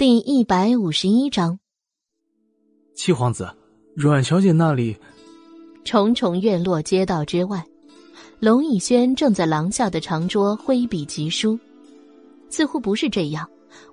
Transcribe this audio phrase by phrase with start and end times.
[0.00, 1.58] 第一百五十一章，
[2.96, 3.54] 七皇子，
[3.94, 4.96] 阮小姐那里。
[5.84, 7.62] 重重院落街道之外，
[8.38, 11.58] 龙逸轩正在廊下的长桌挥笔疾书，
[12.48, 13.46] 似乎不是这样，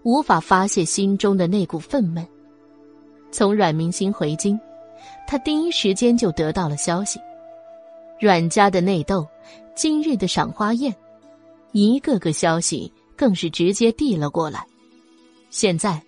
[0.04, 2.26] 无法发泄心中的那股愤懑。
[3.30, 4.58] 从阮明星回京，
[5.28, 7.20] 他第一时间就得到了消息：
[8.18, 9.28] 阮家的内斗，
[9.76, 10.96] 今日的赏花宴，
[11.74, 14.66] 一个个消息更是直接递了过来。
[15.50, 16.01] 现在，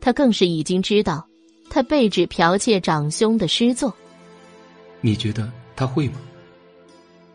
[0.00, 1.26] 他更是已经知道，
[1.70, 3.94] 他被指剽窃长兄的诗作。
[5.00, 6.14] 你觉得他会吗？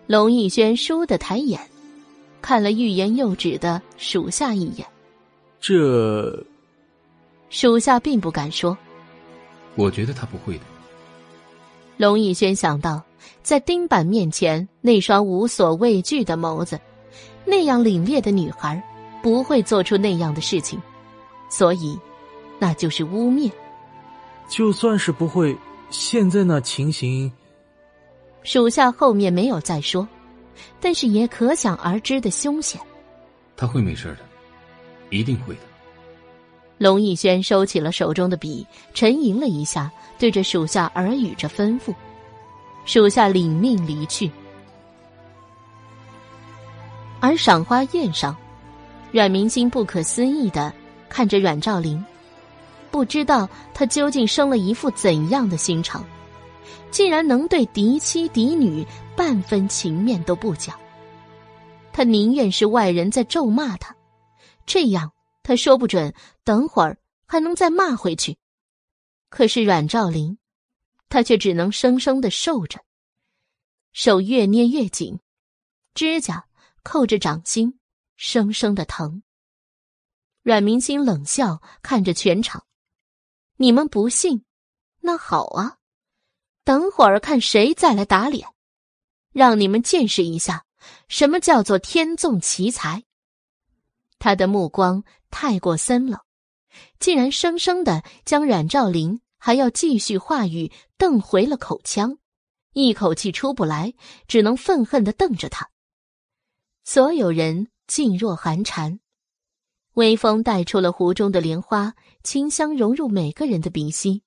[0.07, 1.59] 龙逸轩倏地抬眼，
[2.41, 4.85] 看了欲言又止的属下一眼。
[5.59, 6.43] 这，
[7.49, 8.77] 属下并不敢说。
[9.75, 10.63] 我觉得他不会的。
[11.95, 13.02] 龙逸轩想到，
[13.43, 16.80] 在丁板面前那双无所畏惧的眸子，
[17.45, 18.81] 那样凛冽的女孩，
[19.21, 20.81] 不会做出那样的事情。
[21.52, 21.99] 所以，
[22.57, 23.52] 那就是污蔑。
[24.47, 25.55] 就算是不会，
[25.89, 27.30] 现在那情形，
[28.43, 30.08] 属下后面没有再说，
[30.80, 32.80] 但是也可想而知的凶险。
[33.58, 34.19] 他会没事的，
[35.09, 35.61] 一定会的。
[36.77, 41.93] 龙逸轩收起了手中的笔，沉吟了一下，对着属下耳语着吩咐。
[42.86, 44.31] 属下领命离去。
[47.19, 48.36] 而赏花宴上，
[49.11, 50.73] 阮明星不可思议的。
[51.12, 52.04] 看着阮兆林，
[52.90, 56.06] 不知道他究竟生了一副怎样的心肠，
[56.90, 60.80] 竟然能对嫡妻嫡女半分情面都不讲。
[61.92, 63.94] 他宁愿是外人在咒骂他，
[64.66, 65.12] 这样
[65.44, 66.14] 他说不准
[66.45, 68.38] 等会儿还能再骂回去。
[69.30, 70.38] 可是阮兆林，
[71.09, 72.80] 他却只能生生的受着，
[73.92, 75.20] 手越捏越紧，
[75.94, 76.45] 指甲
[76.84, 77.78] 扣着掌心，
[78.16, 79.22] 生生的疼。
[80.44, 82.66] 阮明星冷笑，看着全场
[83.58, 84.44] ：“你们不信，
[85.02, 85.77] 那好啊，
[86.64, 88.48] 等会儿看谁再来打脸，
[89.32, 90.65] 让你们见识一下
[91.08, 93.04] 什么叫做天纵奇才。”
[94.17, 96.20] 他的目光太过森冷，
[96.98, 102.17] 竟然生生的将阮兆林还要继续话语瞪回了口腔，
[102.73, 103.94] 一口气出不来，
[104.27, 105.70] 只能愤恨的瞪着他。
[106.83, 109.01] 所有人噤若寒蝉。
[109.95, 111.93] 微风带出了湖中的莲花，
[112.23, 114.21] 清香融入每个人的鼻息，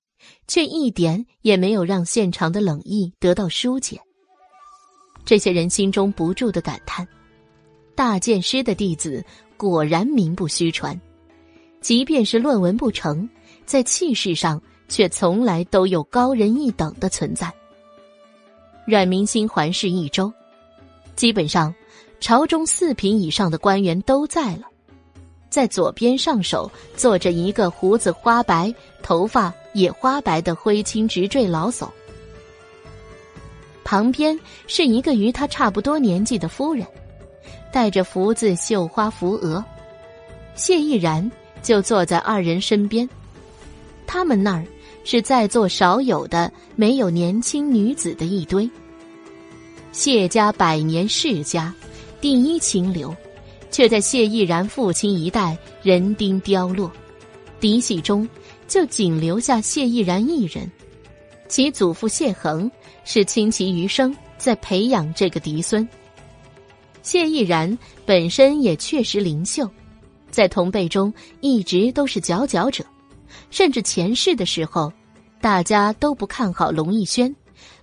[0.47, 3.99] 却一点也没有让现场的冷意得到疏解。
[5.23, 7.07] 这些人心中不住的感叹：
[7.95, 9.25] 大剑师的弟子
[9.57, 10.99] 果然名不虚传，
[11.81, 13.27] 即便是论文不成，
[13.65, 17.51] 在气势上却从来都有高人一等的存在。
[18.85, 20.31] 阮明星环视一周，
[21.15, 21.73] 基本上
[22.19, 24.67] 朝中四品以上的官员都在了。
[25.55, 31.87] 在左边上手坐着一个胡子花白、头发也花白的灰青直坠老叟，
[33.81, 36.85] 旁边是一个与他差不多年纪的夫人，
[37.71, 39.63] 戴着福字绣花扶额，
[40.55, 41.31] 谢毅然
[41.63, 43.07] 就坐在二人身边。
[44.05, 44.65] 他们那儿
[45.05, 48.69] 是在座少有的没有年轻女子的一堆。
[49.93, 51.73] 谢家百年世家，
[52.19, 53.15] 第一清流。
[53.75, 56.89] 却在谢毅然父亲一代人丁凋落，
[57.59, 58.25] 嫡系中
[58.69, 60.71] 就仅留下谢毅然一人。
[61.49, 62.71] 其祖父谢恒
[63.03, 65.85] 是倾其余生在培养这个嫡孙。
[67.03, 69.69] 谢毅然本身也确实灵秀，
[70.31, 72.81] 在同辈中一直都是佼佼者，
[73.49, 74.89] 甚至前世的时候，
[75.41, 77.35] 大家都不看好龙逸轩，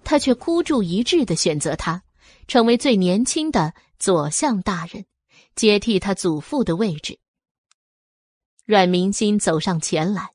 [0.04, 2.02] 他却孤注一掷的选择他，
[2.48, 5.04] 成为最年轻的左相大人。
[5.54, 7.18] 接替他祖父的位置。
[8.64, 10.34] 阮明心走上前来，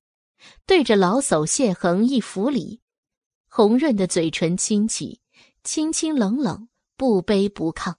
[0.65, 2.81] 对着老叟谢恒一扶礼，
[3.47, 5.21] 红润的嘴唇轻启，
[5.63, 6.67] 清清冷冷，
[6.97, 7.95] 不卑不亢。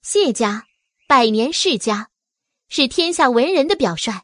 [0.00, 0.66] 谢家
[1.06, 2.10] 百年世家，
[2.68, 4.22] 是天下文人的表率，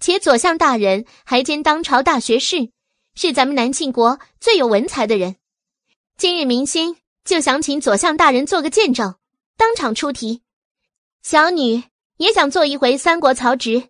[0.00, 2.70] 且左相大人还兼当朝大学士，
[3.14, 5.36] 是咱们南庆国最有文才的人。
[6.16, 9.16] 今日明星就想请左相大人做个见证，
[9.56, 10.43] 当场出题。
[11.24, 11.82] 小女
[12.18, 13.88] 也想做一回三国曹植，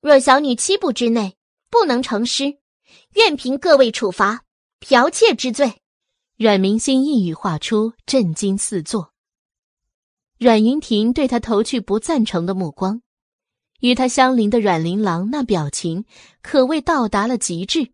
[0.00, 1.36] 若小女七步之内
[1.68, 2.56] 不能成诗，
[3.16, 4.44] 愿凭各位处罚
[4.80, 5.82] 剽窃之罪。
[6.38, 9.12] 阮明心一语话出，震惊四座。
[10.38, 13.02] 阮云亭对他投去不赞成的目光，
[13.80, 16.06] 与他相邻的阮琳郎那表情
[16.40, 17.92] 可谓到达了极致，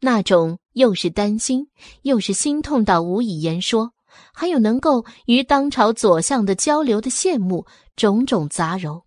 [0.00, 1.70] 那种又是担心
[2.02, 3.94] 又是心痛到无以言说，
[4.32, 7.66] 还有能够与当朝左相的交流的羡慕。
[7.96, 9.04] 种种杂糅，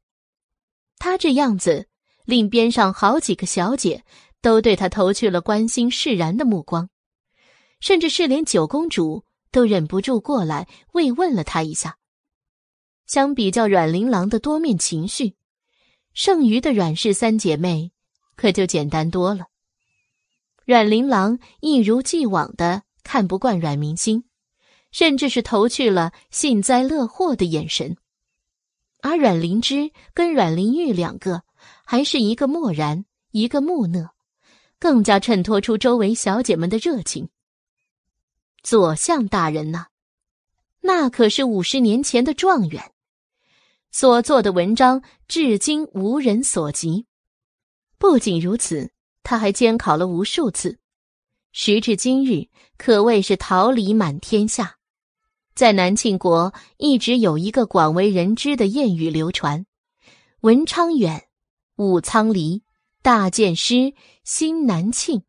[0.97, 1.87] 他这样子
[2.25, 4.03] 令边上好几个小姐
[4.41, 6.89] 都对他投去了关心释然的目光，
[7.79, 11.97] 甚至是连九公主都忍不住过来慰问了他一下。
[13.05, 15.35] 相比较阮玲郎的多面情绪，
[16.15, 17.91] 剩余的阮氏三姐妹
[18.35, 19.45] 可就简单多了。
[20.65, 24.23] 阮玲郎一如既往的看不惯阮明星，
[24.91, 27.97] 甚至是投去了幸灾乐祸的眼神。
[29.01, 31.43] 而阮灵芝跟阮玲玉两个，
[31.85, 34.09] 还是一个漠然，一个木讷，
[34.77, 37.29] 更加衬托出周围小姐们的热情。
[38.61, 39.85] 左相大人呐，
[40.81, 42.91] 那可是五十年前的状元，
[43.89, 47.05] 所做的文章至今无人所及。
[47.97, 48.91] 不仅如此，
[49.23, 50.79] 他还监考了无数次，
[51.53, 54.78] 时至今日，可谓是桃李满天下。
[55.59, 59.65] 在南庆国，一直有一个广为人知的谚语流传
[60.39, 61.23] ：“文昌远，
[61.75, 62.63] 武苍离，
[63.01, 65.21] 大剑师心南庆。”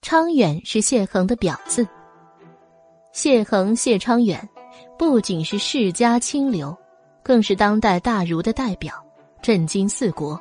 [0.00, 1.88] 昌远是谢恒的表字。
[3.12, 4.48] 谢恒谢昌远，
[4.96, 6.78] 不仅是世家清流，
[7.24, 8.94] 更是当代大儒的代表，
[9.42, 10.40] 震惊四国，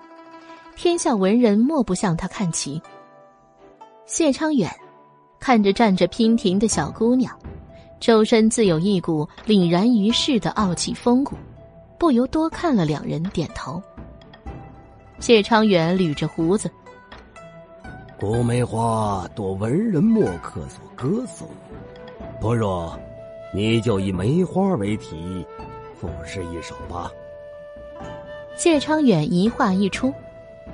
[0.75, 2.79] 天下文人莫不向他看齐。
[4.05, 4.71] 谢昌远
[5.39, 7.35] 看着站着娉婷的小姑娘。
[8.01, 11.35] 周身自有一股凛然于世的傲气风骨，
[11.99, 13.79] 不由多看了两人，点头。
[15.19, 16.67] 谢昌远捋着胡子
[18.19, 21.47] ：“古梅花多文人墨客所歌颂，
[22.41, 22.99] 不若
[23.53, 25.45] 你就以梅花为题，
[25.95, 27.11] 赋诗一首吧。”
[28.57, 30.11] 谢昌远一话一出，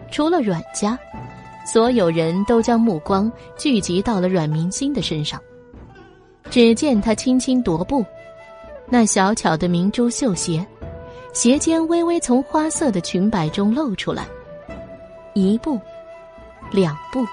[0.09, 0.97] 除了阮家，
[1.65, 5.41] 所有人都将目光聚集到了阮明心的身上。
[6.49, 8.05] 只见他轻轻踱步，
[8.89, 10.65] 那小巧的明珠绣鞋，
[11.33, 14.25] 鞋尖微微从花色的裙摆中露出来。
[15.33, 15.79] 一步，
[16.71, 17.25] 两步，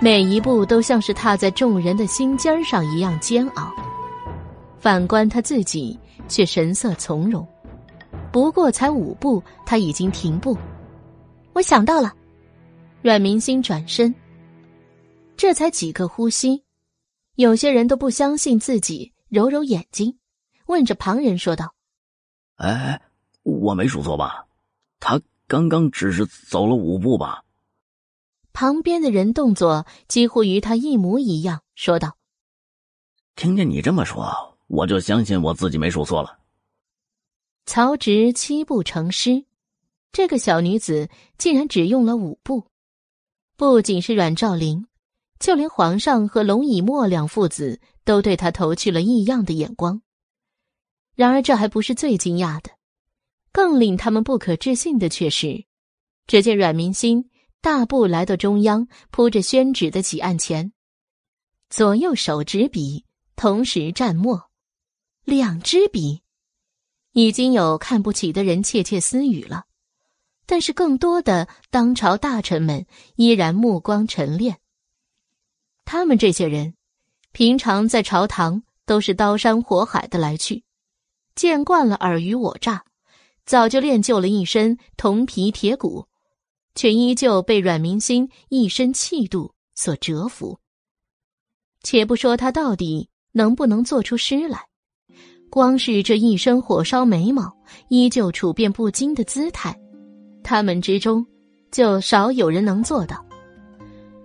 [0.00, 3.70] 每一步都像是踏在众人的心尖上一样煎熬。
[4.78, 5.98] 反观他自己，
[6.28, 7.46] 却神色从容。
[8.32, 10.56] 不过才五步，他已经停步。
[11.52, 12.12] 我想到了，
[13.02, 14.14] 阮明心转身。
[15.36, 16.62] 这才几个呼吸。
[17.40, 20.18] 有些人都不相信自己，揉揉眼睛，
[20.66, 21.74] 问着旁人说道
[22.60, 23.00] ：“哎，
[23.44, 24.46] 我没数错吧？
[24.98, 27.42] 他刚刚只是走了五步吧？”
[28.52, 32.18] 旁边的人动作几乎与他一模一样，说道
[33.36, 36.40] ：“听见你这么说，我就相信我自己没数错了。”
[37.64, 39.46] 曹植七步成诗，
[40.12, 41.08] 这个小女子
[41.38, 42.66] 竟然只用了五步，
[43.56, 44.86] 不仅是阮兆林。
[45.40, 50.02] 就连皇上和龙以沫两父子都对他投去了异样的眼光。
[51.16, 52.70] 然而，这还不是最惊讶的，
[53.50, 55.64] 更令他们不可置信的却是，
[56.26, 60.72] 只见阮明心大步来到中央铺着宣纸的几案前，
[61.68, 64.50] 左右手执笔，同时蘸墨，
[65.24, 66.22] 两支笔，
[67.12, 69.64] 已经有看不起的人窃窃私语了，
[70.44, 74.59] 但是更多的当朝大臣们依然目光沉练。
[75.92, 76.74] 他们这些人，
[77.32, 80.62] 平常在朝堂都是刀山火海的来去，
[81.34, 82.84] 见惯了尔虞我诈，
[83.44, 86.06] 早就练就了一身铜皮铁骨，
[86.76, 90.60] 却依旧被阮明心一身气度所折服。
[91.82, 94.66] 且不说他到底能不能做出诗来，
[95.50, 97.52] 光是这一身火烧眉毛，
[97.88, 99.76] 依旧处变不惊的姿态，
[100.44, 101.26] 他们之中
[101.72, 103.29] 就少有人能做到。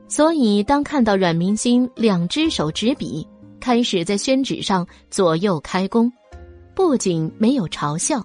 [0.07, 3.27] 所以，当看到阮明心两只手执笔，
[3.59, 6.11] 开始在宣纸上左右开弓，
[6.75, 8.23] 不仅没有嘲笑，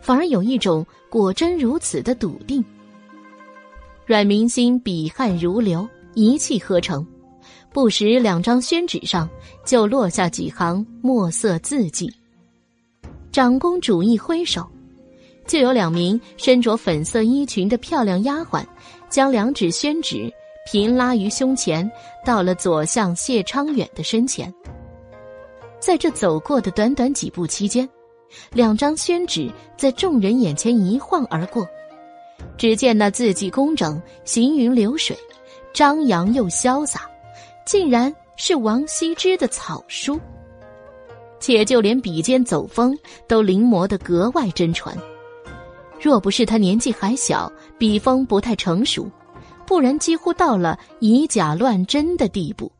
[0.00, 2.64] 反而有一种果真如此的笃定。
[4.06, 7.06] 阮明心笔汗如流，一气呵成，
[7.74, 9.28] 不时两张宣纸上
[9.66, 12.10] 就落下几行墨色字迹。
[13.30, 14.66] 长公主一挥手，
[15.46, 18.64] 就有两名身着粉色衣裙的漂亮丫鬟，
[19.10, 20.32] 将两纸宣纸。
[20.70, 21.90] 平拉于胸前，
[22.26, 24.52] 到了左相谢昌远的身前。
[25.80, 27.88] 在这走过的短短几步期间，
[28.52, 31.66] 两张宣纸在众人眼前一晃而过。
[32.58, 35.16] 只见那字迹工整，行云流水，
[35.72, 37.08] 张扬又潇洒，
[37.64, 40.20] 竟然是王羲之的草书。
[41.40, 42.94] 且就连笔尖走风
[43.26, 44.94] 都临摹得格外真传。
[45.98, 49.10] 若不是他年纪还小，笔锋不太成熟。
[49.68, 52.72] 不然，几乎到了以假乱真的地步。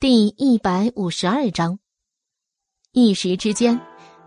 [0.00, 1.78] 第一百五十二章
[2.92, 3.78] 一时之间，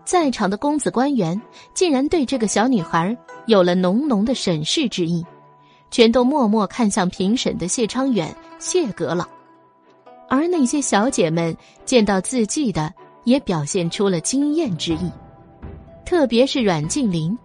[0.04, 1.42] 在场的公子官员
[1.74, 5.26] 竟然对这个小女孩有了浓浓的审视之意，
[5.90, 9.28] 全都默默看向评审的谢昌远、谢阁老。
[10.28, 11.54] 而那些小姐们
[11.84, 12.94] 见到自己的，
[13.26, 15.10] 也表现出了惊艳之意，
[16.04, 17.36] 特别是阮静林，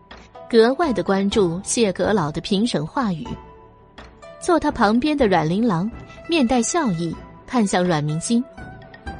[0.48, 3.28] 格外的关注谢阁老的评审话语。
[4.40, 5.92] 坐他旁边的阮玲郎
[6.30, 7.16] 面带笑意，
[7.48, 8.44] 看向阮明星。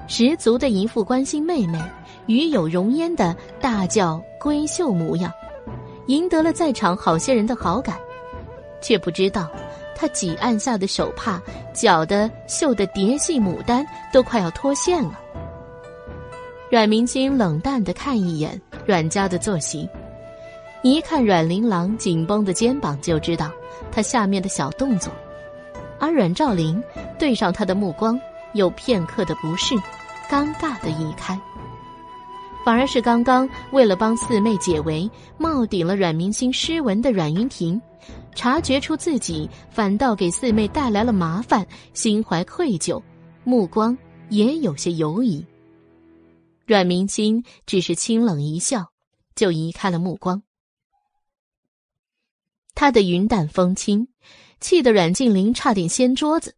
[0.08, 1.82] 十足的一副关心妹妹、
[2.28, 5.32] 与有容焉的大叫闺秀模样，
[6.06, 7.98] 赢得了在场好些人的好感，
[8.82, 9.50] 却不知道
[9.96, 11.42] 他几按下的手帕
[11.74, 15.20] 绞的绣的蝶系牡丹都快要脱线了。
[16.72, 19.86] 阮明星冷淡的看一眼阮家的坐席，
[20.84, 23.52] 一看阮玲琅紧绷的肩膀，就知道
[23.92, 25.12] 他下面的小动作，
[26.00, 26.82] 而阮兆林
[27.20, 28.18] 对上他的目光
[28.54, 29.76] 有片刻的不适。
[30.30, 31.38] 尴尬的移开，
[32.64, 37.82] 反而是刚刚为了帮四妹解围，冒顶了阮明星诗文的阮云婷，
[38.34, 43.04] 察觉出自己反倒给四妹带来了麻烦，心怀愧疚，
[43.44, 43.98] 目光
[44.30, 45.46] 也有些犹疑。
[46.66, 48.92] 阮明星只是清冷一笑，
[49.36, 50.44] 就移开了目光。
[52.76, 54.08] 他的云淡风轻，
[54.60, 56.56] 气得阮静玲差点掀桌子，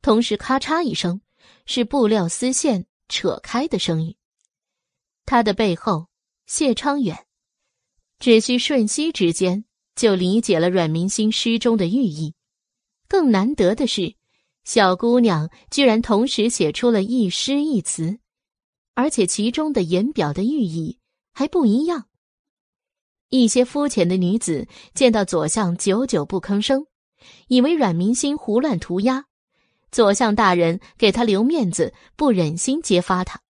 [0.00, 1.20] 同时咔嚓一声，
[1.66, 2.86] 是布料丝线。
[3.08, 4.16] 扯开的声音。
[5.26, 6.06] 他的背后，
[6.46, 7.26] 谢昌远，
[8.18, 12.34] 只需瞬息之间就理解了阮明星诗中的寓意。
[13.06, 14.14] 更难得的是，
[14.64, 18.18] 小姑娘居然同时写出了一诗一词，
[18.94, 20.98] 而且其中的言表的寓意
[21.32, 22.06] 还不一样。
[23.28, 26.86] 一些肤浅的女子见到左相久久不吭声，
[27.48, 29.24] 以为阮明心胡乱涂鸦。
[29.90, 33.40] 左相大人给他留面子，不忍心揭发他，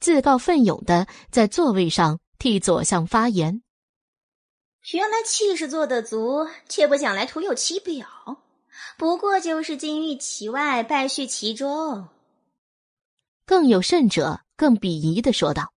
[0.00, 3.62] 自告奋勇的在座位上替左相发言。
[4.92, 8.06] 原来气势做得足，却不想来徒有其表，
[8.96, 12.08] 不过就是金玉其外，败絮其中。
[13.44, 15.70] 更有甚者，更鄙夷的说道：“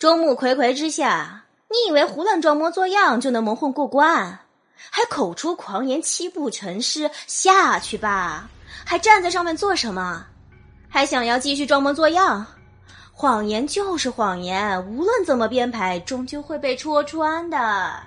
[0.00, 4.40] 众目睽睽之下，你以为胡乱装模作样就能蒙混过关？
[4.74, 8.50] 还口出狂言，七步成诗，下去吧！”
[8.84, 10.26] 还站在上面做什么？
[10.88, 12.44] 还想要继续装模作样？
[13.12, 18.02] 谎言就是谎言，无论怎么编排，终究会被戳穿的。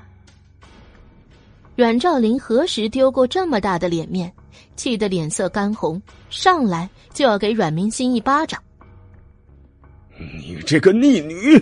[1.75, 4.31] 阮兆林何时丢过这么大的脸面？
[4.75, 8.61] 气得脸色干红，上来就要给阮明心一巴掌。
[10.21, 11.61] 你这个逆女！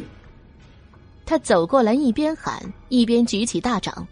[1.26, 4.08] 他走过来，一边喊一边举起大掌。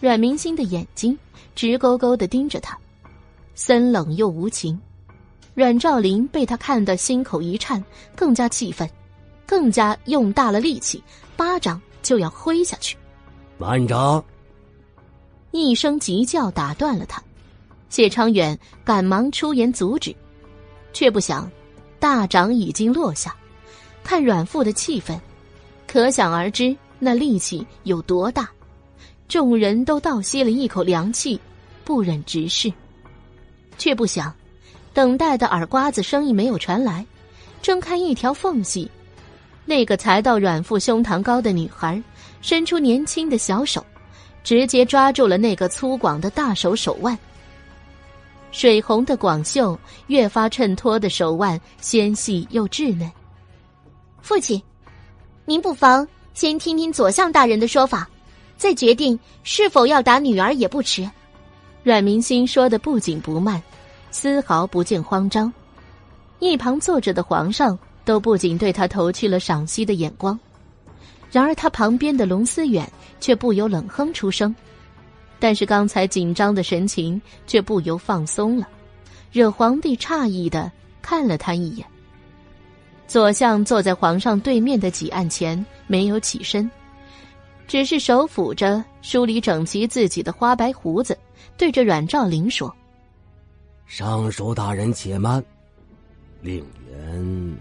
[0.00, 1.16] 阮明星的眼睛
[1.54, 2.76] 直勾勾的盯着他。
[3.54, 4.78] 森冷又无情，
[5.54, 7.82] 阮兆林被他看得心口一颤，
[8.16, 8.88] 更加气愤，
[9.46, 11.02] 更加用大了力气，
[11.36, 12.96] 巴掌就要挥下去。
[13.56, 14.24] 慢着！
[15.52, 17.22] 一声急叫打断了他。
[17.88, 20.12] 谢昌远赶忙出言阻止，
[20.92, 21.48] 却不想，
[22.00, 23.32] 大掌已经落下。
[24.04, 25.18] 看阮父的气氛，
[25.88, 28.48] 可想而知那力气有多大。
[29.26, 31.40] 众人都倒吸了一口凉气，
[31.84, 32.72] 不忍直视。
[33.78, 34.32] 却不想，
[34.92, 37.04] 等待的耳瓜子声音没有传来，
[37.62, 38.88] 睁开一条缝隙，
[39.64, 42.00] 那个才到阮父胸膛高的女孩
[42.42, 43.84] 伸出年轻的小手，
[44.44, 47.18] 直接抓住了那个粗犷的大手手腕。
[48.52, 53.10] 水红的广袖越发衬托的手腕纤细又稚嫩。
[54.24, 54.60] 父亲，
[55.44, 58.08] 您不妨先听听左相大人的说法，
[58.56, 61.06] 再决定是否要打女儿也不迟。
[61.82, 63.62] 阮明星说的不紧不慢，
[64.10, 65.52] 丝毫不见慌张。
[66.38, 70.40] 一旁坐着的皇上都不仅对他投去了赏析的眼光，
[71.30, 72.90] 然而他旁边的龙思远
[73.20, 74.56] 却不由冷哼出声。
[75.38, 78.66] 但是刚才紧张的神情却不由放松了，
[79.30, 81.86] 惹皇帝诧异的看了他一眼。
[83.06, 86.68] 左相坐在皇上对面的几案前，没有起身，
[87.68, 91.16] 只是手抚着梳理整齐自己的花白胡子。
[91.56, 92.74] 对着阮兆林说
[93.86, 95.44] ：“尚书大人且慢，
[96.40, 97.56] 令人。”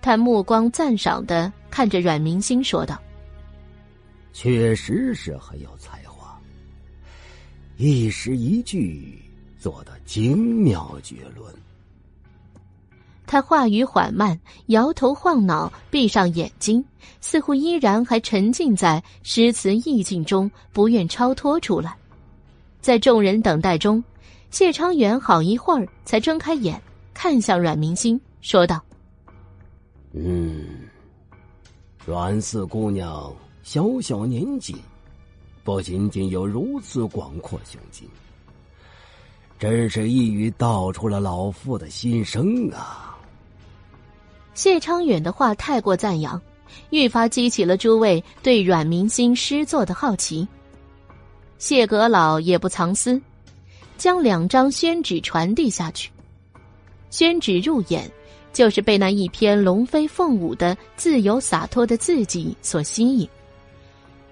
[0.00, 3.00] 他目光赞赏的看着阮明星说道
[4.32, 6.40] ：“确实是很有才华，
[7.76, 9.20] 一时一句
[9.58, 11.54] 做的精妙绝伦。”
[13.32, 16.84] 他话语缓慢，摇头晃脑，闭上眼睛，
[17.22, 21.96] 似乎依然还沉浸在诗词意境中，不愿超脱出来。
[22.82, 24.04] 在众人等待中，
[24.50, 26.78] 谢昌元好一会儿才睁开眼，
[27.14, 28.78] 看向阮明星，说道
[30.12, 30.80] ：“嗯，
[32.04, 34.76] 阮四姑娘小小年纪，
[35.64, 38.06] 不仅仅有如此广阔胸襟，
[39.58, 43.08] 真是一语道出了老夫的心声啊！
[44.54, 46.40] 谢昌远的话太过赞扬，
[46.90, 50.46] 愈发激起了诸位对阮明星诗作的好奇。
[51.58, 53.20] 谢阁老也不藏私，
[53.96, 56.10] 将两张宣纸传递下去。
[57.10, 58.10] 宣纸入眼。
[58.52, 63.26] 就是被那一篇龙飞凤舞的自由洒脱的字迹所吸引。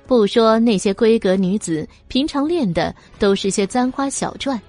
[0.06, 4.60] 不说那些闺阁女子平常练的都是些簪花小篆，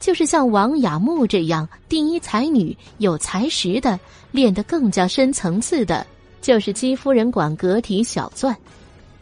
[0.00, 3.96] 就是像王雅木这样第一才女有才识的，
[4.32, 6.04] 练得更加深层次的，
[6.40, 8.52] 就是姬夫人馆阁体小篆。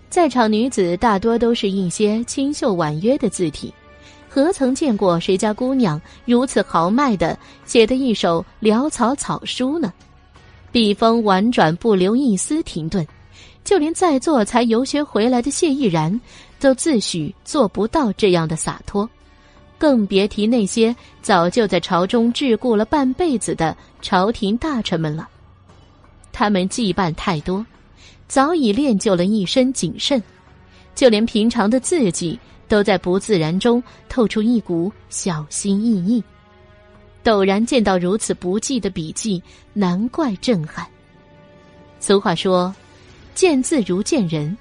[0.09, 3.73] 在场女子大多都是一些清秀婉约的字体。
[4.29, 7.37] 何曾见过谁家姑娘如此豪迈的
[7.67, 9.93] 写的一首潦草草书呢？
[10.73, 13.05] 笔锋婉转，不留一丝停顿，
[13.65, 16.21] 就连在座才游学回来的谢毅然，
[16.61, 19.09] 都自诩做不到这样的洒脱，
[19.81, 25.27] 更别提那些早就在朝中桎梏了半辈子的朝廷大臣们了。
[26.31, 27.65] 他们羁绊太多，
[28.29, 30.23] 早已练就了一身谨慎，
[30.95, 32.39] 就连平常的字迹。
[32.69, 36.23] 都在不自然中透出一股小心翼翼。
[37.25, 40.87] 陡然见到如此不济的笔迹，难怪震撼。
[41.99, 42.73] 俗话说
[43.35, 44.57] ：“见字如见人”，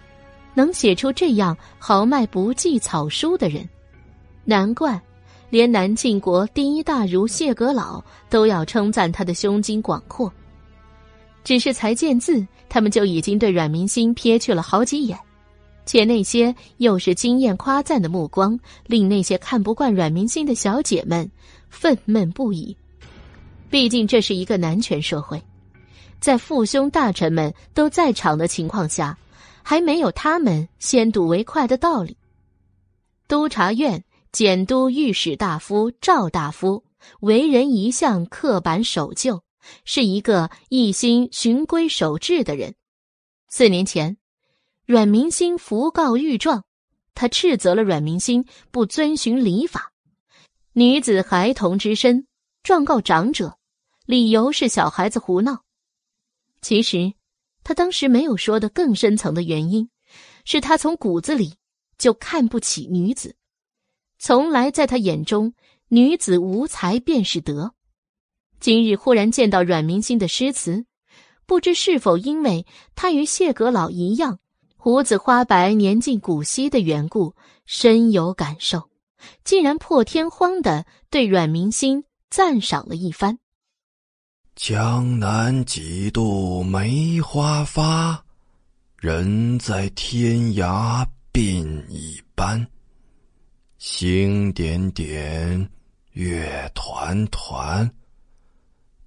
[0.55, 3.63] 能写出这样豪迈不计草书的人，
[4.43, 4.99] 难怪
[5.49, 10.31] 连南晋国第一大儒谢阁老都要称赞他的胸襟广阔。
[11.43, 15.17] 只是才见字，他们就已经对阮明心瞥去了好几眼。
[15.85, 21.27] 且那些又是惊艳夸赞的目光，令那些看不惯阮明星的小姐们
[21.69, 22.77] 愤懑不已。
[23.71, 25.41] 毕竟这是一个男权社会，
[26.19, 29.17] 在父兄大臣们都在场的情况下，
[29.63, 32.15] 还没有他们先睹为快的道理。
[33.27, 36.83] 督察院检督御史大夫赵大夫
[37.21, 39.43] 为人一向刻板守旧，
[39.85, 42.75] 是一个一心循规守制的人。
[43.47, 44.17] 四年前。
[44.85, 46.63] 阮明星讣告御状，
[47.13, 49.93] 他斥责了阮明星不遵循礼法。
[50.73, 52.25] 女子孩童之身，
[52.63, 53.59] 状告长者，
[54.07, 55.63] 理由是小孩子胡闹。
[56.63, 57.13] 其实，
[57.63, 59.87] 他当时没有说的更深层的原因，
[60.43, 61.53] 是他从骨子里
[61.99, 63.35] 就看不起女子，
[64.19, 65.53] 从来在他眼中，
[65.87, 67.73] 女子无才便是德。
[68.59, 70.85] 今日忽然见到阮明星的诗词，
[71.45, 74.39] 不知是否因为他与谢阁老一样。
[74.75, 77.33] 胡子花白、年近古稀的缘故，
[77.65, 78.89] 深有感受，
[79.45, 83.39] 竟然破天荒的对阮明心赞赏了一番。
[84.55, 88.21] 江南几度梅花发，
[88.97, 92.67] 人在天涯鬓已斑。
[93.79, 95.69] 星点点，
[96.11, 97.89] 月团团，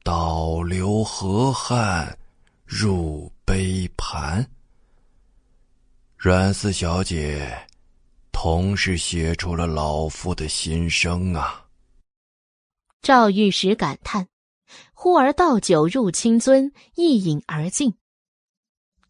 [0.03, 2.19] 倒流河汉
[2.65, 4.51] 入杯盘。
[6.17, 7.55] 阮四小姐，
[8.33, 11.67] 同时写出了老夫的心声啊！
[13.03, 14.27] 赵御史感叹
[14.95, 17.93] ：“忽而倒酒入清樽，一饮而尽。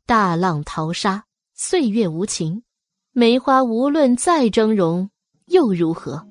[0.06, 2.64] 大浪淘沙，岁月无情。
[3.12, 5.10] 梅花无论再峥嵘，
[5.46, 6.24] 又如何？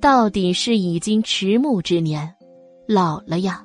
[0.00, 2.34] 到底是已经迟暮之年，
[2.86, 3.64] 老了呀。”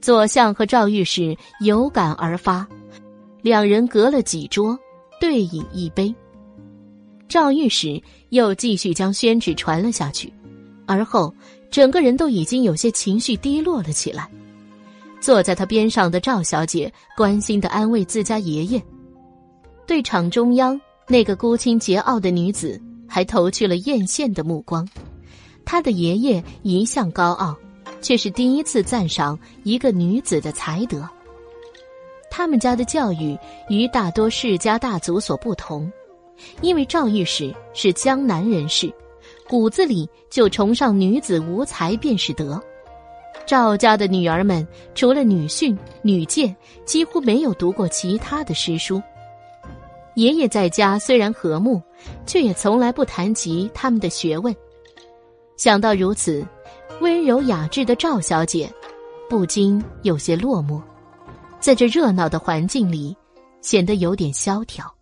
[0.00, 2.66] 左相和赵御史有感而发，
[3.42, 4.78] 两人隔了几桌。
[5.20, 6.14] 对饮一杯，
[7.28, 10.30] 赵御史又继续将宣旨传了下去，
[10.86, 11.34] 而后
[11.70, 14.28] 整个人都已经有些情绪低落了起来。
[15.20, 18.82] 坐在他边上的赵小姐关心的安慰自家爷爷，
[19.86, 20.78] 对场中央
[21.08, 24.88] 那个孤清桀骜的女子还投去了艳羡的目光。
[25.64, 27.56] 他的爷爷一向高傲，
[28.02, 31.08] 却是第一次赞赏一个女子的才德。
[32.30, 33.38] 他们家的教育
[33.68, 35.90] 与大多世家大族所不同，
[36.60, 38.92] 因为赵御史是江南人士，
[39.48, 42.60] 骨子里就崇尚女子无才便是德。
[43.46, 49.00] 赵家的女儿们除了女训、女诫，几乎没有读过其他的诗书。
[50.16, 51.82] 爷爷在家虽然和睦，
[52.24, 54.54] 却也从来不谈及他们的学问。
[55.56, 56.46] 想到如此，
[57.00, 58.72] 温柔雅致的赵小姐
[59.28, 60.80] 不禁有些落寞。
[61.58, 63.16] 在这热闹的环境里，
[63.60, 64.92] 显得有点萧条。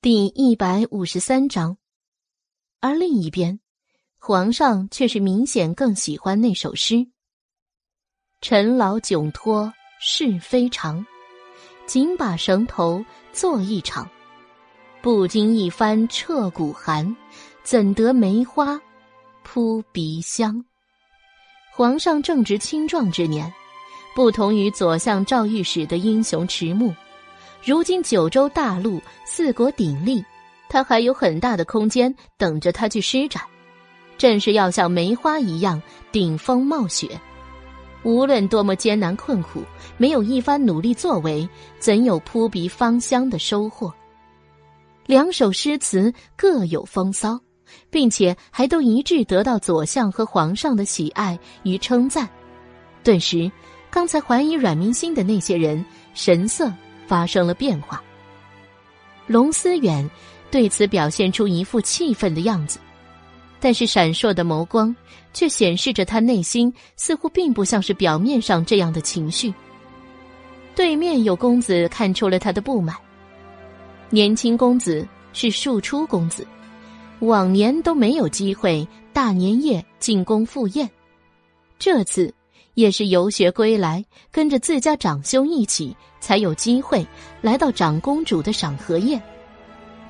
[0.00, 1.76] 第一百五十三章，
[2.80, 3.60] 而另一边，
[4.18, 7.06] 皇上却是明显更喜欢那首诗
[8.42, 11.06] ：“陈老窘脱是非常，
[11.86, 13.02] 紧把绳头
[13.32, 14.10] 做一场。
[15.00, 17.16] 不经一番彻骨寒，
[17.62, 18.80] 怎得梅花
[19.44, 20.64] 扑鼻香？”
[21.70, 23.50] 皇上正值青壮之年，
[24.12, 26.92] 不同于左相赵御史的英雄迟暮，
[27.64, 30.22] 如今九州大陆四国鼎立，
[30.68, 33.40] 他还有很大的空间等着他去施展。
[34.18, 37.20] 正是要像梅花一样顶风冒雪，
[38.04, 39.62] 无论多么艰难困苦，
[39.96, 43.92] 没有一番努力作为，怎有扑鼻芳香的收获？
[45.06, 47.38] 两首诗词各有风骚，
[47.90, 52.28] 并且还都一致得到左相和皇上的喜爱与称赞。
[53.02, 53.50] 顿时，
[53.90, 55.84] 刚才怀疑阮明心的那些人
[56.14, 56.72] 神色
[57.06, 58.02] 发生了变化。
[59.26, 60.08] 龙思远
[60.50, 62.78] 对此表现出一副气愤的样子。
[63.62, 64.94] 但是闪烁的眸光，
[65.32, 69.54] 却显示着他内心似乎并不像是表面上这样的情绪。
[70.74, 72.96] 对面有公子看出了他的不满。
[74.10, 76.44] 年轻公子是庶出公子，
[77.20, 80.90] 往年都没有机会大年夜进宫赴宴，
[81.78, 82.34] 这次
[82.74, 87.06] 也是游学归来，跟着自家长兄一起才有机会
[87.40, 89.22] 来到长公主的赏荷宴。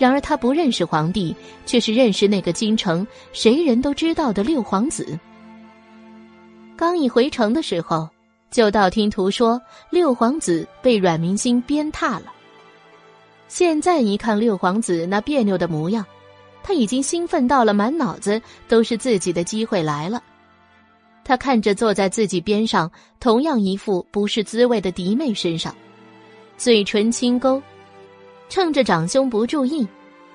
[0.02, 1.32] 然而他不认识皇帝，
[1.64, 5.16] 却是认识那个京城谁人都知道的六皇子。
[6.76, 8.08] 刚一回城的时候，
[8.50, 12.32] 就道听途说六皇子被阮明星鞭挞了。
[13.46, 16.04] 现在一看六皇子那别扭的模样，
[16.64, 20.20] 他已经兴奋到了满脑子都是自己的机会来了。
[21.22, 25.72] 他看着坐在自己边上同样一副不是滋味的嫡妹身上，
[26.56, 27.62] 嘴唇轻勾。
[28.52, 29.88] 趁着长兄不注意，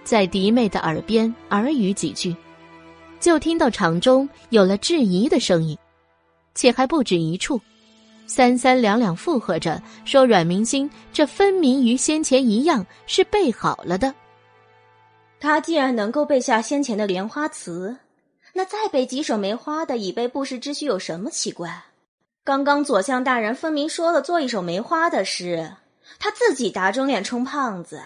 [0.04, 2.36] 在嫡妹的耳边耳语几句，
[3.20, 5.78] 就听到场中有了质疑的声音，
[6.56, 7.62] 且还不止一处，
[8.26, 14.12] 三三两两附和着说：“阮明星这分明与先前一样是备好了的。
[15.40, 17.96] 他既然能够背下先前的莲花词，
[18.52, 21.84] 那再背几首梅花的以备不时之需有什么奇怪？
[22.44, 25.72] 刚刚左相大人分明说了做一首梅花的诗。”
[26.20, 28.04] 他自己打肿脸充胖子，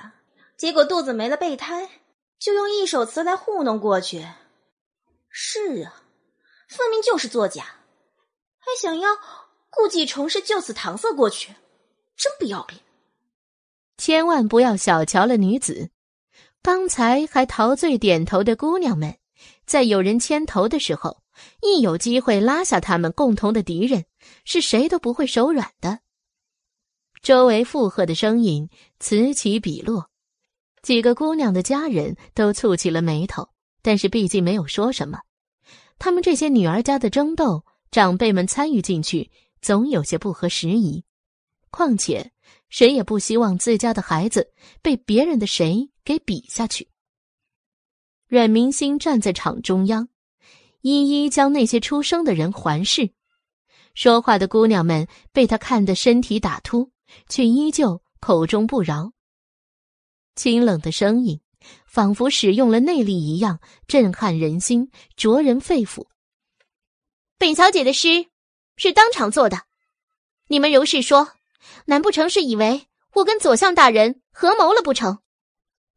[0.58, 1.90] 结果肚子没了备胎，
[2.40, 4.28] 就用一首词来糊弄过去。
[5.30, 6.04] 是啊，
[6.68, 7.64] 分明就是作假，
[8.60, 9.10] 还想要
[9.70, 11.56] 故技重施，就此搪塞过去，
[12.18, 12.82] 真不要脸！
[13.98, 15.90] 千万不要小瞧了女子，
[16.62, 19.18] 刚才还陶醉点头的姑娘们，
[19.66, 21.22] 在有人牵头的时候，
[21.62, 24.06] 一有机会拉下他们共同的敌人，
[24.44, 26.00] 是谁都不会手软的。
[27.22, 28.68] 周围附和的声音
[29.00, 30.10] 此起彼落，
[30.82, 33.50] 几个姑娘的家人都蹙起了眉头，
[33.84, 35.20] 但是毕竟没有说什么。
[36.00, 39.30] 他们这些女儿家的争斗，长辈们参与进去，
[39.62, 41.04] 总有些不合时宜。
[41.70, 42.32] 况且，
[42.70, 46.90] 谁也不希望自家的孩子被别人的谁给比下去。
[48.28, 50.10] 阮明星站在场中央，
[50.82, 53.12] 一一将那些出声的人环视。
[53.94, 56.90] 说话的姑娘们被他看得身体打突。
[57.28, 59.12] 却依旧口中不饶。
[60.36, 61.41] 清冷的声音，
[61.86, 66.08] 仿佛使用了内力一样，震撼人心，灼人肺腑。
[67.38, 68.28] 本小姐的诗
[68.78, 69.63] 是当场做的，
[70.47, 71.28] 你们如是说，
[71.86, 75.19] 难不成是以为我跟左相大人合谋了不成？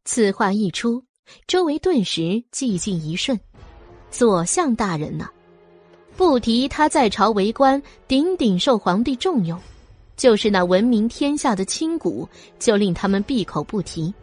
[0.03, 1.05] 此话一出，
[1.47, 3.39] 周围顿时寂静一瞬。
[4.11, 5.29] 左相大人呢？
[6.17, 9.59] 不提他在朝为官，顶顶受皇帝重用。
[10.17, 14.13] 就是那闻名天下的清谷，就令他们闭口不提，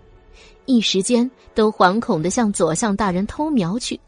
[0.64, 4.00] 一时间都惶恐的向左相大人偷瞄去，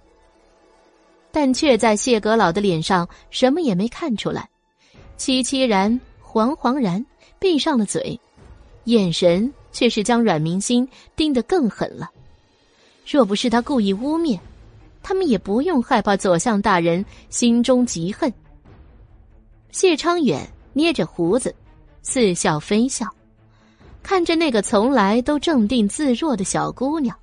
[1.30, 4.48] 但却在谢阁老的脸上什么也没看出来，
[5.18, 7.04] 凄凄然、惶惶然，
[7.38, 8.18] 闭上了嘴，
[8.84, 12.10] 眼神却是将阮明心盯得更狠了。
[13.06, 14.38] 若不是他故意污蔑，
[15.02, 18.32] 他们也不用害怕左相大人心中极恨。
[19.70, 21.54] 谢昌远捏着胡子。
[22.04, 23.08] 似笑非笑，
[24.02, 27.16] 看着那个从来都镇定自若的小姑娘，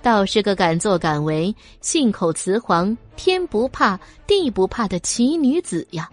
[0.00, 6.08] 倒是个敢作敢为、信口雌黄、天不怕地不怕的奇女子呀。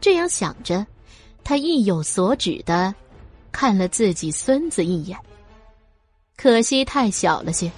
[0.00, 0.86] 这样想着，
[1.42, 2.94] 他意有所指的
[3.50, 5.18] 看了自己孙子一眼，
[6.36, 7.70] 可惜太小了些。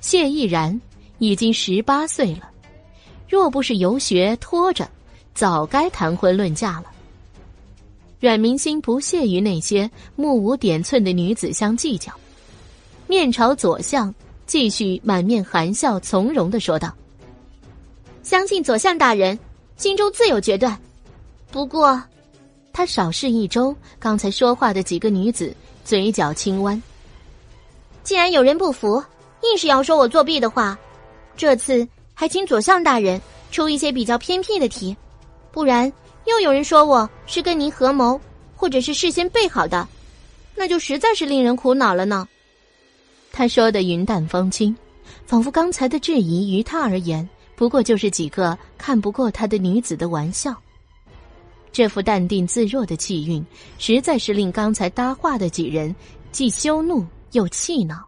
[0.00, 0.80] 谢毅然
[1.18, 2.48] 已经十八岁了，
[3.28, 4.88] 若不是游学拖着，
[5.34, 6.86] 早该谈婚论嫁了。
[8.18, 12.10] 阮明星不屑与那些目无点寸的女子相计较，
[13.06, 14.14] 面朝左相，
[14.46, 16.94] 继续满面含笑从容的说道
[18.24, 19.38] ：“相信左相大人
[19.76, 20.78] 心中自有决断。
[21.50, 22.02] 不过，
[22.72, 26.82] 他扫视一周，刚才说话的几个女子嘴角轻弯。
[28.02, 29.02] 既然有人不服，
[29.42, 30.78] 硬是要说我作弊的话，
[31.36, 34.96] 这次还请左相大人出一些比较偏僻的题，
[35.52, 35.92] 不然
[36.26, 38.20] 又有人说我是跟您合谋，
[38.54, 39.86] 或者是事先备好的，
[40.54, 42.28] 那就实在是令人苦恼了呢。
[43.32, 44.74] 他说的云淡风轻，
[45.24, 50.54] 仿佛刚才的质疑于他而言，不过就是几个看不过他的女子的玩笑。
[51.70, 53.44] 这副淡定自若的气韵，
[53.78, 55.94] 实在是令刚才搭话的几人
[56.32, 58.04] 既羞怒又气恼。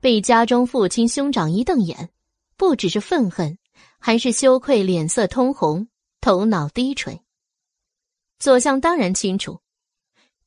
[0.00, 2.10] 被家中父亲兄长一瞪眼，
[2.58, 3.56] 不只是愤恨，
[3.98, 5.86] 还是羞愧，脸色通红，
[6.20, 7.18] 头脑低垂。
[8.38, 9.60] 左相当然清楚，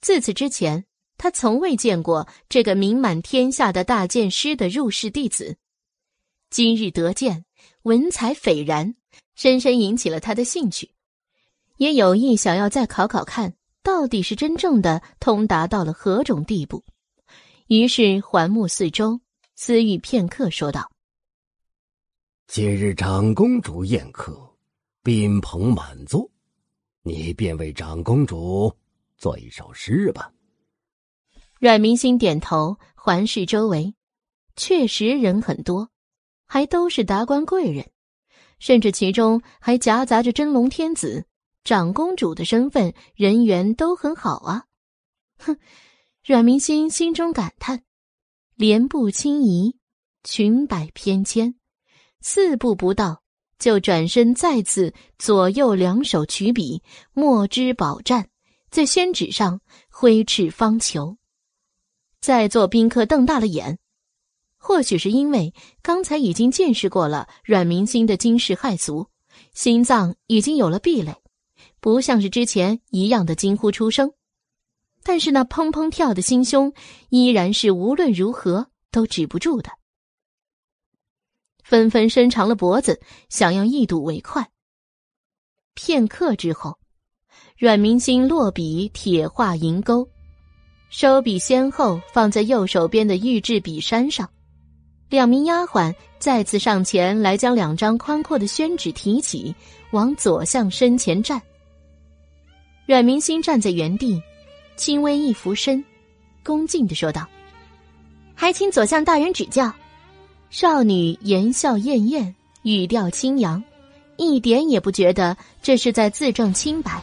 [0.01, 0.85] 自此之前，
[1.17, 5.57] 他从未见过这个名满天下的大剑师的入室弟子。
[6.49, 7.45] 今日得见，
[7.83, 8.95] 文采斐然，
[9.35, 10.91] 深深引起了他的兴趣。
[11.77, 16.83] 也有意想要再考考看，到底是真正的通达到了何种地步。
[17.67, 19.19] 于是环目四周，
[19.55, 20.89] 思虑片刻，说道
[22.47, 24.39] ：“今日长公主宴客，
[25.03, 26.29] 宾朋满座，
[27.07, 28.75] 你便为长公主
[29.17, 30.31] 做一首诗吧。”
[31.59, 33.95] 阮明星点头，环视周围，
[34.55, 35.89] 确实人很多，
[36.45, 37.89] 还都是达官贵人，
[38.59, 41.25] 甚至其中还夹杂着真龙天子。
[41.63, 44.63] 长公主的身份、人缘都很好啊！
[45.37, 45.57] 哼，
[46.23, 47.83] 阮明星心中感叹，
[48.55, 49.75] 莲步轻移，
[50.23, 51.55] 裙摆翩跹，
[52.21, 53.21] 四步不到，
[53.59, 56.81] 就转身再次左右两手取笔，
[57.13, 58.25] 墨汁饱蘸，
[58.69, 61.17] 在宣纸上挥斥方遒。
[62.19, 63.79] 在座宾客瞪大了眼，
[64.57, 69.07] 或许是因为刚才已经见识过了阮明星的惊世骇俗，
[69.53, 71.15] 心脏已经有了壁垒。
[71.79, 74.11] 不像是之前一样的惊呼出声，
[75.03, 76.73] 但是那砰砰跳的心胸
[77.09, 79.71] 依然是无论如何都止不住的，
[81.67, 84.47] 纷纷伸长了脖子，想要一睹为快。
[85.73, 86.77] 片刻之后，
[87.57, 90.07] 阮明星落笔，铁画银钩，
[90.89, 94.29] 收笔先后放在右手边的玉质笔山上，
[95.09, 99.53] 两名丫鬟再次上前来，将两张宽阔的宣纸提起，
[99.91, 101.41] 往左相身前站。
[102.85, 104.23] 阮明星站在原地，
[104.77, 105.83] 轻微一俯身，
[106.45, 107.27] 恭敬的说道
[108.33, 109.69] ：“还请左相大人指教。”
[110.49, 113.61] 少女言笑晏晏，语调轻扬，
[114.15, 117.01] 一点也不觉得这是在自证清白，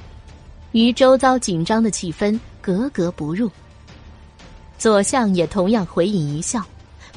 [0.73, 3.51] 与周遭紧张的气氛格格不入。
[4.79, 6.65] 左相也同样回以一笑，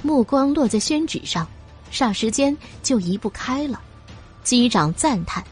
[0.01, 1.47] 目光落在宣纸上，
[1.91, 3.81] 霎时间就移不开了，
[4.43, 5.43] 击掌赞叹。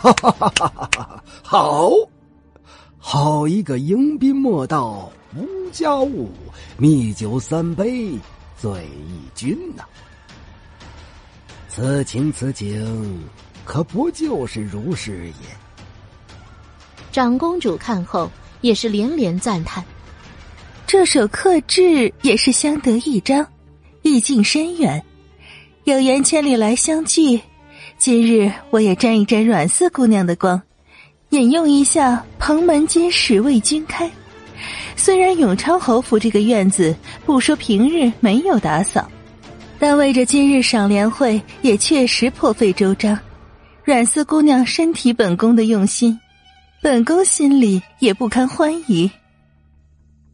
[0.00, 1.24] 哈哈哈哈哈！
[1.42, 1.90] 好，
[2.98, 6.30] 好一个迎宾莫道无家物，
[6.78, 8.12] 蜜酒三杯
[8.60, 9.84] 醉意君呐！
[11.68, 13.20] 此情此景，
[13.64, 15.32] 可不就是如是也？
[17.12, 19.84] 长公主看后也是连连赞叹，
[20.86, 23.46] 这首刻制也是相得益彰，
[24.02, 25.02] 意境深远，
[25.84, 27.40] 有缘千里来相聚。
[27.96, 30.60] 今日我也沾一沾阮四姑娘的光，
[31.30, 34.10] 引用一下“蓬门今始为君开”。
[34.98, 39.08] 虽然永昌侯府这个院子不说平日没有打扫，
[39.78, 43.16] 但为着今日赏莲会，也确实破费周章。
[43.84, 46.18] 阮四姑娘身体本宫的用心，
[46.82, 49.08] 本宫心里也不堪欢疑。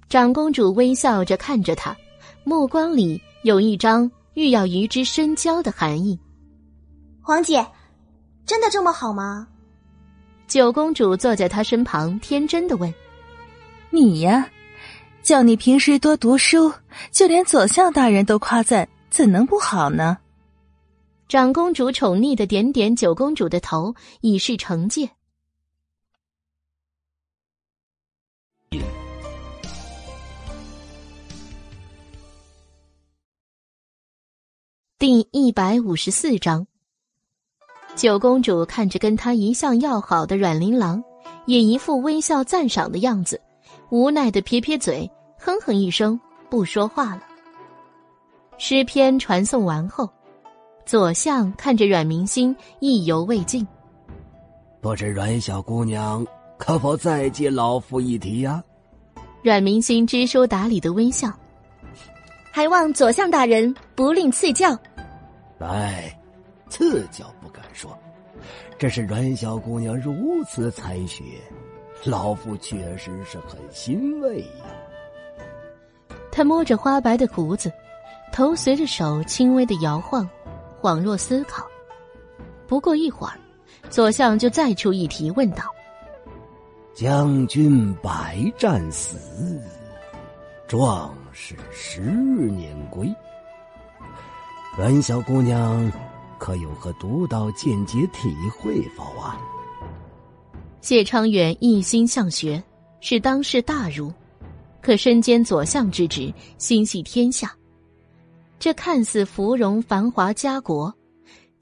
[0.08, 1.94] 长公主微笑着看着他，
[2.42, 6.18] 目光里有一张欲要与之深交的含义。
[7.20, 7.64] 皇姐，
[8.46, 9.46] 真的这么好吗？
[10.48, 12.92] 九公主坐在他身旁，天真的问
[13.94, 14.50] ：“你呀，
[15.22, 16.72] 叫你平时多读书，
[17.12, 20.18] 就连左相大人都夸赞，怎能不好呢？”
[21.28, 25.08] 长公主宠溺的点点九公主的头，以示惩戒。
[34.98, 36.66] 第一百五十四章。
[37.94, 41.02] 九公主看着跟她一向要好的阮琳琅，
[41.46, 43.40] 也一副微笑赞赏的样子，
[43.90, 46.18] 无奈的撇撇嘴，哼哼一声，
[46.48, 47.22] 不说话了。
[48.58, 50.08] 诗篇传送完后，
[50.86, 53.66] 左相看着阮明心，意犹未尽。
[54.80, 56.26] 不知阮小姑娘
[56.58, 58.62] 可否再接老夫一题呀？
[59.42, 61.30] 阮明心知书达理的微笑，
[62.50, 64.76] 还望左相大人不吝赐教。
[65.58, 66.16] 来。
[66.70, 67.96] 赐教不敢说。
[68.76, 71.22] 这是阮小姑娘如此才学，
[72.04, 74.64] 老夫确实是很欣慰呀。
[76.30, 77.72] 他摸着花白的胡子，
[78.32, 80.28] 头随着手轻微的摇晃，
[80.80, 81.66] 恍若思考。
[82.66, 83.38] 不过一会儿，
[83.88, 85.64] 左相就再出一题，问道
[86.94, 89.60] ：“将军百战死，
[90.66, 93.12] 壮士十年归。
[94.76, 95.92] 阮小姑娘。”
[96.36, 99.40] 可有何独到见解体会否啊？
[100.84, 102.62] 谢昌远一心向学，
[103.00, 104.12] 是当世大儒，
[104.82, 107.56] 可身兼左相之职，心系天下。
[108.58, 110.92] 这看似芙蓉繁华家国，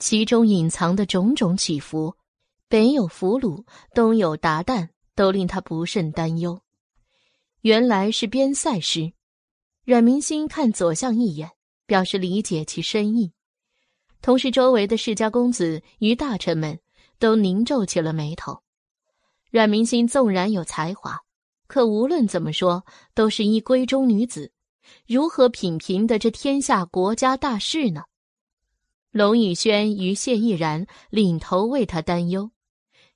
[0.00, 2.12] 其中隐藏的种种起伏，
[2.66, 6.60] 北有俘虏，东有鞑靼，都令他不甚担忧。
[7.60, 9.12] 原来是边塞诗。
[9.84, 11.48] 阮明心看左相一眼，
[11.86, 13.30] 表示理解其深意。
[14.20, 16.76] 同时，周围的世家公子与大臣们
[17.20, 18.58] 都凝皱起了眉头。
[19.52, 21.20] 阮明心纵然有才华，
[21.66, 24.50] 可无论怎么说，都是一闺中女子，
[25.06, 28.04] 如何品评的这天下国家大事呢？
[29.10, 32.50] 龙宇轩与谢毅然领头为他担忧，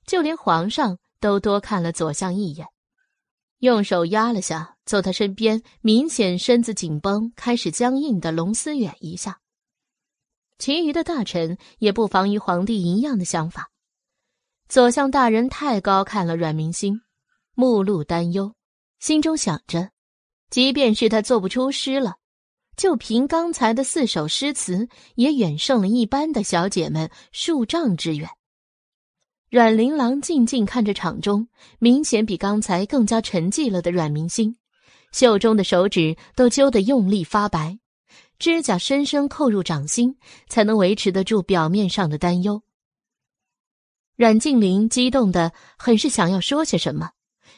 [0.05, 2.67] 就连皇上都多看了左相一眼，
[3.57, 9.39] 用手压了下坐他身边明显身子紧绷、开始僵硬的龙思远一下。
[10.59, 13.71] 其余的大臣也不妨与皇帝一样的想法。
[14.69, 16.99] 左相大人太高看了阮明星，
[17.53, 18.53] 目露担忧，
[18.99, 19.91] 心中想着：
[20.49, 22.15] 即便是他做不出诗了，
[22.75, 28.29] 就凭刚才的四首诗词，也远胜了一般的小姐们数丈之远。
[29.49, 31.47] 阮琳琅静静看着场中
[31.79, 34.57] 明显比刚才更加沉寂了的阮明星，
[35.13, 37.79] 袖中的手指都揪得用力发白。
[38.37, 40.17] 指甲深深扣入掌心，
[40.49, 42.61] 才能维持得住表面上的担忧。
[44.17, 47.11] 阮静林激动的很是想要说些什么，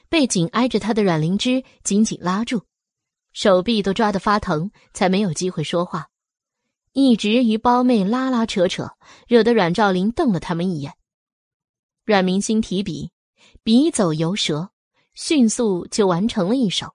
[0.09, 2.63] 被紧挨着她的阮灵芝紧紧拉住，
[3.31, 6.09] 手臂都抓得发疼，才没有机会说话。
[6.91, 8.91] 一直与胞妹拉拉扯扯，
[9.25, 10.95] 惹得阮兆林瞪了他们一眼。
[12.03, 13.11] 阮明星提笔，
[13.63, 14.71] 笔走游蛇，
[15.13, 16.93] 迅速就完成了一首。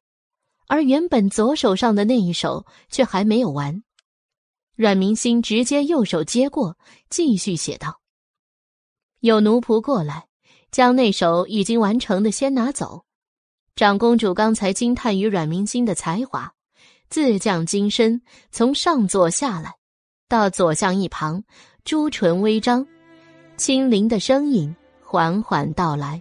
[0.66, 3.82] 而原本左手上的那一首却还没有完，
[4.76, 6.76] 阮明星直接右手接过，
[7.08, 8.02] 继续写道
[9.24, 10.26] ：“有奴仆过来，
[10.70, 13.06] 将那首已经完成的先拿走。
[13.74, 16.52] 长公主刚才惊叹于阮明星的才华，
[17.08, 19.76] 自降金身，从上座下来，
[20.28, 21.42] 到左相一旁，
[21.86, 22.86] 朱唇微张，
[23.56, 26.20] 轻灵的声音缓缓道来：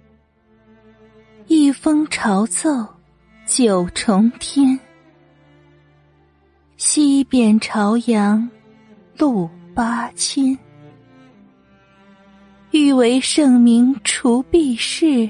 [1.48, 2.70] 一封朝奏。”
[3.46, 4.80] 九重天，
[6.78, 8.50] 西边朝阳
[9.18, 10.58] 路八千。
[12.74, 15.30] 欲为圣明除弊事，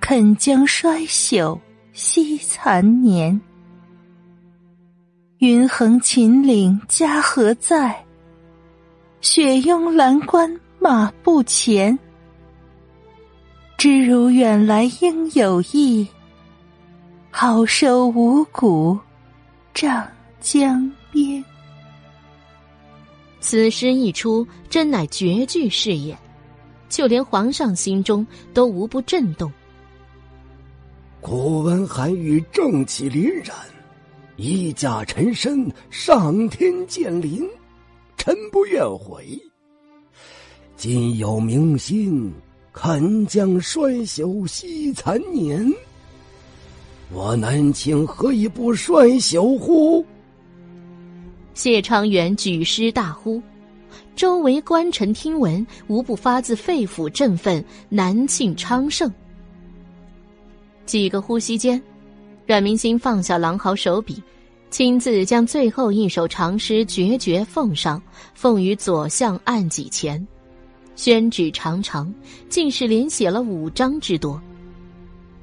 [0.00, 1.58] 肯将衰朽
[1.94, 3.40] 惜残年。
[5.38, 8.04] 云横秦岭家何在？
[9.22, 11.98] 雪拥蓝关马不前。
[13.78, 16.06] 知如远来应有意。
[17.30, 18.98] 好收五谷，
[19.72, 20.06] 丈
[20.38, 21.42] 江边。
[23.40, 26.18] 此诗一出，真乃绝句是也，
[26.88, 29.52] 就连皇上心中都无不震动。
[31.20, 33.56] 古文韩愈正气凛然，
[34.36, 37.44] 一驾臣身上天见临，
[38.16, 39.38] 臣不愿悔。
[40.76, 42.32] 今有明心，
[42.72, 45.72] 肯将衰朽惜残年。
[47.12, 50.04] 我南清何以不衰朽乎？
[51.54, 53.40] 谢昌元举诗大呼，
[54.16, 59.12] 周围官臣听闻，无不发自肺腑振奋南庆昌盛。
[60.86, 61.80] 几个呼吸间，
[62.46, 64.22] 阮明星放下狼毫手笔，
[64.70, 68.02] 亲自将最后一首长诗决绝奉上，
[68.34, 70.26] 奉于左相案几前，
[70.94, 72.12] 宣纸长长，
[72.48, 74.40] 竟是连写了五章之多。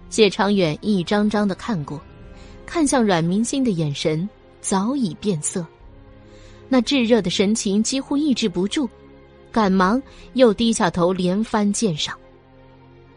[0.10, 2.02] 谢长远一张张的看过，
[2.66, 4.28] 看向阮明星的眼神
[4.62, 5.64] 早已变色，
[6.70, 8.90] 那炙热的神情几乎抑制不住，
[9.52, 10.02] 赶忙
[10.34, 12.18] 又低下头连番鉴赏。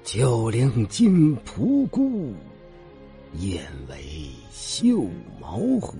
[0.04, 2.34] 九陵金仆姑，
[3.38, 3.96] 燕尾
[4.52, 5.04] 绣
[5.40, 5.96] 毛狐。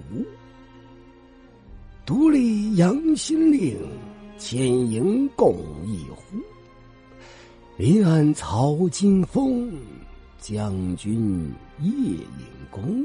[2.05, 3.77] 独立杨新令，
[4.39, 6.37] 千营共一呼。
[7.77, 9.73] 临安草金风。
[10.39, 13.05] 将军夜引弓，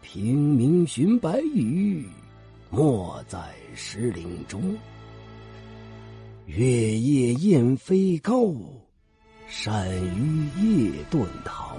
[0.00, 2.06] 平明寻白羽，
[2.70, 3.38] 没在
[3.74, 4.76] 石林中。
[6.46, 8.52] 月夜雁飞高，
[9.64, 11.76] 单于夜遁逃。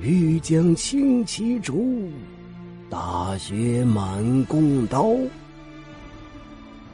[0.00, 2.10] 欲将轻骑逐，
[2.88, 5.14] 大雪满弓刀。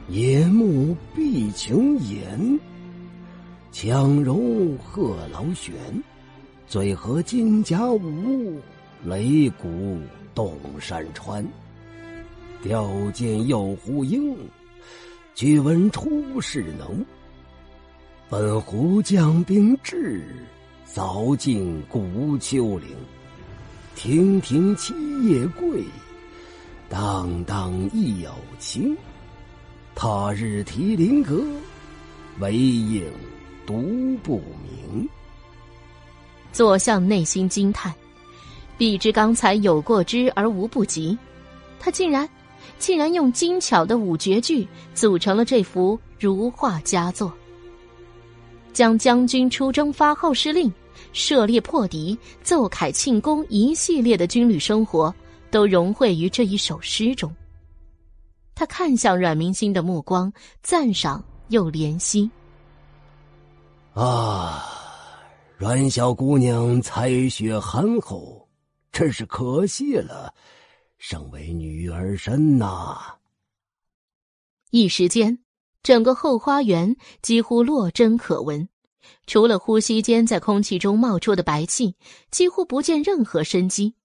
[0.09, 2.59] 夜幕闭琼岩，
[3.71, 5.73] 强融贺老玄。
[6.67, 8.59] 醉和金甲舞，
[9.05, 10.01] 擂鼓
[10.35, 11.45] 动山川。
[12.61, 14.35] 吊剑诱虎鹰，
[15.35, 17.05] 据闻出世能。
[18.29, 20.25] 本乎将兵至，
[20.91, 22.89] 凿尽古丘陵。
[23.95, 24.93] 亭亭七
[25.27, 25.83] 叶贵，
[26.89, 28.95] 荡荡一有情。
[29.95, 31.43] 他日提灵阁，
[32.39, 33.03] 唯影
[33.65, 35.07] 独不明。
[36.51, 37.93] 左相内心惊叹，
[38.77, 41.17] 必知刚才有过之而无不及，
[41.79, 42.27] 他竟然，
[42.79, 47.31] 竟然用精巧的五绝句组成了这幅如画佳作，
[48.73, 50.71] 将将军出征发号施令、
[51.13, 55.13] 射猎破敌、奏凯庆功一系列的军旅生活
[55.49, 57.33] 都融汇于这一首诗中。
[58.55, 62.29] 他看向阮明星的目光，赞赏又怜惜。
[63.93, 64.63] 啊！
[65.57, 68.47] 阮小姑娘才学憨厚，
[68.91, 70.31] 真是可惜了，
[70.97, 73.17] 生为女儿身呐。
[74.71, 75.39] 一时间，
[75.83, 78.67] 整个后花园几乎落针可闻，
[79.25, 81.95] 除了呼吸间在空气中冒出的白气，
[82.31, 83.95] 几乎不见任何生机。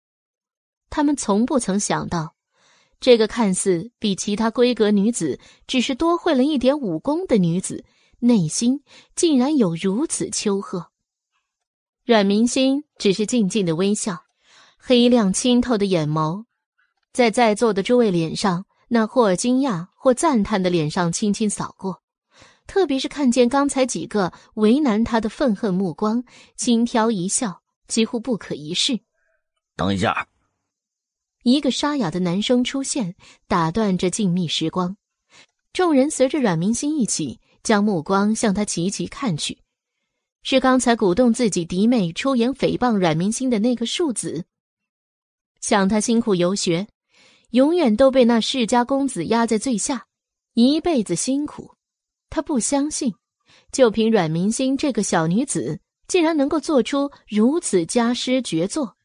[0.90, 2.36] 他们从不曾想到，
[3.00, 7.84] 这个看似比其他闺阁女子只是多会了一点武功的女子，
[8.20, 8.84] 内心
[9.16, 10.92] 竟然有如此丘壑。
[12.04, 14.24] 阮明心只是静静的微笑，
[14.76, 16.44] 黑亮清透的眼眸，
[17.12, 22.02] 在在座的诸位脸上，那或惊讶或赞叹的脸上轻轻扫过。
[22.66, 26.24] 特别是看见刚才几个为难他的愤恨目光，
[26.56, 29.00] 轻佻一笑，几乎不可一世。
[29.76, 30.28] 等一下，
[31.42, 33.14] 一个沙哑的男声出现，
[33.46, 34.96] 打断这静谧时光。
[35.72, 39.58] 众人随着阮明心一起，将目光向他齐齐看去。
[40.42, 44.44] 是刚才鼓动自己嫡妹出言诽谤阮明星的那个庶子。
[45.60, 46.88] 想他辛苦游学，
[47.52, 50.06] 永远都被那世家公子压在最下，
[50.54, 51.74] 一辈子辛苦，
[52.30, 53.14] 他不相信，
[53.70, 55.78] 就凭阮明星这个小女子，
[56.08, 58.96] 竟然能够做出如此家师绝作。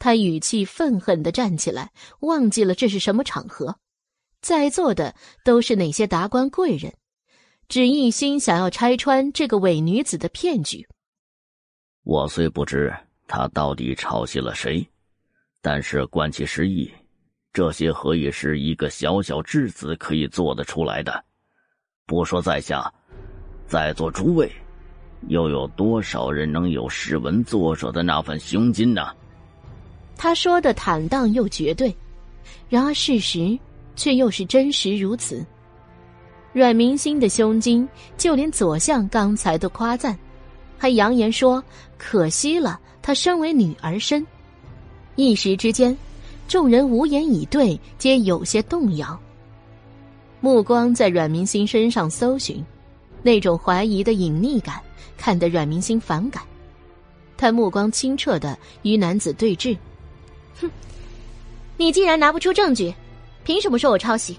[0.00, 3.78] 他语气愤恨的站起来，忘记了这是什么场合，
[4.40, 5.14] 在座的
[5.44, 6.92] 都是哪些达官贵人。
[7.68, 10.84] 只一心想要拆穿这个伪女子的骗局。
[12.02, 12.92] 我虽不知
[13.28, 14.84] 她到底抄袭了谁，
[15.62, 16.90] 但是观其实意，
[17.52, 21.24] 这些何以是一个小小质子可以做得出来的？
[22.06, 22.92] 不说在下，
[23.66, 24.50] 在座诸位，
[25.28, 29.08] 又有多少人能有诗文作者的那份胸襟呢？
[30.16, 31.94] 他说的坦荡又绝对，
[32.68, 33.58] 然而事实
[33.96, 35.44] 却又是真实如此。
[36.52, 40.16] 阮明星的胸襟，就连左相刚才都夸赞，
[40.78, 41.62] 还扬言说
[41.96, 44.24] ：“可惜了，她身为女儿身。”
[45.16, 45.96] 一时之间，
[46.50, 49.16] 众人无言以对，皆有些动摇。
[50.40, 52.60] 目光在阮明星身上搜寻，
[53.22, 54.80] 那种怀疑的隐匿感，
[55.16, 56.42] 看得阮明星反感。
[57.36, 59.78] 他目光清澈的与男子对峙
[60.60, 60.68] ：“哼，
[61.76, 62.92] 你既然拿不出证据，
[63.44, 64.36] 凭什么说我抄袭？”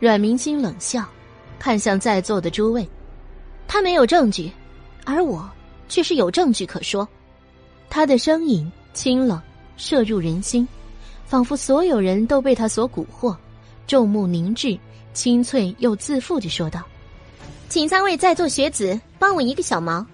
[0.00, 1.04] 阮明星冷笑，
[1.60, 2.84] 看向在座的诸位，
[3.68, 4.50] 他没有证据，
[5.04, 5.48] 而我
[5.88, 7.08] 却是有证据可说。
[7.88, 9.40] 他的声音清冷，
[9.82, 10.66] 射入人心，
[11.26, 13.36] 仿佛所有人都被他所蛊惑。
[13.84, 14.78] 众目凝滞，
[15.12, 16.84] 清脆又自负地说道
[17.68, 20.06] ：“请三位在座学子帮我一个小忙，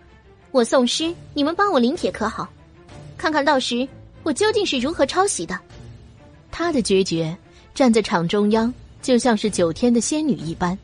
[0.53, 2.49] 我诵诗，你们帮我临帖可好？
[3.19, 3.87] 看看到时
[4.23, 5.61] 我究竟是如何抄袭的。”
[6.51, 7.37] 他的决绝，
[7.75, 8.73] 站在场中央。
[9.03, 10.77] 就像是九天的仙女一般，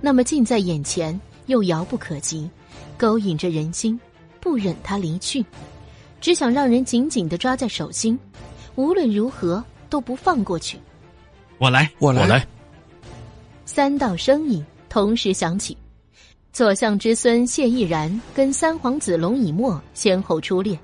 [0.00, 2.50] 那么近在眼前又遥不可及，
[2.98, 3.98] 勾引着人心，
[4.40, 5.44] 不忍他离去，
[6.26, 8.18] 只想让人紧紧的抓在手心，
[8.74, 10.76] 无论如何都不放过去。
[11.58, 12.44] 我来，我来，我来。
[13.64, 15.78] 三道声音同时响起，
[16.52, 20.76] 左相之孙谢毅然跟三皇子龙以沫先后出列，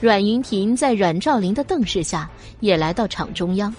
[0.00, 3.72] 阮云亭在阮兆林的瞪视下也来到场中央。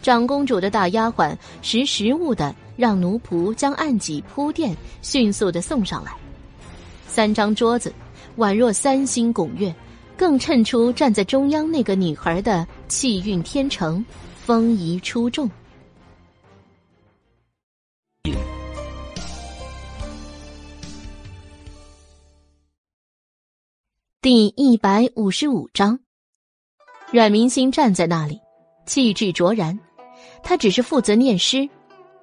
[0.00, 6.12] 长公主的大丫鬟识时务的让奴仆将案几铺垫，迅速的送上来。
[7.08, 7.92] 三张桌子
[8.36, 9.74] 宛若三星拱月，
[10.16, 14.04] 更衬出站在中央那个女孩的气韵天成、
[14.36, 15.50] 风仪出众。
[24.22, 25.98] 第一百五十五章，
[27.10, 28.40] 阮明星站在那里，
[28.86, 29.78] 气质卓然。
[30.42, 31.68] 他只是负责念诗，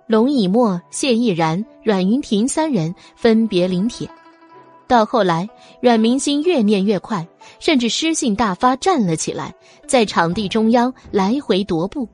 [0.08, 4.10] 龙以沫、谢毅然、阮云亭三人分别临帖。
[4.92, 7.26] 到后来，阮明星越念越快，
[7.62, 9.56] 甚至诗兴大发，站了起来，
[9.88, 12.06] 在场地中央来回踱步，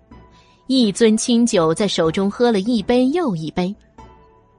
[0.67, 3.75] 一樽清酒在手中喝了一杯又一杯，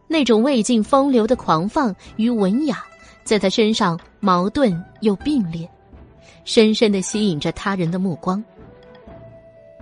[0.09, 2.85] 那种未尽风流的狂放与文雅。
[3.23, 5.71] 在他身上矛盾又并列，
[6.45, 8.43] 深深的吸引着他人的目光。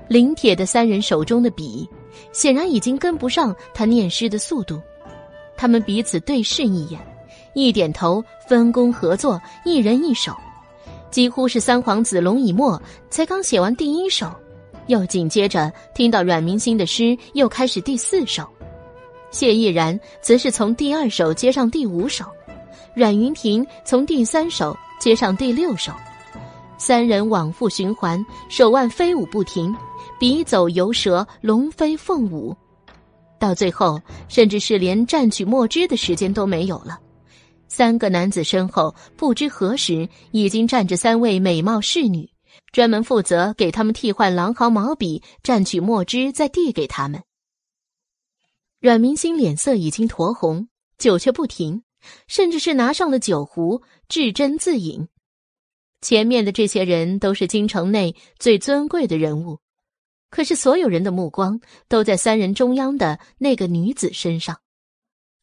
[0.09, 1.89] 临帖的三人手中的笔，
[2.32, 4.78] 显然已经跟不上他念诗的速度。
[5.57, 7.01] 他们彼此对视一眼，
[7.57, 10.36] 一点头，分工合作，一人一首。
[11.11, 14.30] 几乎是三皇子龙以沫才刚写完第一首，
[14.88, 18.46] 又紧接着听到阮明星的诗又开始第四首，
[19.30, 22.26] 谢毅然则是从第二首接上第五首。
[22.94, 25.92] 阮云婷从第三首接上第六首，
[26.76, 29.74] 三人往复循环，手腕飞舞不停，
[30.20, 32.54] 笔走游蛇，龙飞凤舞，
[33.38, 33.98] 到最后，
[34.28, 37.00] 甚至是连蘸取墨汁的时间都没有了。
[37.76, 42.30] 三个男子身后，不知何时已经站着三位美貌侍女，
[42.72, 47.22] 专门负责给他们替换狼毫毛笔，蘸取墨汁，再递给他们。
[48.80, 51.82] 阮明星脸色已经酡红，酒却不停。
[52.28, 55.08] 甚至是拿上了酒壶，至斟自饮。
[56.00, 59.58] 前面的这些人都是京城内最尊贵的人物，
[60.30, 64.60] 可是所有人的目光都在三人中央的那个女子身上，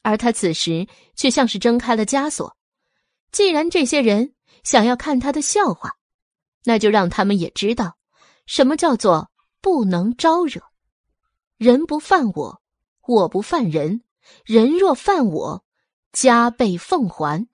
[0.04, 2.56] 而他此时却像是挣开了枷锁。
[3.32, 5.94] 既然这些人想要看他的笑话，
[6.66, 7.98] 那就让他们也知道，
[8.46, 10.62] 什么叫做不能招惹。
[11.58, 12.62] 人不犯我，
[13.08, 14.02] 我不犯人；
[14.46, 15.66] 人若犯我。
[16.12, 17.48] 加倍奉还。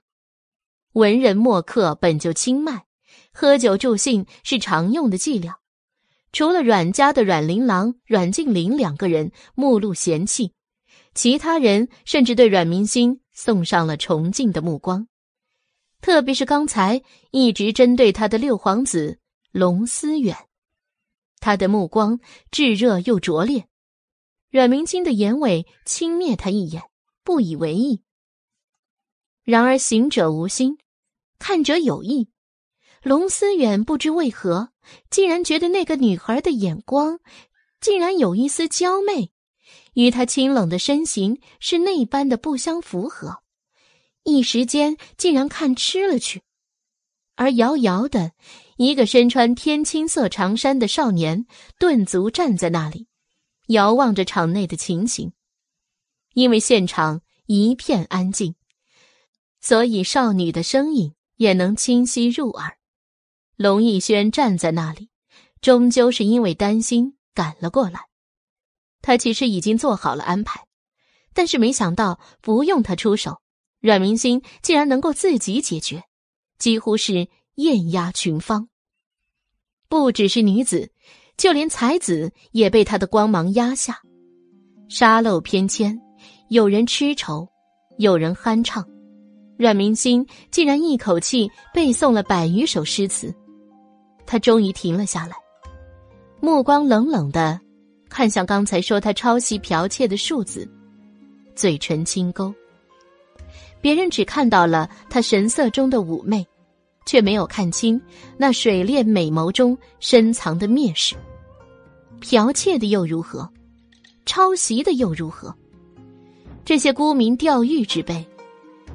[0.92, 2.86] 文人墨客本就清迈，
[3.32, 5.60] 喝酒助兴是常用的伎俩。
[6.34, 10.52] 除了阮家的阮玲郎、阮静林两个人目露嫌弃，
[11.22, 15.10] 其他人甚至对阮明星送上了崇敬的目光。
[16.00, 19.20] 特别是刚才一直针对他的六皇子
[19.52, 20.34] 龙思远，
[21.42, 23.68] 他的目光炙热又拙劣。
[24.50, 26.84] 阮明星的眼尾轻蔑他一眼，
[27.26, 28.02] 不以为意。
[29.44, 30.78] 然而行者无心，
[31.38, 32.30] 看者有意。
[33.04, 34.70] 龙思远不知为何，
[35.10, 37.20] 竟然觉得那个女孩的眼光，
[37.82, 39.34] 竟然有一丝娇媚，
[40.00, 43.44] 与他清冷的身形是那般的不相符合，
[44.24, 46.42] 一时间竟然看痴了去。
[47.36, 48.32] 而遥遥的
[48.78, 51.46] 一个身穿天青色长衫的少年，
[51.78, 53.08] 顿足站在那里，
[53.68, 55.34] 遥望着场内的情形，
[56.34, 58.56] 因为现场一片安静。
[59.60, 62.78] 所以，少女的声音也能清晰入耳。
[63.58, 65.10] 龙逸轩站在那里，
[65.60, 68.09] 终究是因为担心赶了过来。
[69.02, 70.66] 他其实已经做好了安排，
[71.34, 73.42] 但是没想到不用他出手，
[73.80, 76.04] 阮明星竟然能够自己解决，
[76.58, 78.70] 几乎是艳压群芳。
[79.88, 80.92] 不只是女子，
[81.38, 84.02] 就连才子也被他的光芒压下。
[84.88, 85.98] 沙漏翩跹，
[86.50, 87.48] 有人痴愁，
[87.98, 88.86] 有人酣畅。
[89.58, 93.34] 阮明星竟然一口气背诵了百余首诗词，
[94.26, 95.36] 他终于停了下来，
[96.40, 97.60] 目光冷冷的
[98.10, 100.68] 看向刚才说他抄袭剽窃的数字，
[101.56, 102.54] 嘴唇轻勾。
[103.80, 106.46] 别人只看到了他神色中的妩媚，
[107.06, 108.02] 却没有看清
[108.38, 111.16] 那水炼美眸中深藏的蔑视。
[112.22, 113.50] 剽窃的又如何？
[114.26, 115.56] 抄袭的又如何？
[116.66, 118.26] 这些沽名钓誉之辈。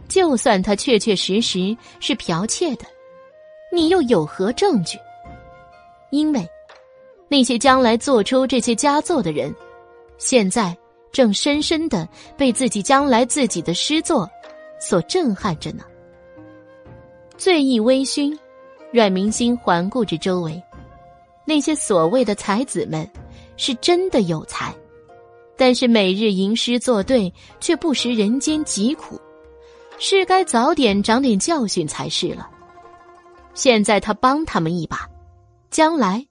[0.06, 2.84] 就算他确确实实是剽窃的，
[3.72, 4.98] 你又有何证据？
[6.10, 6.46] 因为
[7.34, 9.52] 那些将来做出这些佳作的人，
[10.18, 10.72] 现在
[11.10, 14.30] 正深深的被自己将来自己的诗作
[14.78, 15.82] 所震撼着呢。
[17.36, 18.38] 醉意微醺，
[18.92, 20.62] 阮明星环顾着周围，
[21.44, 23.04] 那些所谓的才子们，
[23.56, 24.72] 是真的有才，
[25.56, 29.20] 但是每日吟诗作对，却不识人间疾苦。
[29.98, 32.48] 是该早点长点教训才是了。
[33.54, 35.10] 现在他帮他们一把，
[35.72, 36.24] 将来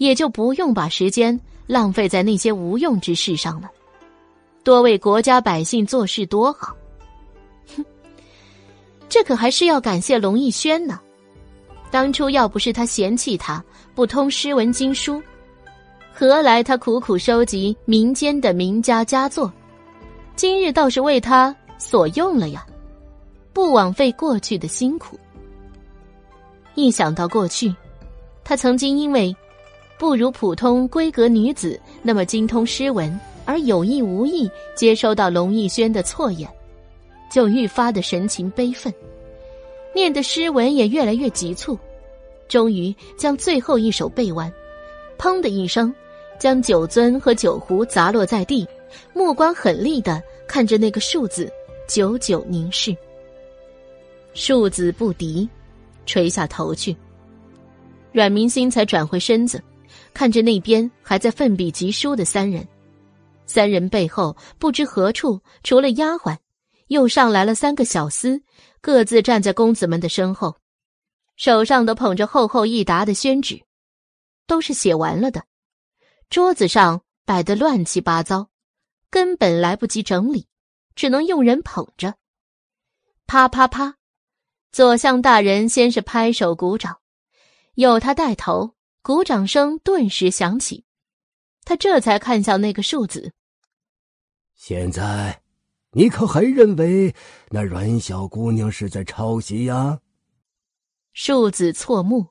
[0.00, 3.70] 也就不用把时间浪费在那些无用之事上了，
[4.64, 6.74] 多为国家百姓做事多好。
[7.76, 7.84] 哼，
[9.10, 10.98] 这可还是要感谢龙逸轩呢。
[11.90, 13.62] 当初要不是他嫌弃他
[13.94, 15.22] 不通诗文经书，
[16.14, 19.52] 何来他苦苦收集民间的名家佳作？
[20.34, 22.66] 今日倒是为他所用了呀。
[23.52, 25.20] 不枉费过去的辛苦。
[26.74, 27.74] 一想到过去，
[28.42, 29.36] 他曾经因为
[30.00, 36.48] 不如普通闺阁女子那么精通诗文，而有意无意接收到龙逸轩的错眼，
[37.30, 38.90] 就愈发的神情悲愤，
[39.94, 41.78] 念的诗文也越来越急促，
[42.48, 44.50] 终于将最后一首背完，
[45.18, 45.94] 砰的一声，
[46.38, 48.66] 将酒樽和酒壶砸落在地，
[49.12, 51.52] 目光狠厉的看着那个数字，
[51.86, 52.96] 久久凝视。
[54.32, 55.46] 数字不敌，
[56.06, 56.96] 垂下头去。
[58.12, 59.62] 阮明心才转回身子，
[60.12, 62.66] 看着那边还在奋笔疾书的三人。
[63.46, 66.36] 三人背后不知何处，除了丫鬟，
[66.86, 68.42] 又上来了三个小厮，
[68.80, 70.56] 各自站在公子们的身后，
[71.36, 73.62] 手上都捧着厚厚一沓的宣纸，
[74.46, 75.44] 都是写完了的。
[76.28, 78.48] 桌子上摆得乱七八糟，
[79.10, 80.46] 根本来不及整理，
[80.94, 82.14] 只能用人捧着。
[83.26, 83.96] 啪啪啪。
[84.72, 86.98] 左相大人先是拍手鼓掌，
[87.74, 90.84] 有他带头，鼓掌声顿时响起。
[91.64, 93.32] 他这才看向那个庶子。
[94.54, 95.42] 现在，
[95.92, 97.14] 你可还认为
[97.50, 100.00] 那阮小姑娘是在抄袭呀？
[101.12, 102.28] 庶子错目，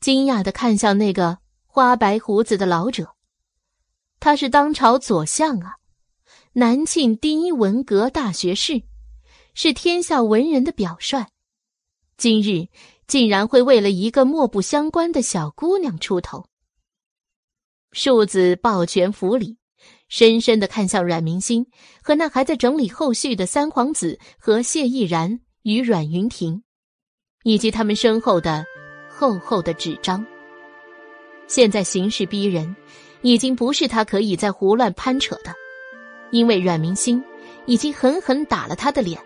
[0.00, 3.14] 惊讶的看向那个花白胡子的老者。
[4.18, 5.76] 他是当朝左相啊，
[6.52, 8.82] 南庆第一文革大学士，
[9.54, 11.26] 是天下文人的表率。
[12.16, 12.68] 今日
[13.06, 16.46] 竟然会为了一个莫不相关的小姑娘出头。
[17.92, 19.56] 庶子抱拳扶礼，
[20.08, 21.66] 深深的看向阮明心
[22.02, 26.62] 和那还在整理后续的三皇子和谢毅然与阮云亭，
[27.44, 28.64] 以及他们身后的
[29.08, 30.26] 厚厚的纸张。
[31.46, 32.74] 现在形势逼人，
[33.22, 35.54] 已经不是他可以再胡乱攀扯的，
[36.32, 37.22] 因为阮明心
[37.66, 39.18] 已经狠狠打了他的脸。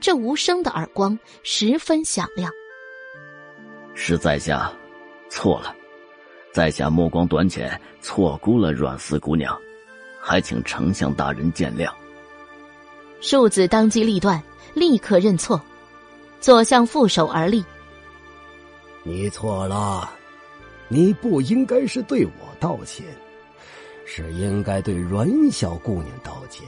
[0.00, 2.50] 这无声的耳光十分响亮。
[3.94, 4.72] 是在下
[5.28, 5.74] 错了，
[6.52, 9.56] 在下目光短浅，错估了阮四姑娘，
[10.20, 11.90] 还请丞相大人见谅。
[13.20, 14.42] 庶子当机立断，
[14.74, 15.60] 立刻认错，
[16.40, 17.64] 左相负手而立。
[19.04, 20.10] 你错了，
[20.88, 23.06] 你不应该是对我道歉，
[24.04, 26.66] 是应该对阮小姑娘道歉。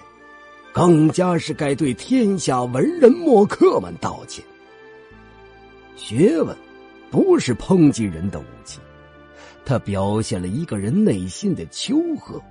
[0.72, 4.45] 更加是该对天下文人墨客们道歉。
[5.95, 6.57] 学问
[7.14, 8.80] 不是抨击人的武器，
[9.64, 12.42] 它表现了一个人内心的求和。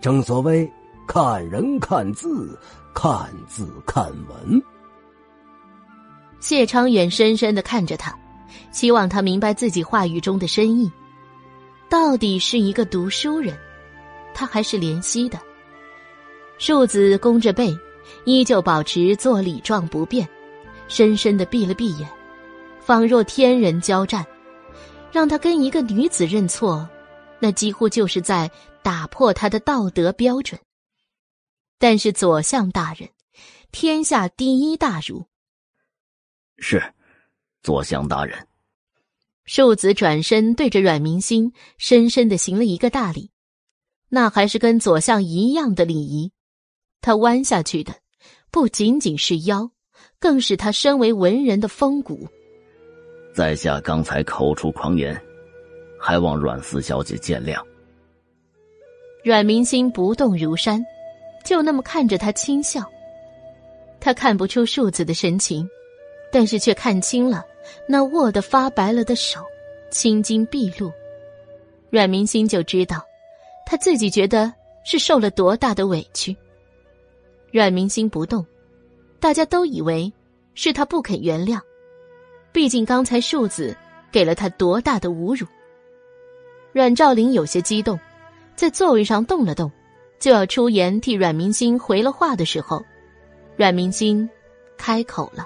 [0.00, 0.68] 正所谓
[1.06, 2.58] 看人看字，
[2.92, 4.60] 看字看文。
[6.40, 8.12] 谢昌远深深的看着他，
[8.72, 10.90] 希望他明白自己话语中的深意。
[11.88, 13.56] 到底是一个读书人，
[14.34, 15.38] 他还是怜惜的。
[16.58, 17.72] 庶子弓着背，
[18.24, 20.28] 依旧保持坐礼状不变，
[20.88, 22.08] 深深的闭了闭眼，
[22.84, 24.26] 仿若天人交战。
[25.12, 26.88] 让他跟一个女子认错，
[27.38, 28.50] 那几乎就是在
[28.82, 30.58] 打破他的道德标准。
[31.78, 33.10] 但是左相大人，
[33.72, 35.26] 天下第一大儒，
[36.56, 36.82] 是
[37.62, 38.48] 左相大人。
[39.44, 43.30] 庶子转身对着阮明心深深的行了一个大礼，
[44.08, 46.32] 那还是跟左相一样的礼仪。
[47.02, 47.96] 他弯下去的，
[48.50, 49.72] 不仅仅是腰，
[50.18, 52.28] 更是他身为文人的风骨。
[53.32, 55.18] 在下刚才口出狂言，
[55.98, 57.58] 还望阮四小姐见谅。
[59.24, 60.84] 阮明心不动如山，
[61.44, 62.84] 就那么看着他轻笑。
[64.00, 65.68] 他看不出数字的神情，
[66.30, 67.44] 但是却看清了
[67.88, 69.40] 那握得发白了的手，
[69.90, 70.92] 青筋毕露。
[71.88, 73.02] 阮明心就知道，
[73.64, 74.52] 他自己觉得
[74.84, 76.36] 是受了多大的委屈。
[77.50, 78.44] 阮明心不动，
[79.20, 80.12] 大家都以为
[80.54, 81.60] 是他不肯原谅，
[82.52, 83.76] 毕竟刚才庶子
[84.10, 85.46] 给了他多大的侮辱。
[86.72, 87.98] 阮兆林有些激动，
[88.54, 89.70] 在座位上动了动，
[90.18, 92.84] 就要出言替阮明星回了话的时候，
[93.56, 94.28] 阮明星
[94.76, 95.44] 开口了：“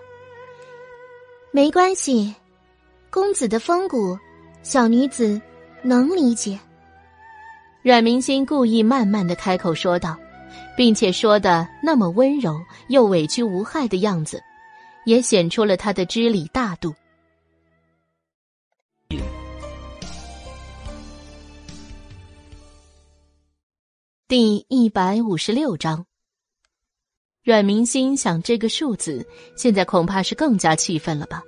[1.52, 2.34] 没关系，
[3.10, 4.18] 公子的风骨，
[4.62, 5.40] 小女子
[5.82, 6.58] 能理解。”
[7.82, 10.16] 阮明星故意慢慢的开口说道。
[10.76, 14.42] 并且说的那么温柔又委屈无害的样子，
[15.06, 16.92] 也显出了他的知礼大度。
[24.26, 26.04] 第一百五十六章，
[27.44, 29.24] 阮明心想，这个庶子
[29.56, 31.40] 现在恐怕是更加气愤了吧？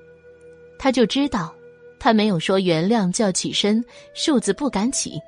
[0.79, 1.53] 他就知道，
[1.99, 3.85] 他没有说原谅就要起身，
[4.15, 5.21] 庶子不敢起。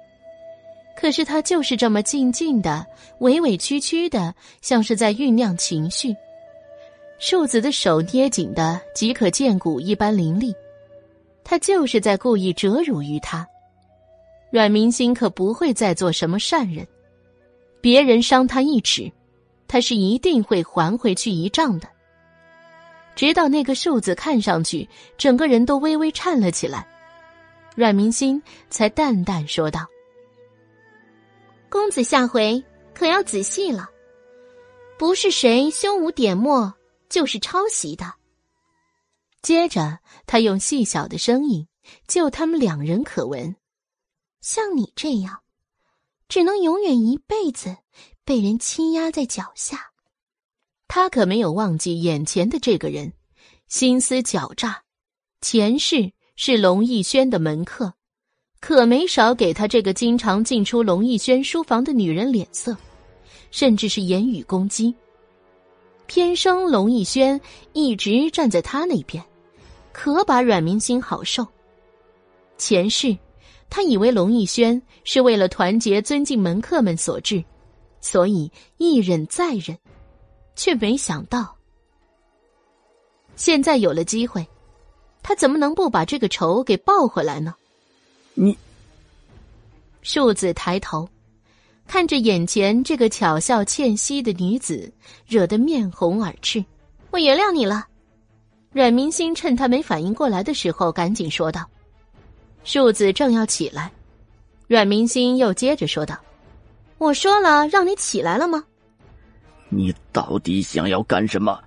[0.96, 2.86] 可是他就是这么静静的、
[3.18, 6.14] 委委屈屈的，像是在酝酿情绪。
[7.22, 10.54] 庶子的手捏紧的，即可见骨一般凌厉。
[11.44, 13.46] 他就是在故意折辱于他。
[14.50, 16.86] 阮明心可不会再做什么善人，
[17.82, 19.12] 别人伤他一尺，
[19.68, 21.86] 他是一定会还回去一丈的。
[23.14, 26.88] 直到那个数字看上去整个人都微微颤了起来，
[27.76, 29.86] 阮明心才淡淡说道
[31.68, 32.64] ：“公子下回
[32.94, 33.90] 可要仔细了，
[34.98, 36.72] 不是谁胸无点墨，
[37.10, 38.14] 就是抄袭的。”
[39.42, 41.66] 接着，他用细小的声音
[42.08, 43.56] 就他们两人可闻。
[44.40, 45.40] 像你这样，
[46.28, 47.76] 只能永远一辈子
[48.24, 49.90] 被人欺压在脚下。
[50.88, 53.12] 他可没有忘记眼前的这个人，
[53.68, 54.82] 心思狡诈，
[55.40, 57.94] 前世是龙逸轩的门客，
[58.60, 62.76] 可没少给他这个经常进出龙逸轩书房的女人脸色，
[63.50, 64.94] 甚至是言语攻击。
[66.10, 67.40] 偏生龙逸轩
[67.72, 69.24] 一直站在他那边，
[69.92, 71.46] 可把阮明心好受。
[72.58, 73.16] 前世。
[73.68, 77.44] 他以为龙逸轩是为了团结尊敬门客们所致，
[78.00, 79.78] 所以一忍再忍，
[80.56, 81.56] 却没想到
[83.36, 84.44] 现在有了机会，
[85.22, 87.54] 他怎么能不把这个仇给报回来呢？
[88.34, 88.58] 你，
[90.02, 91.08] 树子抬头，
[91.90, 94.92] 看着眼前这个巧笑倩兮的女子，
[95.26, 96.64] 惹得面红耳赤。
[97.10, 97.84] 我原谅你了。
[98.70, 101.68] 阮明星趁他没反应过来的时候，赶紧说道。
[102.62, 103.90] 树子正要起来，
[104.68, 106.16] 阮明星又接着说道
[106.98, 108.62] ：“我说了让你起来了吗？
[109.68, 111.60] 你到底想要干什么？”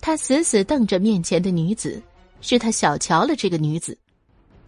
[0.00, 2.00] 他死死瞪着面前的女子，
[2.40, 3.98] 是他小瞧了这个女子，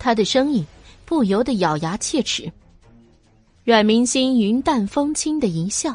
[0.01, 0.67] 他的声音
[1.05, 2.51] 不由得咬牙切齿。
[3.69, 5.95] 阮明星云淡风轻的一笑，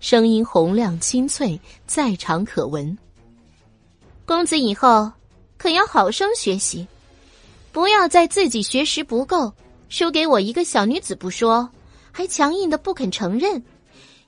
[0.00, 2.94] 声音洪亮清脆，在场可闻。
[4.26, 5.10] 公子以后
[5.56, 6.86] 可要好生学习。
[7.72, 9.50] 不要在自己学识不够，
[9.88, 11.66] 输给我一个小女子不说，
[12.12, 13.64] 还强硬的不肯承认，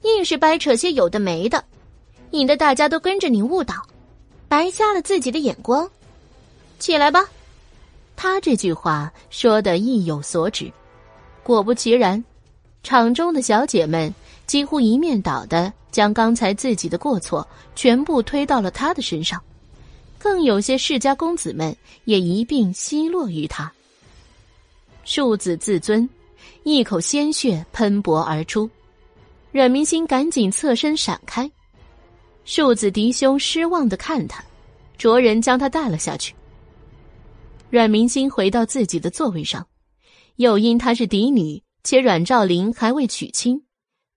[0.00, 1.62] 硬是掰扯些有的没的，
[2.30, 3.74] 引得大家都跟着你误导，
[4.48, 5.86] 白瞎了自己的眼光。
[6.78, 7.22] 起来吧。
[8.16, 10.72] 他这句话说的意有所指，
[11.42, 12.24] 果不其然，
[12.88, 14.10] 场中的小姐们
[14.46, 19.38] 几乎一面倒的将刚才自己的过错全部推到了他的身上。
[20.18, 21.76] 更有些世家公子们
[22.06, 23.70] 也一并奚落于他。
[25.04, 26.08] 庶子自尊，
[26.62, 28.70] 一口鲜血喷薄而出，
[29.52, 31.50] 阮明心赶紧侧身闪开。
[32.46, 34.42] 庶子嫡兄失望的看他，
[34.96, 36.34] 着人将他带了下去。
[37.68, 39.66] 阮明心回到自己的座位上，
[40.36, 43.64] 又因他是嫡女，且阮兆林还未娶亲，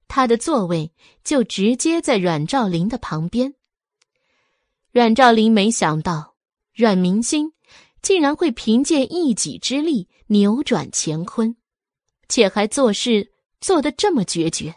[0.08, 0.94] 他的座位
[1.24, 3.54] 就直接在阮兆林的旁边。
[4.92, 6.36] 阮兆林没想到，
[6.74, 7.54] 阮明星
[8.02, 11.56] 竟然会凭借一己之力扭转乾坤，
[12.28, 13.32] 且还做事
[13.62, 14.76] 做得这么决绝，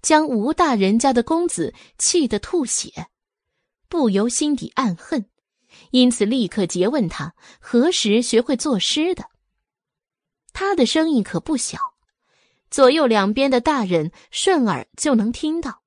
[0.00, 3.08] 将吴大人家的公子气得吐血，
[3.88, 5.28] 不由心底暗恨，
[5.90, 9.24] 因此立刻诘问他何时学会作诗的。
[10.54, 11.78] 他的声音可不小，
[12.72, 15.82] 左右两边的大人顺耳就能听到。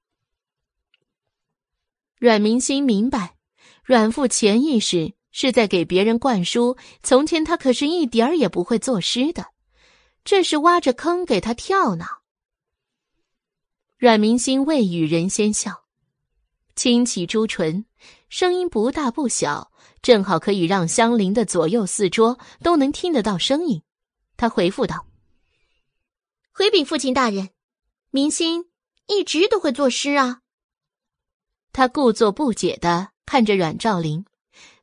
[2.18, 3.36] 阮明星明白。
[3.84, 9.46] 阮父潜意识是在给别人灌输，从前他可是一点儿也不会作诗的，
[10.24, 12.06] 这是挖着坑给他跳呢。
[13.98, 15.84] 阮明星未与人先笑，
[16.76, 17.86] 轻启朱唇，
[18.28, 19.72] 声音不大不小，
[20.02, 23.84] 正好可以让相邻的左右四桌都能听得到声音。
[24.36, 25.06] 他回复道
[26.58, 27.49] ：“回禀父亲大人，
[28.12, 28.68] 明星
[29.08, 30.39] 一直都会作诗啊。”
[31.74, 33.10] 他故作不解的。
[33.26, 34.24] 看着阮兆林，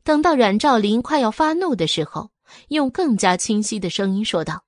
[0.02, 2.30] 等到阮兆林快要发怒的时候，
[2.68, 4.64] 用更加清晰的声音说道：“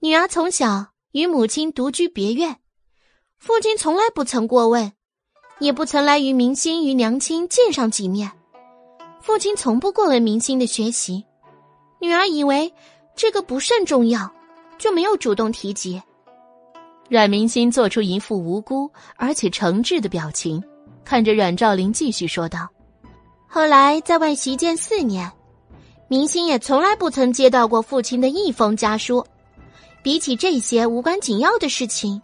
[0.00, 2.58] 女儿从小与母亲独居别院，
[3.36, 4.94] 父亲从来不曾过问，
[5.60, 8.32] 也不曾来与明星与娘亲见上几面。
[9.20, 11.26] 父亲从不过问明星的学习，
[12.00, 12.74] 女儿以为
[13.14, 14.34] 这个不甚重要，
[14.82, 16.02] 就没有主动提及。”
[17.08, 20.60] 阮明星做出一副无辜而且诚挚的表情。
[21.04, 22.68] 看着阮兆林继续说道
[23.46, 25.30] ：“后来在外习剑四年，
[26.08, 29.24] 明星也从来不曾接到过父亲的一封家书。
[30.02, 32.20] 比起这些无关紧要的事情，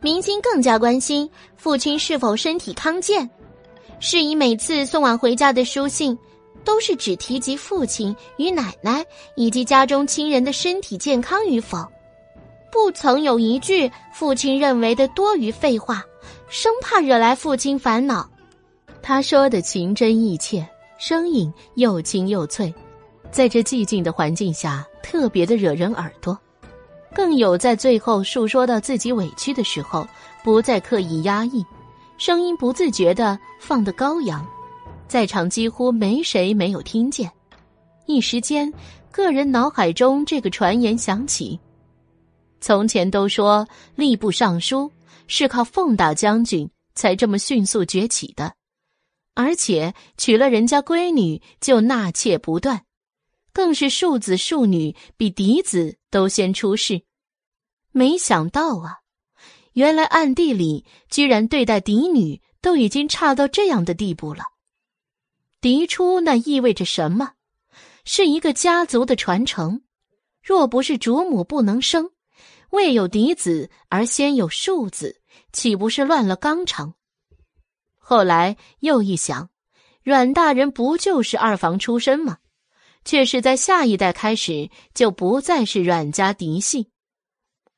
[0.00, 3.28] 明星更加关心父亲是否身体康健。
[4.00, 6.18] 是以每次送往回家的书信，
[6.64, 9.04] 都是只提及父亲与奶奶
[9.36, 11.86] 以及家中亲人的身体健康与否，
[12.72, 16.02] 不曾有一句父亲认为的多余废话。”
[16.48, 18.28] 生怕惹来父亲烦恼，
[19.00, 20.66] 他说的情真意切，
[20.98, 22.72] 声音又轻又脆，
[23.30, 26.38] 在这寂静的环境下，特别的惹人耳朵。
[27.14, 30.06] 更有在最后述说到自己委屈的时候，
[30.44, 31.64] 不再刻意压抑，
[32.18, 34.46] 声音不自觉的放得高扬，
[35.08, 37.30] 在场几乎没谁没有听见。
[38.04, 38.70] 一时间，
[39.10, 41.58] 个人脑海中这个传言响起：
[42.62, 44.90] 从前都说吏部尚书
[45.26, 48.54] 是靠奉大将军才这么迅速崛起的，
[49.34, 52.84] 而且娶了人家闺女就纳妾不断。
[53.52, 57.02] 更是庶子庶女比嫡子都先出世，
[57.90, 59.00] 没想到啊，
[59.72, 64.44] 原来暗地里居然对待嫡女都已经差到这样的地步了。
[65.60, 67.32] 嫡出那意味着什么？
[68.04, 69.82] 是一个家族的传承。
[70.40, 72.10] 若不是主母不能生，
[72.72, 75.20] 未有嫡子而先有庶子，
[75.52, 76.94] 岂不是乱了纲常？
[77.98, 79.50] 后来又一想，
[80.02, 82.38] 阮大人不就是二房出身吗？
[83.04, 86.90] 却是在下一代开始就不再是阮家嫡系，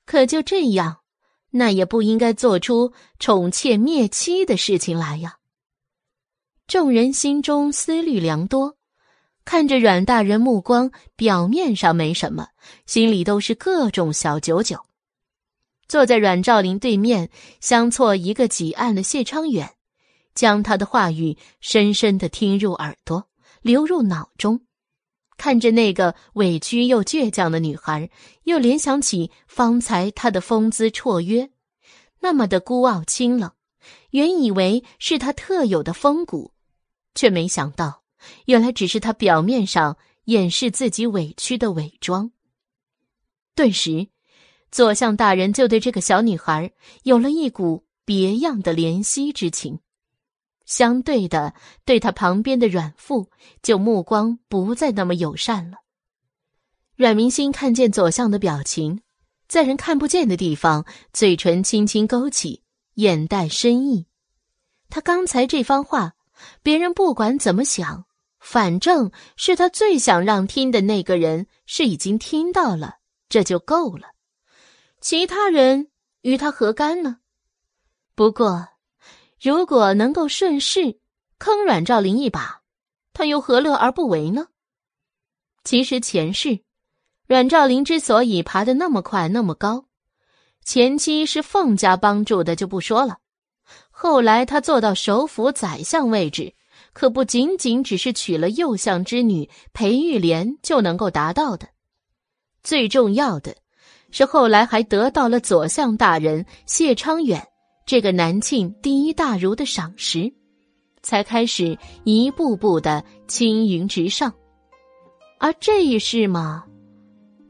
[0.06, 1.00] 可就这样，
[1.50, 5.38] 那也不应该做出宠妾灭妻的事情来呀。
[6.68, 8.76] 众人心中思虑良多，
[9.44, 12.48] 看着阮大人目光表面上没什么，
[12.86, 14.84] 心里都是各种小九九。
[15.86, 17.30] 坐在阮兆林对面，
[17.60, 19.74] 相错一个几案的谢昌远，
[20.34, 23.28] 将他的话语深深的听入耳朵，
[23.60, 24.62] 流入脑中。
[25.36, 28.08] 看着那个委屈又倔强的女孩，
[28.44, 31.50] 又联想起方才她的风姿绰约，
[32.20, 33.50] 那么的孤傲清冷，
[34.10, 36.52] 原以为是她特有的风骨，
[37.14, 38.03] 却没想到，
[38.46, 42.30] 原来只是他表面上掩饰自己委屈的伪装。
[43.54, 44.08] 顿时，
[44.70, 46.72] 左相大人就对这个小女孩
[47.04, 49.80] 有了一股别样的怜惜之情。
[50.66, 51.54] 相对的，
[51.84, 53.30] 对他旁边的阮父，
[53.62, 55.78] 就目光不再那么友善了。
[56.96, 59.02] 阮明心看见左相的表情，
[59.46, 62.62] 在人看不见的地方，嘴唇轻轻勾起，
[62.94, 64.06] 眼带深意。
[64.88, 66.14] 他刚才这番话，
[66.62, 68.06] 别人不管怎么想，
[68.44, 72.98] 反正是他最想让听的那个人是已经听到了，
[73.30, 74.08] 这就够了。
[75.00, 75.88] 其他人
[76.20, 77.20] 与他何干呢？
[78.14, 78.68] 不过。
[79.40, 81.00] 如果能够顺势
[81.38, 82.62] 坑阮兆林一把，
[83.12, 84.48] 他又何乐而不为呢？
[85.64, 86.60] 其实前世，
[87.26, 89.86] 阮兆林之所以爬得那么快那么高，
[90.64, 93.18] 前期是凤家帮助的就不说了，
[93.90, 96.54] 后来他做到首辅宰相位置，
[96.94, 101.68] 可不仅仅只是娶了右相之女裴玉莲就能够达到的。
[102.62, 103.54] 最重要的
[104.10, 107.46] 是，后来还得到了左相大人谢昌远。
[107.84, 110.32] 这个南庆第一大儒的赏识，
[111.02, 114.32] 才开始一步步的青云直上。
[115.38, 116.64] 而这一世嘛，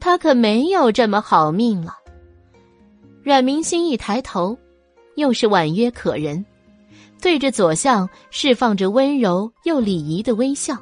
[0.01, 1.95] 他可没有这么好命了。
[3.23, 4.59] 阮明心一抬头，
[5.15, 6.45] 又是婉约可人，
[7.21, 10.77] 对着左相释放着温柔又礼仪的微笑，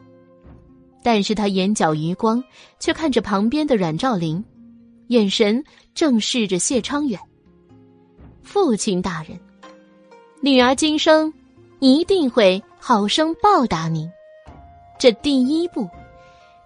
[1.03, 2.43] 但是他眼角余光
[2.81, 4.45] 却看着旁边的阮兆林，
[5.09, 5.63] 眼神
[5.95, 7.19] 正视着谢昌远。
[8.43, 9.39] 父亲大人，
[10.41, 11.33] 女儿今生
[11.79, 14.11] 一定会好生报答您。
[14.99, 15.89] 这第一步，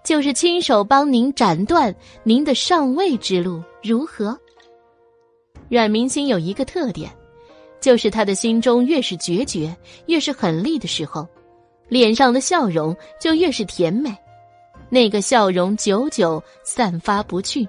[0.04, 4.38] 就是亲手帮您斩断您的上位之路，如何？
[5.68, 7.10] 阮明心有一个特点，
[7.86, 9.72] 就是他的心中越是决绝，
[10.06, 11.24] 越是狠厉的时候，
[11.88, 14.12] 脸上的笑容就越是甜美，
[14.90, 17.64] 那个笑容久久散发不去。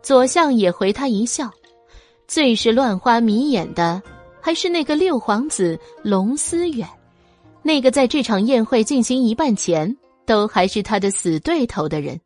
[0.00, 1.50] 左相也回他一笑。
[2.28, 4.00] 最是乱花迷眼的，
[4.40, 6.88] 还是那个六皇子龙思远，
[7.62, 12.20] 那个在这场宴会进行一半前都还是他的死对头的人。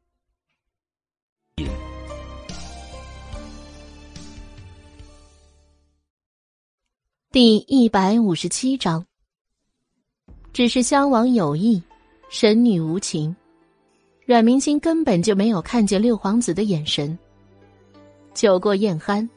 [7.32, 9.04] 第一百五十七章，
[10.52, 11.82] 只是相往有意，
[12.30, 13.34] 神女无情。
[14.24, 17.18] 阮明星根本就没有看见六皇子的眼神。
[18.32, 19.28] 酒过宴酣。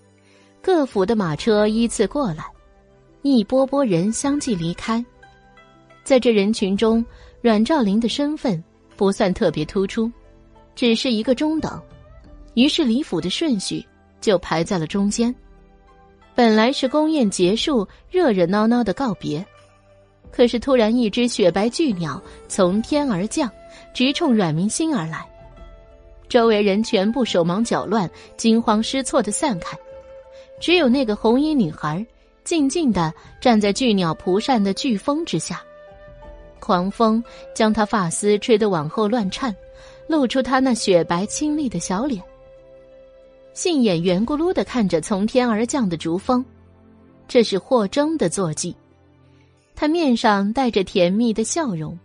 [0.62, 2.46] 各府的马车依次过来，
[3.22, 5.04] 一波波人相继离开。
[6.04, 7.04] 在这人群中，
[7.42, 8.62] 阮兆林的身份
[8.96, 10.10] 不算特别突出，
[10.76, 11.82] 只是一个中等。
[12.54, 13.86] 于是李府的顺序
[14.22, 15.34] 就排在了中间。
[16.40, 19.46] 本来是宫宴结束，热热闹闹的告别，
[20.32, 23.52] 可是突然一只雪白巨鸟从天而降，
[23.94, 25.28] 直冲阮明心而来。
[26.30, 29.78] 周围人全部手忙脚乱、惊慌失措的散开。
[30.62, 32.08] 只有那个红衣女孩，
[32.46, 35.62] 静静的站在巨鸟蒲扇的飓风之下，
[36.62, 37.22] 狂风
[37.54, 39.54] 将她发丝吹得往后乱颤，
[40.08, 42.24] 露出她那雪白清丽的小脸。
[43.60, 46.46] 杏眼圆咕噜的看着从天而降的竹峰，
[47.28, 48.74] 这是霍征的坐骑。
[49.76, 52.00] 他面上带着甜蜜的笑容，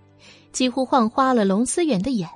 [0.50, 2.28] 几乎晃花了龙思远的眼。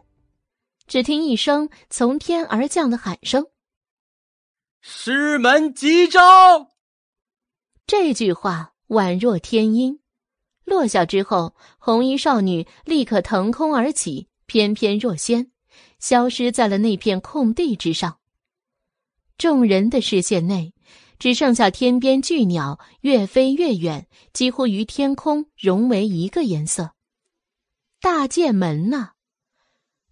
[0.87, 3.45] 只听一声从天而降的喊声
[4.81, 6.69] ：“师门急招！”
[7.89, 9.99] 这句话宛若天音，
[10.65, 15.51] 落下之后，红衣少女立刻腾空而起，翩翩若仙，
[15.99, 18.19] 消失在了那片空地之上。
[19.39, 20.75] 众人的视线内，
[21.21, 26.91] 只剩下天边巨鸟越飞越远，几乎与天空融为一个颜色。
[28.01, 29.11] 大剑门呢！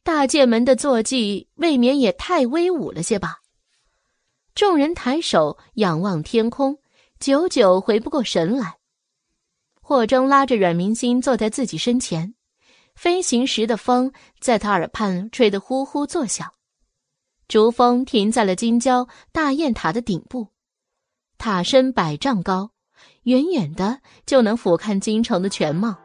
[0.05, 3.39] 大剑门的坐骑未免也太威武了些吧？
[4.55, 6.79] 众人抬手仰望天空，
[7.18, 8.79] 久久回不过神来。
[9.83, 12.37] 霍征拉着阮明心坐在自己身前，
[12.95, 16.53] 飞行时的风在他耳畔吹得呼呼作响。
[17.49, 20.49] 竹峰停在了金郊大雁塔的顶部，
[21.38, 22.70] 塔身百丈高，
[23.22, 25.97] 远远的就能俯瞰京城的全貌。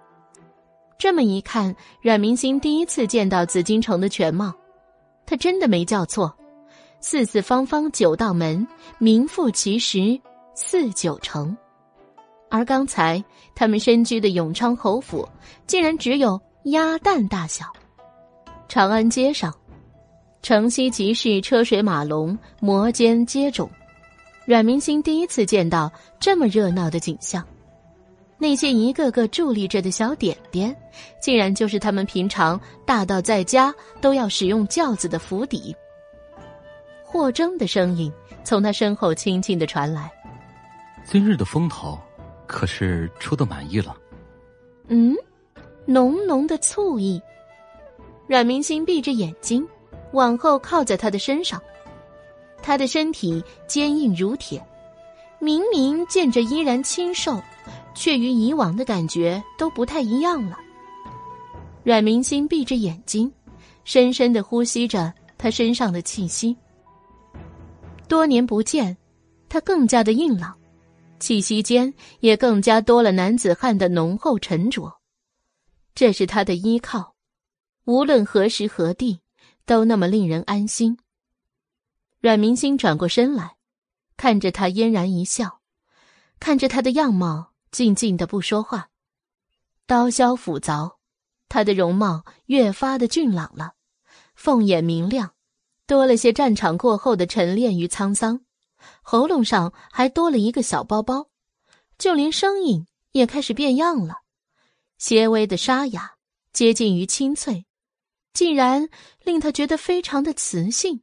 [1.00, 4.54] 这么一看，阮明星第一次见到紫禁城的全貌，
[5.26, 6.32] 他真的没叫错，
[7.00, 8.68] 四四方方九道门，
[9.00, 10.22] 名副其实
[10.54, 11.58] 四九城。
[12.52, 13.24] 而刚才
[13.56, 15.28] 他们身居的永昌侯府，
[15.66, 17.66] 竟然只有鸭蛋大小。
[18.68, 19.52] 长安街上，
[20.42, 23.70] 城西集市车水马龙，摩肩接踵，
[24.44, 27.46] 阮明星第一次见到这么热闹的景象。
[28.39, 30.76] 那些一个个伫立着的小点点，
[31.22, 35.76] 竟然就是他们平常大到在家都要使用轿子的府邸。
[37.04, 38.12] 霍征的声音
[38.44, 40.12] 从他身后轻轻的传来
[41.06, 42.00] ：“今日的风头，
[42.48, 43.96] 可是出的满意了？”
[44.89, 45.16] 嗯，
[45.86, 47.22] 浓浓的醋意。
[48.26, 49.68] 阮明星闭着眼睛，
[50.14, 51.62] 往后靠在他的身上，
[52.62, 54.64] 他的身体坚硬如铁，
[55.39, 57.41] 明明见着依然清瘦。
[57.93, 60.57] 却与以往的感觉都不太一样了。
[61.84, 63.32] 阮明心闭着眼睛，
[63.84, 66.55] 深深的呼吸着他身上的气息。
[68.07, 68.97] 多年不见，
[69.49, 70.57] 他更加的硬朗，
[71.20, 74.99] 气息间也更加多了男子汉的浓厚沉着。
[75.93, 77.14] 这是他的依靠，
[77.84, 79.20] 无论何时何地，
[79.72, 80.98] 都那么令人安心。
[82.20, 83.56] 阮明心转过身来，
[84.18, 85.62] 看着他嫣然一笑，
[86.42, 87.54] 看着他的样貌。
[87.72, 88.90] 静静的不说话，
[89.86, 90.98] 刀削斧凿，
[91.48, 93.76] 他的容貌越发的俊朗了，
[94.36, 95.36] 凤眼明亮，
[95.88, 98.42] 多了些战场过后的沉淀与沧桑，
[99.02, 101.30] 喉咙上还多了一个小包包，
[101.98, 104.16] 就连声音也开始变样了，
[104.98, 106.16] 些微的沙哑，
[106.52, 107.66] 接近于清脆，
[108.34, 108.90] 竟然
[109.24, 111.02] 令他觉得非常的磁性。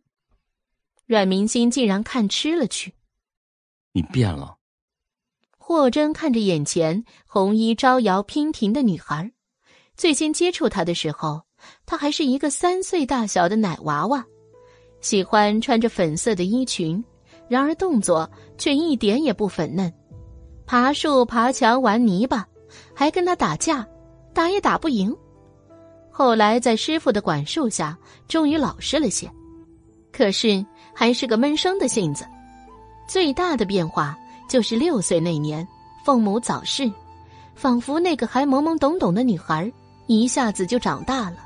[1.07, 2.93] 阮明心竟然看吃了去，
[3.93, 4.57] 你变了。
[5.57, 9.31] 霍真看着眼前红衣招摇娉婷的女孩，
[9.97, 11.43] 最先接触她的时候，
[11.85, 14.25] 她还是一个三岁大小的奶娃娃，
[15.01, 17.03] 喜欢穿着粉色的衣裙，
[17.49, 19.93] 然而动作却一点也不粉嫩，
[20.67, 22.47] 爬树、爬墙、玩泥巴，
[22.95, 23.87] 还跟他打架，
[24.35, 25.15] 打也打不赢。
[26.19, 27.97] 后来在师傅的管束下，
[28.27, 29.31] 终于老实了些，
[30.11, 32.27] 可是还是个闷声的性子。
[33.07, 34.19] 最大的变化。
[34.49, 35.69] 就是六岁那年，
[36.05, 36.91] 凤母早逝，
[37.55, 39.71] 仿佛那个还懵懵懂懂的女孩
[40.07, 41.37] 一下子就长大了，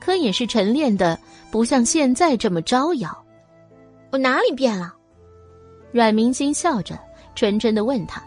[0.00, 1.16] 可也是晨练的
[1.52, 3.16] 不像现在这么招摇。
[4.10, 4.92] 我哪里变了？
[5.92, 6.98] 阮明心笑着，
[7.36, 8.20] 纯真的问他，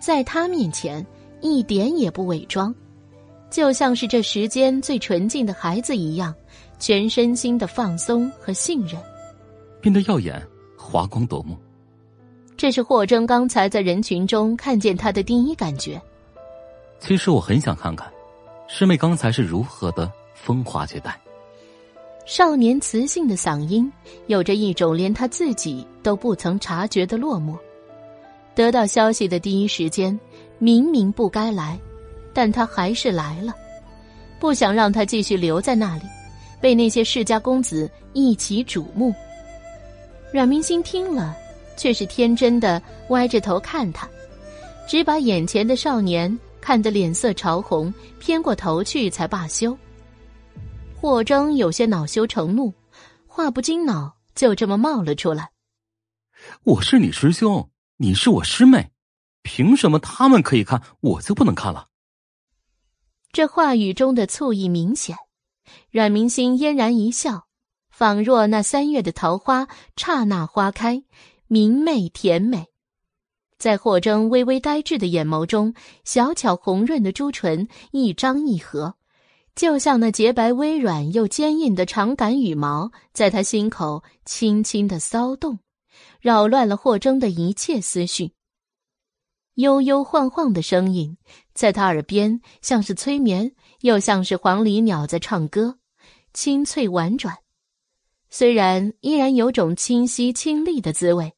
[0.00, 1.06] 在他面前
[1.40, 2.74] 一点也不伪装，
[3.50, 6.32] 就像是这时间最纯净的孩子一样，
[6.78, 8.96] 全身心的放松和信任，
[9.80, 10.40] 变得耀眼，
[10.76, 11.56] 华光夺目。
[12.56, 16.00] 这是霍征刚才在人群中看见他的第一感觉。
[17.00, 18.06] 其实我很想看看，
[18.68, 21.18] 师妹刚才是如何的风华绝代。
[22.26, 23.90] 少年磁性的嗓音
[24.26, 27.56] 有着一种连他自己都不曾察觉的落寞。
[28.54, 30.18] 得到消息的第一时间，
[30.58, 31.80] 明明不该来，
[32.32, 33.54] 但他还是来了，
[34.38, 36.04] 不想让他继续留在那里，
[36.60, 39.14] 被那些世家公子一起瞩目。
[40.32, 41.36] 阮明星听了。
[41.76, 44.06] 却是天真的歪着头看他，
[44.86, 49.74] 只把眼前的少年看得脸色潮红，偏过头去才罢休。
[50.94, 52.70] 霍征有些恼羞成怒，
[53.26, 55.48] 话不经脑就这么冒了出来
[56.64, 58.90] ：“我是你师兄，你是我师妹，
[59.40, 61.86] 凭什么他们可以看，我就不能看了？”
[63.32, 65.16] 这话语中的醋意明显，
[65.92, 67.46] 阮明心嫣然一笑，
[67.88, 71.04] 仿若那三月的桃花刹那花开，
[71.46, 72.66] 明媚甜美。
[73.56, 78.96] 在霍征微微呆滞的眼眸中，小巧红润的朱唇一张一合，
[79.54, 85.60] 就像那洁白微软又坚硬的长杆羽毛，在他心口轻轻的骚动，
[86.20, 88.32] 扰乱了霍征的一切思绪。
[89.54, 91.16] 悠悠晃晃的声音
[91.52, 95.78] 在他耳边，像是催眠，又像是黄鹂鸟在唱歌，
[96.32, 97.38] 清脆婉转。
[98.28, 101.34] 虽然依然有种清晰清丽的滋味。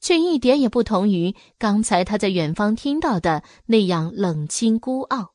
[0.00, 5.34] 却一点也不同于刚才他在远方听到的那样冷清孤傲，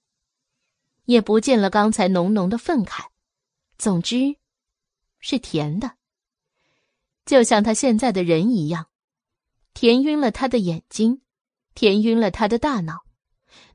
[1.04, 3.08] 也不见了刚才浓浓的愤慨。
[3.78, 4.38] 总之，
[5.20, 5.98] 是甜的，
[7.26, 8.88] 就像他现在的人一样，
[9.74, 11.20] 甜晕了他的眼睛，
[11.76, 13.04] 甜晕了他的大脑。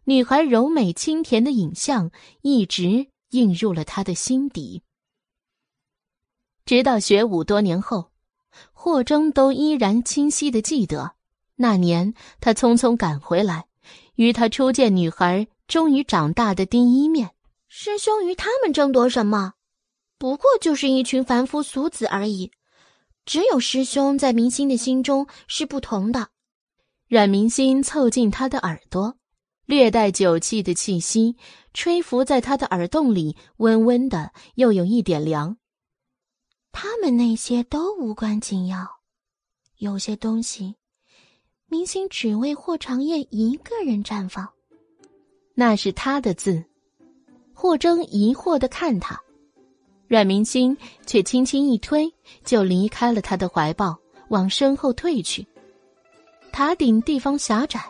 [0.05, 2.11] 女孩柔美清甜的影像
[2.43, 4.83] 一直映入了他的心底，
[6.65, 8.11] 直到学武多年后。
[8.73, 11.15] 霍征都依然清晰的记得，
[11.57, 13.67] 那年他匆匆赶回来，
[14.15, 17.33] 与他初见女孩终于长大的第一面。
[17.69, 19.53] 师兄与他们争夺什么？
[20.17, 22.51] 不过就是一群凡夫俗子而已。
[23.27, 26.31] 只有师兄在明星的心中是不同的。
[27.09, 29.17] 阮明心凑近他的耳朵，
[29.65, 31.37] 略带酒气的气息
[31.73, 35.57] 吹拂在他的耳洞里，温温的，又有一点凉。
[36.71, 38.87] 他们那些都无关紧要，
[39.79, 40.75] 有些东西，
[41.67, 44.47] 明星只为霍长燕一个人绽放。
[45.55, 46.63] 那是他的字。
[47.55, 49.19] 霍征疑惑的看他，
[50.07, 52.13] 阮明星却轻轻一推，
[52.45, 53.99] 就离开了他的怀抱，
[54.29, 55.49] 往身后退去。
[56.53, 57.81] 塔顶地方狭窄，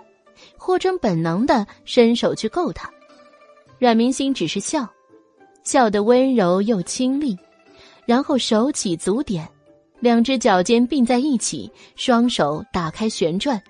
[0.57, 2.91] 霍征本能的伸手去够他，
[3.79, 4.89] 阮明星只是笑，
[5.65, 7.37] 笑得温柔又清丽。
[8.07, 9.47] 然后手起足点，
[10.01, 13.63] 两只脚尖并在一起，双手打开旋转，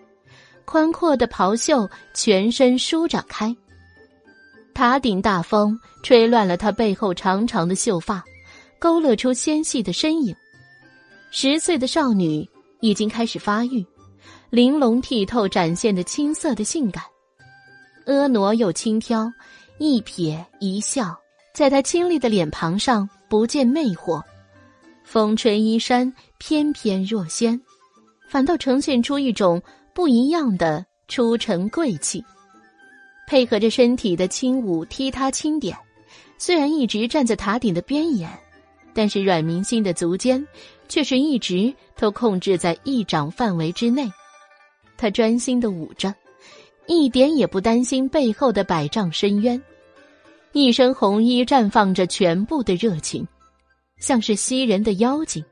[0.64, 3.54] 宽阔的袍袖全身舒展开。
[4.74, 8.24] 塔顶大风吹乱了他背后长长的秀发，
[8.78, 10.32] 勾勒出纤细的身影。
[11.32, 12.48] 十岁的少女
[12.80, 13.84] 已经开始发育，
[14.50, 17.02] 玲珑剔透展现的青涩的性感，
[18.06, 19.32] 婀娜又轻佻，
[19.78, 21.16] 一瞥一笑，
[21.54, 23.08] 在她清丽的脸庞上。
[23.30, 24.22] 不见魅惑，
[25.04, 27.60] 风吹衣衫翩翩若仙，
[28.26, 32.24] 反倒呈现出一种不一样的出尘贵气。
[33.26, 35.76] 配合着身体的轻舞踢踏轻点，
[36.38, 38.30] 虽然一直站在塔顶的边沿，
[38.94, 40.48] 但是阮明心的足尖
[40.88, 44.10] 却是一直都控制在一掌范围之内。
[44.98, 46.12] 他专心的舞着，
[46.86, 49.62] 一点也不担心背后的百丈深渊。
[50.52, 53.26] 一身红衣绽放着全部的热情，
[53.98, 55.44] 像是吸人的妖精。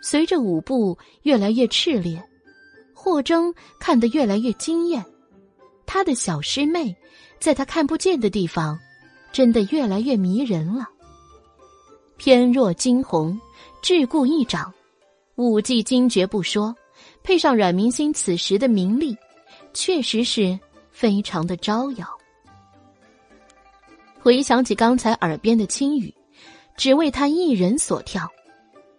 [0.00, 2.20] 随着舞步越来越炽烈，
[2.94, 5.04] 霍征看得越来越惊艳。
[5.84, 6.96] 他的小师妹，
[7.38, 8.78] 在他看不见的地方，
[9.30, 10.88] 真的越来越迷人了。
[12.16, 13.38] 翩若惊鸿，
[13.82, 14.72] 桎梏一掌，
[15.34, 16.74] 舞技惊绝不说，
[17.22, 19.16] 配上阮明星此时的名利，
[19.72, 20.58] 确实是
[20.90, 22.06] 非常的招摇。
[24.20, 26.12] 回想起刚才耳边的轻语，
[26.76, 28.28] 只为他一人所跳。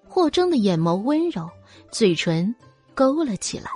[0.08, 1.50] 霍征的眼眸温柔，
[1.92, 2.54] 嘴唇
[2.94, 3.72] 勾了起来。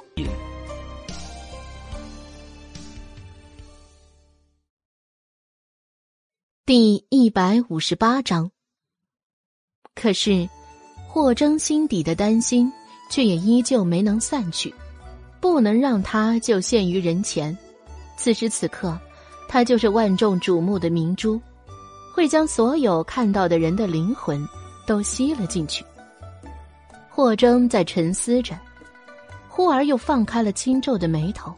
[6.66, 8.52] 第一百五十八章。
[9.96, 10.48] 可是，
[11.08, 12.72] 霍征心底的担心
[13.10, 14.74] 却也依旧没能散去，
[15.40, 17.58] 不能让他就陷于人前。
[18.18, 18.98] 此时此刻。
[19.50, 21.40] 他就是万众瞩目的明珠，
[22.14, 24.46] 会将所有看到的人的灵魂
[24.86, 25.86] 都吸了进去。
[27.10, 28.60] 霍征在沉思着，
[29.48, 31.54] 忽而又放开了轻皱的眉头。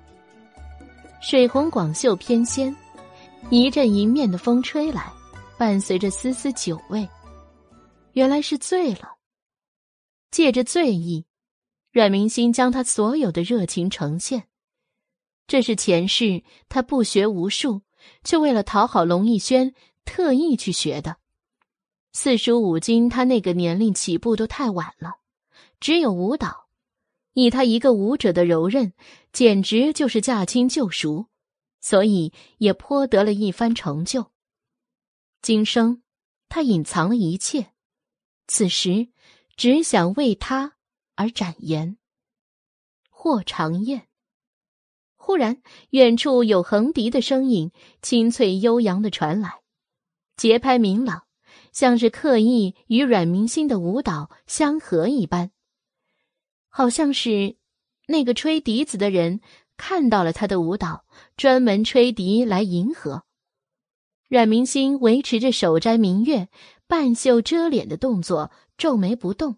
[1.20, 2.72] 水红广袖翩跹，
[3.50, 5.12] 一阵迎面的风吹来，
[5.58, 7.10] 伴随着丝丝酒味。
[8.14, 9.10] 原来是醉了。
[10.30, 11.26] 借着醉意，
[12.00, 14.48] 阮明心将他所有的热情呈现。
[15.48, 17.82] 这是前世他不学无术，
[18.24, 19.74] 却为了讨好龙逸轩
[20.06, 21.18] 特意去学的。
[22.14, 25.18] 四书五经，他那个年龄起步都太晚了。
[25.82, 26.70] 只有舞蹈，
[27.34, 28.94] 以他一个舞者的柔韧，
[29.34, 31.26] 简直就是驾轻就熟，
[31.82, 34.32] 所以也颇得了一番成就。
[35.42, 36.02] 今生，
[36.48, 37.74] 他隐藏了一切，
[38.48, 39.10] 此时
[39.58, 40.78] 只想为他
[41.20, 41.98] 而展颜。
[43.10, 44.08] 霍长燕。
[45.18, 49.60] 忽然，远处有横笛的声音，清脆悠扬的传来，
[50.38, 51.26] 节拍明朗，
[51.74, 55.52] 像是刻意与阮明星的舞蹈相合一般。
[56.70, 57.58] 好像是
[58.08, 59.42] 那个吹笛子的人
[59.76, 61.04] 看到了他的舞蹈，
[61.36, 63.26] 专门吹笛来迎合。
[64.30, 66.48] 阮明星维持着手摘明月、
[66.88, 69.58] 半袖遮脸的动作，皱眉不动，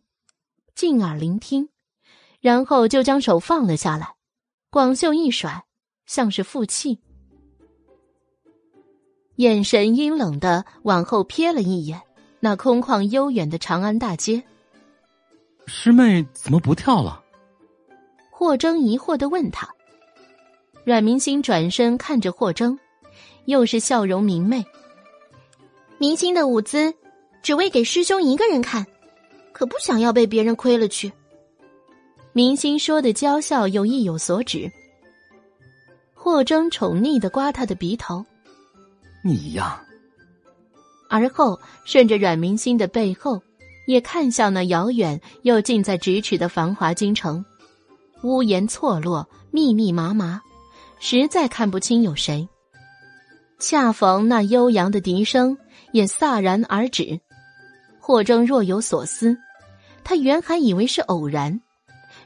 [0.76, 1.70] 静耳聆听，
[2.40, 4.16] 然后就将手放了下来，
[4.70, 5.66] 广袖一甩，
[6.06, 7.00] 像是负气，
[9.36, 12.02] 眼神阴冷的往后瞥了一眼
[12.40, 14.44] 那空旷悠远的长安大街。
[15.68, 17.24] 师妹怎么不跳了？
[18.32, 19.70] 霍征疑惑的问他。
[20.84, 22.80] 阮明星转身看着霍征。
[23.46, 24.64] 又是笑容明媚。
[25.98, 26.94] 明星的舞姿，
[27.42, 28.86] 只为给师兄一个人看，
[29.52, 31.12] 可不想要被别人亏了去。
[32.34, 34.72] 明星说的娇笑又意有所指。
[36.14, 38.24] 霍征宠溺的刮他的鼻头，
[39.24, 39.84] 你呀。
[41.10, 43.42] 而后顺着阮明星的背后，
[43.88, 47.44] 也看向那遥远又近在咫尺的繁华京城，
[48.24, 50.42] 屋檐错落，密密麻麻，
[51.00, 52.48] 实在看不清有谁。
[53.60, 55.58] 恰逢那悠扬的笛声
[55.92, 57.20] 也飒然而止，
[58.02, 59.38] 霍征若有所思。
[60.04, 61.62] 他原还以为是偶然，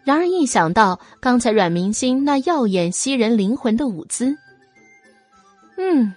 [0.06, 4.36] 然而一想到刚才阮明星那耀眼吸人灵魂的舞姿，
[5.78, 6.14] 嗯，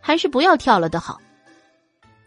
[0.00, 1.20] 还是不要跳了的好。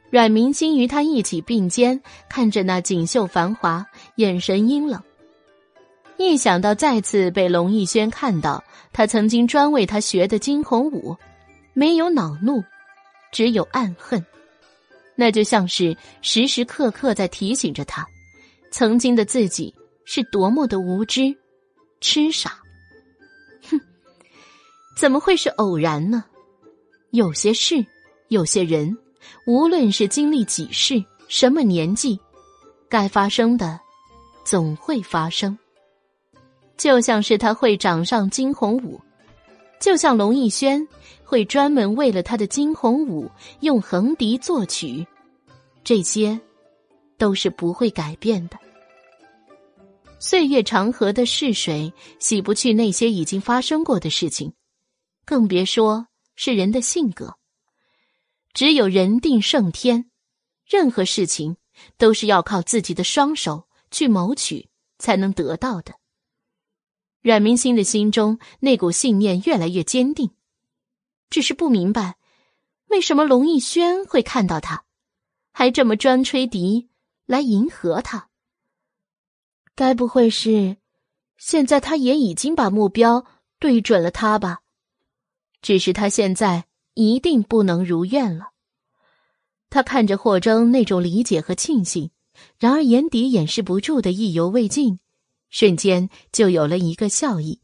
[0.10, 2.00] 阮明星与他一起并肩，
[2.30, 3.86] 看着那锦绣繁华，
[4.16, 5.02] 眼神阴冷。
[6.18, 11.16] 一想到再次被龙逸轩看到他曾经专为他学的惊鸿舞。
[11.74, 12.64] 没有恼怒，
[13.34, 14.26] 只有暗恨，
[15.16, 18.06] 那就像是时时刻刻在提醒着他，
[18.72, 19.74] 曾经的自己
[20.04, 21.36] 是多么的无知、
[22.02, 22.60] 痴傻。
[23.70, 23.80] 哼，
[24.98, 26.26] 怎么会是偶然呢？
[27.12, 27.86] 有些事，
[28.28, 28.98] 有些人，
[29.48, 32.20] 无论是经历几世、什么年纪，
[32.90, 33.80] 该发生的，
[34.44, 35.58] 总会发生。
[36.76, 39.00] 就像是他会掌上惊鸿舞，
[39.80, 40.86] 就像龙逸轩。
[41.26, 43.30] 会专门为了他的惊鸿舞
[43.62, 45.06] 用横笛作曲，
[45.84, 46.40] 这些
[47.18, 48.60] 都是不会改变的。
[50.20, 54.54] 岁月长河的逝水洗不去那些已经发生过的事情，
[55.26, 57.36] 更别说是人的性格。
[58.54, 60.10] 只有人定胜天，
[60.66, 61.58] 任何事情
[61.98, 65.96] 都是要靠自己的双手去谋取才能得到的。
[67.22, 70.32] 阮明星的心中那股信念越来越坚定。
[71.30, 72.18] 只是不明白，
[72.88, 74.86] 为什么龙逸轩会看到他，
[75.52, 76.90] 还这么专吹笛
[77.26, 78.30] 来迎合他？
[79.76, 80.78] 该不会是，
[81.38, 83.26] 现在他也已经把目标
[83.60, 84.60] 对准了他吧？
[85.62, 88.52] 只是他现在一定不能如愿了。
[89.70, 92.12] 他看着霍征那种理解和庆幸，
[92.58, 95.00] 然而眼底掩饰不住的意犹未尽，
[95.50, 97.60] 瞬间就有了一个笑意，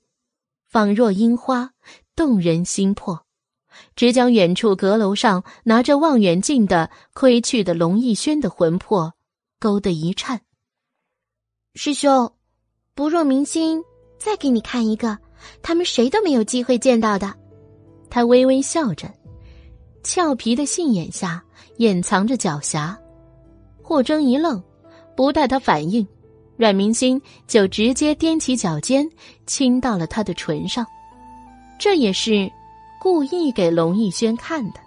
[0.67, 1.73] 仿若樱花，
[2.15, 3.25] 动人心魄。
[3.95, 9.13] 只将远处阁楼上拿着望远镜的亏去的龙逸轩的魂魄
[9.59, 10.41] 勾得一颤。
[11.75, 12.33] 师兄，
[12.95, 13.81] 不若明星
[14.17, 15.17] 再给你看一个，
[15.61, 17.33] 他们谁都没有机会见到的。
[18.09, 19.11] 他微微笑着，
[20.03, 21.43] 俏皮的杏眼下
[21.77, 22.95] 掩藏着狡黠。
[23.81, 24.61] 霍征一愣，
[25.15, 26.05] 不待他反应，
[26.57, 29.09] 阮明星就直接踮起脚尖
[29.45, 30.85] 亲到了他的唇上，
[31.79, 32.51] 这也是。
[33.03, 34.79] 故意给龙逸轩看的，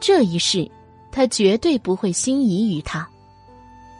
[0.00, 0.70] 这一世，
[1.10, 3.08] 他绝对不会心仪于他。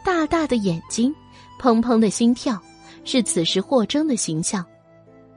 [0.05, 1.11] 大大的眼睛，
[1.59, 2.61] 砰砰的心跳，
[3.03, 4.63] 是此时霍征的形象，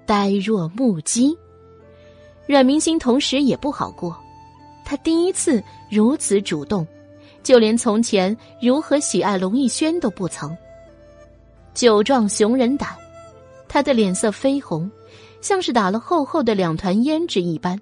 [0.04, 1.34] 呆若木鸡。
[2.46, 4.14] 阮明星同时也不好过，
[4.84, 6.86] 他第一次如此主动，
[7.42, 10.54] 就连从前如何喜爱龙逸轩都不曾。
[11.72, 12.90] 酒壮熊人胆，
[13.66, 14.90] 他的脸色绯红。
[15.44, 17.78] 像是打了厚厚的两团胭脂一般，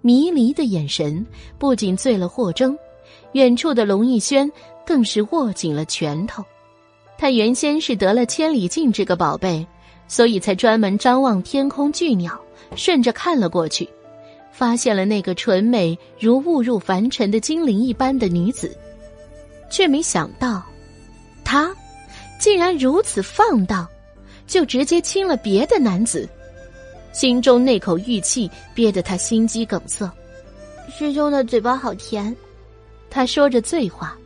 [0.00, 1.22] 迷离的眼神
[1.58, 2.74] 不仅醉了霍征，
[3.32, 4.50] 远处的龙逸轩
[4.86, 6.42] 更是握紧了拳头。
[7.18, 9.66] 他原先是得了千里镜这个宝贝，
[10.08, 12.40] 所以才专门张望天空巨鸟，
[12.74, 13.86] 顺着看了过去，
[14.50, 18.74] 发现了那个纯美如误入凡尘的精灵一般的女子，
[19.70, 20.62] 却没想到，
[21.44, 21.76] 她
[22.40, 23.86] 竟然如此放荡，
[24.46, 26.26] 就直接亲了别的男子。
[27.14, 30.10] 心中那口郁气憋得他心肌梗塞。
[30.90, 32.36] 师兄的嘴巴好甜，
[33.08, 34.18] 他说着醉话，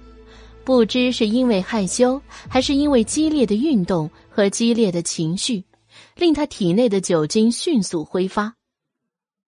[0.64, 5.62] 不知是因为害羞，还是因为激烈的运动和激烈的情绪，
[6.16, 8.54] 令他体内的酒精迅速挥发。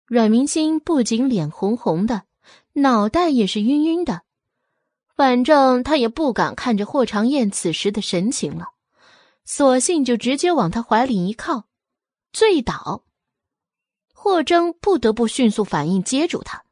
[0.06, 2.24] 阮明星不仅脸红红的，
[2.74, 4.20] 脑袋也是晕晕的，
[5.16, 8.66] 反正他也不敢看着霍长燕此时的神情了，
[9.46, 11.64] 索性就直接往他怀里一靠，
[12.32, 13.04] 醉倒。
[14.22, 16.62] 霍征不得不迅速反应接住他，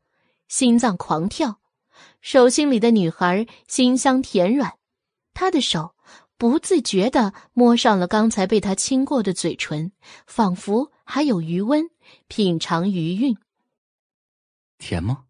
[0.49, 1.61] 心脏狂跳，
[2.21, 4.75] 手心里的女孩心香甜软，
[5.33, 5.95] 他的手
[6.37, 9.93] 不自觉的摸上了刚才被他亲过的嘴唇，
[10.27, 11.89] 仿佛还有余温，
[12.27, 13.35] 品尝余韵。
[14.77, 15.25] 甜吗？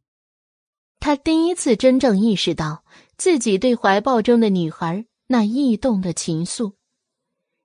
[0.98, 2.82] 他第一次真正意识到
[3.16, 6.72] 自己对怀抱中的女孩那异动的情愫，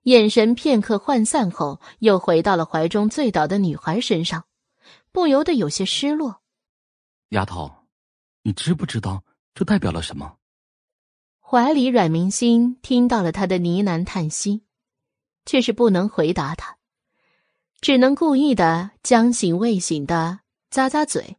[0.04, 4.46] 眼神片刻涣散后，又回到了怀中醉倒的女孩身上，
[5.12, 6.42] 不由得有些失落。
[7.30, 7.72] 丫头，
[8.42, 9.24] 你知不知道
[9.54, 10.38] 这代表了什么？
[11.40, 14.64] 怀里阮明心听到了他的呢喃叹息，
[15.46, 16.78] 却是不能回答他，
[17.80, 20.40] 只能故意的将醒未醒的
[20.72, 21.38] 咂咂嘴。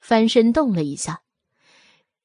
[0.00, 1.22] 翻身动了一下，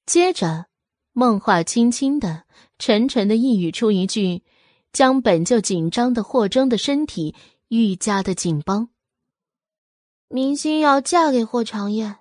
[0.08, 0.66] 接着，
[1.14, 2.46] 梦话轻轻的、
[2.80, 4.44] 沉沉的一语出一句，
[4.92, 7.36] 将本就紧张的霍征的身体
[7.68, 8.90] 愈加的紧绷。
[10.28, 12.18] 明星要嫁给霍长燕，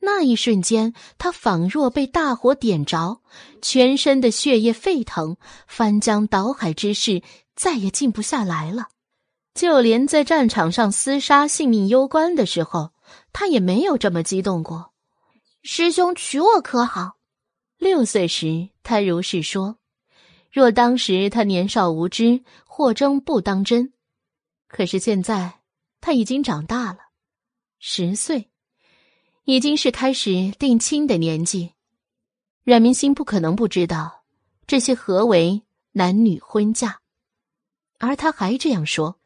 [0.00, 3.22] 那一瞬间，他仿若被大火点着，
[3.62, 5.36] 全身的血液沸腾，
[5.66, 7.22] 翻江倒海之势
[7.54, 8.88] 再也静不下来了。
[9.54, 12.92] 就连在战场上厮杀、性命攸关的时候。
[13.32, 14.92] 他也没有这么激动过。
[15.62, 17.18] 师兄娶我可好？
[17.78, 19.76] 六岁时他如是说。
[20.56, 23.92] 若当时他年少无知，霍征不当真。
[24.68, 25.60] 可是现在
[26.00, 26.98] 他已经长大了，
[27.78, 28.48] 十岁，
[29.44, 31.74] 已经是开始定亲的年纪。
[32.64, 34.24] 阮明心不可能不知道
[34.66, 35.60] 这些何为
[35.92, 37.00] 男女婚嫁，
[37.98, 39.20] 而他还这样说。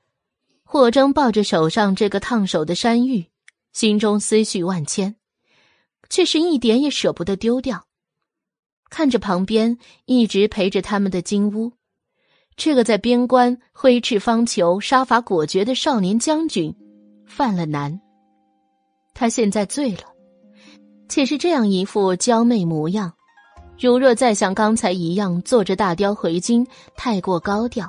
[0.65, 3.31] 霍征抱着手上这个烫手的山芋。
[3.73, 5.15] 心中思绪万千，
[6.09, 7.86] 却是一点也舍不得丢掉。
[8.91, 11.73] 看着旁边一直陪着他们的金乌，
[12.57, 16.75] 这个在边关挥斥方遒、杀伐果决的少年将军，
[17.25, 17.99] 犯了难。
[19.15, 20.03] 他现在醉了，
[21.09, 23.12] 且是这样一副娇媚模样。
[23.79, 27.89] 如若再像刚才一样坐着大雕回京，太过高调，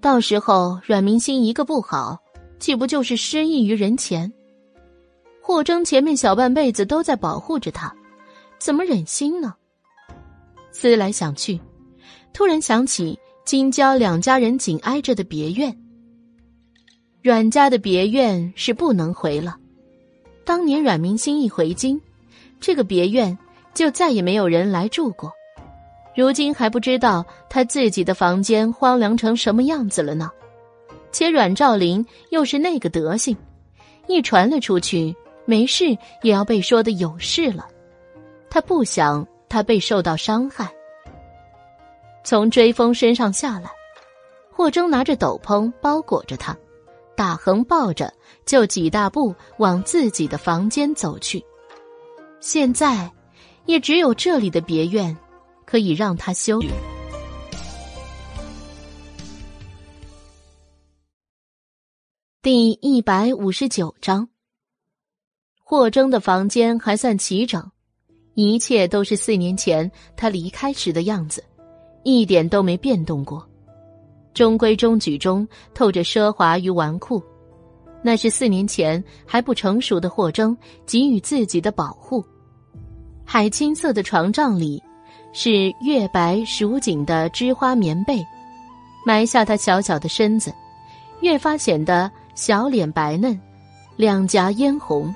[0.00, 2.18] 到时候阮明心一个不好，
[2.58, 4.30] 岂不就是失意于人前？
[5.40, 7.94] 霍征前面小半辈子都在保护着他，
[8.58, 9.54] 怎么忍心呢？
[10.74, 11.58] 思来想去，
[12.32, 15.74] 突然想起金郊两家人紧挨着的别院，
[17.22, 19.56] 阮家的别院是不能回了。
[20.44, 21.98] 当年阮明心一回京，
[22.58, 23.38] 这个别院
[23.72, 25.32] 就再也没有人来住过，
[26.16, 30.28] 如今还不知道他自己的房间荒凉成什么样子了呢。
[31.12, 33.36] 且阮兆林又是那个德行，
[34.08, 35.14] 一传了出去。
[35.46, 37.68] 没事也要被说的有事了，
[38.48, 40.72] 他不想他被受到伤害。
[42.24, 43.70] 从追风身上下来，
[44.50, 46.56] 霍征拿着斗篷包裹着他，
[47.16, 48.12] 大横抱着
[48.46, 51.44] 就几大步往自己的房间走去。
[52.40, 53.12] 现在，
[53.66, 55.16] 也只有这里的别院，
[55.64, 56.60] 可以让他休。
[62.42, 64.28] 第一百五十九章。
[65.66, 67.70] 霍征的房间还算齐整，
[68.34, 71.42] 一切都是四年前他离开时的样子，
[72.02, 73.46] 一点都没变动过。
[74.32, 77.22] 中规中矩中透着奢华与纨绔，
[78.02, 82.24] 那是四年前还不成熟的霍征给予自己的保护。
[83.24, 84.82] 海青色的床帐里，
[85.32, 88.22] 是月白蜀锦的织花棉被，
[89.06, 90.52] 埋下他小小的身子，
[91.20, 93.40] 越发显得小脸白嫩，
[93.96, 95.14] 两颊嫣红。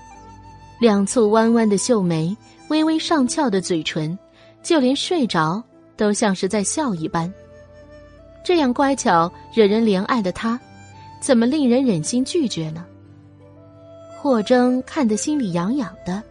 [0.81, 2.37] 两簇弯弯的秀眉，
[2.69, 4.19] 微微上翘的嘴唇，
[4.63, 5.63] 就连睡着
[5.97, 7.33] 都像是在笑一般。
[8.45, 10.59] 这样乖巧、惹人怜爱的他，
[11.21, 12.85] 怎么令人忍心拒绝呢？
[14.17, 16.23] 霍征看得心里痒痒的，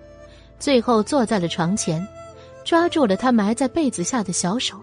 [0.60, 2.06] 最后坐在了床前，
[2.64, 4.78] 抓住了他埋在被子下的小手，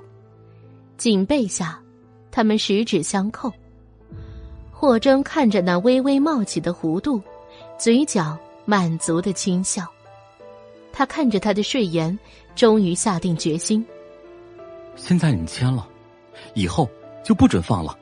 [0.96, 1.80] 颈背下，
[2.30, 3.52] 他们十指相扣。
[4.70, 7.20] 霍征看着那微微冒起的弧度，
[7.78, 8.36] 嘴角。
[8.66, 9.86] 满足的轻笑，
[10.96, 12.16] 他看着他的睡颜，
[12.54, 13.84] 终于下定决心。
[14.94, 15.88] 现在你签了，
[16.54, 16.88] 以后
[17.24, 17.98] 就不准放了。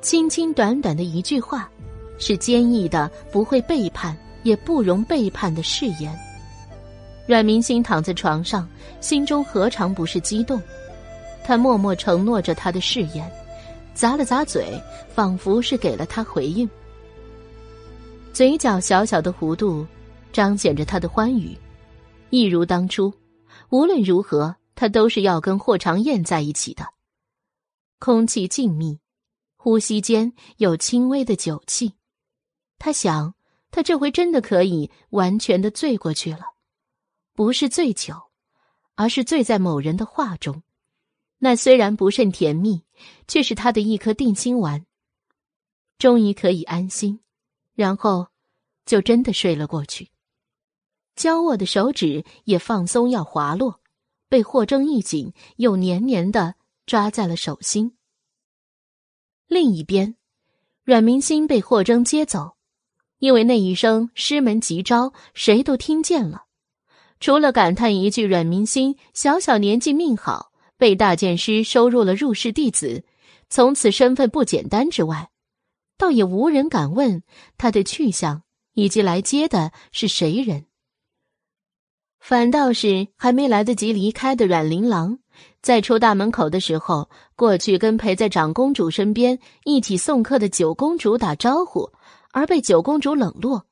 [0.00, 1.68] 轻轻短短的一句话，
[2.16, 6.16] 是坚毅的不会背叛，也不容背叛的誓言。
[7.26, 8.68] 阮明星躺在床上，
[9.00, 10.62] 心中何尝不是激动？
[11.42, 13.28] 他默默承诺着他的誓言，
[13.96, 14.80] 咂了咂嘴，
[15.12, 16.70] 仿佛是给了他回应。
[18.32, 19.84] 嘴角小小的弧度，
[20.32, 21.58] 彰显着他的欢愉，
[22.30, 23.12] 一如当初，
[23.70, 26.84] 无论如何，他都是要跟霍长燕在一起的。
[27.98, 28.98] 空气静谧，
[29.56, 31.94] 呼吸间有轻微的酒气。
[32.78, 33.34] 他想，
[33.70, 36.44] 他这回真的可以完全的醉过去了，
[37.34, 38.14] 不是醉酒，
[38.94, 40.62] 而是醉在某人的话中。
[41.38, 42.84] 那虽然不甚甜蜜，
[43.26, 44.86] 却是他的一颗定心丸。
[45.98, 47.20] 终于可以安心，
[47.74, 48.28] 然后
[48.86, 50.10] 就真的睡了过去。
[51.20, 53.80] 娇握的手指也放松，要滑落，
[54.30, 56.54] 被霍征一紧，又黏黏的
[56.86, 57.94] 抓在了手心。
[59.46, 60.16] 另一边，
[60.82, 62.56] 阮明心被霍征接走，
[63.18, 66.46] 因为那一声师门急招，谁都听见了。
[67.20, 73.04] 除了感叹一句“阮明心小小年纪命好，被大剑师收入了入室弟子，
[73.50, 75.28] 从此身份不简单”之外，
[75.98, 77.22] 倒也无人敢问
[77.58, 78.42] 他的去向
[78.72, 80.64] 以及来接的是谁人。
[82.20, 85.18] 反倒是还没来得及离开的阮玲郎，
[85.62, 91.90] 在出大门口的时候，过去跟陪在长公主身边一起送客的九公主打招呼，
[92.30, 93.64] 而被九公主冷落，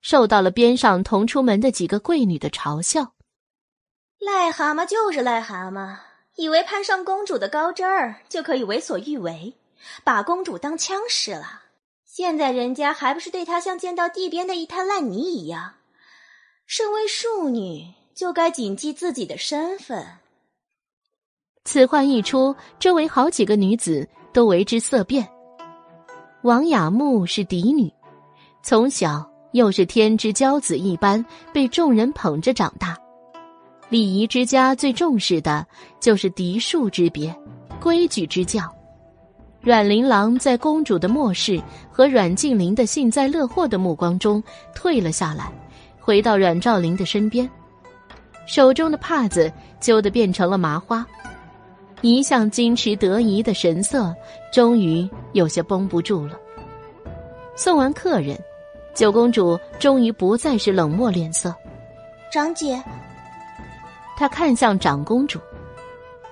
[0.00, 3.12] 受到了边上同出门的几个贵女的嘲笑。
[4.18, 5.96] 癞蛤蟆就是癞蛤蟆，
[6.36, 9.54] 以为攀上公主的高枝儿就可以为所欲为，
[10.02, 11.62] 把公主当枪使了。
[12.06, 15.74] 现在人家还不是对他像见到地边的一滩烂泥一样。
[16.72, 17.84] 身为庶女，
[18.14, 20.06] 就该谨记自己的身份。
[21.64, 25.28] 此话一出，周围好几个女子都为之色变。
[26.42, 27.92] 王雅木是嫡女，
[28.62, 32.96] 从小又是天之骄子一般被众人捧着长大。
[33.88, 35.66] 礼仪之家最重视的
[35.98, 37.36] 就是嫡庶之别，
[37.80, 38.72] 规矩之教。
[39.60, 41.60] 阮玲琅在公主的漠视
[41.90, 44.40] 和阮静林的幸灾乐祸的目光中
[44.72, 45.52] 退了下来，
[46.00, 47.48] 回到阮兆林的身边，
[48.46, 51.06] 手中的帕子揪得变成了麻花，
[52.00, 54.14] 一向矜持得宜的神色
[54.52, 56.38] 终于有些绷不住了。
[57.54, 58.38] 送完客人，
[58.94, 61.54] 九公主终于不再是冷漠脸色，
[62.32, 62.82] 长姐，
[64.16, 65.38] 她看向长公主。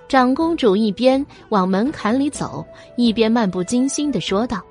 [0.09, 2.67] 长公主一边往门槛里走，
[2.97, 4.63] 一边漫不经心的说道：“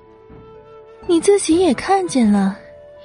[1.06, 2.58] 你自己也看见了，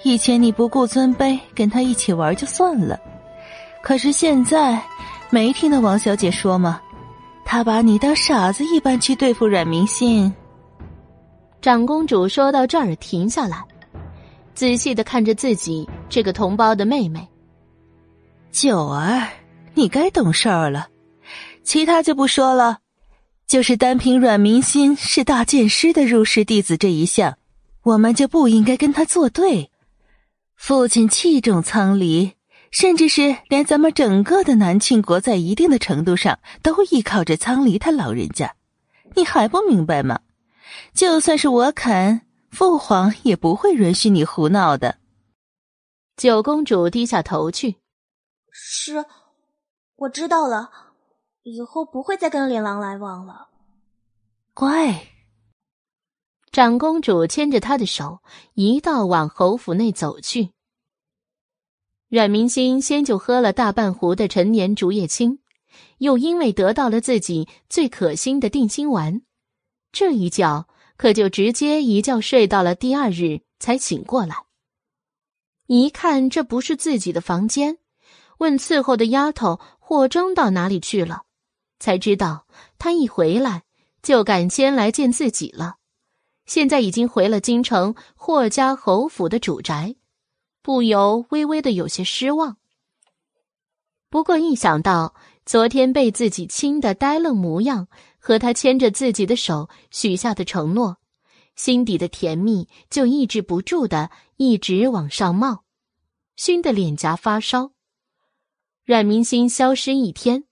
[0.05, 2.99] 以前你不顾尊卑跟他一起玩就算了，
[3.83, 4.81] 可是现在
[5.31, 6.81] 没听到王小姐说吗？
[7.45, 10.33] 她把你当傻子一般去对付阮明心。”
[11.63, 13.63] 长公主说到这儿停下来，
[14.55, 17.29] 仔细的看着自己这个同胞的妹妹。
[18.51, 19.29] 九儿，
[19.75, 20.89] 你该懂事儿了。
[21.63, 22.79] 其他就不说了，
[23.47, 27.37] 就是单凭阮明心是大剑师的入室弟子这一项，
[27.83, 29.71] 我们就不应该跟他作对。
[30.63, 32.37] 父亲器重苍离，
[32.71, 38.55] 甚至是连咱们整个的南庆国，在一定的程度上都依靠着苍离他老人家。
[39.17, 40.21] 你还不明白吗？
[40.95, 42.21] 就算是我肯，
[42.53, 44.99] 父皇也不会允许你胡闹的。
[46.17, 47.79] 九公主低下头去，
[48.53, 49.05] 是，
[49.97, 50.71] 我知道了。
[51.43, 53.49] 以后不会再跟琳琅来往了。
[54.55, 55.09] 乖。
[56.53, 58.21] 长公主牵着他的手，
[58.53, 60.51] 一道往侯府内走去。
[62.11, 65.39] 阮明心先就喝了大半壶的陈年竹叶青，
[65.97, 69.23] 又因为得到了自己最可心的定心丸，
[69.93, 70.67] 这一觉
[70.99, 74.37] 可就直接一觉睡到了第二日才醒过来。
[75.69, 77.79] 一看这不是自己的房间，
[78.37, 81.23] 问伺候的丫头霍征到哪里去了。
[81.79, 82.47] 才知道
[82.79, 83.63] 他一回来
[84.03, 85.77] 就敢先来见自己了，
[86.47, 89.97] 现在已经回了京城霍家侯府的主宅，
[90.63, 92.57] 不由微微的有些失望。
[94.11, 95.15] 不过一想到
[95.47, 97.89] 昨天被自己亲的呆愣模样
[98.19, 100.99] 和他牵着自己的手许下的承诺，
[101.57, 105.65] 心底的甜蜜就抑制不住的一直往上冒，
[106.37, 107.73] 熏得脸颊发烧。
[108.85, 110.45] 阮明心消失一天。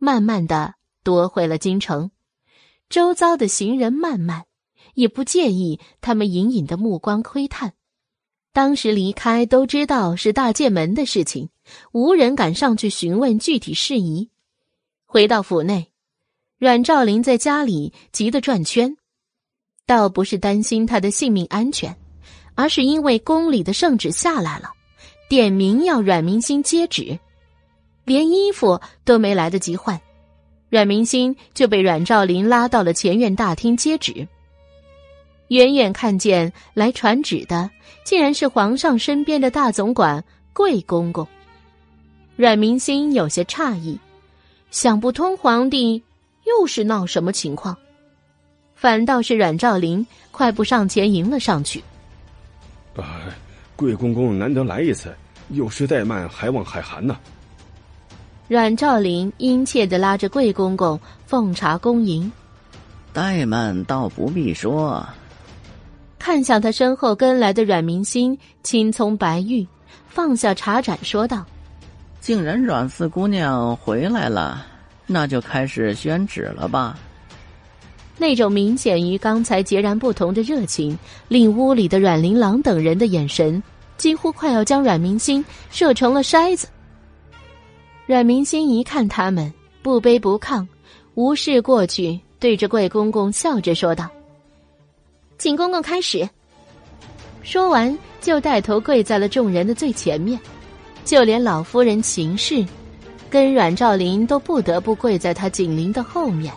[0.00, 2.12] 慢慢的夺回了京城，
[2.88, 4.46] 周遭的行人慢慢
[4.98, 7.74] 也不介意他们隐隐的目光窥探。
[8.52, 11.50] 当时离开都知道是大剑门的事情，
[11.92, 14.30] 无人敢上去询问具体事宜。
[15.06, 15.92] 回到府内，
[16.58, 18.96] 阮兆林在家里急得转圈，
[19.86, 21.94] 倒不是担心他的性命安全，
[22.56, 24.72] 而是因为宫里的圣旨下来了，
[25.28, 27.16] 点名要阮明心接旨。
[28.04, 30.00] 连衣服都没来得及换，
[30.70, 34.26] 阮明心就被阮兆林拉到了前院大厅接旨。
[35.48, 37.70] 远远看见来传旨的，
[38.04, 40.22] 竟然是皇上身边的大总管
[40.52, 41.26] 桂公公。
[42.36, 43.98] 阮明心有些诧异，
[44.70, 46.02] 想不通皇帝
[46.44, 47.76] 又是闹什么情况，
[48.74, 51.82] 反倒是阮兆林快步上前迎了上去。
[52.96, 53.22] 啊，
[53.74, 55.14] 贵公公难得来一次，
[55.48, 57.16] 有失怠慢，还望海涵呢。
[58.48, 62.30] 阮兆林殷切的拉着贵公公奉茶恭迎。
[63.12, 65.06] 怠慢倒不必说。
[66.18, 69.66] 看向他身后跟来的阮明心，青葱白玉，
[70.08, 71.44] 放下茶盏说道
[72.20, 74.66] ：“竟然阮四姑娘回来了，
[75.06, 76.98] 那就开始宣旨了吧。”
[78.20, 83.62] 那种明显与刚才截然不同的热情，令屋里的阮琳琅等人的眼神
[83.96, 86.66] 几乎快要将阮明心射成了筛子。
[88.06, 90.66] 阮明心一看他们，不卑不亢，
[91.14, 94.10] 无视过去，对着贵公公笑着说道。
[95.38, 96.28] 请公公开始。
[97.42, 100.38] 说完，就带头跪在了众人的最前面，
[101.04, 102.66] 就连老夫人秦氏，
[103.30, 106.52] 跟阮兆林都不得不跪在他紧邻的后面，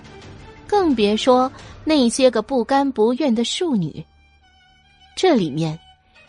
[0.67, 1.49] 更别说
[1.85, 4.03] 那些个不甘不愿的庶女。
[5.15, 5.79] 这里面，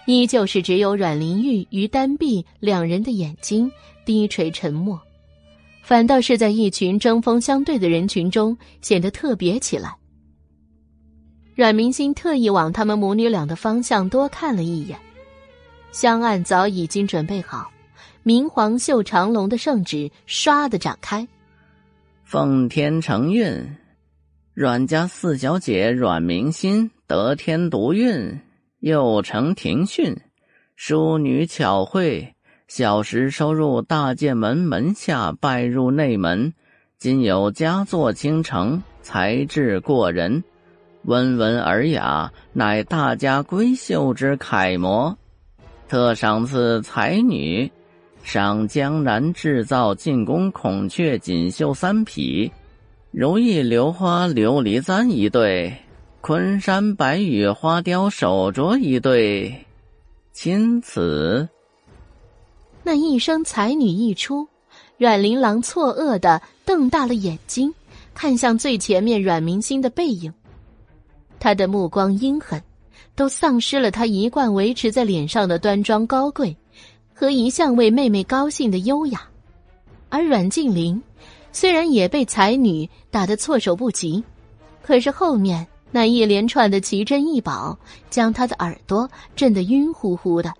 [0.06, 3.70] 依旧是只有阮玲玉与丹碧两人的眼睛
[4.04, 5.00] 低垂沉默，
[5.82, 9.96] 反倒是在一群针锋相对的人群中显得特别起来。
[11.54, 14.98] 阮明心特意往他们母女俩的方向多看了一眼，
[15.90, 17.70] 香案早已经准备好，
[18.22, 21.28] 明黄绣长龙的圣旨唰的展开。
[22.24, 23.76] 奉天承运，
[24.54, 28.40] 阮家四小姐阮明心得天独运，
[28.80, 30.16] 又承庭训，
[30.74, 32.34] 淑女巧慧，
[32.66, 36.54] 小时收入大剑门门下，拜入内门，
[36.98, 40.42] 今有佳作倾城，才智过人。
[41.04, 45.16] 温文尔雅，乃大家闺秀之楷模。
[45.88, 47.70] 特赏赐才女，
[48.22, 52.50] 赏江南制造进宫孔雀锦绣三匹，
[53.10, 55.76] 如意流花琉璃簪一对，
[56.20, 59.54] 昆山白羽花雕手镯一对。
[60.32, 61.46] 钦此。
[62.84, 64.48] 那一声“才女”一出，
[64.96, 67.74] 阮琳琅错愕的瞪大了眼睛，
[68.14, 70.32] 看向最前面阮明心的背影。
[71.42, 72.62] 他的目光阴狠，
[73.16, 76.56] 都丧失了他一贯维持在脸上的端庄高贵，
[77.12, 79.20] 和一向为妹妹高兴的优雅。
[80.08, 81.02] 而阮静玲，
[81.50, 84.22] 虽然也被才女打得措手不及，
[84.84, 87.76] 可是后面那一连串的奇珍异宝，
[88.08, 90.54] 将他的耳朵震得晕乎乎的。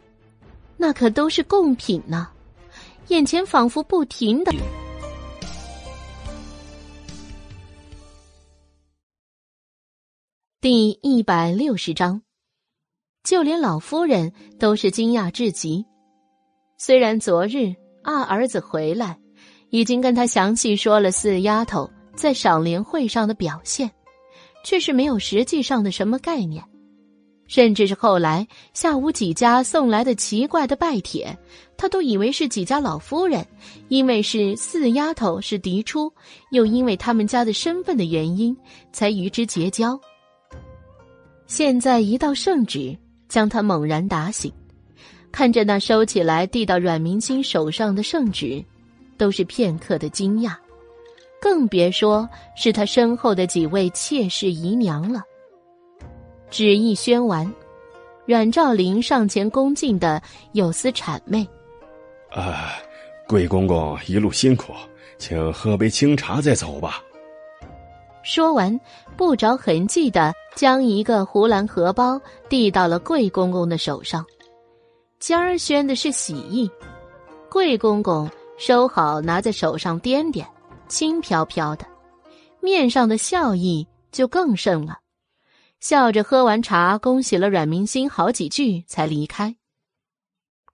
[0.77, 2.27] 那可都是贡品呢，
[3.07, 4.53] 眼前仿佛不停的。
[10.63, 12.23] 第一百六十章，
[13.25, 15.85] 就连老夫人都是惊讶至极。
[16.79, 17.75] 虽然昨日
[18.05, 19.19] 二儿子回来，
[19.71, 23.91] 已经跟他详细说了四丫头在赏莲会上的表现，
[24.65, 26.63] 却是没有实际上的什么概念。
[27.49, 31.37] 甚至是后来下午几家送来的奇怪的拜帖，
[31.77, 33.45] 他都以为是几家老夫人
[33.89, 36.13] 因为是四丫头是嫡出，
[36.53, 38.57] 又因为他们家的身份的原因，
[38.93, 40.01] 才与之结交。
[41.47, 42.97] 现在一道圣旨
[43.29, 44.53] 将他猛然打醒，
[45.31, 48.65] 看着那收起来递到阮明心手上的圣旨，
[49.19, 50.55] 都是片刻的惊讶，
[51.41, 55.23] 更别说是他身后的几位妾室姨娘了。
[56.51, 57.51] 旨意宣完，
[58.27, 61.47] 阮兆林上前恭敬的有丝谄媚
[62.33, 62.73] ：“啊，
[63.27, 64.73] 贵公公一路辛苦，
[65.19, 67.03] 请喝杯清茶再走吧。”
[68.23, 68.79] 说完，
[69.17, 74.25] 不着痕迹的将一个湖蓝荷包递到了贵公公的手上，
[75.19, 76.71] 尖儿宣的是喜意。
[77.51, 80.47] 贵公公收好，拿在手上掂掂，
[80.89, 81.85] 轻飘飘的，
[82.61, 84.99] 面上的笑意就更盛了，
[85.81, 89.57] 笑着喝完茶，恭喜了阮明心好几句，才离开。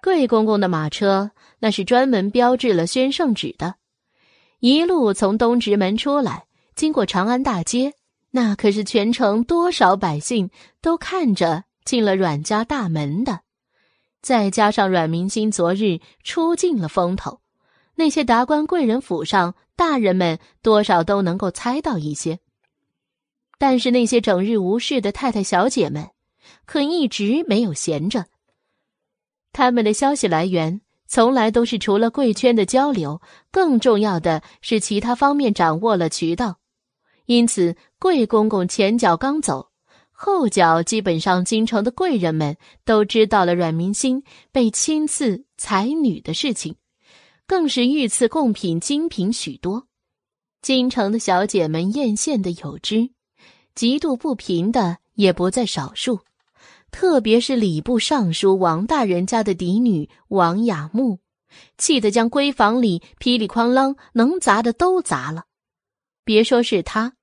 [0.01, 3.75] 贵公公的马车那是专门标志了宣圣旨的，
[4.61, 6.45] 一路从东直门出来。
[6.79, 7.95] 经过长安大街，
[8.31, 10.49] 那可是全城多少百姓
[10.81, 13.41] 都看着进了阮家大门的。
[14.23, 17.41] 再加上阮明心昨日出尽了风头，
[17.97, 22.39] 那些达官贵人府上大人们多少都能够猜到一些。
[23.59, 26.11] 但是那些整日无事的太太小姐们，
[26.65, 28.27] 可一直没有闲着。
[29.53, 30.81] 他们的消息来源。
[31.11, 36.59] 从来都是除了贵圈的交流，更重要的是其他方面掌握了渠道。
[37.29, 39.69] 因此，贵公公前脚刚走，
[40.13, 42.57] 后脚基本上京城的贵人们
[42.87, 46.77] 都知道了阮明心被亲赐才女的事情，
[47.47, 49.87] 更是御赐贡品精品许多。
[50.63, 53.11] 京城的小姐们艳羡的有之，
[53.75, 56.21] 嫉妒不平的也不在少数。
[56.91, 61.19] 特别是礼部尚书王大人家的嫡女王雅木，
[61.77, 65.45] 气得将闺房里噼里哐啷能砸的都砸了。
[66.25, 67.15] 别说是他，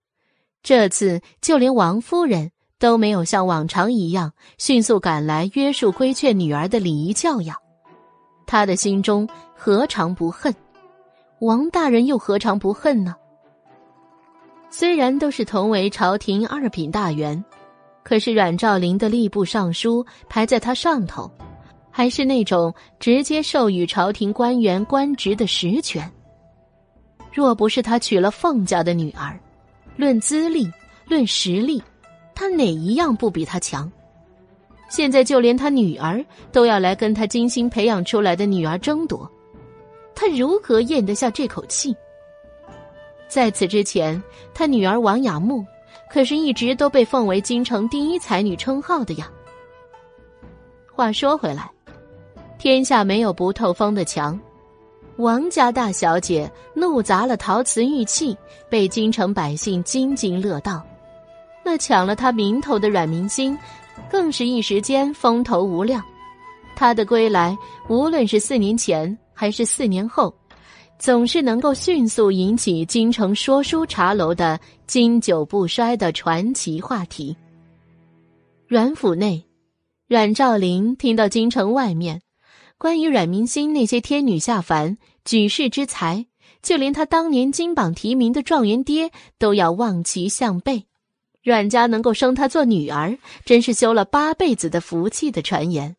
[0.66, 7.56] 这次就连王夫人都没有像往常一样迅速赶来约束规劝女儿的礼仪教养。
[8.48, 10.52] 他的心中何尝不恨？
[11.40, 13.16] 王大人又何尝不恨呢？
[14.72, 17.46] 虽然都是同为朝廷二品大员。
[18.02, 21.30] 可是阮兆林的吏部尚书排在他上头，
[21.92, 26.12] 还是那种直接授予朝廷官员官职的实权。
[27.32, 29.40] 若不是他娶了凤家的女儿，
[29.96, 30.70] 论资历、
[31.06, 31.82] 论实力，
[32.34, 33.92] 他哪一样不比他强？
[34.90, 39.30] 现在就连他女儿都要来跟他精心培养出来的女儿争夺，
[40.14, 41.96] 他如何咽得下这口气？
[43.28, 44.22] 在此之前，
[44.54, 45.66] 他女儿王雅木。
[46.08, 49.30] 可是，一直都被奉为京城第一才女称号的呀。
[50.94, 51.70] 话说回来，
[52.60, 54.40] 天下没有不透风的墙。
[55.18, 58.38] 王家大小姐怒砸了陶瓷玉器，
[58.70, 60.84] 被京城百姓津津乐道。
[61.64, 63.58] 那抢了她名头的阮明星，
[64.12, 66.04] 更是一时间风头无量。
[66.76, 70.34] 他的归来，无论是四年前还是四年后。
[70.98, 77.36] 总是能够迅速引起京城说书茶楼的经久不衰的传奇话题。
[78.66, 79.44] 阮府内，
[80.08, 82.22] 阮兆林听到京城外面
[82.78, 86.26] 关于阮明心那些天女下凡、举世之才，
[86.62, 90.86] 就连他当年金榜题名的状元爹都要望其项背，
[91.42, 95.96] 阮家能够生他做女儿，真是修了八辈子的福气的传言，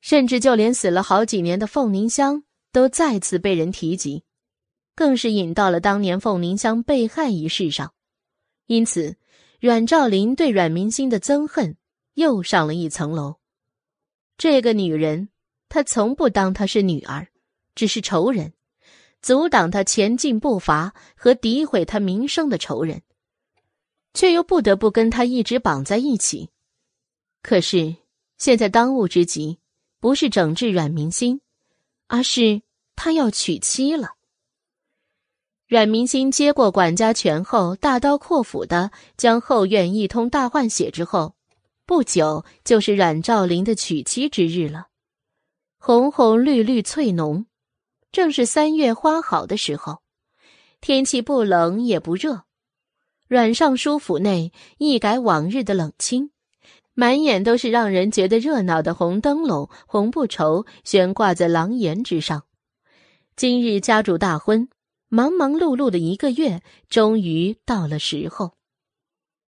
[0.00, 2.42] 甚至就连死了好几年的凤凝香
[2.72, 4.24] 都再次被人提及。
[4.96, 7.92] 更是引到了当年凤鸣香被害一事上，
[8.66, 9.16] 因此，
[9.60, 11.76] 阮兆林对阮明心的憎恨
[12.14, 13.36] 又上了一层楼。
[14.36, 15.28] 这个女人，
[15.68, 17.28] 他从不当她是女儿，
[17.74, 18.52] 只是仇人，
[19.20, 23.02] 阻挡他前进步伐和诋毁他名声的仇人，
[24.14, 26.50] 却又不得不跟他一直绑在一起。
[27.42, 27.96] 可是，
[28.36, 29.58] 现在当务之急
[30.00, 31.40] 不是整治阮明心，
[32.06, 32.62] 而是
[32.96, 34.14] 他要娶妻了。
[35.66, 41.34] 阮明心接过管家权后，大刀阔斧的将后院一通大换血之后，
[41.84, 44.86] 不久就是阮兆林的娶妻之日了。
[45.90, 47.46] 红红绿绿翠浓，
[48.12, 50.02] 正是三月花好的时候，
[50.82, 52.42] 天气不冷也不热。
[53.26, 56.30] 阮尚书府内一改往日的冷清，
[56.92, 62.42] 满眼都是让人觉得热闹的红灯笼、红布绸悬挂在廊檐之上。
[63.34, 64.68] 今日家主大婚。
[65.08, 66.60] 忙忙碌碌的一个月，
[66.90, 68.52] 终于到了时候。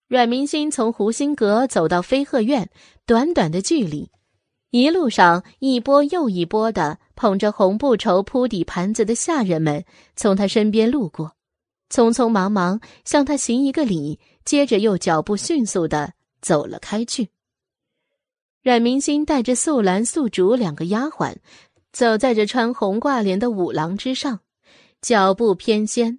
[0.06, 2.70] 阮明心从湖心阁走到飞鹤院，
[3.06, 4.12] 短短的距离，
[4.70, 9.82] 一路上一波又一波的捧着红布绸铺底盘子的下人们
[10.15, 11.32] 从他身边路过，
[11.90, 16.12] 匆匆忙忙向他行一个礼，接着又脚步迅速的
[16.43, 17.31] 走了开去。
[18.62, 21.36] 阮明心带着素兰、素竹两个丫鬟，
[21.90, 24.40] 走在这穿红挂帘的五廊之上。
[25.01, 26.19] 脚步翩跹，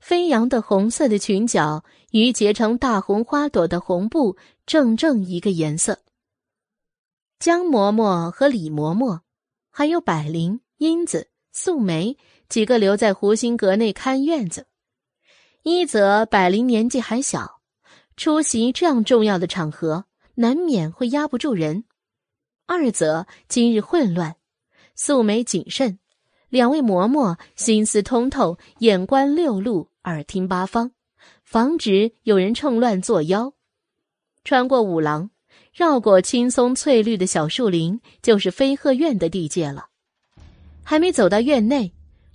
[0.00, 5.98] 飞扬的红色的裙角与结成大红花朵的红布正正一个颜色。
[7.42, 9.18] 江嬷嬷和李嬷嬷，
[9.68, 12.16] 还有百灵、英子、素梅
[12.48, 14.68] 几个留在湖心阁内看院子。
[15.64, 17.60] 一则百灵年纪还小，
[18.16, 20.04] 出席这样重要的场合
[20.36, 21.82] 难免会压不住人；
[22.68, 24.36] 二则今日混乱，
[24.94, 25.98] 素梅谨慎。
[26.48, 30.92] 两位嬷嬷心思通透，眼观六路，耳听八方，
[31.42, 33.52] 防止有人趁乱作妖。
[34.44, 35.31] 穿过五廊，
[35.72, 39.86] 绕过青松翠绿的小树林，就是飞鹤院的地界了。
[40.82, 41.90] 还没走到院内，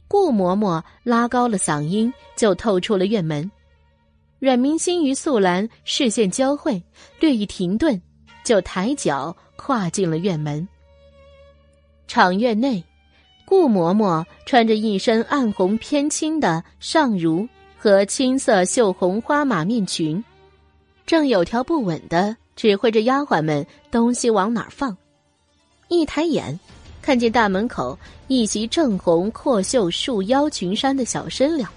[0.07, 3.49] 顾嬷嬷拉高了嗓音，就透出了院门。
[4.39, 6.81] 阮明心与素兰视线交汇，
[7.19, 8.01] 略一停顿，
[8.43, 10.67] 就抬脚跨进了院门。
[12.07, 12.83] 场院内。
[13.49, 17.47] 顾嬷嬷穿着一身暗红偏青的上襦
[17.77, 20.21] 和青色绣红花马面裙，
[21.05, 24.97] 正有条不紊的指挥着丫鬟们东西往哪儿放。
[25.87, 26.59] 一抬眼，
[27.01, 27.97] 看见大门口
[28.27, 31.71] 一袭正红阔袖束腰裙衫的小身量，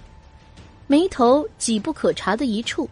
[0.88, 2.90] 眉头几不可察的一处，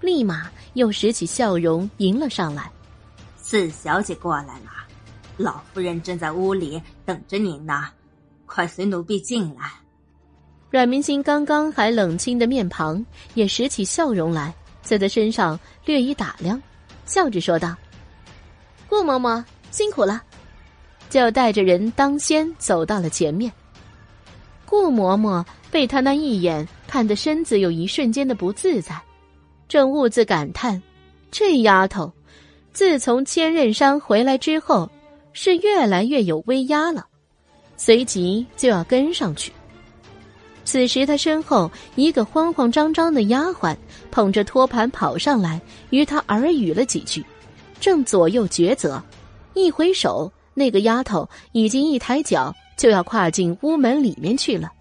[0.00, 2.70] 立马又拾起笑容迎了上来
[3.36, 4.70] ：“四小姐过来了，
[5.36, 7.88] 老夫人正在屋里等着您呢。”
[8.46, 9.72] 快随奴婢进来。
[10.70, 16.60] 阮明星刚刚还冷清的面庞也拾起笑容来，在他身上略一打量，
[17.06, 17.74] 笑着说道
[18.88, 20.22] ：“顾嬷嬷辛苦了。”
[21.10, 23.52] 就带着人当先走到了前面。
[24.66, 29.00] 顾嬷嬷被他那一眼看得身子有一瞬间的不自在，
[29.68, 30.82] 正兀自感叹：
[31.30, 32.12] 这丫头，
[32.72, 34.90] 自从千仞山回来之后，
[35.32, 37.06] 是越来越有威压了。
[37.76, 39.52] 随即就要跟上去。
[40.64, 43.76] 此时他身后一个慌慌张张的丫鬟
[44.10, 45.60] 捧着托盘跑上来，
[45.90, 47.24] 与他耳语了几句，
[47.78, 49.02] 正左右抉择，
[49.52, 54.72] 一回手，那个丫头已经一抬脚就要跨进屋门里面去了，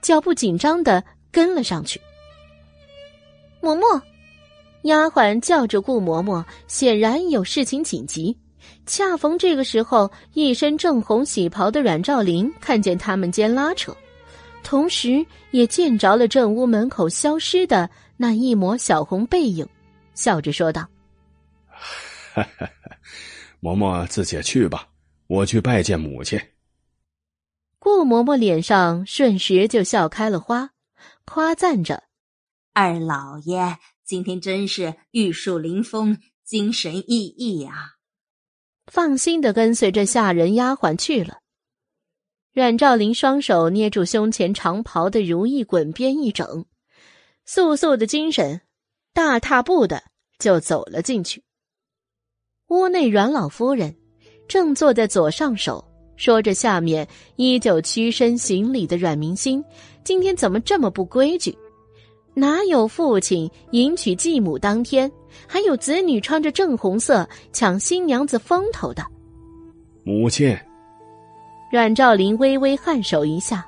[0.00, 2.00] 脚步紧张的跟了上去。
[3.60, 4.00] 嬷嬷，
[4.82, 8.36] 丫鬟叫着顾嬷嬷，显然有事情紧急。
[8.86, 13.96] 恰逢这个时候，一身正红喜袍的阮兆林看见他们间拉扯，
[14.66, 19.64] 同时也见着了正屋门口消失的那一抹小红背影，
[20.14, 20.88] 笑着说道
[23.62, 24.88] ：“嬷嬷自己去吧，
[25.28, 26.36] 我去拜见母亲。”
[27.78, 30.70] 顾嬷嬷脸上瞬时就笑开了花，
[31.24, 32.02] 夸赞着
[32.74, 37.92] ：“二老爷今天真是玉树临风，精神奕奕啊！”
[38.90, 41.38] 放心的跟随着下人丫鬟去了。
[42.56, 46.64] 阮兆林双手捏住胸前长袍的如意滚边一整，
[47.44, 48.62] 素素的精神，
[49.12, 50.02] 大踏步的
[50.38, 51.42] 就走了进去。
[52.68, 53.94] 屋内阮老夫人
[54.48, 55.84] 正坐在左上手，
[56.16, 57.06] 说着下面
[57.36, 59.62] 依旧屈身行礼的阮明心，
[60.02, 61.54] 今天怎么这么不规矩？
[62.32, 65.12] 哪有父亲迎娶继母当天，
[65.46, 69.04] 还有子女穿着正红色抢新娘子风头的？
[70.04, 70.58] 母亲，
[71.70, 73.66] 阮兆林微微颔首一下，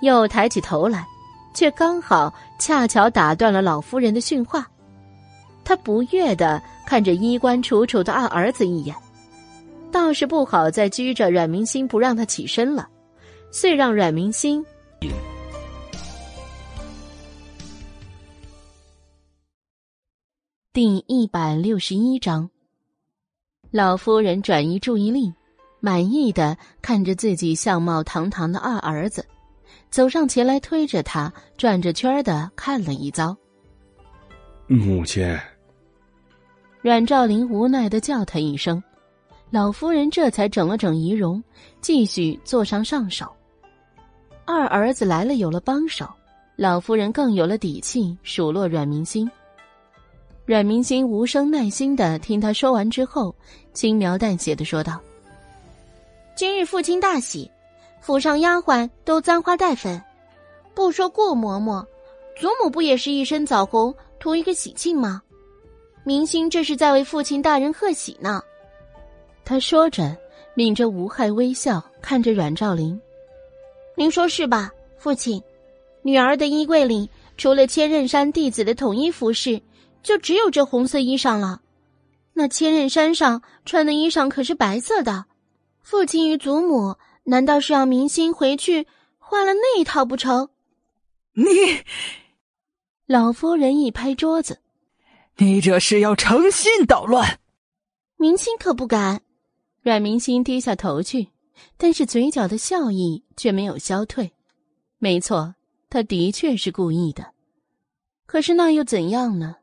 [0.00, 1.06] 又抬起头来，
[1.54, 4.66] 却刚好恰巧打断了老夫人的训话。
[5.64, 8.94] 他不悦的看着衣冠楚楚的二儿子一眼，
[9.90, 12.88] 倒是不好再拘着阮明心不让他起身了，
[13.50, 14.64] 遂让阮明心。
[20.72, 22.48] 第一百六十一章，
[23.70, 25.32] 老夫人转移注意力，
[25.84, 29.26] 满意的看着自己相貌堂堂的二儿子，
[29.90, 33.36] 走上前来推着他转着圈的看了一遭。
[34.68, 35.36] 母亲，
[36.82, 38.80] 阮兆林无奈的叫他一声，
[39.50, 41.42] 老夫人这才整了整仪容，
[41.80, 43.26] 继续坐上上手。
[44.44, 46.08] 二儿子来了，有了帮手，
[46.54, 49.28] 老夫人更有了底气数落阮明心。
[50.46, 53.34] 阮明心无声耐心的听他说完之后，
[53.72, 55.00] 轻描淡写的说道
[56.42, 57.48] ：“今日父亲大喜，
[58.00, 60.02] 府上丫鬟都簪花带粉，
[60.74, 61.86] 不说顾嬷嬷，
[62.36, 65.22] 祖母不也是一身枣红，图一个喜庆吗？
[66.02, 68.42] 明心这是在为父亲大人贺喜呢。”
[69.46, 70.16] 他说着，
[70.56, 73.00] 抿着无害微笑，看着阮兆林
[73.94, 75.40] ：“您说是吧，父亲？
[76.02, 79.62] 女儿的衣柜里，除了千仞山弟子的统一服饰。”
[80.02, 81.60] 就只有这红色衣裳了，
[82.32, 85.26] 那千仞山上穿的衣裳可是白色的。
[85.82, 88.86] 父亲与祖母难道是要明星回去
[89.18, 90.48] 换了那一套不成？
[91.34, 91.44] 你，
[93.06, 94.60] 老夫人一拍桌子，
[95.36, 97.40] 你这是要诚心捣乱。
[98.16, 99.22] 明星可不敢。
[99.80, 101.28] 阮明星低下头去，
[101.76, 104.32] 但是嘴角的笑意却没有消退。
[104.98, 105.56] 没错，
[105.90, 107.32] 他的确是故意的。
[108.26, 109.56] 可是那又怎样呢？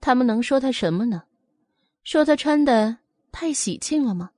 [0.00, 1.24] 他们能说他什么呢？
[2.02, 2.96] 说他穿的
[3.30, 4.30] 太喜庆了吗？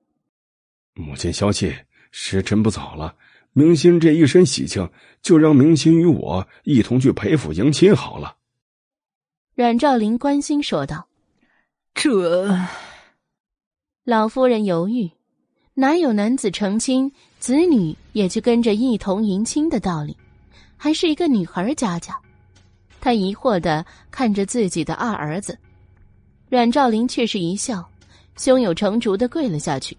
[0.95, 1.75] 母亲消气，
[2.11, 3.15] 时辰不早了。
[3.53, 4.89] 明心这一身喜庆，
[5.23, 8.37] 就让明心与我一同去裴府迎亲好了。
[9.55, 11.09] 阮兆林关心说道
[11.95, 12.57] ：“这……”
[14.05, 15.11] 老夫人犹豫，
[15.75, 20.17] 哪有男子成亲，子女也去跟着一同迎亲的道理？
[20.77, 22.19] 还是一个女孩家家。
[23.01, 25.59] 他疑惑的看着自己的二儿子，
[26.49, 27.89] 阮兆林却是一笑，
[28.37, 29.97] 胸有成竹的跪了下去，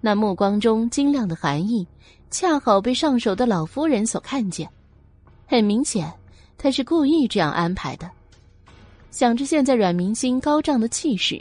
[0.00, 1.86] 那目光中晶亮的寒意，
[2.30, 4.68] 恰好被上手的老夫人所看见。
[5.46, 6.12] 很明显，
[6.56, 8.10] 他是故意这样安排的。
[9.10, 11.40] 想着现在阮明星高涨的气势，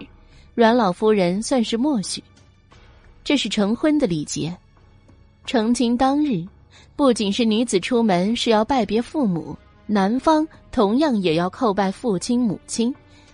[0.55, 2.23] 阮老夫人算是默许。
[3.23, 4.55] 这是成婚的礼节，
[5.45, 6.43] 成亲当日，
[6.95, 9.55] 不仅是女子出门是要拜别父母。
[9.85, 12.93] 男方同样也要叩拜父亲母亲，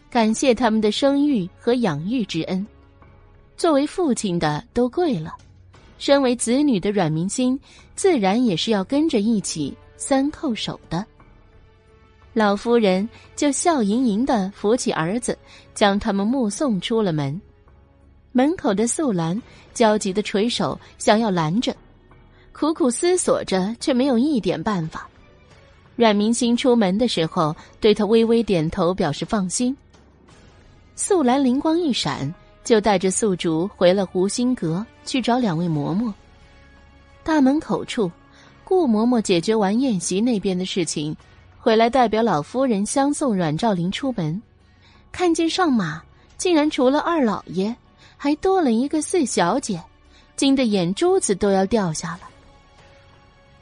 [0.09, 2.65] 感谢他们的生育和养育之恩。
[3.57, 5.33] 作为父亲的都跪了，
[5.97, 7.59] 身为子女的阮明心
[7.95, 11.05] 自然也是要跟着一起三叩首的。
[12.33, 15.37] 老夫人就笑盈盈的扶起儿子，
[15.73, 17.39] 将他们目送出了门。
[18.33, 19.41] 门口的素兰
[19.73, 21.73] 焦急的垂手想要拦着，
[22.51, 25.07] 苦苦思索着，却没有一点办法。
[25.95, 29.73] 阮明星出门的时候，对他微微点头，表示放心。
[30.97, 32.33] 素兰灵光一闪，
[32.65, 36.11] 就带着素竹回了湖心阁去找两位嬷嬷。
[37.23, 38.11] 大门口处，
[38.65, 41.15] 顾嬷嬷解决完宴席那边的事情，
[41.57, 44.41] 回来代表老夫人相送阮兆林出门，
[45.11, 46.01] 看见上马，
[46.37, 47.73] 竟然除了二老爷，
[48.17, 49.81] 还多了一个四小姐，
[50.35, 52.21] 惊得眼珠子都要掉下了。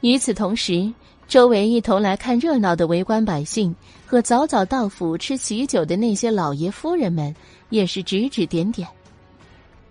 [0.00, 0.92] 与此同时。
[1.26, 3.74] 周围一同来看热闹的围观百姓
[4.06, 7.34] 和早早到府吃喜酒的那些老爷夫人们，
[7.74, 8.86] 也是指指点点。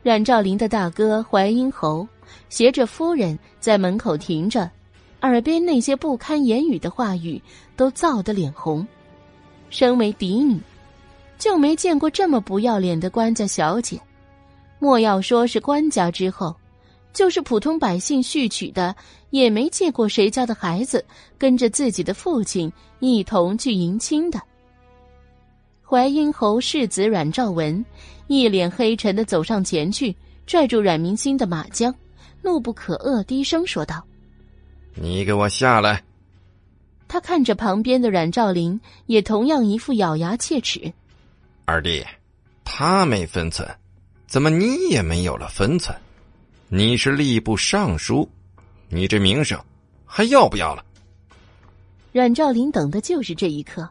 [0.01, 2.07] 阮兆林的大哥淮阴侯
[2.47, 4.71] 携着夫人在门口停着，
[5.21, 7.41] 耳边那些不堪言语的话语
[7.75, 8.87] 都燥得脸红。
[9.69, 10.57] 身为嫡女，
[11.37, 13.99] 就没见过这么不要脸的官家小姐。
[14.79, 16.55] 莫要说是官家之后。
[17.11, 18.95] 就是普通百姓续娶的，
[19.29, 21.05] 也没见过谁家的孩子
[21.37, 24.41] 跟着自己的父亲一同去迎亲的。
[25.93, 27.85] 淮阴侯世子阮兆文
[28.25, 30.15] 一脸黑沉的走上前去，
[30.47, 31.93] 拽住阮明心的马缰，
[32.41, 34.03] 怒不可遏，低声说道
[34.99, 36.03] ：“你给我下来！”
[37.07, 40.91] 他看着旁边的阮兆林，也同样一副咬牙切齿
[41.65, 42.03] ：“二弟，
[42.65, 43.69] 他没分寸，
[44.25, 45.95] 怎么你也没有了分寸？”
[46.69, 48.27] 你是吏部尚书，
[48.89, 49.63] 你这名声
[50.07, 50.83] 还要不要了？
[52.11, 53.87] 阮兆林等的就是这一刻，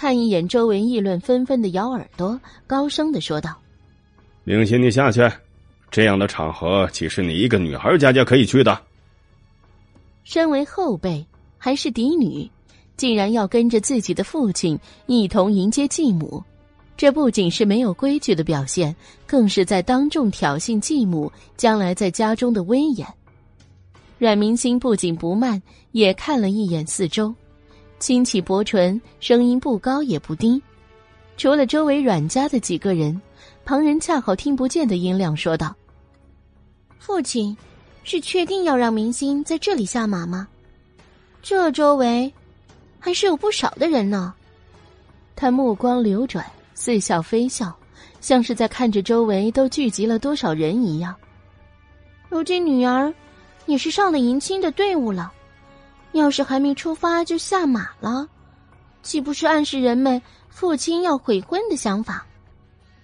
[0.00, 3.54] 看一眼周围议论纷纷的咬耳朵，高声的说道
[4.44, 5.30] ：“明心，你下去，
[5.90, 8.80] 这样的场合岂是你一个女孩家家可以去的？”
[10.24, 11.22] 身为后辈，
[11.58, 12.50] 还是嫡女，
[12.96, 16.42] 竟然要跟着自己的父亲一同迎接继母。
[16.96, 18.96] 这不仅是没有规矩的表现，
[19.26, 23.06] 更是在当众挑衅继母将来在家中的威严。
[24.16, 25.60] 阮明星不紧不慢，
[25.92, 27.34] 也看了一眼四周，
[28.00, 30.60] 轻启薄唇，声音不高也不低，
[31.36, 33.20] 除了周围阮家的几个人，
[33.64, 35.76] 旁人恰好听不见的音量说道
[36.98, 37.56] ：“父亲，
[38.02, 40.48] 是确定要让明星在这里下马吗？
[41.40, 42.32] 这周围
[42.98, 44.34] 还是有不少的人呢。”
[45.36, 46.44] 他目光流转。
[46.72, 47.76] 似笑非笑，
[48.22, 51.14] 像是在看着周围都聚集了多少人一样。
[52.30, 53.12] 如今女儿
[53.66, 55.30] 也是上了迎亲的队伍了，
[56.12, 58.26] 要是还没出发就下马了，
[59.02, 62.26] 岂不是暗示人们父亲要悔婚的想法？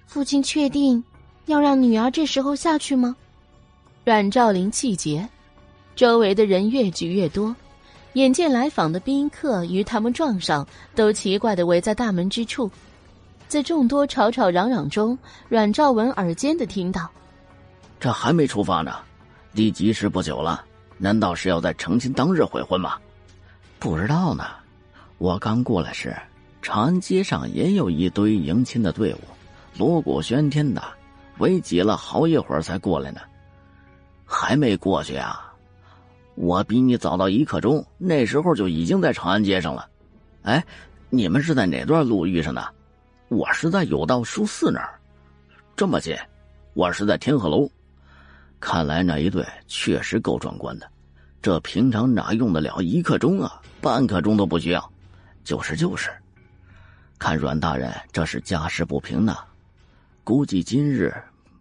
[0.07, 1.03] 父亲确定
[1.47, 3.15] 要让女儿这时候下去吗？
[4.05, 5.29] 阮兆林气结，
[5.95, 7.55] 周围的人越聚越多，
[8.15, 12.71] 眼见来访的宾客与他们撞上，都奇怪的围在大门之处。
[13.49, 15.17] 在众多吵吵嚷嚷中，
[15.49, 17.09] 阮兆文耳尖的听到
[18.01, 18.97] ：“这还没出发呢，
[19.53, 20.65] 离吉时不久了，
[20.99, 22.97] 难道是要在成亲当日悔婚吗？
[23.79, 24.45] 不知道呢。
[25.19, 26.15] 我刚过来时，
[26.61, 29.21] 长安街上也有一堆迎亲的队伍，
[29.79, 30.83] 锣鼓喧天的，
[31.39, 33.21] 围挤了好一会儿才过来呢。
[34.25, 35.53] 还没过去啊？
[36.35, 39.89] 我比你早到一刻钟，那时候就已经在长安街上了。
[40.43, 40.65] 哎，
[41.09, 42.67] 你们是在哪段路遇上的？”
[43.29, 45.01] 我是在有道书寺那儿，
[45.75, 46.17] 这么近。
[46.75, 47.69] 我是在天鹤楼，
[48.61, 50.91] 看来那一对确实够壮观的。
[51.41, 53.63] 这平常哪用得了一刻钟啊？
[53.81, 54.93] 半刻钟都不需要。
[55.45, 56.11] 就是就是，
[57.19, 59.39] 看阮大人这是家事不平呐，
[60.25, 61.15] 估计今日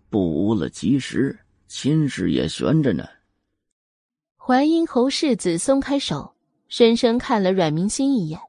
[0.09, 3.07] 不无了吉时，亲事也悬着呢。
[4.37, 6.33] 淮阴侯世子松开手，
[6.67, 8.39] 深深看了阮明心一眼。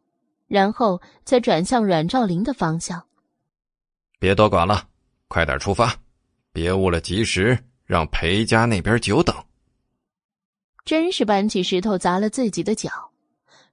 [0.48, 3.04] 然后再转向阮兆林的方向。
[4.20, 4.88] 别多管了，
[5.26, 5.92] 快点出发，
[6.52, 9.34] 别误了吉时，让裴家那边久等。
[10.84, 12.90] 真是搬起石头砸了自己的脚。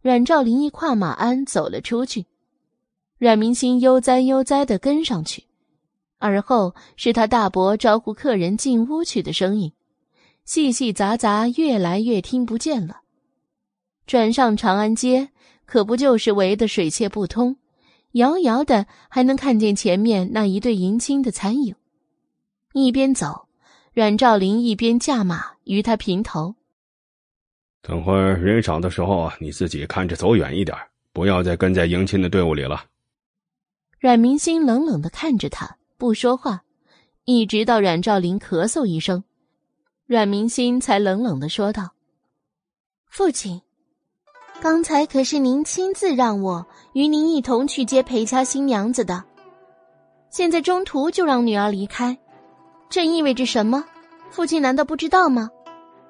[0.01, 2.25] 阮兆林一跨马鞍走了出去，
[3.17, 5.43] 阮明星悠哉悠哉的跟上去，
[6.19, 9.73] 而后是他大伯招呼客人进屋去的声音，
[10.45, 13.01] 细细杂杂，越来越听不见了。
[14.07, 15.29] 转上长安街。
[15.65, 17.55] 可不就是围得水泄不通，
[18.11, 21.73] 遥遥的还能看见前面那一对迎亲的残影。
[22.73, 23.42] 一边走，
[23.93, 26.55] 阮兆林一边驾马与他平头。
[27.83, 30.75] 等会儿人少的时候，你自己看着走远一点，
[31.11, 32.85] 不要再跟在迎亲的队伍里了。
[33.99, 36.63] 阮明星冷冷的看着他，不说话，
[37.25, 39.23] 一直到阮兆林咳嗽一声，
[40.07, 41.93] 阮明星才冷冷的说道
[43.05, 43.61] ：“父亲。”
[44.59, 49.23] 刚才可是您亲自让我与您一同去接裴家新娘子的，
[50.31, 52.17] 现在中途就让女儿离开，
[52.93, 53.83] 这意味着什么？
[54.29, 55.49] 父亲难道不知道吗？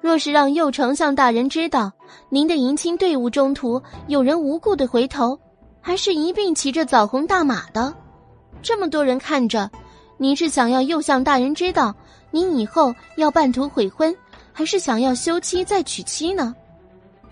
[0.02, 1.90] 若是让右丞相大人知道，
[2.28, 5.40] 您的迎亲队伍中途有人无故的回头，
[5.80, 7.90] 还是一并骑着枣红大马的，
[8.60, 9.70] 这么多人看着，
[10.18, 11.94] 您是想要右相大人知道
[12.30, 14.14] 您以后要半途悔婚，
[14.52, 16.54] 还是想要休妻再娶妻呢？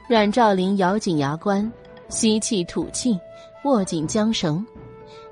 [0.09, 1.71] 阮兆林咬紧牙关，
[2.09, 3.21] 吸气吐气，
[3.65, 4.65] 握紧缰绳，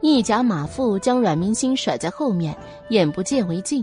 [0.02, 2.54] 一夹马腹将阮明星甩在后面，
[2.90, 3.82] 眼不见为净。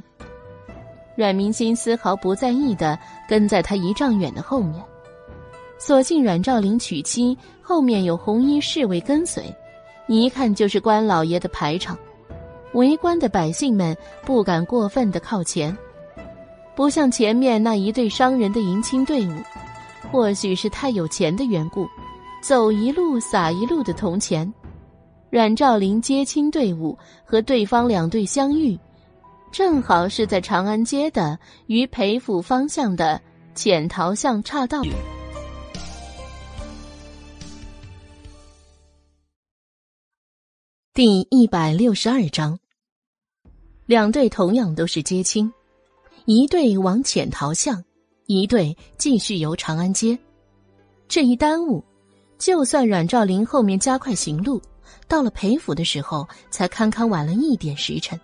[1.17, 4.85] 阮明心丝毫不在意的跟在他一丈远的后面，
[5.79, 9.43] 所幸阮兆林娶妻后面有红衣侍卫跟随，
[10.05, 11.97] 一看就是关老爷的排场，
[12.73, 15.75] 围观的百姓们不敢过分的靠前，
[16.75, 19.31] 不像前面那一对商人的迎亲队伍，
[20.11, 21.87] 或许是太有钱的缘故，
[22.43, 24.53] 走一路撒一路的铜钱，
[25.31, 26.95] 阮兆林接亲队伍
[27.25, 28.77] 和对方两队相遇。
[29.51, 33.19] 正好是在长安街的于裴府方向的
[33.55, 34.83] 浅桃巷岔道。
[40.93, 42.57] 第一百六十二章，
[43.85, 45.51] 两队同样都是接亲，
[46.25, 47.83] 一队往浅桃巷，
[48.25, 50.17] 一队继续游长安街。
[51.07, 51.83] 这一耽误，
[52.37, 54.61] 就算阮兆林后面加快行路，
[55.07, 58.19] 到了裴府的时候，才堪堪晚了一点时辰。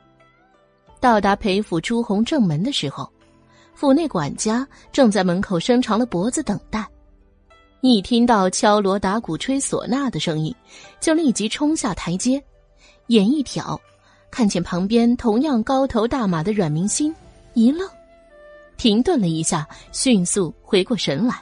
[1.03, 3.11] 到达裴府朱红正门的时候，
[3.73, 6.87] 府内管家正在门口伸长了脖子等待。
[7.81, 10.55] 一听到敲锣打鼓、吹唢呐的声音，
[11.01, 12.41] 就立即冲下台阶，
[13.07, 13.77] 眼一挑，
[14.31, 17.13] 看见旁边同样高头大马的阮明心，
[17.53, 17.85] 一愣，
[18.77, 21.35] 停顿了一下，迅速回过神来，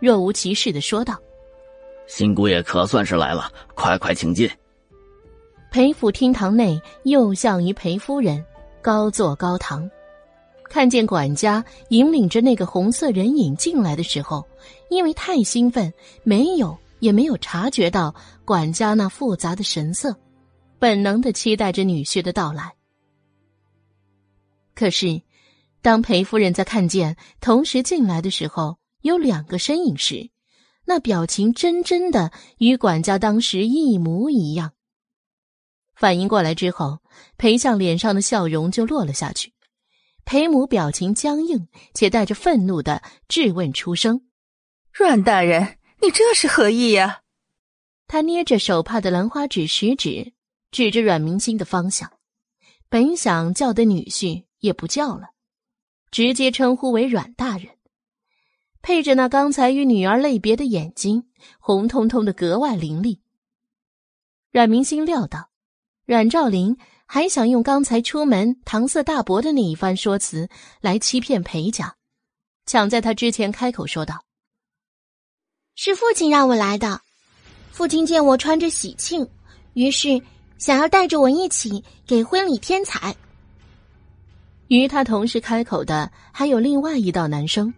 [0.00, 1.16] 若无其事的说道
[2.08, 4.50] ：“新姑爷可算是来了，快快请进。”
[5.70, 8.44] 裴府厅堂内，右相与裴夫人。
[8.86, 9.90] 高坐高堂，
[10.70, 14.46] 看见管家引领着那个红色人影进来的时候，
[14.90, 15.92] 因为太兴奋，
[16.22, 18.14] 没有也没有察觉到
[18.44, 20.16] 管家那复杂的神色，
[20.78, 22.74] 本能的期待着女婿的到来。
[24.72, 25.20] 可是，
[25.82, 30.30] 当裴夫人在看见同时进来的时候，有两个身影时，
[30.84, 34.70] 那表情真真的与管家当时一模一样。
[35.96, 36.98] 反应过来之后，
[37.38, 39.54] 裴相脸上的笑容就落了下去。
[40.26, 44.26] 裴母表情僵硬，且带着愤怒的质问出声
[44.92, 47.22] ：“阮大人，你这是何意呀？”
[48.06, 50.34] 他捏着手帕的兰花指食指，
[50.70, 52.12] 指着阮明星的方向。
[52.88, 55.30] 本想叫的女婿也不叫了，
[56.10, 57.68] 直接称呼为阮大人，
[58.82, 61.28] 配着那刚才与女儿类别的眼睛，
[61.58, 63.22] 红彤彤的，格外凌厉。
[64.52, 65.50] 阮明星料到。
[66.06, 70.48] 阮兆林还想用刚才出门搪塞大伯的那一番说辞
[70.80, 71.96] 来欺骗裴家，
[72.64, 74.22] 抢在他之前开口说道
[75.74, 77.00] ：“是父亲让我来的。
[77.72, 79.28] 父亲见我穿着喜庆，
[79.72, 80.22] 于是
[80.58, 83.12] 想要带着我一起给婚礼添彩。”
[84.68, 87.74] 与他同时开口的还有另外一道男声，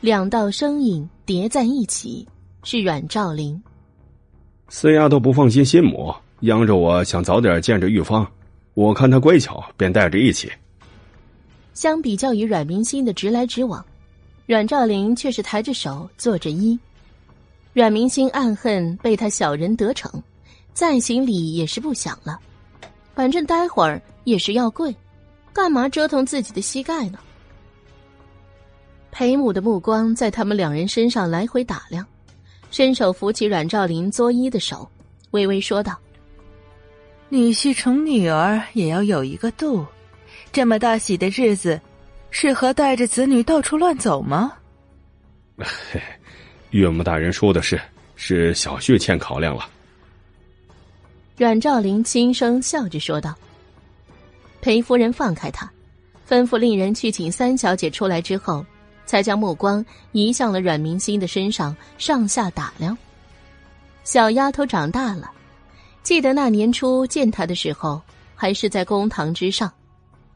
[0.00, 2.26] 两道声音叠在一起，
[2.62, 3.62] 是阮兆林。
[4.70, 6.14] 四丫头不放心心母。
[6.40, 8.26] 央着我想早点见着玉芳，
[8.72, 10.50] 我看她乖巧，便带着一起。
[11.74, 13.84] 相比较于阮明心的直来直往，
[14.46, 16.78] 阮兆林却是抬着手做着揖。
[17.74, 20.10] 阮明心暗恨被他小人得逞，
[20.72, 22.38] 再行礼也是不想了。
[23.14, 24.94] 反正待会儿也是要跪，
[25.52, 27.18] 干嘛折腾自己的膝盖呢？
[29.10, 32.06] 裴母的目光在他们两人身上来回打量，
[32.70, 34.88] 伸手扶起阮兆林作揖的手，
[35.32, 35.98] 微微说道。
[37.32, 39.86] 女婿宠女儿也要有一个度，
[40.50, 41.80] 这么大喜的日子，
[42.32, 44.52] 适合带着子女到处乱走吗？
[45.56, 46.02] 嘿，
[46.70, 47.80] 岳母大人说的是，
[48.16, 49.68] 是小婿欠考量了。
[51.36, 53.32] 阮兆林轻声笑着说道。
[54.60, 55.70] 裴夫人放开他，
[56.28, 58.66] 吩咐令人去请三小姐出来之后，
[59.06, 62.98] 才将目光移向了阮明心的身上，上下打量。
[64.02, 65.30] 小丫头长大了。
[66.02, 68.00] 记得那年初见他的时候，
[68.34, 69.72] 还是在公堂之上，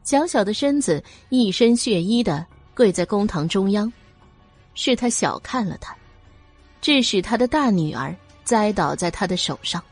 [0.03, 3.91] 小小的身子，一身血衣的跪在公堂中央，
[4.75, 5.95] 是他小看了他，
[6.81, 9.83] 致使他的大女儿栽倒在他的手上。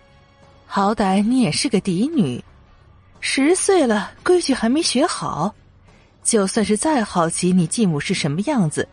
[0.66, 2.44] 好歹你也是个嫡女，
[3.20, 5.54] 十岁了，规矩还没学好，
[6.24, 8.88] 就算是再好奇你继母是什么样子，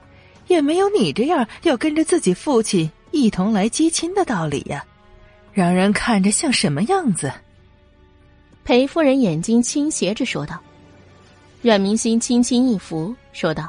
[0.48, 4.84] 也没有你这样要跟着自己父亲一同来接亲的道理呀，
[5.52, 7.32] 让人看着像什么样子？
[8.64, 10.60] 裴夫人眼睛倾斜着说道。
[11.62, 13.68] 阮明心轻轻一扶，说道：“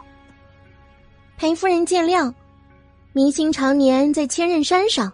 [1.37, 2.33] 裴夫人见谅，
[3.11, 5.11] 明星常年在千仞山上，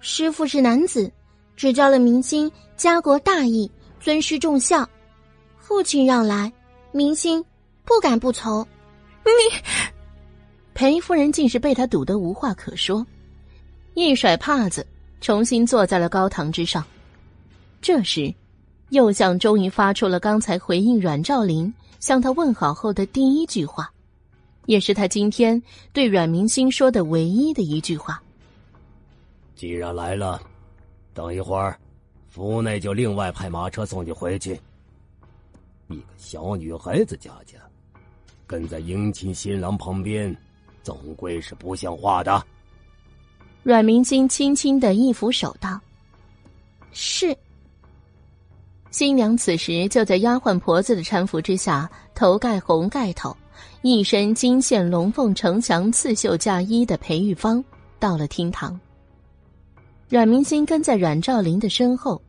[0.00, 1.12] 师傅是男子，
[1.54, 3.70] 只教了明星家国大义，
[4.00, 4.88] 尊师重孝。
[5.60, 6.52] 父亲让来，
[6.90, 7.44] 明星
[7.84, 8.66] 不敢不从。”
[9.22, 9.56] 你，
[10.74, 13.06] 裴夫人竟是被他堵得无话可说，
[13.94, 14.84] 一甩帕子，
[15.20, 16.84] 重新坐在了高堂之上。
[17.80, 18.34] 这时，
[18.90, 21.72] 右相终于发出了刚才回应阮兆林。
[21.98, 23.90] 向他问好后的第一句话，
[24.66, 25.60] 也是他今天
[25.92, 28.22] 对阮明星说的唯一的一句话。
[29.56, 30.40] 既然来了，
[31.14, 31.76] 等一会儿，
[32.28, 34.60] 府内就另外派马车送你回去。
[35.88, 37.58] 一个小女孩子家家，
[38.46, 40.36] 跟在迎亲新郎旁边，
[40.82, 42.46] 总归是不像话的。
[43.66, 45.80] 阮明星轻轻的一扶手道
[46.94, 47.36] ：“是。”
[48.92, 53.36] 新娘此时就在丫鬟婆子的搀扶之下，头盖红盖头，
[53.82, 57.62] 一身金线龙凤呈祥刺绣嫁衣的裴玉芳
[57.98, 58.78] 到了厅堂。
[60.08, 62.22] 阮明心跟在阮兆林的身后，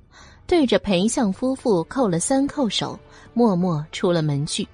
[0.48, 3.00] 对着裴相夫妇叩了三叩首，
[3.36, 4.68] 默默出了门去。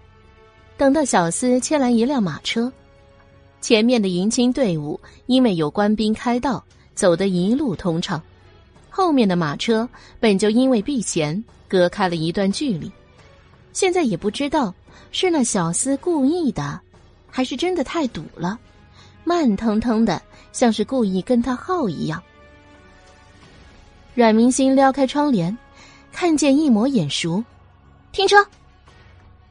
[0.77, 2.71] 等到小厮牵来一辆马车，
[3.63, 6.61] 前面的迎亲队伍因为有官兵开道，
[6.95, 8.19] 走得一路通畅；
[8.89, 9.87] 后面的马车
[10.19, 11.41] 本就因为避嫌。
[11.69, 12.91] 隔开了一段距离，
[13.71, 14.71] 现在也不知道
[15.11, 16.77] 是那小厮故意的，
[17.31, 18.59] 还是真的太堵了，
[19.23, 20.21] 慢腾腾的，
[20.51, 22.21] 像是故意跟他耗一样。
[24.13, 25.57] 阮明星撩开窗帘，
[26.11, 27.41] 看见一抹眼熟，
[28.11, 28.45] 停车。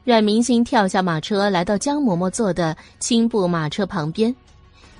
[0.03, 4.35] 阮明星跳下马车，来到江嬷嬷坐的青布马车旁边，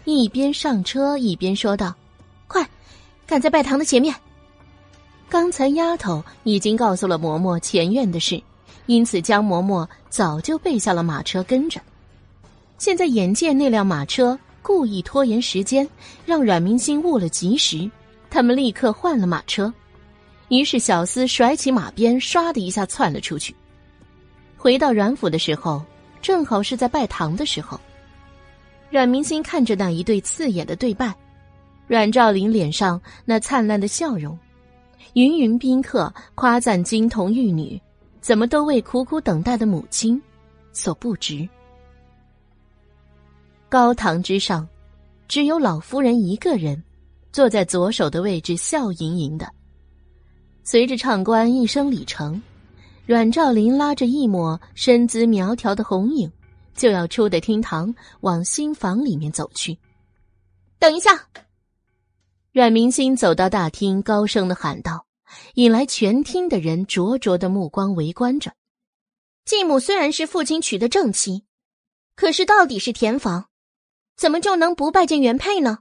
[0.06, 1.94] 一边上车一边说道
[2.48, 2.66] ：“快，
[3.28, 4.16] 赶在拜堂的前面。”
[5.28, 8.42] 刚才丫头已经告诉了嬷嬷前院的事，
[8.86, 11.82] 因此江嬷嬷早就备下了马车跟着。
[12.78, 15.86] 现在眼见那辆马车故意拖延时间，
[16.26, 17.92] 让阮明星误了吉时，
[18.30, 19.74] 他们立刻换了马车。
[20.48, 23.54] 于是小厮甩起马鞭，唰的一下窜了出去。
[24.64, 25.84] 回到阮府的时候，
[26.22, 27.78] 正好是在拜堂的时候。
[28.90, 31.14] 阮明星看着那一对刺眼的对拜，
[31.86, 34.40] 阮兆林脸上那灿烂的笑容。
[35.16, 37.78] 芸芸宾客夸赞金童玉女，
[38.22, 40.22] 怎么都为苦苦等待的母亲
[40.72, 41.46] 所不值。
[43.68, 44.66] 高堂之上，
[45.28, 46.82] 只有老夫人一个人，
[47.34, 49.46] 坐在左手的位置，笑盈盈的。
[50.64, 52.42] 随着唱官一声礼成，
[53.06, 56.32] 阮兆林拉着一抹身姿苗条的红影，
[56.74, 59.78] 就要出的厅堂，往新房里面走去。
[60.80, 61.28] 等一下。
[62.54, 65.06] 阮明星走到大厅，高声的喊道，
[65.56, 68.54] 引来全厅的人灼灼的目光围观着。
[69.44, 71.44] 继母虽然是父亲娶的正妻，
[72.16, 73.50] 可是到底是田房，
[74.16, 75.80] 怎么就能不拜见原配呢？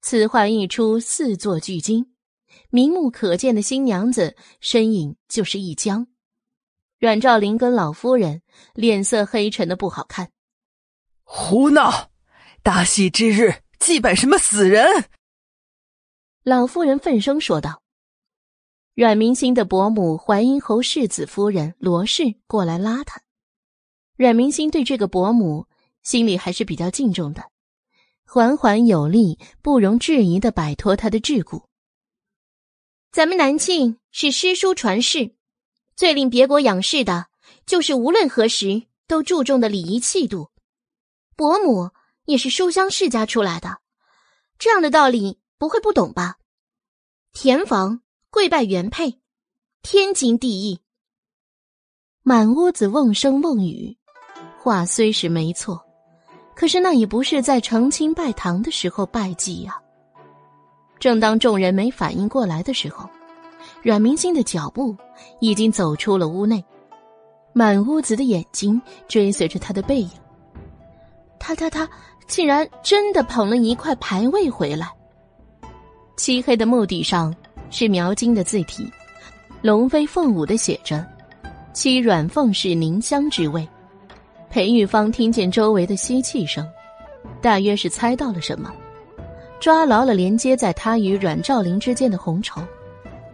[0.00, 2.09] 此话一出，四座巨惊，
[2.70, 6.06] 明目可见的新娘子身影就是一僵。
[6.98, 8.42] 阮兆林跟老夫人
[8.74, 10.30] 脸色黑沉的不好看。
[11.24, 12.10] 胡闹！
[12.62, 15.04] 大喜之日，祭拜什么死人？
[16.42, 17.82] 老夫人愤声说道
[18.94, 23.20] ：“阮明星的伯母淮阴侯世子夫人罗氏过来拉他。
[24.16, 25.66] 阮明星对这个伯母
[26.02, 27.42] 心里还是比较敬重的，
[28.26, 31.64] 缓缓有力、不容置疑的摆脱他的桎梏。
[33.12, 35.34] 咱们南庆是诗书传世，
[35.96, 37.26] 最令别国仰视的，
[37.66, 40.50] 就是无论何时都注重的礼仪气度。
[41.36, 41.90] 伯母
[42.24, 43.78] 也是书香世家出来的，
[44.58, 46.38] 这样的道理。”不会不懂吧？
[47.34, 48.00] 田房
[48.30, 49.20] 跪拜原配，
[49.82, 50.80] 天经地义。
[52.22, 53.98] 满屋子瓮声瓮语，
[54.58, 55.78] 话虽是没错，
[56.56, 59.78] 可是那也不是在成亲拜堂的时候拜祭呀。
[61.00, 63.08] 正当众人没反应过来的时候，
[63.82, 64.94] 阮明星的脚步
[65.40, 66.62] 已经走出了屋内，
[67.54, 70.10] 满屋子的眼睛追随着他的背影。
[71.38, 71.88] 他他他，
[72.26, 74.88] 竟然真的捧了一块牌位回来。
[76.18, 77.34] 漆黑的墓地上
[77.70, 78.86] 是描金的字体，
[79.62, 81.04] 龙飞凤舞的写着
[81.72, 83.66] “七软凤是凝香之味”。
[84.50, 86.68] 裴玉芳听见周围的吸气声，
[87.40, 88.70] 大约是猜到了什么，
[89.60, 92.62] 抓牢了连接在他与阮兆林之间的红绸，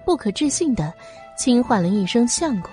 [0.05, 0.93] 不可置信的
[1.39, 2.71] 轻唤了一声“相公”，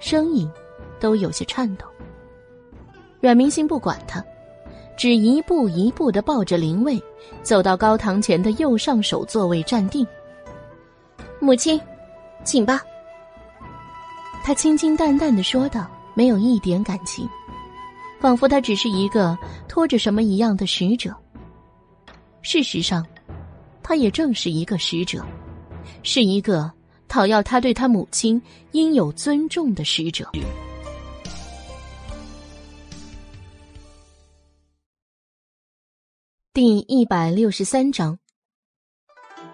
[0.00, 0.50] 声音
[0.98, 1.86] 都有些颤抖。
[3.20, 4.22] 阮明星不管他，
[4.96, 7.00] 只一步一步的抱着灵位，
[7.44, 10.04] 走到高堂前的右上手座位站定。
[11.38, 11.80] 母亲，
[12.42, 12.82] 请吧。
[14.42, 17.28] 他清清淡淡的说道，没有一点感情，
[18.20, 19.38] 仿佛他只是一个
[19.68, 21.14] 拖着什么一样的使者。
[22.44, 23.04] 事实上，
[23.82, 25.24] 他也正是一个使者，
[26.02, 26.70] 是一个
[27.08, 28.40] 讨要他对他母亲
[28.72, 30.30] 应有尊重的使者。
[36.52, 38.16] 第一百六十三章，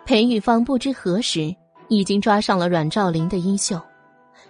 [0.04, 1.54] 裴玉芳不知何时
[1.88, 3.80] 已经抓上了阮兆林的衣袖，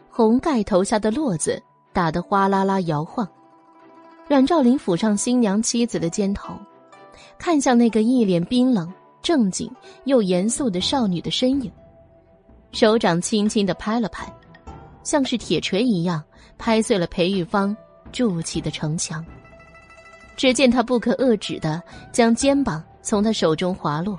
[0.08, 1.62] 红盖头下的络子
[1.92, 3.28] 打得哗啦啦摇晃。
[4.26, 6.54] 阮兆林抚上新娘妻子的肩头，
[7.38, 8.92] 看向那个一脸冰冷、
[9.22, 9.70] 正经
[10.04, 11.70] 又严肃的少女的身影，
[12.72, 14.32] 手掌轻轻的拍了拍，
[15.02, 16.22] 像是铁锤一样
[16.58, 17.76] 拍碎了裴玉芳
[18.12, 19.24] 筑起的城墙。
[20.36, 21.82] 只见他不可遏止的
[22.12, 24.18] 将肩膀从他手中滑落，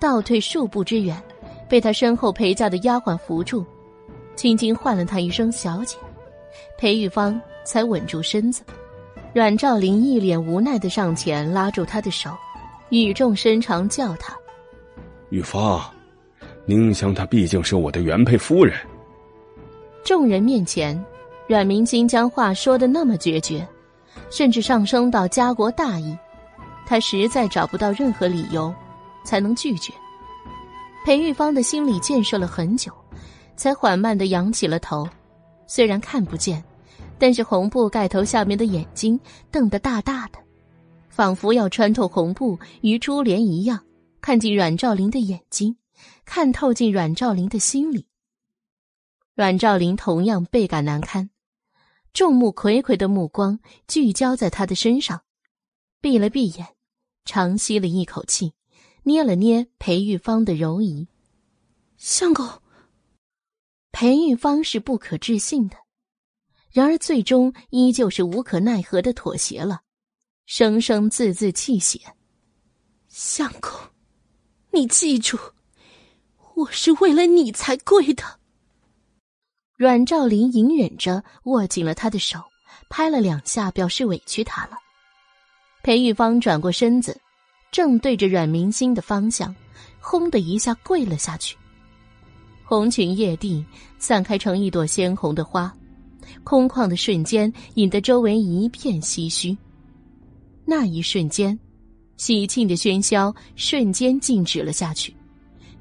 [0.00, 1.20] 倒退数步之远，
[1.68, 3.64] 被他身后陪嫁的丫鬟扶住，
[4.34, 5.96] 轻轻唤了他一声“小姐”，
[6.76, 8.64] 裴玉芳才稳住身子。
[9.34, 12.30] 阮兆林一脸无奈的上前拉住他的手，
[12.90, 14.32] 语重深长叫他
[15.30, 15.82] ：“玉芳，
[16.66, 18.78] 宁香她毕竟是我的原配夫人。”
[20.04, 21.04] 众人面前，
[21.48, 23.66] 阮明星将话说的那么决绝。
[24.30, 26.16] 甚至上升到家国大义，
[26.86, 28.72] 他实在找不到任何理由，
[29.24, 29.92] 才能拒绝。
[31.04, 32.92] 裴玉芳的心里建设了很久，
[33.56, 35.08] 才缓慢的仰起了头，
[35.66, 36.62] 虽然看不见，
[37.18, 39.18] 但是红布盖头下面的眼睛
[39.50, 40.38] 瞪得大大的，
[41.08, 43.84] 仿佛要穿透红布与珠帘一样，
[44.20, 45.76] 看进阮兆林的眼睛，
[46.24, 48.06] 看透进阮兆林的心里。
[49.34, 51.30] 阮兆林同样倍感难堪。
[52.12, 53.58] 众目睽睽的目光
[53.88, 55.22] 聚焦在他的身上，
[56.00, 56.68] 闭了闭眼，
[57.24, 58.52] 长吸了一口气，
[59.02, 61.08] 捏了捏裴玉芳的柔仪。
[61.96, 62.48] 相公，
[63.90, 65.76] 裴玉芳是不可置信的，
[66.74, 69.82] 然而最终依旧是无可奈何的妥协了，
[70.44, 72.00] 声声字字泣血。
[73.06, 73.70] 相公，
[74.72, 75.38] 你记住，
[76.56, 78.24] 我是为了你才跪的。
[79.76, 82.40] 阮兆林隐忍着握紧了他的手，
[82.90, 84.76] 拍了两下，表示委屈他了。
[85.84, 87.16] 裴玉芳转过身子，
[87.70, 89.54] 正对着阮明星的方向，
[90.00, 91.56] 轰的一下跪了下去。
[92.64, 93.64] 红裙曳地，
[94.00, 95.72] 散开成一朵鲜红的花，
[96.42, 99.56] 空旷的瞬间引得周围一片唏嘘。
[100.64, 101.58] 那一瞬间，
[102.16, 105.14] 喜庆的喧嚣瞬间静止了下去，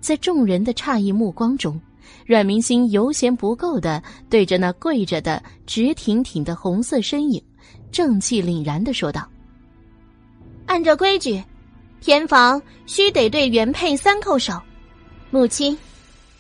[0.02, 1.80] 在众人的诧异目光中。
[2.26, 7.41] 阮明星油嫌不够的对着那跪着的直挺挺的红色身影，
[7.91, 9.28] 正气凛然的说道
[10.68, 11.44] ：“按照规矩，
[12.02, 14.53] 偏房须得对原配三叩首。
[15.32, 15.78] 母亲，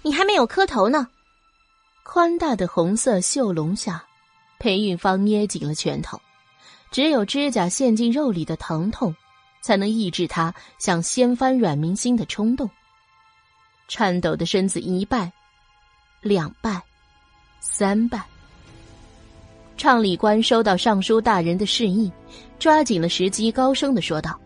[0.01, 1.07] 你还没有磕头呢。”
[2.03, 4.03] 宽大的红色绣笼下，
[4.59, 6.19] 裴玉芳捏紧了拳头，
[6.91, 9.15] 只有指甲陷进肉里的疼痛，
[9.61, 12.69] 才能抑制他想掀翻阮明星的冲动。
[13.87, 15.31] 颤抖的身子一拜。
[16.21, 16.81] 两拜，
[17.59, 18.23] 三拜。
[19.75, 22.11] 唱礼官收到尚书大人的示意，
[22.59, 24.39] 抓紧了时机，高声的说道：“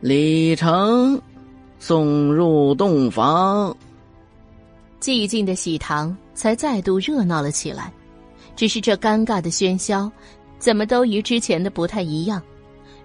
[0.00, 1.20] 李成，
[1.78, 3.76] 送入洞房。”
[5.00, 7.90] 寂静的喜堂才再度热闹了起来，
[8.54, 10.10] 只是这尴尬的喧嚣，
[10.58, 12.40] 怎么都与之前的不太一样。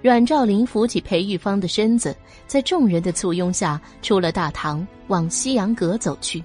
[0.01, 2.15] 阮兆林扶起裴玉芳的身子，
[2.45, 6.43] 在众人的簇拥下出了大堂，往西洋阁走去。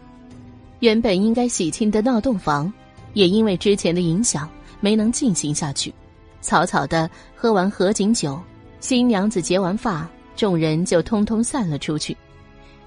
[0.78, 2.72] 原本应该喜庆的闹洞房，
[3.12, 4.48] 也因为之前的影响
[4.80, 5.92] 没能进行下去。
[6.40, 8.40] 草草的喝完合卺酒，
[8.78, 12.16] 新娘子结完发，众人就通通散了出去。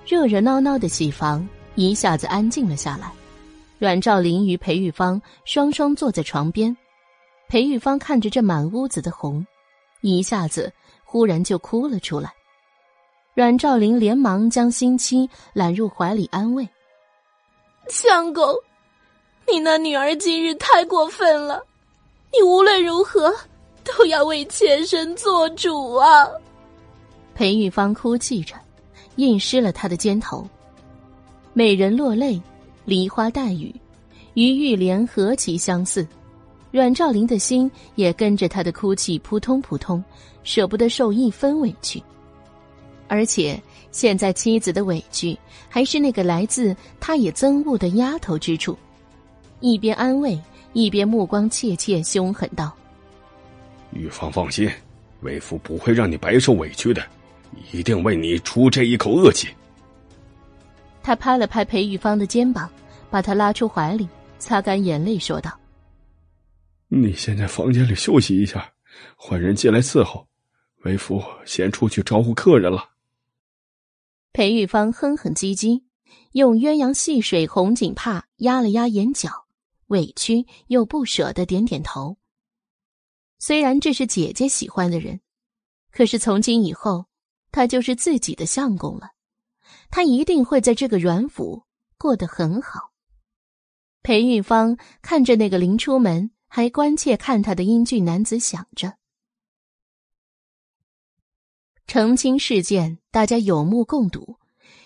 [0.07, 3.12] 热热闹闹的喜房一下子安静了下来。
[3.80, 6.76] 阮兆林与裴玉芳双双坐在床边，
[7.50, 9.45] 裴玉芳看着这满屋子的红，
[10.02, 10.72] 一下子
[11.04, 12.34] 忽然就哭了出来。
[13.34, 16.68] 阮兆林连忙将新妻揽入怀里安慰。
[17.90, 18.45] 相公，
[19.52, 21.62] 你那女儿今日太过分了，
[22.32, 23.36] 你无论如何
[23.84, 26.28] 都要为妾身做主啊！
[27.36, 28.56] 裴玉芳哭泣着，
[29.18, 30.48] 印湿了他的肩头。
[31.53, 32.41] 美人落泪，
[32.84, 33.73] 梨花带雨，
[34.34, 36.07] 与玉莲何其相似。
[36.71, 40.03] 阮兆林的心也跟着他的哭泣扑通扑通，
[40.43, 42.01] 舍不得受一分委屈，
[43.07, 43.61] 而且。
[43.91, 45.38] 现在妻子的委屈，
[45.69, 48.75] 还是那个来自他也憎恶的丫头之处。
[49.59, 50.35] 一边安慰，
[50.73, 52.75] 一边目光怯怯、凶狠道
[53.93, 54.67] ：“玉芳放心，
[55.21, 57.03] 为夫不会让你白受委屈的，
[57.71, 59.47] 一定为你出这一口恶气。
[61.03, 62.71] 他拍了拍裴玉芳的肩膀，
[63.11, 64.07] 把她拉出怀里，
[64.39, 65.59] 擦干眼泪，说道
[66.88, 68.73] ：“你先在房间里休息一下，
[69.17, 70.25] 换人进来伺候。
[70.85, 72.91] 为夫先出去招呼客人了。”
[74.34, 75.84] 裴玉芳哼哼唧唧，
[76.31, 79.30] 用鸳鸯戏水红锦帕压了压眼角，
[79.88, 82.17] 委屈又不舍的点点头。
[83.39, 85.19] 虽然这是姐姐喜欢的人，
[85.91, 87.05] 可是从今以后，
[87.51, 89.12] 他就是自己的相公了。
[89.95, 91.65] 他一定会在这个阮府
[91.99, 92.94] 过得很好。
[94.02, 98.98] 裴玉芳看着那个临出门还关切看他的英俊男子，想着：
[101.86, 104.40] 成亲事件大家有目共睹，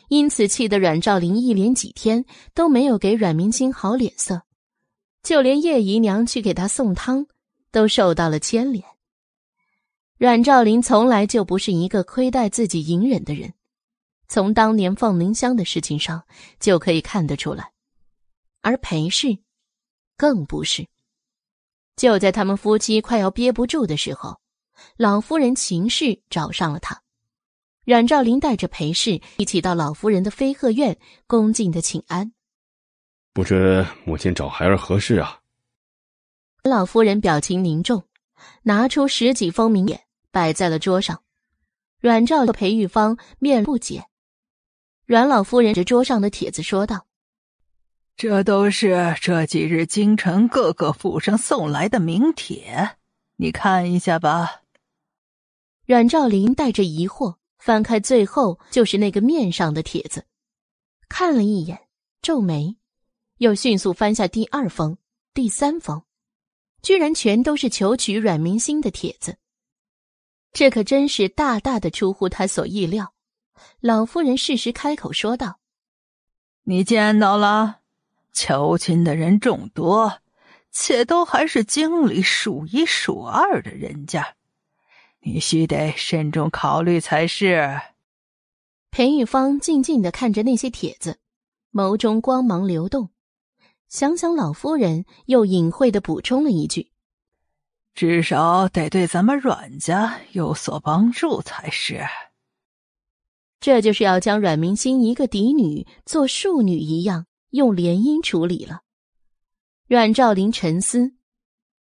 [0.10, 4.42] 因此气得阮兆林一连几天都没有给阮明星好脸色，
[5.24, 7.26] 就连叶姨娘去给他送汤，
[7.72, 8.84] 都受到了牵连。
[10.18, 13.54] 阮兆林从来就不是一个亏待自己隐忍的人。
[14.28, 16.24] 从当年放凝香的事情上
[16.60, 17.72] 就可以看得出来，
[18.62, 19.38] 而裴氏
[20.18, 20.88] 更不是。
[21.96, 24.40] 就在他们夫妻快要憋不住的时候，
[24.98, 27.02] 老夫人秦氏找上了他。
[27.86, 32.34] 阮兆林带着裴氏一起到老夫人的飞鹤院，恭敬的请安。
[33.32, 35.40] 不知母亲找孩儿何事啊？
[36.64, 38.04] 老夫人表情凝重，
[38.64, 41.24] 拿出十几封名帖摆在了桌上。
[42.02, 44.07] 阮兆和裴玉芳面不解。
[45.08, 47.08] 阮老夫人着桌上的帖子说道
[48.18, 52.98] ：“这都是这几日京城各个府上送来的名帖，
[53.38, 54.64] 你看一下吧。”
[55.88, 60.26] 阮兆林带着疑惑翻开最后就是那个面上的帖子，
[61.08, 61.88] 看了一眼，
[62.22, 62.76] 皱眉，
[63.38, 64.98] 又迅速翻下第二封、
[65.34, 66.04] 第三封，
[66.82, 69.38] 居然全都是求娶阮明星的帖子。
[70.52, 73.14] 这可真是大大的出乎他所意料。
[73.80, 75.60] 老夫人适时开口说道
[76.64, 77.80] ：“你见到了，
[78.34, 80.20] 求亲的人众多，
[80.72, 84.36] 且都还是京里数一数二的人家，
[85.22, 87.80] 你须得慎重考虑才是。”
[88.92, 91.20] 裴玉芳静静的看着那些帖子，
[91.72, 93.10] 眸中光芒流动。
[93.88, 96.92] 想想老夫人，又隐晦的补充了一句
[97.96, 102.06] ：“至少得对咱们阮家有所帮助才是。”
[103.60, 108.82] 这就是要将阮明心一个嫡女做庶女一样用联姻处理了。
[109.88, 111.12] 阮兆林沉思，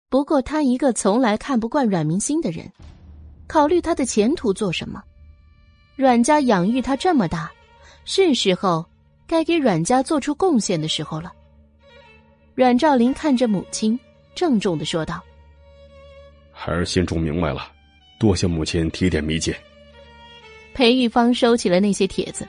[0.10, 2.72] 不过他一个从来看不惯阮明心的人，
[3.48, 5.04] 考虑他的前途做什么？
[5.96, 7.52] 阮家养育他这么大，
[8.06, 8.86] 是时候
[9.28, 11.34] 该给阮家做出贡献的时候了。
[12.56, 14.00] 阮兆林看着母亲，
[14.34, 15.22] 郑重的说道
[16.54, 17.72] ：“孩儿心中明白了，
[18.20, 19.54] 多谢母亲提点迷津。”
[20.78, 22.48] 裴玉芳收起了那些帖子，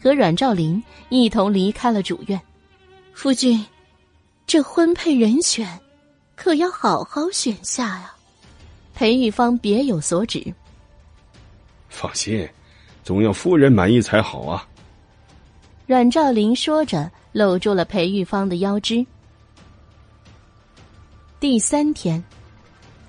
[0.00, 2.40] 和阮兆林一同离开了主院。
[3.14, 3.66] 夫君，
[4.46, 5.66] 这婚配人选，
[6.36, 8.14] 可要好好选下呀。
[8.94, 10.54] 裴玉芳别有所指。
[11.88, 12.48] 放心，
[13.02, 14.64] 总要夫人满意才好啊。
[15.88, 19.04] 阮兆林说着，搂住了裴玉芳的腰肢。
[21.40, 22.22] 第三天，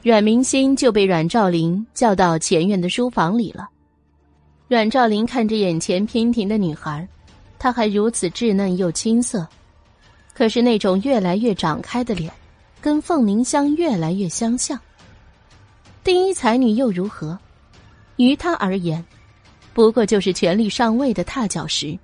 [0.02, 3.70] 阮明心就被阮兆林叫到前院的书房里了。
[4.68, 7.08] 阮兆林看着眼前娉婷的女孩，
[7.60, 9.48] 她还如此稚嫩又青涩，
[10.34, 12.34] 可是那种越来越长开的脸，
[12.82, 14.80] 跟凤凝香越来越相像。
[16.04, 17.38] 第一才女又如何？
[18.16, 19.06] 于他而言，
[19.74, 21.98] 不过就是权力上位的踏脚石。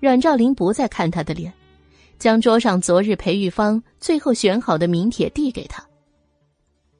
[0.00, 1.50] 阮兆林不再看她的脸，
[2.18, 5.82] 将桌上昨日裴玉芳最后选好的名帖递给她。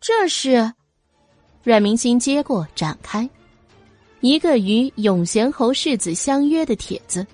[0.00, 0.72] 这是，
[1.62, 3.28] 阮明心接过，展开。
[4.22, 7.26] 一个与永贤侯世子相约的帖子，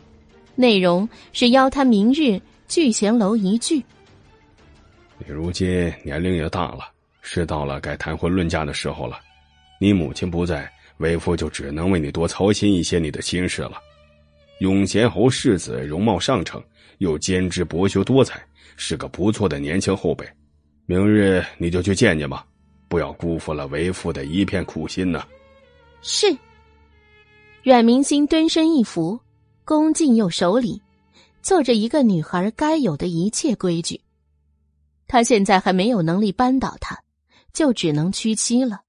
[0.54, 3.76] 内容是邀他明日聚贤楼一聚。
[5.18, 6.90] 你如今年龄也大了，
[7.20, 9.20] 是到了该谈婚论嫁的时候了。
[9.78, 10.66] 你母亲不在，
[10.96, 13.74] 为夫就只能为你多操心一些你的心事了。
[14.60, 16.62] 永贤侯世子容貌上乘，
[16.98, 18.42] 又兼之博学多才，
[18.78, 20.26] 是个不错的年轻后辈。
[20.86, 22.46] 明日你就去见见吧，
[22.88, 25.22] 不要辜负了为父的一片苦心呐。
[26.00, 26.34] 是。
[27.68, 29.20] 阮明星蹲身一伏，
[29.62, 30.80] 恭敬又守礼，
[31.42, 34.00] 做着一个女孩该有的一切规矩。
[35.06, 36.98] 他现在还没有能力扳倒他，
[37.52, 38.80] 就只能屈膝了。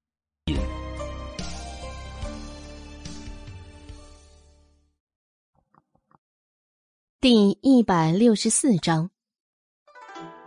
[7.20, 9.10] 第一百六十四章，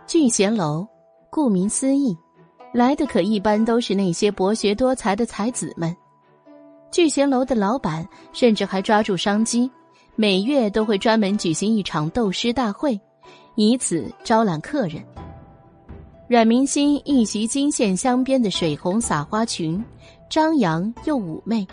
[0.08, 0.84] 聚贤楼，
[1.30, 2.18] 顾名思义，
[2.72, 5.96] 来的可一般都是那些博学多才的才子们。
[6.94, 9.68] 聚贤楼的老板甚至还抓住商机，
[10.14, 12.96] 每月都会专门举行一场斗诗大会，
[13.56, 15.02] 以此招揽客人。
[16.28, 19.84] 阮明心一袭金线镶边的水红洒花裙，
[20.30, 21.66] 张扬又妩媚，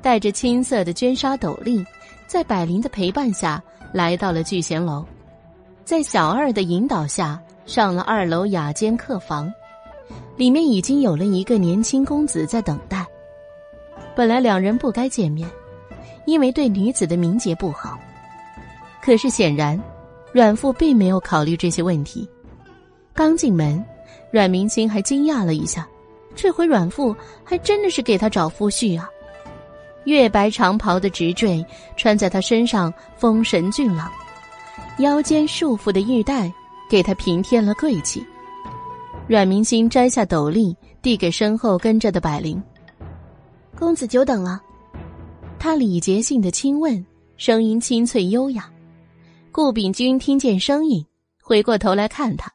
[0.00, 1.84] 戴着青色的绢纱斗笠，
[2.28, 3.60] 在百灵的陪伴下
[3.92, 5.04] 来到了聚贤楼，
[5.84, 9.52] 在小二的引导下上了二楼雅间客房，
[10.36, 13.04] 里面已经有了一个年轻公子在等待。
[14.16, 15.46] 本来两人不该见面，
[16.24, 17.98] 因为对女子的名节不好。
[19.02, 19.78] 可是显然，
[20.32, 22.26] 阮父并没有考虑这些问题。
[23.12, 23.84] 刚进门，
[24.30, 25.86] 阮明清还惊讶了一下，
[26.34, 27.14] 这回阮父
[27.44, 29.06] 还真的是给他找夫婿啊！
[30.04, 31.64] 月白长袍的直坠
[31.94, 34.08] 穿在他身上，风神俊朗；
[34.98, 36.50] 腰间束缚的玉带
[36.88, 38.26] 给他平添了贵气。
[39.26, 42.62] 阮明星摘下斗笠，递给身后跟着的百灵。
[43.78, 44.62] 公子久等了，
[45.58, 47.04] 他礼节性的轻问，
[47.36, 48.72] 声音清脆优雅。
[49.52, 51.04] 顾秉钧听见声音，
[51.42, 52.50] 回过头来看他，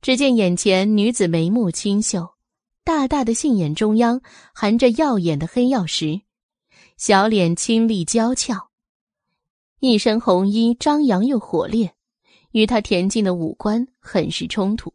[0.00, 2.30] 只见眼前女子眉目清秀，
[2.82, 4.22] 大大的杏眼中央
[4.54, 6.22] 含着耀眼的黑曜石，
[6.96, 8.70] 小脸清丽娇俏，
[9.80, 11.92] 一身红衣张扬又火烈，
[12.52, 14.94] 与她恬静的五官很是冲突，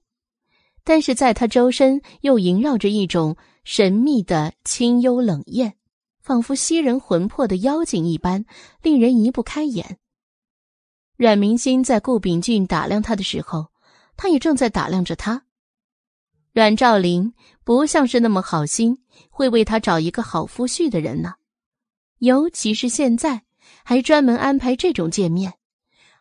[0.84, 3.38] 但是在她周身又萦绕着一种。
[3.70, 5.76] 神秘的清幽冷艳，
[6.22, 8.46] 仿佛吸人魂魄的妖精一般，
[8.82, 10.00] 令人移不开眼。
[11.18, 13.68] 阮明心在顾秉俊打量他的时候，
[14.16, 15.44] 他也正在打量着他。
[16.54, 17.34] 阮兆林
[17.66, 21.34] 不像是那么好心，会为他找一个好夫婿的人呢。
[22.20, 23.44] 尤其是现在，
[23.84, 25.56] 还专门安排这种见面，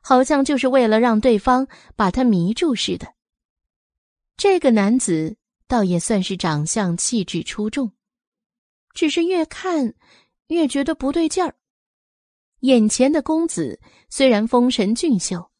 [0.01, 3.14] 好像就是为了让对方把他迷住似的。
[4.36, 5.36] 这个男子。
[5.68, 7.93] 倒也算是长相气质出众，
[8.94, 9.94] 只是越看
[10.48, 11.55] 越觉得不对劲儿。
[12.60, 13.78] 眼前的公子
[14.09, 15.51] 虽然风神俊秀，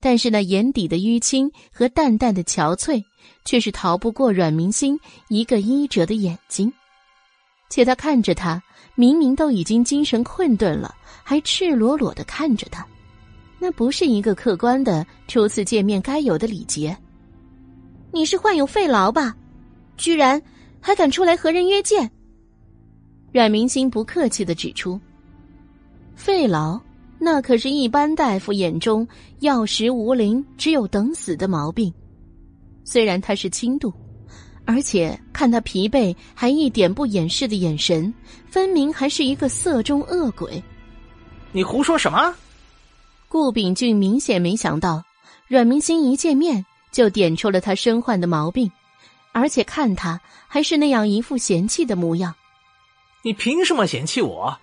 [0.00, 3.02] 但是那眼底的淤青和淡淡的憔悴，
[3.44, 4.98] 却是逃不过阮明星
[5.28, 6.72] 一个医者的眼睛。
[7.68, 8.62] 且他看着他，
[8.94, 10.94] 明明都已经精神困顿了，
[11.24, 12.86] 还赤裸裸的看着他，
[13.58, 16.96] 那不是一个客观的初次见面该有的礼节。
[18.12, 19.36] 你是患有肺痨吧？
[19.96, 20.40] 居然
[20.80, 22.10] 还敢出来和人约见！
[23.32, 24.98] 阮明星不客气的指出
[26.16, 26.80] ：“肺痨，
[27.18, 29.06] 那可是一般大夫眼中
[29.40, 31.92] 药石无灵、只有等死的毛病。
[32.84, 33.92] 虽然他是轻度，
[34.64, 38.12] 而且看他疲惫还一点不掩饰的眼神，
[38.48, 40.62] 分明还是一个色中恶鬼。”
[41.52, 42.34] 你胡说什么？
[43.28, 45.02] 顾秉俊明显没想到，
[45.48, 48.70] 阮明星一见面就点出了他身患的毛病。
[49.36, 50.18] 而且看他
[50.48, 52.34] 还是那样一副嫌弃的模样，
[53.20, 54.56] 你凭什么嫌弃我？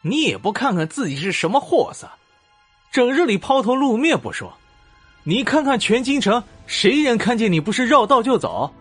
[0.00, 2.10] 你也不看看自己是什么货色，
[2.90, 4.50] 整日里抛头露面不说，
[5.24, 8.72] 你看看全京城谁人看见你不是绕道就走？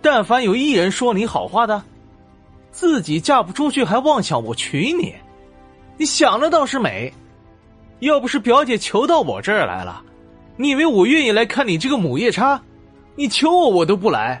[0.00, 1.82] 但凡有一人说你好话的，
[2.70, 5.16] 自己嫁不出去还妄想我娶你，
[5.96, 7.12] 你想的倒是美。
[7.98, 10.00] 要不是表姐求到我这儿来了，
[10.56, 12.62] 你以为我愿意来看你这个母夜叉？
[13.16, 14.40] 你求我，我都不来。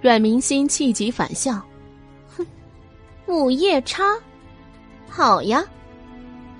[0.00, 1.60] 阮明心气急反笑，
[2.36, 2.46] 哼，
[3.26, 4.04] 母夜叉，
[5.08, 5.64] 好呀，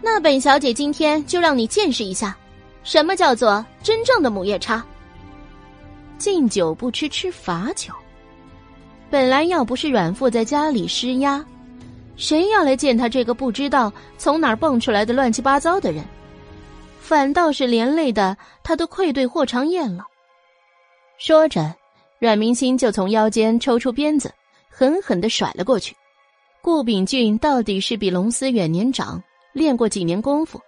[0.03, 2.37] 那本小姐今天就让你见识一下，
[2.83, 4.85] 什么叫做真正的母夜叉。
[6.19, 7.93] 敬酒不吃吃罚酒。
[9.09, 11.45] 本来要不是阮父在家里施压，
[12.17, 16.05] 谁要来见他这个不知道从哪儿蹦出来的乱七八糟的人？
[17.01, 20.05] 反倒是连累的他都愧对霍长燕了。
[21.19, 21.75] 说着，
[22.19, 24.33] 阮明星就从腰间抽出鞭子，
[24.69, 25.97] 狠狠的甩了过去。
[26.61, 29.23] 顾秉俊到底是比龙思远年长，
[29.53, 30.61] 练过几年功夫。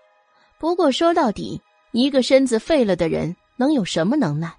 [0.58, 1.60] 不过说到底，
[1.92, 4.50] 一个身子废了的人能有什么能耐？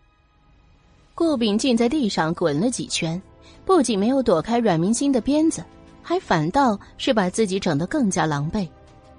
[1.15, 3.21] 顾秉俊在地上滚了几圈，
[3.65, 5.63] 不仅没有躲开阮明星的鞭子，
[6.03, 8.67] 还反倒是把自己整得更加狼狈。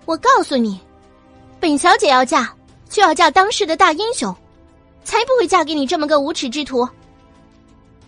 [0.07, 0.81] 我告诉你，
[1.59, 2.55] 本小姐要嫁，
[2.89, 4.35] 就要嫁当世的大英雄。
[5.11, 6.89] 才不会嫁给你这么个无耻之徒！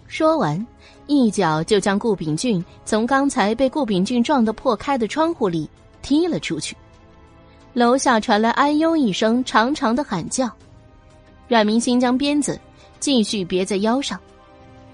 [0.07, 0.65] 说完，
[1.09, 5.69] 一脚就将顾秉俊从刚才被顾秉俊撞得破开的窗户里
[6.01, 6.77] 踢了出去。
[7.73, 10.49] 楼下传来“哎呦”一声长长的喊叫。
[11.49, 12.57] 阮明星将鞭子
[13.01, 14.17] 继续别在腰上，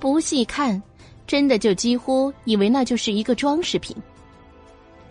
[0.00, 0.82] 不细看，
[1.26, 3.94] 真的就几乎以为那就是一个装饰品。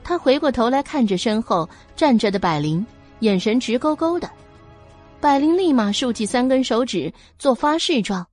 [0.03, 2.83] 他回过头来看着身后站着的百灵，
[3.19, 4.27] 眼神直勾勾的。
[5.19, 8.27] 百灵立马竖起三根手指做发誓状，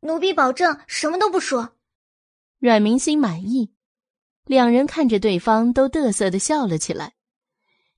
[0.00, 1.76] 奴婢保证什么都不说。
[2.58, 3.70] 阮明心满意，
[4.46, 7.12] 两人看着对方都得瑟的笑了起来。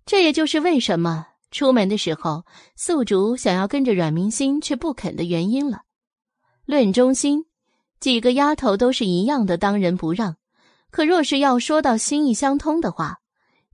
[0.04, 5.82] 这也就是为什么出门的时候，宿主想要跟着阮明心却不肯的原因了。
[6.64, 7.46] 论忠心，
[8.00, 10.36] 几个丫头都是一样的当仁不让。
[10.90, 13.18] 可若是要说到心意相通的话，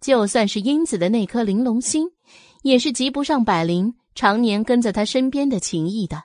[0.02, 2.10] 就算是英子的那颗玲珑心，
[2.62, 6.24] 也是及不上百灵常年跟在他身边的情谊的。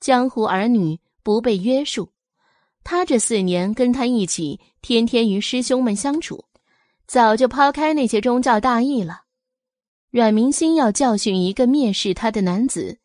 [0.00, 2.12] 江湖儿女不被约束，
[2.84, 6.46] 他这四年跟他一起，天天与师兄们相处。
[7.06, 9.22] 早就抛开那些宗教大义了。
[10.10, 12.98] 阮明心要教训一个蔑视他的男子，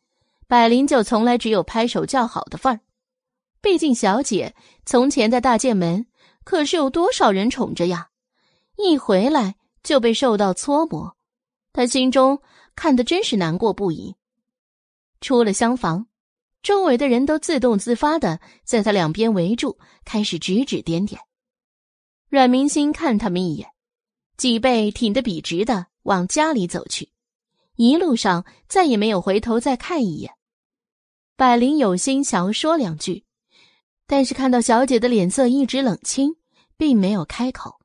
[0.47, 2.79] 百灵就从来只有拍手叫好的份儿。
[3.61, 4.53] 毕竟小姐
[4.85, 6.05] 从前在大剑门
[6.43, 8.09] 可是有多少人宠着呀，
[8.77, 11.15] 一回来就被受到搓磨，
[11.73, 12.39] 他心中
[12.75, 14.15] 看得真是难过不已。
[15.21, 16.07] 出了厢房，
[16.61, 21.21] 周围的人都自动自发的在他两边围住，开始指指点点。
[22.29, 23.69] 阮明心看他们一眼。
[24.37, 27.09] 脊背挺得笔直的往家里走去，
[27.77, 30.33] 一路上再也没有回头再看一眼。
[31.37, 33.23] 百灵有心想要说两句，
[34.05, 36.35] 但是看到小姐的脸色一直冷清，
[36.75, 37.79] 并没有开口。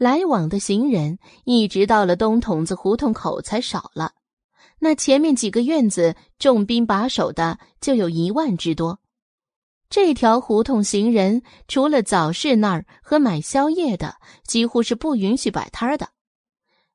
[0.00, 4.14] 来往的行人一直到了东筒子胡同口才少了，
[4.78, 8.98] 那前面几个院子重兵把守的就有一万之多。
[9.90, 14.16] 这条胡同行人除了早市那儿和买宵夜的，
[14.46, 16.08] 几乎是不允许摆摊的。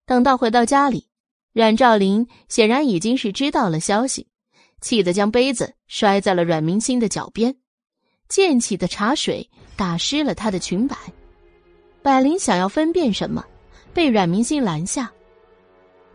[0.07, 1.07] 等到回到家里，
[1.53, 4.29] 阮兆林显然已经是知道了消息，
[4.81, 7.55] 气得将杯子摔在了阮明星的脚边，
[8.27, 10.97] 溅起的茶水打湿了他的裙摆。
[12.05, 13.43] 百灵想要分辨什么，
[13.91, 15.11] 被阮明星拦下，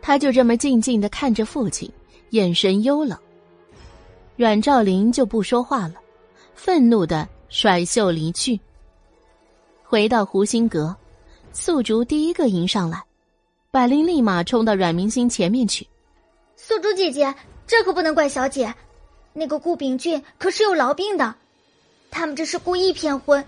[0.01, 1.91] 他就这么静静的看着父亲，
[2.29, 3.19] 眼神幽冷。
[4.37, 5.95] 阮兆林就不说话了。
[6.55, 8.57] 愤怒的甩袖离去。
[9.83, 10.95] 回到湖心阁，
[11.51, 13.03] 素竹第一个迎上来，
[13.69, 15.85] 百灵立马冲到阮明星前面去。
[16.55, 17.35] 素竹姐姐，
[17.67, 18.73] 这可不能怪小姐，
[19.33, 21.35] 那个顾秉俊可是有痨病的，
[22.09, 23.45] 他们这是故意骗婚，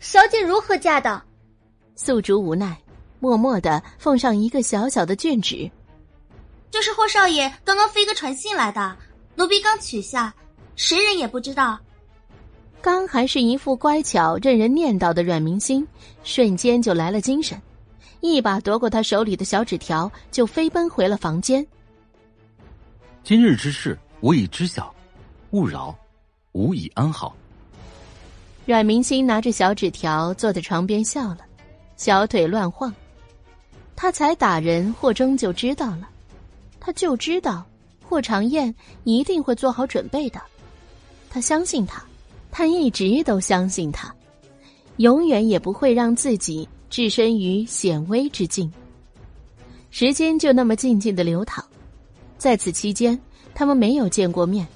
[0.00, 1.22] 小姐如何嫁的？
[1.94, 2.76] 素竹无奈，
[3.20, 5.70] 默默的奉上一个小小的卷纸。
[6.70, 8.96] 这是霍少爷刚刚飞鸽传信来的，
[9.36, 10.34] 奴婢刚取下，
[10.74, 11.78] 谁人也不知道。
[12.80, 15.86] 刚还是一副乖巧、任人念叨的阮明星，
[16.24, 17.60] 瞬间就来了精神，
[18.20, 21.64] 一把夺过他手里的小纸条，就飞奔回了房间。
[23.22, 24.92] 今日之事，我已知晓，
[25.50, 25.96] 勿扰，
[26.52, 27.36] 吾已安好。
[28.64, 31.38] 阮明星拿着小纸条坐在床边笑了，
[31.96, 32.94] 小腿乱晃。
[33.94, 36.08] 他才打人，霍征就知道了，
[36.80, 37.64] 他就知道
[38.02, 38.74] 霍长燕
[39.04, 40.40] 一定会做好准备的，
[41.30, 42.02] 他相信他。
[42.54, 44.14] 他一直都相信他，
[44.98, 48.70] 永远也不会让自己置身于险危之境。
[49.90, 51.64] 时间就那么静静的流淌，
[52.36, 53.18] 在此期间，
[53.54, 54.66] 他们没有见过面，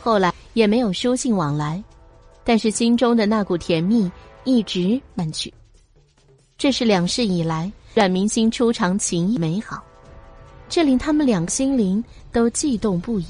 [0.00, 1.84] 后来也没有书信往来，
[2.44, 4.10] 但是心中的那股甜蜜
[4.44, 5.52] 一直淡去。
[6.62, 9.82] 这是两世以来阮明星初尝情谊美好，
[10.68, 13.26] 这令他们两个心灵都悸动不已。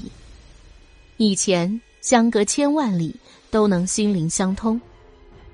[1.17, 3.19] 以前相隔千万里。
[3.49, 4.79] 都能心灵相通，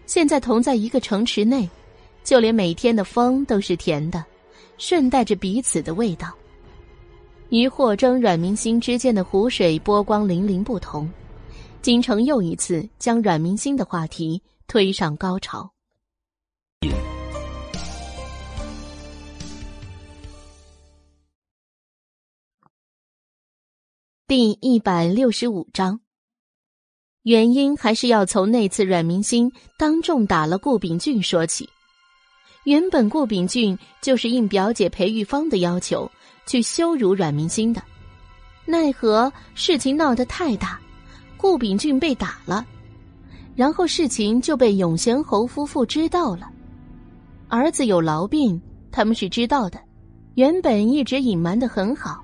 [0.06, 1.69] 现在同在一个城池内，
[2.23, 4.23] 就连每天的风都是甜的，
[4.77, 6.34] 顺带着彼此的味道。
[7.49, 11.10] 与霍征、阮明星之间的湖水波光粼粼不同，
[11.81, 15.69] 京城又一次将阮明星的话题推上高潮。
[24.30, 25.99] 第一百六十五章。
[27.23, 31.68] 原因还是要从那次阮明星当众打了顾秉俊说起。
[32.64, 36.07] 原本顾秉俊就是应表姐裴玉芳的要求
[36.45, 37.81] 去羞辱阮明星的，
[38.65, 40.80] 奈何事情闹得太大，
[41.35, 42.64] 顾秉俊被打了，
[43.56, 46.47] 然后事情就被永贤侯夫妇知道了。
[47.47, 48.61] 儿子有痨病，
[48.91, 49.81] 他们是知道的，
[50.35, 52.23] 原本一直隐瞒的很好，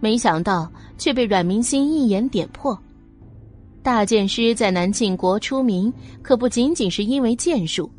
[0.00, 0.68] 没想到
[0.98, 2.78] 却被阮明心一眼点破。
[3.82, 5.92] 大剑师在南庆国出名，
[6.22, 7.90] 可不仅仅是因为剑术，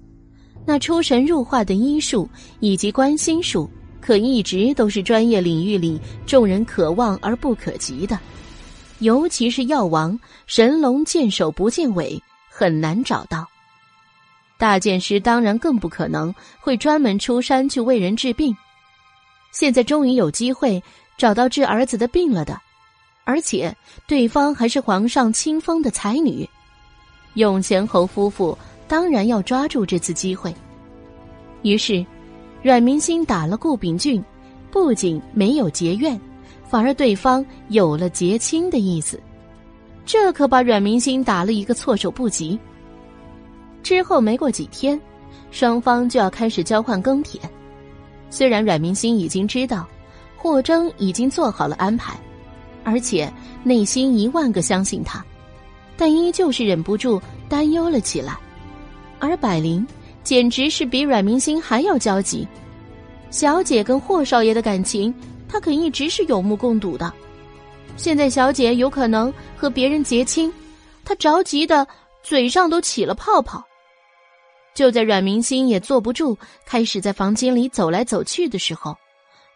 [0.65, 2.27] 那出神入化的医术
[2.59, 3.69] 以及观心术，
[4.01, 8.19] 可一直都是专业领域里众人可望而不可及的。
[8.99, 10.17] 尤其是药王
[10.47, 12.19] 神龙见首不见尾，
[12.49, 13.45] 很难找到。
[14.57, 18.55] 大剑师当然更不可能会专门出山去为人治病。
[19.51, 20.81] 现在终于有机会
[21.17, 22.59] 找到治儿子的病了的，
[23.25, 23.75] 而且
[24.07, 26.47] 对方还是皇上亲封的才女，
[27.33, 28.57] 永贤侯夫妇
[28.87, 30.55] 当然要抓住这次机会。
[31.63, 32.05] 于是，
[32.61, 34.23] 阮明心打了顾秉俊，
[34.71, 36.19] 不仅没有结怨，
[36.69, 39.19] 反而对方有了结亲的意思，
[40.05, 42.57] 这可把阮明心打了一个措手不及。
[43.81, 44.99] 之后没过几天，
[45.49, 47.41] 双方就要开始交换庚帖。
[48.29, 49.87] 虽然阮明心已经知道
[50.35, 52.19] 霍征已经做好了安排，
[52.85, 53.29] 而且
[53.63, 55.21] 内心一万个相信他，
[55.97, 58.37] 但依旧是忍不住担忧了起来。
[59.19, 59.85] 而百灵。
[60.25, 62.47] 简直是比阮明星还要焦急。
[63.29, 65.13] 小姐跟霍少爷的感情，
[65.47, 67.13] 他可一直是有目共睹的。
[67.95, 70.51] 现在小姐有可能和别人结亲，
[71.03, 71.87] 他着急的
[72.23, 73.63] 嘴上都起了泡泡。
[74.73, 76.35] 就在阮明星也坐不住，
[76.65, 78.97] 开始在房间里走来走去的时候，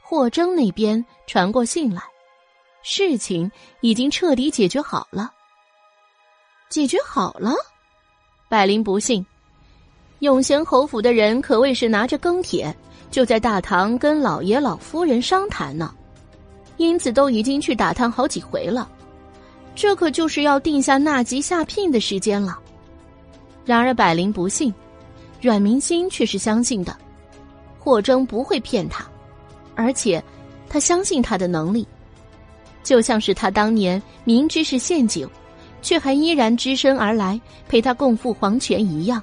[0.03, 2.03] 霍征那边传过信来，
[2.81, 3.51] 事情
[3.81, 5.31] 已经彻底解决好了。
[6.69, 7.53] 解决好了，
[8.47, 9.25] 百灵不信。
[10.19, 12.75] 永贤侯府的人可谓是拿着庚帖，
[13.09, 15.95] 就在大堂跟老爷老夫人商谈呢。
[16.77, 18.89] 因此都已经去打探好几回了，
[19.75, 22.57] 这可就是要定下纳吉下聘的时间了。
[23.65, 24.73] 然而百灵不信，
[25.41, 26.95] 阮明心却是相信的。
[27.77, 29.05] 霍征不会骗他，
[29.75, 30.23] 而且
[30.69, 31.87] 他相信他的能力，
[32.83, 35.29] 就像是他当年明知是陷阱，
[35.81, 39.21] 却还依然只身而来陪他共赴黄泉一样。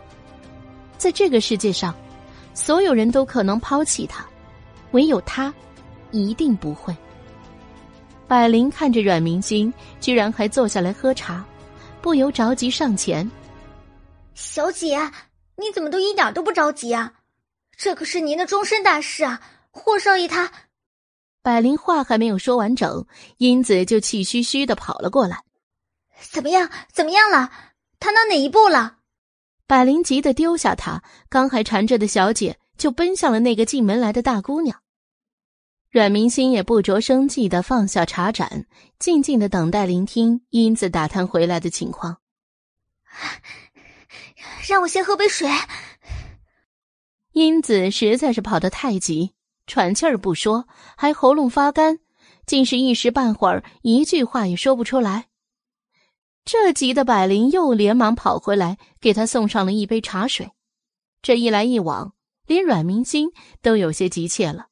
[0.97, 1.95] 在这个世界上，
[2.55, 4.24] 所有人都可能抛弃他，
[4.93, 5.53] 唯有他，
[6.11, 6.97] 一定不会。
[8.26, 11.44] 百灵看着阮明星，居然还坐下来喝茶，
[12.01, 13.31] 不由着急上前
[14.35, 14.99] ：“小姐，
[15.57, 17.12] 你怎么都一点都不着急啊？
[17.76, 19.41] 这可是您的终身大事啊！
[19.70, 20.51] 霍少爷他……”
[21.47, 25.44] 百灵话还没有说完整，英子就气吁吁的跑了过来
[26.33, 26.68] ：“怎么样？
[26.92, 27.52] 怎么样了？
[28.00, 28.97] 谈到哪一步了？”
[29.65, 34.83] 百灵急得丢下他刚还缠着的小姐，就奔向了那个进门来的大姑娘。
[35.89, 38.66] 阮明心也不着生气的放下茶盏，
[38.99, 42.16] 静静的等待聆听英子打探回来的情况。
[44.68, 45.49] 让我先喝杯水。
[47.34, 49.35] 英子实在是跑得太急，
[49.67, 51.99] 喘气儿不说，还喉咙发干，
[52.47, 55.27] 竟是一时半会儿一句话也说不出来。
[56.45, 60.53] 这急的百灵又连忙跑回来，给他送上了一杯茶水。
[61.20, 62.15] 这一来一往，
[62.47, 64.67] 连阮明星都有些急切了，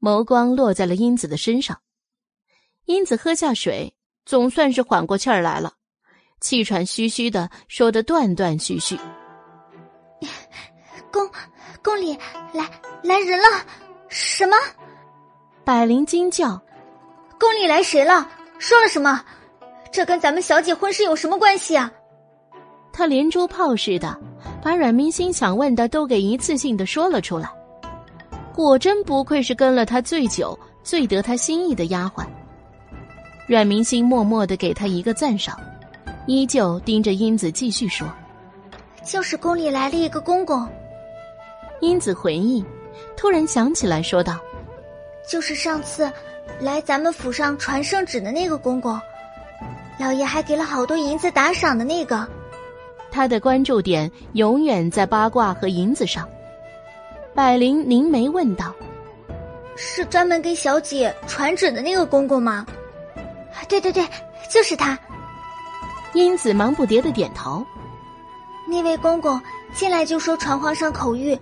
[0.00, 1.80] 眸光落在了英子的身上。
[2.84, 3.94] 英子喝下水，
[4.24, 5.74] 总算是缓过气儿来了，
[6.40, 8.96] 气喘吁吁的说的断断续续
[11.10, 11.28] ：“宫
[11.82, 12.16] 宫里
[12.52, 12.70] 来
[13.02, 13.66] 来人了，
[14.10, 14.54] 什么？”
[15.64, 16.60] 百灵惊叫
[17.40, 18.28] ：“宫里来谁了？
[18.58, 19.24] 说了什么？”
[19.90, 21.90] 这跟咱们小姐婚事有什么关系啊？
[22.92, 24.16] 他连珠炮似的，
[24.62, 27.50] 把阮明心想问的都给一次性的说了出来。
[28.54, 32.24] 果真不愧是跟了他最久、最得他心意的丫鬟。
[33.48, 35.58] 阮明星默默的给他一个赞赏，
[36.26, 38.06] 依旧盯着英子继续说
[39.04, 40.68] ：“就是宫里来了一个公公。”
[41.80, 42.64] 英子回忆，
[43.20, 44.40] 突然想起来说道
[45.28, 46.10] ：“就是上次
[46.58, 48.98] 来咱们府上传圣旨的那个公公。”
[50.00, 52.26] 老爷还给了好多银子打赏的那个，
[53.10, 56.26] 他的关注点永远在八卦和银子上。
[57.34, 58.74] 百灵凝眉问道
[59.76, 62.66] ：“是专门给小姐传旨的那个公公吗
[63.68, 64.02] ？”“对对对，
[64.50, 64.98] 就是他。”
[66.14, 67.62] 英子忙不迭的点头。
[68.66, 69.38] 那位公公
[69.74, 71.38] 进来就说传皇上口谕：“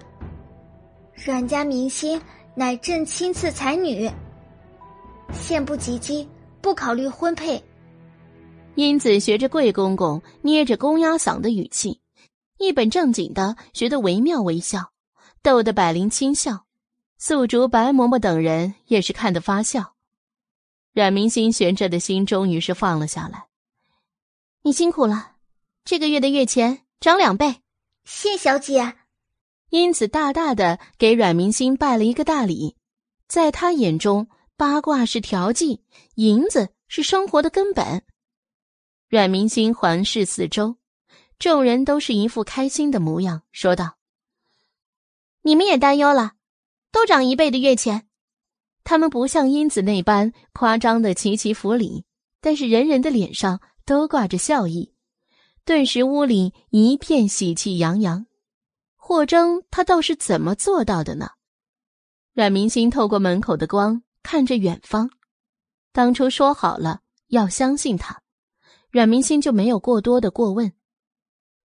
[1.24, 2.20] 阮家明星
[2.54, 4.08] 乃朕亲赐才女，
[5.32, 6.26] 现不及笄，
[6.60, 7.62] 不考虑婚配。”
[8.76, 12.00] 英子学着桂公公捏着公鸭嗓的语气，
[12.58, 14.92] 一本正经的学得惟妙惟肖，
[15.42, 16.64] 逗得百灵轻笑，
[17.18, 19.94] 素竹、白嬷嬷等人也是看得发笑。
[20.92, 23.46] 阮明心悬着的心终于是放了下来。
[24.62, 25.32] 你辛苦了，
[25.84, 27.56] 这个月的月钱涨两倍，
[28.04, 28.97] 谢小姐。
[29.70, 32.76] 因此大大的给阮明星拜了一个大礼，
[33.26, 35.82] 在他眼中，八卦是调剂，
[36.14, 38.02] 银子是生活的根本。
[39.08, 40.76] 阮明星环视四周，
[41.38, 43.96] 众人都是一副开心的模样，说道
[45.42, 46.32] ：“你们也担忧了，
[46.90, 48.08] 都涨一倍的月钱。”
[48.84, 52.04] 他们不像英子那般夸张的齐齐服礼，
[52.40, 54.94] 但是人人的脸上都挂着笑意，
[55.66, 58.24] 顿时屋里一片喜气洋洋。
[59.08, 61.30] 霍征他倒是怎么做到的呢？
[62.34, 65.08] 阮明星透过门口的光看着远方，
[65.92, 67.00] 当初说好了。
[67.28, 68.20] 要相信他，
[68.90, 70.74] 阮明心就没有过多的过问。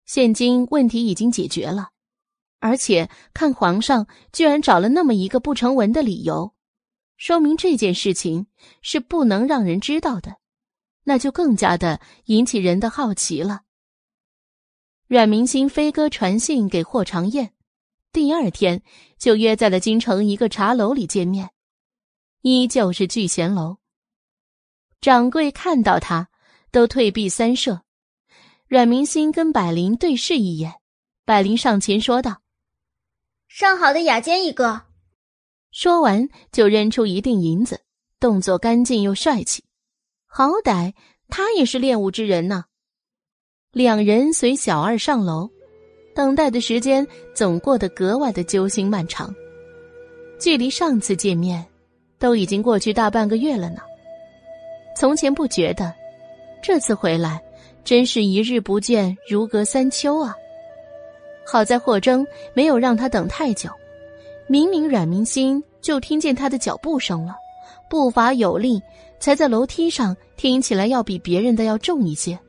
[0.06, 1.90] 现今问题已经解决了，
[2.60, 6.54] 而且看皇上居然找了那么一个不成文的理由，
[7.18, 8.48] 说明这件事情
[8.82, 10.38] 是不能让人知道的，
[11.04, 13.63] 那就更加的引起人的好奇了。
[15.14, 17.52] 阮明星飞鸽传信给霍长燕，
[18.12, 18.82] 第二天
[19.20, 21.52] 就约在了京城一个茶楼里见面，
[22.42, 23.78] 依旧是聚贤楼。
[25.02, 26.30] 掌柜看到他，
[26.72, 27.84] 都退避三舍。
[28.66, 30.74] 阮明星跟百灵对视一眼，
[31.26, 32.42] 百灵上前说道
[33.48, 34.82] ：“上好的雅间一个。”
[35.70, 37.82] 说完就扔出一锭银子，
[38.20, 39.64] 动作干净又帅气。
[40.26, 40.96] 好歹
[41.28, 42.66] 他也是练武之人呐。
[43.74, 45.50] 两人随小二上楼，
[46.14, 49.34] 等待的时间总过得格外的揪心漫长。
[50.40, 51.66] 距离上次见面，
[52.20, 53.82] 都已经过去大半个月了呢。
[54.96, 55.92] 从前不觉得，
[56.62, 57.42] 这次回来。
[57.84, 60.34] 真是一日不见，如隔三秋啊！
[61.46, 63.70] 好在霍征没有让他等太久，
[64.48, 67.36] 明明阮明心就听见他的脚步声了，
[67.90, 68.82] 步伐有力，
[69.20, 72.40] 才在楼梯上听起来要比别人的要重一些。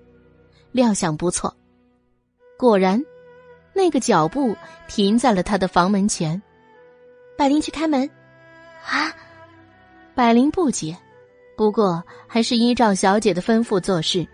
[0.74, 1.54] 料想不错，
[2.58, 3.00] 果然，
[3.72, 4.56] 那个脚步
[4.88, 6.42] 停在了他的房门前。
[7.38, 8.10] 百灵去开门，
[8.84, 9.14] 啊！
[10.16, 10.98] 百灵不解，
[11.56, 14.26] 不过还是依照小姐的吩咐做事。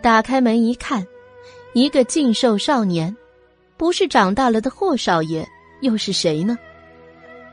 [0.00, 1.04] 打开门一看，
[1.72, 3.16] 一个净瘦少年，
[3.76, 5.44] 不是长大了的霍少爷，
[5.80, 6.56] 又是谁呢？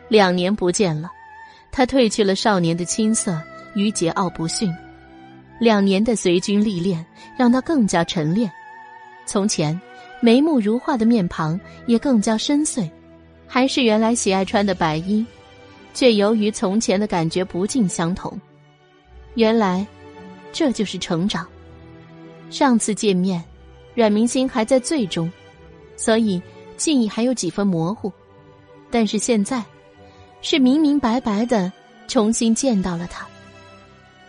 [0.09, 1.09] 两年不见了，
[1.72, 3.42] 他褪去了少年的青涩
[3.74, 4.72] 与桀骜不驯，
[5.59, 7.06] 两年的随军历练
[7.38, 8.51] 让他更加沉练。
[9.25, 9.80] 从前
[10.22, 12.90] 眉目如画的面庞也更加深邃，
[13.48, 15.25] 还是原来喜爱穿的白衣，
[15.93, 18.40] 却由于从前的感觉不尽相同。
[19.35, 19.85] 原来，
[20.51, 21.45] 这就是成长。
[22.50, 23.43] 上次见面，
[23.93, 25.32] 阮明星还在醉中，
[25.98, 26.42] 所以
[26.77, 28.11] 记忆还有几分模糊。
[28.92, 29.64] 但是现在，
[30.42, 31.72] 是明明白白的
[32.08, 33.27] 重新见到了他。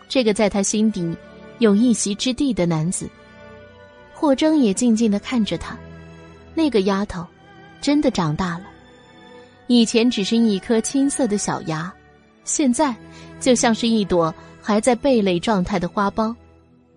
[0.08, 1.16] 这个在他心底
[1.58, 3.08] 有一席之地的男子。
[4.12, 5.76] 霍征也静静的看着他，
[6.54, 7.26] 那个丫头，
[7.80, 8.64] 真的长大了。
[9.66, 11.92] 以前只是一颗青涩的小芽，
[12.44, 12.94] 现在
[13.40, 16.34] 就像是一朵还在蓓蕾状态的花苞。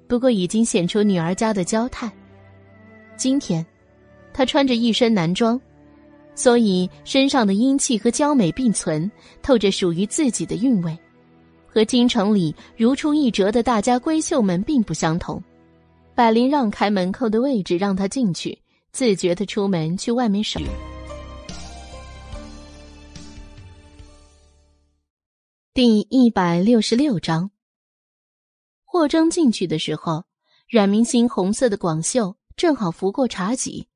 [0.07, 2.09] 不过已经显出女儿家的娇态。
[3.17, 3.65] 今天，
[4.33, 5.59] 她穿着一身男装，
[6.35, 10.97] 所以身上的英气和娇美并存，透着属于自己的韵味，
[11.71, 15.41] 和京城里如出一辙的大家闺秀们并不相同。
[16.15, 18.59] 百灵让开门口的位置让她进去，
[18.91, 20.59] 自觉的出门去外面守。
[25.73, 27.51] 第一百六十六章。
[28.83, 30.25] 霍征进去的时候，
[30.67, 33.87] 阮明星红色的广袖正好拂过茶几，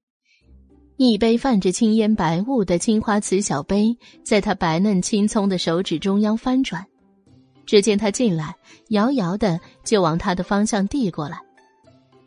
[0.95, 6.88] 一杯泛着青烟白雾的青花瓷小杯在他白嫩青葱的手指中央翻转。
[7.66, 8.56] 只见他进来，
[8.90, 11.40] 遥遥的就往他的方向递过来。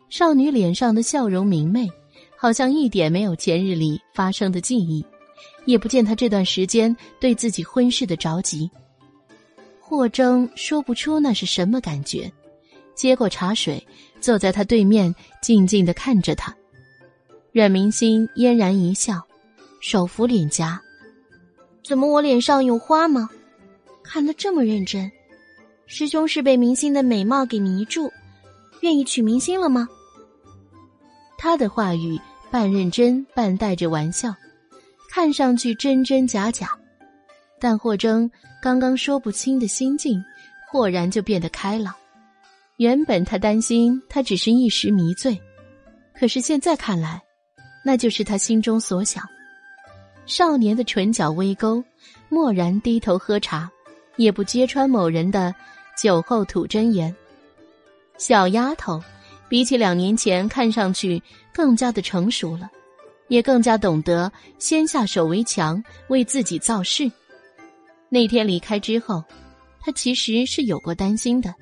[0.09, 1.87] 少女脸上的笑容明媚，
[2.37, 5.05] 好像一点没有前日里发生的记忆，
[5.65, 8.69] 也不见他这段时间对自己婚事的着急。
[9.79, 12.31] 霍征说不出那是什么感觉。
[12.95, 13.85] 接过茶水，
[14.19, 16.55] 坐在他对面，静静的看着他。
[17.51, 19.21] 阮明心嫣然一笑，
[19.79, 20.81] 手扶脸颊
[21.85, 23.29] ：“怎么我脸上有花吗？
[24.03, 25.11] 看得这么认真，
[25.87, 28.11] 师兄是被明星的美貌给迷住，
[28.81, 29.87] 愿意娶明星了吗？”
[31.39, 32.19] 他的话语
[32.51, 34.35] 半认真半带着玩笑，
[35.09, 36.77] 看上去真真假假，
[37.59, 38.29] 但霍征
[38.61, 40.21] 刚刚说不清的心境，
[40.69, 41.93] 豁然就变得开朗。
[42.77, 45.39] 原本他担心他只是一时迷醉，
[46.13, 47.21] 可是现在看来，
[47.83, 49.23] 那就是他心中所想。
[50.25, 51.83] 少年的唇角微勾，
[52.29, 53.71] 默然低头喝茶，
[54.17, 55.55] 也不揭穿某人的
[56.01, 57.13] 酒后吐真言。
[58.17, 59.01] 小丫头
[59.49, 61.21] 比起两年前看上去
[61.53, 62.69] 更加的成熟了，
[63.27, 67.11] 也更加懂得先下手为强，为自己造势。
[68.09, 69.23] 那天离开之后，
[69.79, 71.53] 他其实是有过担心的。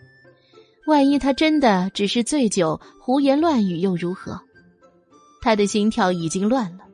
[0.85, 4.39] 万一他真的只是醉酒胡言乱语又如何？
[5.41, 6.85] 他的心跳已经乱了，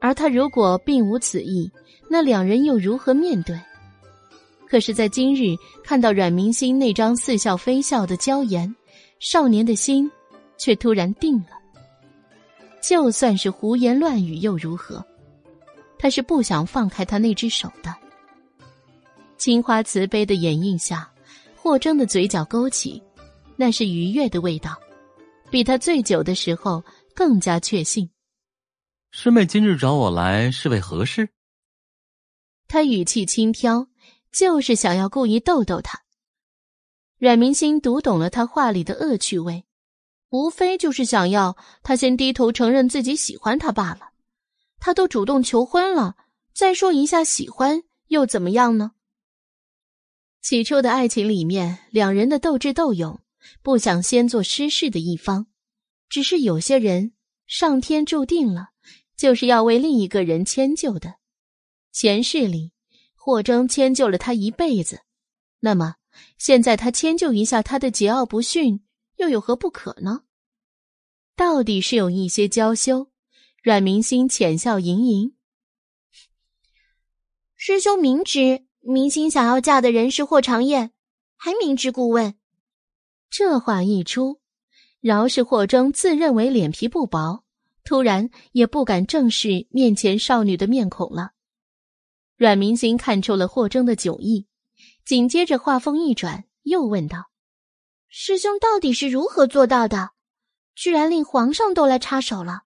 [0.00, 1.70] 而他如果并无此意，
[2.08, 3.58] 那两人又如何面对？
[4.70, 8.72] 可是，在今日看到阮明星那张似笑非笑的娇颜，
[9.18, 10.08] 少年的心
[10.56, 11.58] 却突然定了。
[12.80, 15.04] 就算是胡言乱语又如何？
[15.98, 17.92] 他是不想放开他那只手的。
[19.38, 21.10] 青花瓷杯的掩映下，
[21.56, 23.02] 霍征的嘴角勾起。
[23.56, 24.80] 那是愉悦的味道，
[25.50, 26.82] 比他醉酒的时候
[27.12, 28.08] 更加确信。
[29.10, 31.28] 师妹今日找我来是为何事？
[32.68, 33.89] 他语气轻佻，
[34.32, 36.02] 就是想要故意逗逗他。
[37.18, 39.64] 阮明星读懂了他话里的恶趣味，
[40.30, 44.12] 无非就是想要他先低头承认自己喜欢他罢了。
[44.78, 46.16] 他都主动求婚了，
[46.54, 48.92] 再说一下喜欢又怎么样呢？
[50.40, 53.20] 起初的爱情里面，两人的斗智斗勇，
[53.62, 55.48] 不想先做失势的一方。
[56.08, 57.12] 只是有些人，
[57.46, 58.70] 上天注定了，
[59.14, 61.16] 就是要为另一个人迁就的。
[61.92, 62.72] 前世里，
[63.30, 65.02] 霍征迁就了他一辈子，
[65.60, 65.94] 那么
[66.36, 68.80] 现在他迁就一下他的桀骜不驯，
[69.18, 70.22] 又有何不可呢？
[71.36, 73.08] 到底是有一些娇羞。
[73.62, 75.36] 阮明星浅笑盈盈，
[77.54, 78.66] 师兄明知。
[78.80, 80.90] 明星想要嫁的人是霍长燕，
[81.36, 82.34] 还明知故问。
[83.30, 84.40] 这话一出，
[85.00, 87.44] 饶是霍征自认为脸皮不薄，
[87.84, 91.30] 突然也不敢正视面前少女的面孔了。
[92.40, 94.46] 阮明星看出了霍征的酒意，
[95.04, 97.28] 紧接着话锋一转，又问道
[98.08, 100.12] ：“师兄到底是如何做到的？
[100.74, 102.62] 居然令皇上都来插手了？”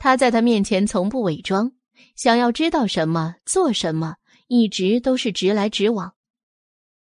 [0.00, 1.72] 他在他面前从不伪装，
[2.16, 4.16] 想要知道什么，做什么。
[4.48, 6.14] 一直都是直来直往。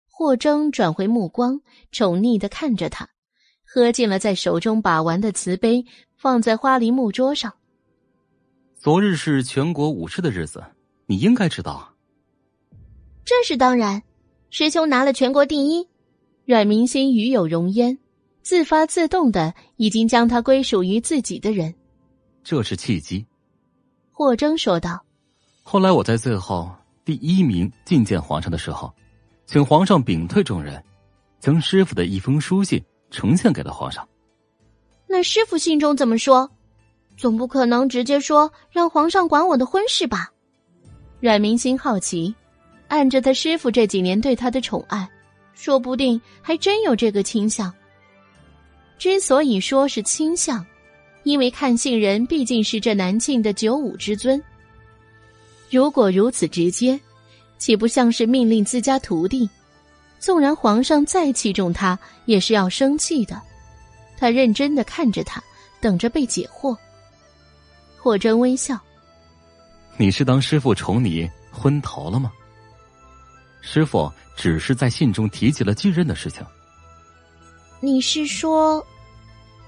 [0.09, 1.61] 霍征转回目光，
[1.93, 3.09] 宠溺的看着他，
[3.65, 5.85] 喝尽了在手中把玩的瓷杯，
[6.17, 7.55] 放在花梨木桌上。
[8.75, 10.65] 昨日是全国舞狮的日子，
[11.11, 11.93] 你应该知道啊。
[13.25, 14.01] 这是当然，
[14.51, 15.89] 师兄拿了全国第一。
[16.45, 17.99] 阮明心与有容焉，
[18.43, 21.75] 自发自动的已经将他归属于自己的人。
[22.45, 23.27] 这是契机。
[24.13, 25.05] 霍征说道。
[25.65, 26.71] 后来我在最后。
[27.05, 28.95] 第一名觐见皇上的时候，
[29.47, 30.81] 请皇上屏退众人，
[31.41, 32.81] 将师傅的一封书信
[33.11, 34.09] 呈现给了皇上。
[35.09, 36.49] 那师傅信中怎么说？
[37.17, 40.31] 总不可能直接说让皇上管我的婚事吧？
[41.21, 42.35] 阮明心好奇，
[42.89, 45.07] 按着他师傅这几年对他的宠爱，
[45.55, 47.73] 说不定还真有这个倾向。
[48.99, 50.65] 之所以说是倾向，
[51.23, 54.43] 因为看信人毕竟是这南庆的九五之尊。
[55.71, 56.99] 如果如此直接，
[57.59, 59.49] 岂不像是命令自家徒弟？
[60.19, 63.41] 纵然皇上再器重他，也是要生气的。
[64.19, 65.43] 他认真的看着他，
[65.81, 66.77] 等着被解惑。
[67.99, 68.79] 霍真微笑
[70.01, 72.33] ：“你是当师傅宠你昏头了吗？
[73.61, 76.43] 师傅只是在信中提起了继任的事情。”
[77.81, 78.83] 你是说，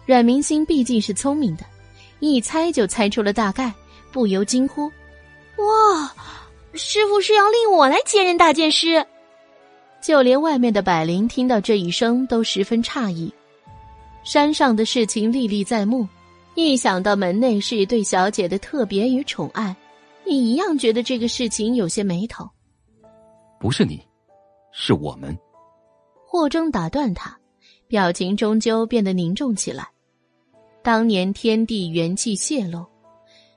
[0.07, 1.67] 阮明星毕竟是聪明的，
[2.21, 3.71] 一猜就猜出了大概，
[4.11, 4.87] 不由惊呼。
[5.59, 6.15] 哇，
[6.73, 9.07] 师傅是要令我来接任大剑师？
[10.01, 13.31] 就连外面的百灵听到这一声都十分诧异。
[14.25, 16.09] 山上的事情历历在目，
[16.55, 19.77] 一想到门内是对小姐的特别与宠爱，
[20.33, 22.49] 也一样觉得这个事情有些眉头。
[23.61, 24.01] 不是你，
[24.73, 25.37] 是我们。
[26.27, 27.39] 霍征打断他，
[27.87, 29.87] 表情终究变得凝重起来。
[30.83, 32.85] 当年天地元气泄露，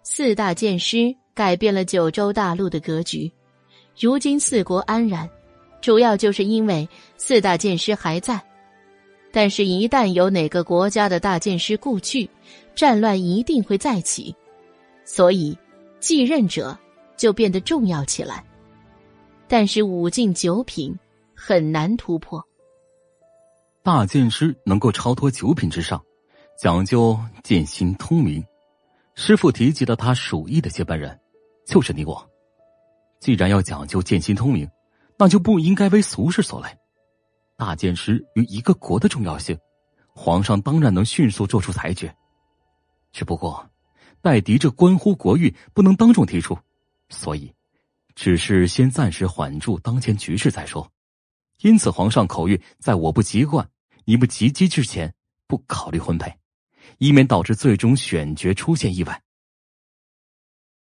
[0.03, 1.15] 四大剑师。
[1.35, 3.29] 改变了九州大陆的格局，
[3.99, 5.29] 如今四国安然，
[5.81, 6.87] 主要就是因为
[7.17, 8.41] 四大剑师还在。
[9.33, 12.29] 但是，一旦有哪个国家的大剑师故去，
[12.73, 14.33] 战乱一定会再起，
[15.03, 15.57] 所以
[16.05, 16.77] 继任者
[17.17, 18.45] 就变得重要起来。
[19.47, 20.95] 但是五进九品
[21.35, 22.45] 很难突破，
[23.81, 25.99] 大剑师能够超脱九品之上，
[26.59, 28.45] 讲究剑心通明。
[29.15, 31.19] 师傅提及了他属意的接班人。
[31.65, 32.23] 就是你我，
[33.19, 34.69] 既然要讲究剑心通明，
[35.17, 36.67] 那就不应该为俗事所累。
[37.57, 39.57] 大剑师与一个国的重要性，
[40.13, 42.15] 皇上当然能迅速做出裁决。
[43.11, 43.67] 只不过，
[44.25, 46.57] 待敌这关乎国运，不能当众提出，
[47.09, 47.53] 所以，
[48.15, 50.91] 只是先暂时缓住当前局势再说。
[51.61, 53.69] 因此，皇上口谕，在我不及惯、
[54.05, 55.13] 你不及笄之前，
[55.45, 56.39] 不考虑婚配，
[56.97, 59.21] 以免导致最终选角出现意外。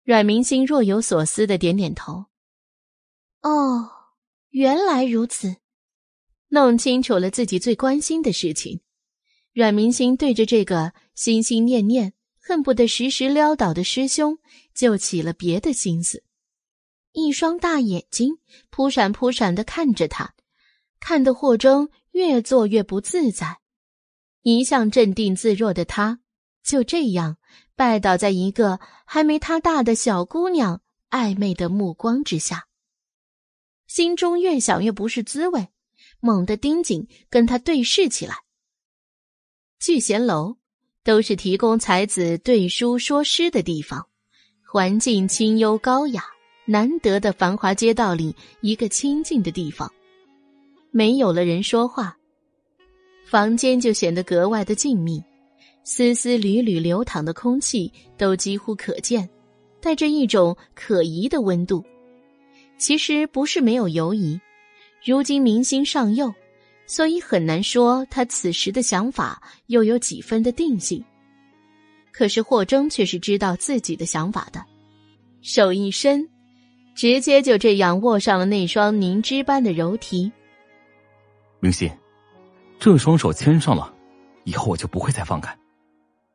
[0.03, 2.27] 阮明星若有所思的点点头。
[3.41, 3.89] 哦，
[4.51, 5.55] 原来如此。
[6.49, 8.81] 弄清楚了自己最关心的事情，
[9.51, 14.39] 阮明星对着这个心心念念、恨不得时时撩倒的师兄，
[14.73, 16.23] 就起了别的心思。
[17.11, 18.39] 一双大眼睛
[18.69, 20.33] 扑闪扑闪的看着他，
[20.99, 23.59] 看得霍征越做越不自在。
[24.41, 26.19] 一向镇定自若的他，
[26.63, 27.37] 就这样。
[27.75, 32.67] 拜倒在一个还没他大的小姑娘暧昧的目光之下，
[33.87, 35.69] 心中越想越不是滋味，
[36.19, 38.35] 猛地盯紧跟他对视起来，
[39.79, 40.57] 聚贤楼
[41.03, 44.05] 都是提供才子对书说诗的地方，
[44.65, 46.23] 环境清幽高雅，
[46.65, 49.91] 难得的繁华街道里一个清静的地方。
[50.91, 52.15] 没有了人说话，
[53.25, 55.23] 房间就显得格外的静谧，
[55.83, 59.27] 丝丝缕缕流淌的空气都几乎可见，
[59.81, 61.83] 带着一种可疑的温度。
[62.77, 64.39] 其实不是没有犹疑，
[65.03, 66.31] 如今民心尚幼。
[66.91, 71.01] 所以很难说他此时的想法又有几分的定性。
[72.11, 74.61] 可是霍征却是知道自己的想法的，
[75.41, 76.27] 手一伸，
[76.93, 80.29] 直接就这样握上了那双凝脂般的柔荑。
[81.61, 81.89] 明心，
[82.77, 83.93] 这双手牵上了，
[84.43, 85.57] 以后我就不会再放开。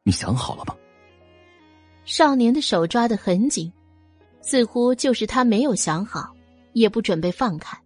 [0.05, 0.75] 你想好了吗？
[2.07, 3.71] 少年的手抓得很紧，
[4.41, 6.35] 似乎就是他没有想好，
[6.73, 7.77] 也不准备放开。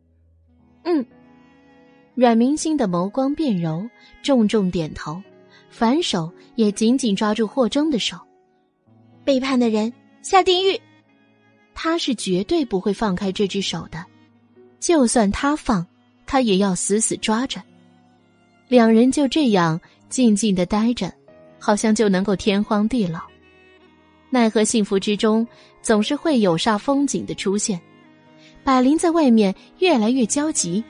[0.85, 1.05] 嗯。
[2.15, 3.89] 阮明星的眸光变柔，
[4.23, 5.23] 重重点头，
[5.71, 8.19] 反手也紧紧抓住霍征的手。
[9.25, 10.79] 背叛的人下地狱！
[11.75, 14.05] 他是绝对不会放开这只手的，
[14.81, 15.87] 就算他放，
[16.27, 17.63] 他也要死死抓着。
[18.69, 21.11] 两人就这样静静的待着，
[21.59, 23.21] 好像就能够天荒地老。
[24.29, 25.47] 奈何幸福之中
[25.81, 27.81] 总是会有煞风景的出现。
[28.63, 30.85] 百灵在外面越来越焦急。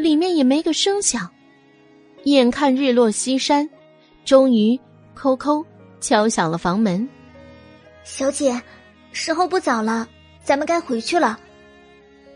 [0.00, 1.28] 里面也没个声响，
[2.24, 3.68] 眼看日落西山，
[4.24, 4.78] 终于，
[5.12, 5.64] 扣扣
[6.00, 7.06] 敲响了房门。
[8.04, 8.60] 小姐，
[9.10, 10.08] 时候不早了，
[10.42, 11.38] 咱们该回去了，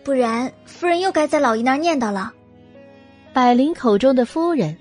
[0.03, 2.33] 不然夫人又该在老爷那儿念叨了。
[3.33, 4.77] 百灵口中的夫人，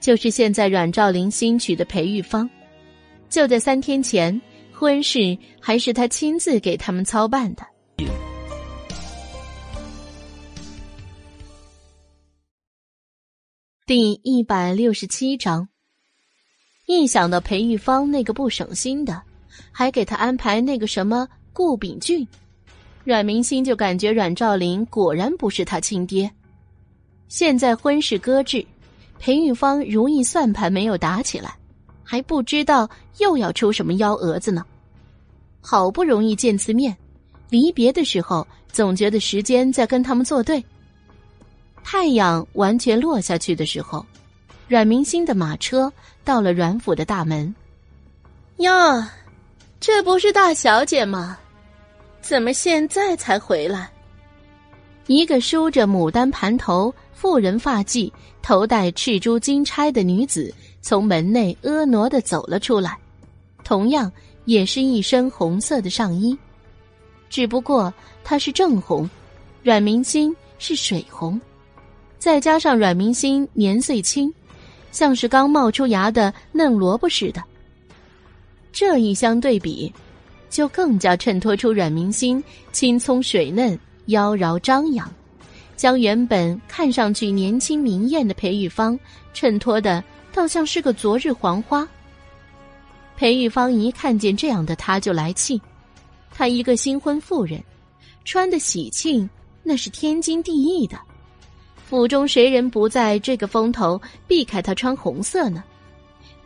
[0.00, 2.48] 就是现在阮兆林新娶的裴玉芳。
[3.28, 4.40] 就在三天前，
[4.72, 7.62] 婚事还是他亲自给他们操办的。
[13.84, 15.68] 第一百六十七章，
[16.86, 19.20] 一想到裴玉芳那个不省心的，
[19.72, 22.24] 还给他安排那个什么顾炳俊，
[23.02, 26.30] 阮明星就感觉阮兆林果然不是他亲爹。
[27.26, 28.64] 现在婚事搁置，
[29.18, 31.52] 裴玉芳如意算盘没有打起来，
[32.04, 32.88] 还不知道
[33.18, 34.64] 又要出什么幺蛾子呢。
[35.60, 36.96] 好不容易见次面，
[37.50, 40.64] 离别的时候总觉得时间在跟他们作对。
[41.84, 44.04] 太阳完全落下去的时候，
[44.68, 45.92] 阮明星的马车
[46.24, 47.54] 到了阮府的大门。
[48.58, 48.72] 哟，
[49.80, 51.38] 这不是大小姐吗？
[52.20, 53.90] 怎么现在才回来？
[55.08, 62.96] 一个梳着牡丹盘头、妇人发髻、头戴赤珠金钗的女子从门内婀娜的走了出来，
[63.64, 64.10] 同样
[64.44, 66.38] 也是一身红色的上衣，
[67.28, 69.10] 只不过她是正红，
[69.64, 71.38] 阮明星是水红。
[72.22, 74.32] 再加上阮明星年岁轻，
[74.92, 77.42] 像是刚冒出芽的嫩萝卜似的。
[78.70, 79.92] 这一相对比，
[80.48, 83.76] 就更加衬托出阮明星青葱水嫩、
[84.06, 85.12] 妖娆张扬，
[85.74, 88.96] 将原本看上去年轻明艳的裴玉芳
[89.34, 90.00] 衬托的
[90.32, 91.84] 倒像是个昨日黄花。
[93.16, 95.60] 裴玉芳一看见这样的他就来气，
[96.30, 97.60] 她一个新婚妇人，
[98.24, 99.28] 穿的喜庆
[99.64, 100.96] 那是天经地义的。
[101.92, 105.62] 府中谁人不在这个风头避开他穿红色呢？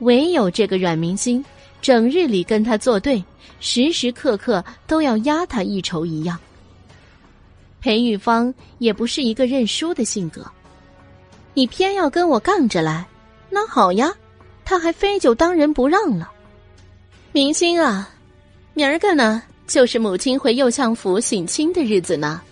[0.00, 1.44] 唯有这个阮明星，
[1.80, 3.22] 整日里跟他作对，
[3.60, 6.36] 时时刻刻都要压他一筹一样。
[7.80, 10.44] 裴玉芳也不是一个认输的性格，
[11.54, 13.06] 你偏要跟我杠着来，
[13.48, 14.12] 那好呀，
[14.64, 16.28] 他还非就当仁不让了。
[17.30, 18.10] 明星啊，
[18.74, 22.42] 明儿个呢，就是母亲回右相府省亲的日子呢，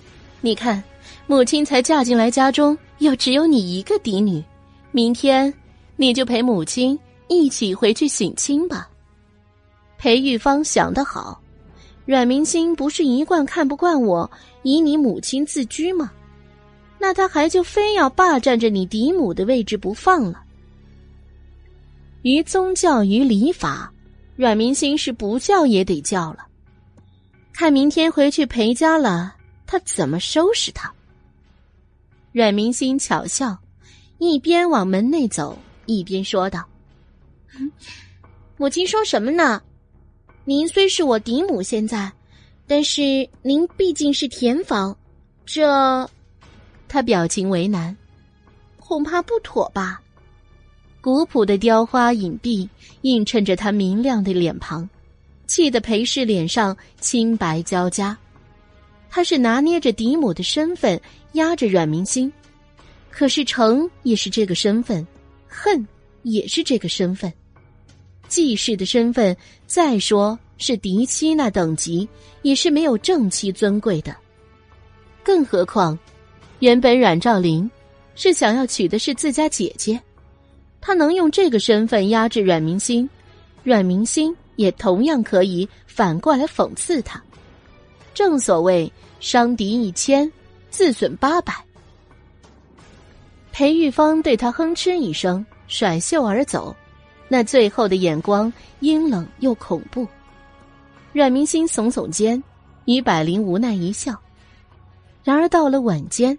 [0.40, 0.80] 你看。
[1.26, 4.42] 母亲才嫁进来家中，又只有你一个嫡女。
[4.92, 5.52] 明天
[5.96, 8.88] 你就陪母亲一起回去省亲吧。
[9.96, 11.40] 裴玉芳想得好，
[12.04, 14.30] 阮明星不是一贯看不惯我
[14.62, 16.12] 以你母亲自居吗？
[16.98, 20.42] 那他还就非要霸占着你嫡母的位置不放了。
[22.22, 23.92] 于宗教于礼法，
[24.36, 26.46] 阮明星是不叫也得叫了。
[27.52, 29.34] 看明天回去裴家了，
[29.66, 30.92] 他怎么收拾他？
[32.34, 33.56] 阮明心巧笑，
[34.18, 35.56] 一边往门内走，
[35.86, 36.64] 一边说道
[38.58, 39.62] ：“母亲说什么呢？
[40.44, 42.10] 您虽是我嫡母，现在，
[42.66, 44.98] 但是您毕竟是田房，
[45.46, 46.10] 这……”
[46.88, 47.96] 他表情为难，
[48.80, 50.02] 恐怕不妥吧？
[51.00, 52.68] 古朴的雕花影壁
[53.02, 54.88] 映衬着他明亮的脸庞，
[55.46, 58.18] 气得裴氏脸上青白交加。
[59.08, 61.00] 他是拿捏着嫡母的身份。
[61.34, 62.32] 压着阮明星，
[63.10, 65.06] 可是成也是这个身份，
[65.46, 65.86] 恨
[66.22, 67.32] 也是这个身份。
[68.26, 72.08] 季氏的身份，再说是嫡妻那等级，
[72.42, 74.16] 也是没有正妻尊贵的。
[75.22, 75.96] 更何况，
[76.58, 77.70] 原本阮兆林
[78.14, 80.00] 是想要娶的是自家姐姐，
[80.80, 83.08] 他能用这个身份压制阮明心，
[83.62, 87.22] 阮明心也同样可以反过来讽刺他。
[88.14, 88.90] 正所谓
[89.20, 90.30] 伤敌一千，
[90.74, 91.54] 自损八百。
[93.52, 96.74] 裴玉芳对他哼嗤一声，甩袖而走。
[97.28, 100.04] 那最后的眼光阴冷又恐怖。
[101.12, 102.42] 阮明心耸耸肩，
[102.86, 104.20] 与百灵无奈一笑。
[105.22, 106.36] 然而到了晚间，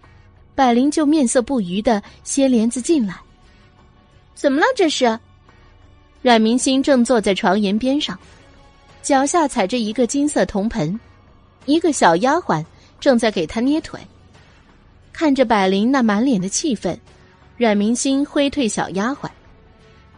[0.53, 3.15] 百灵就面色不愉的掀帘子进来。
[4.33, 4.65] 怎么了？
[4.75, 5.17] 这是？
[6.21, 8.19] 阮明心正坐在床沿边上，
[9.01, 10.99] 脚下踩着一个金色铜盆，
[11.63, 12.61] 一个小丫鬟
[12.99, 13.97] 正在给他捏腿。
[15.17, 16.99] 看着百灵那满脸的气愤，
[17.55, 19.29] 阮明星挥退小丫鬟。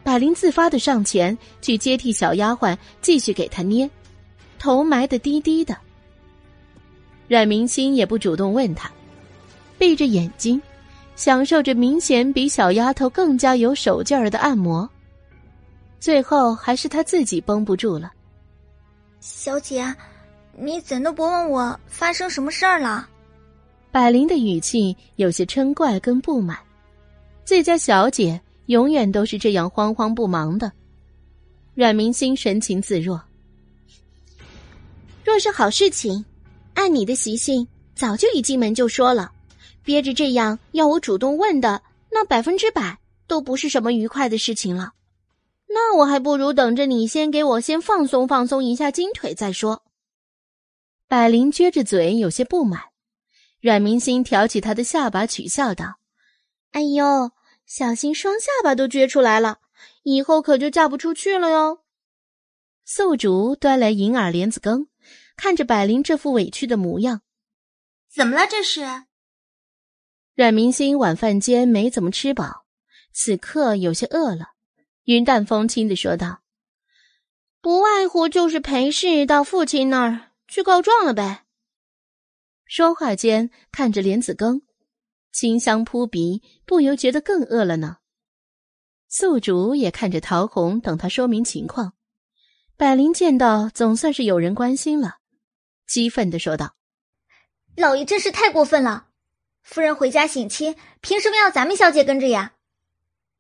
[0.04, 3.88] 百灵自发的上前去接替小丫鬟，继续给她捏，
[4.58, 5.78] 头埋得低低的。
[7.28, 8.90] 阮明星也不主动问他，
[9.78, 10.60] 闭着眼睛，
[11.16, 14.90] 享受着明显比小丫头更加有手劲儿的按摩。
[16.00, 18.12] 最后还是他自己绷不住了。
[19.20, 19.94] 小姐，
[20.58, 23.08] 你怎都不问我发生什么事儿了？
[23.92, 26.58] 百灵的语气有些嗔怪跟不满，
[27.46, 28.42] 自家小姐。
[28.68, 30.70] 永远都是这样慌慌不忙的，
[31.74, 33.24] 阮明星神情自若。
[35.24, 36.26] 若是好事情，
[36.74, 39.32] 按你的习性，早就一进门就说了。
[39.86, 44.92] 憋着这样要我主动问的，那百分之百都不是什么愉快的事情了。
[45.70, 49.82] 那我还不如等着你先给我先放松放松一下筋腿再说。
[51.08, 52.82] 百灵撅着嘴，有些不满。
[53.60, 56.00] 阮明星挑起他的下巴，取笑道
[56.72, 57.32] ：“哎呦。”
[57.68, 59.60] 小心双下巴都撅出来了，
[60.04, 61.84] 以后可就嫁不出去了哟。
[62.86, 64.88] 素竹端来银耳莲子羹，
[65.36, 67.24] 看着百灵这副委屈的模样，
[68.10, 68.48] 怎么了？
[68.48, 68.86] 这是？
[70.34, 72.66] 阮明星晚饭间没怎么吃饱，
[73.12, 74.52] 此刻有些饿了，
[75.04, 76.40] 云淡风轻的说道
[77.60, 81.44] ：“不外乎就是裴氏到父亲那儿去告状了呗。”
[82.68, 84.62] 说话间看着莲子羹。
[85.32, 87.98] 清香扑鼻，不由觉得更饿了呢。
[89.08, 91.94] 宿主也看着陶红，等他说明情况。
[92.76, 95.20] 百灵见到，总算是有人关心了，
[95.88, 96.76] 激愤的说道
[97.78, 99.08] ：“老爷真是太过分了！
[99.64, 102.54] 夫人回家省亲，凭什么要咱们小姐跟着呀？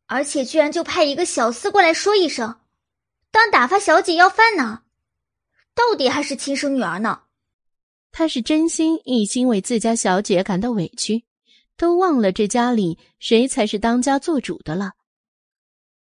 [0.05, 2.61] 而且居然就派一个小厮过来说一声，
[3.31, 4.83] 当打发小姐要饭呢？
[5.75, 7.23] 到底还是亲生女儿呢？”
[8.19, 11.23] 他是真心一心为自家小姐感到委屈。
[11.75, 14.93] 都忘了这家里谁才是当家做主的了。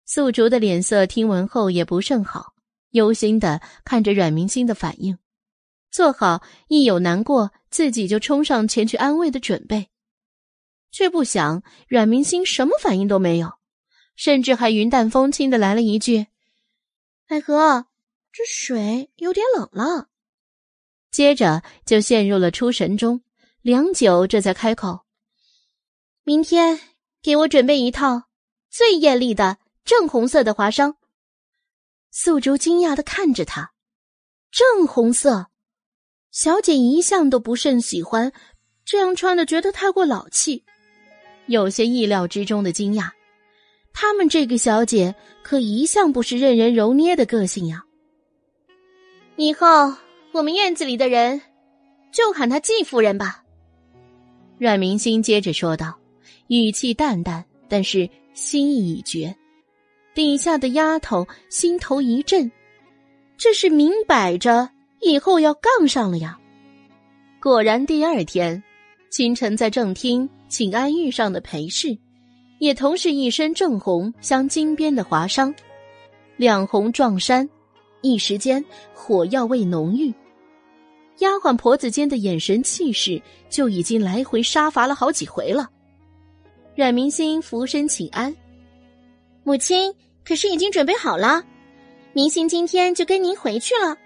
[0.07, 2.55] 素竹的脸色听闻后也不甚好，
[2.93, 5.19] 忧心的看着阮明星的反应，
[5.91, 9.91] 做好一有难过自己就冲上前去安慰的准备，
[10.91, 13.53] 却不想阮明星什么反应都没有，
[14.15, 16.29] 甚至还云淡风轻的来了一句
[17.29, 17.85] ：“海河，
[18.33, 20.09] 这水有点冷了。”
[21.11, 23.23] 接着就陷入了出神中，
[23.63, 25.01] 良久这才开口。
[26.25, 26.79] 明天
[27.23, 28.25] 给我准备一套
[28.71, 30.95] 最艳丽的正红色的华裳。
[32.11, 33.73] 素竹惊讶的看着他，
[34.51, 35.47] 正红色，
[36.31, 38.33] 小姐一向都不甚喜欢
[38.85, 40.65] 这样穿的，觉得太过老气，
[41.47, 43.11] 有些意料之中的惊讶。
[43.93, 47.85] 他们这个小姐可一向不是任人揉捏的个性呀。
[49.37, 49.95] 以后
[50.37, 51.41] 我们院子里的人
[52.13, 53.43] 就喊她季夫人吧。
[54.59, 55.95] 阮明星接着说道。
[56.49, 59.35] 语气淡淡，但是心意已决。
[60.15, 62.53] 底下的丫头心头一震，
[63.37, 66.39] 这是明摆着以后要杠上了呀。
[67.41, 68.63] 果然，第二天
[69.11, 71.99] 清晨在正厅请安遇上的裴氏，
[72.61, 75.53] 也同是一身正红镶金边的华裳，
[76.37, 77.49] 两红撞衫，
[78.03, 80.15] 一时间火药味浓郁。
[81.19, 85.69] 丫鬟婆子间的眼神气势就已经来回杀伐了好几回了。
[86.75, 88.35] 阮明心俯身请安，
[89.45, 91.43] 母亲可是已经准备好了，
[92.13, 93.97] 明心今天就跟您回去了。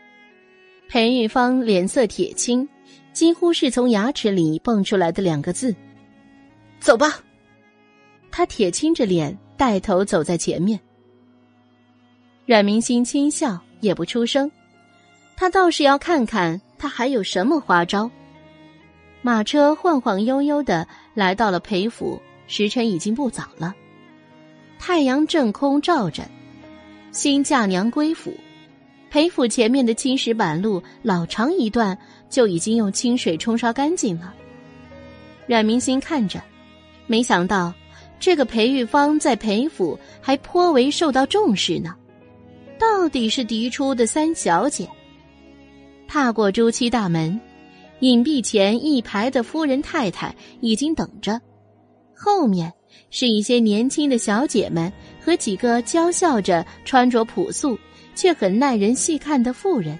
[0.88, 2.68] 裴玉芳脸色铁青，
[3.12, 5.74] 几乎是从牙齿里蹦出来的两个字
[6.80, 7.22] ：“走吧。”
[8.30, 10.78] 他铁青着脸带头走在前面。
[12.46, 14.50] 阮明心轻笑，也不出声，
[15.36, 18.10] 他倒是要看看他还有什么花招。
[19.22, 22.20] 马车晃晃悠悠的来到了裴府。
[22.52, 23.72] 时辰已经不早了，
[24.76, 26.24] 太阳正空照着，
[27.12, 28.34] 新嫁娘归府。
[29.08, 31.96] 裴府前面的青石板路，老长一段
[32.28, 34.34] 就已经用清水冲刷干净了。
[35.46, 36.42] 阮明心看着，
[37.06, 37.72] 没想到
[38.18, 41.94] 这个裴玉芳在裴府还颇为受到重视呢。
[42.80, 44.88] 到底是嫡出的三小姐。
[46.10, 47.40] 踏过朱漆大门，
[48.00, 51.40] 隐蔽前一排的夫人太太已经等着，
[52.12, 52.72] 后面
[53.10, 54.92] 是一些年轻的小姐们
[55.24, 57.78] 和几个娇笑着、穿着朴素。
[58.12, 59.98] 却很耐人细看的妇人，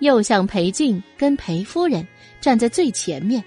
[0.00, 2.04] 右向裴静跟裴夫人
[2.40, 3.44] 站在最前面，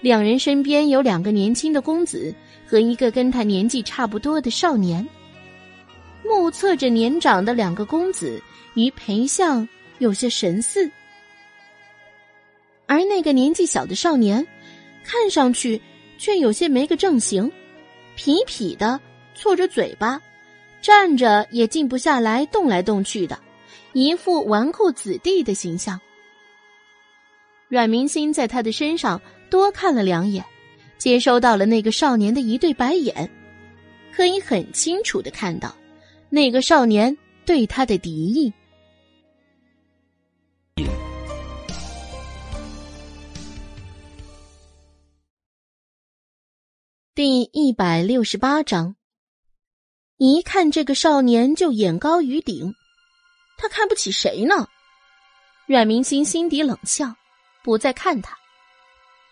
[0.00, 2.32] 两人身边有两个年轻的公子
[2.64, 5.06] 和一个跟他年纪差不多的少年。
[6.24, 8.40] 目测着年长的两个公子
[8.74, 9.68] 与裴相
[9.98, 10.90] 有些神似，
[12.86, 14.46] 而那个年纪小的少年，
[15.04, 15.80] 看上去
[16.18, 17.50] 却有些没个正形，
[18.16, 19.00] 痞痞的，
[19.34, 20.20] 错着嘴巴。
[20.82, 23.36] 站着也静不下来，动来动去的，
[23.92, 26.00] 一副纨绔子弟的形象。
[27.68, 30.44] 阮明心在他的身上多看了两眼，
[30.96, 33.28] 接收到了那个少年的一对白眼，
[34.12, 35.74] 可以很清楚的看到，
[36.30, 38.52] 那个少年对他的敌意。
[47.14, 48.94] 第一百六十八章。
[50.18, 52.74] 一看这个少年就眼高于顶，
[53.56, 54.68] 他看不起谁呢？
[55.66, 57.14] 阮明星心底冷笑，
[57.64, 58.36] 不再看他。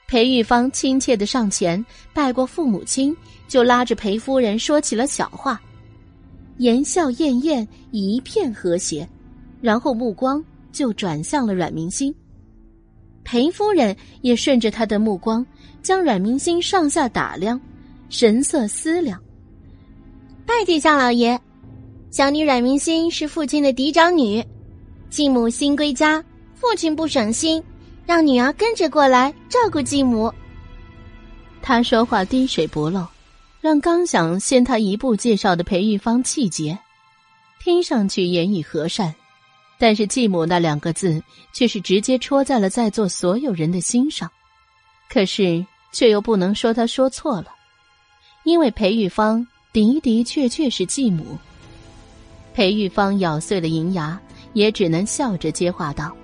[0.08, 3.14] 裴玉芳亲切的上前拜过父母亲，
[3.48, 5.60] 就拉着裴夫人说起了小话，
[6.56, 9.06] 言笑晏晏，一片和谐。
[9.60, 10.42] 然后目光
[10.74, 12.12] 就转向了阮明心，
[13.22, 15.46] 裴夫人也顺着他的目光
[15.80, 17.58] 将阮明心上下打量，
[18.10, 19.18] 神色思量。
[20.44, 21.40] 拜见相老爷，
[22.10, 24.44] 小女阮明心是父亲的嫡长女，
[25.08, 26.22] 继母新归家，
[26.54, 27.62] 父亲不省心，
[28.04, 30.30] 让女儿跟着过来照顾继母。
[31.62, 33.06] 他说话滴水不漏，
[33.60, 36.78] 让刚想先他一步介绍的裴玉芳气结，
[37.62, 39.14] 听上去言语和善，
[39.78, 41.22] 但是继母那两个字
[41.52, 44.30] 却是直接戳在了在座所有人的心上。
[45.08, 47.48] 可是却又不能说他说错了，
[48.44, 49.46] 因为裴玉芳。
[49.72, 51.36] 的的确确是继母。
[52.54, 54.16] 裴玉芳咬碎了银牙，
[54.52, 56.16] 也只能笑着接话道：“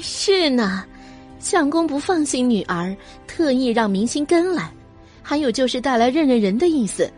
[0.00, 0.86] 是呢，
[1.38, 2.96] 相公不放心女儿，
[3.26, 4.72] 特意让明星跟来，
[5.22, 7.12] 还有就是带来认认人的意思。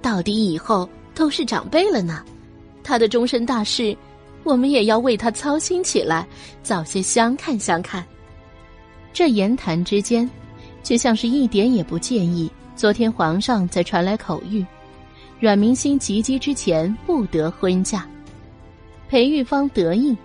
[0.00, 2.24] 到底以后都是长辈了呢，
[2.84, 3.96] 他的终身大事，
[4.44, 6.26] 我们也要为他操心起来，
[6.62, 8.04] 早些相看相看。”
[9.12, 10.28] 这言谈之间，
[10.82, 12.50] 却像是一点也不介意。
[12.76, 14.64] 昨天皇上才传来口谕，
[15.40, 18.06] 阮明心及笄之前不得婚嫁。
[19.08, 20.16] 裴玉芳得意，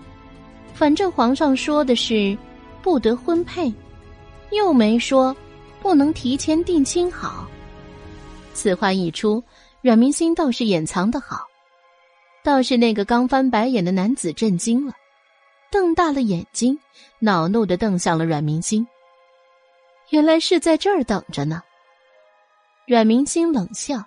[0.74, 2.38] 反正皇上说的是
[2.82, 3.74] 不得婚配，
[4.52, 5.36] 又没说
[5.82, 7.48] 不能提前定亲好。
[8.54, 9.44] 此话一出，
[9.82, 11.48] 阮明心倒是掩藏的好，
[12.44, 14.94] 倒是那个刚翻白眼的男子震惊了，
[15.72, 16.78] 瞪大了眼睛，
[17.20, 18.86] 恼怒的瞪向了阮明星。
[20.10, 21.64] 原来是在这儿等着呢。
[22.86, 24.04] 阮明星冷笑，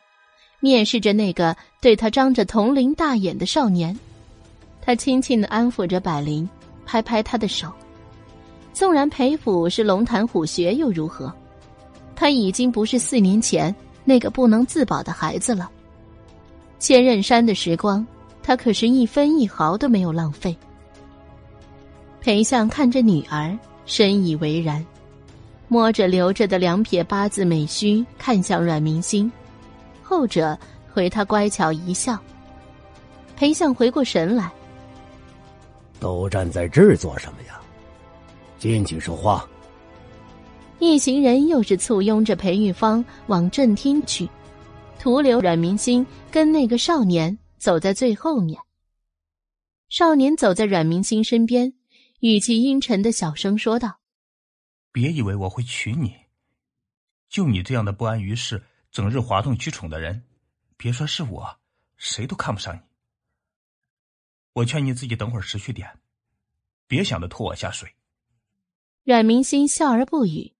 [0.60, 3.98] 面视着那个对他张着铜铃大眼的少年，
[4.82, 6.46] 他轻轻的安抚着百灵，
[6.84, 7.72] 拍拍他的手。
[8.74, 11.32] 纵然裴府是龙潭虎穴又如何？
[12.14, 13.74] 他已经不是四年前
[14.04, 15.70] 那个不能自保的孩子了。
[16.78, 18.06] 千仞山的时光，
[18.46, 20.56] 他可是一分一毫都没有浪费。
[22.20, 24.84] 裴相看着女儿，深以为然。
[25.66, 29.30] 摸着留着的两撇八字美须，看向阮明星，
[30.00, 30.56] 后者
[30.94, 32.16] 回他乖巧一笑。
[33.34, 34.48] 裴相回过神来，
[35.98, 37.60] 都站在这儿做什么呀？
[38.60, 39.44] 进去说话。
[40.78, 44.28] 一行人又是簇拥着裴玉芳往正厅去，
[45.00, 48.60] 徒留阮明星跟那个少年走在最后面。
[49.88, 51.74] 少年走在阮明星身边，
[52.20, 54.00] 语气阴沉的小声说道。
[54.92, 56.14] 别以为我会娶你，
[57.28, 60.24] 就你这样的不安于世、整日哗众取宠的人，
[60.76, 61.60] 别说是我，
[61.96, 62.80] 谁都看不上你。
[64.54, 66.00] 我劝你自己等会儿识趣点，
[66.86, 67.94] 别想着拖我下水。
[69.04, 70.54] 阮明星笑而不语，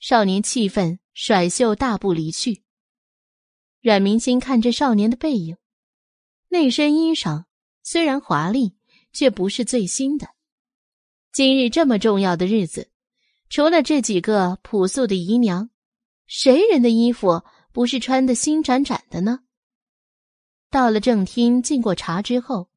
[0.00, 2.64] 少年气愤，甩袖大步离去。
[3.80, 5.56] 阮明星看着少年的背影，
[6.48, 7.44] 那身衣裳
[7.82, 8.74] 虽然华丽，
[9.12, 10.28] 却不是最新的。
[11.32, 12.90] 今日这么重要的日子。
[13.50, 15.70] 除了这几个朴素的姨娘，
[16.26, 19.40] 谁人的衣服不是穿的新崭崭的呢？
[20.70, 22.68] 到了正厅，敬过茶之后，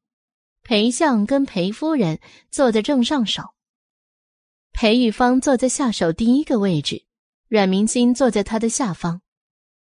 [0.62, 2.20] 裴相跟裴夫人
[2.50, 3.42] 坐在正上首，
[4.72, 7.04] 裴玉芳坐在下手第一个位置，
[7.48, 9.20] 阮明心坐在他的下方，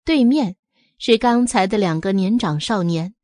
[0.03, 0.57] 对面
[0.97, 3.15] 是刚才的两个年长少年，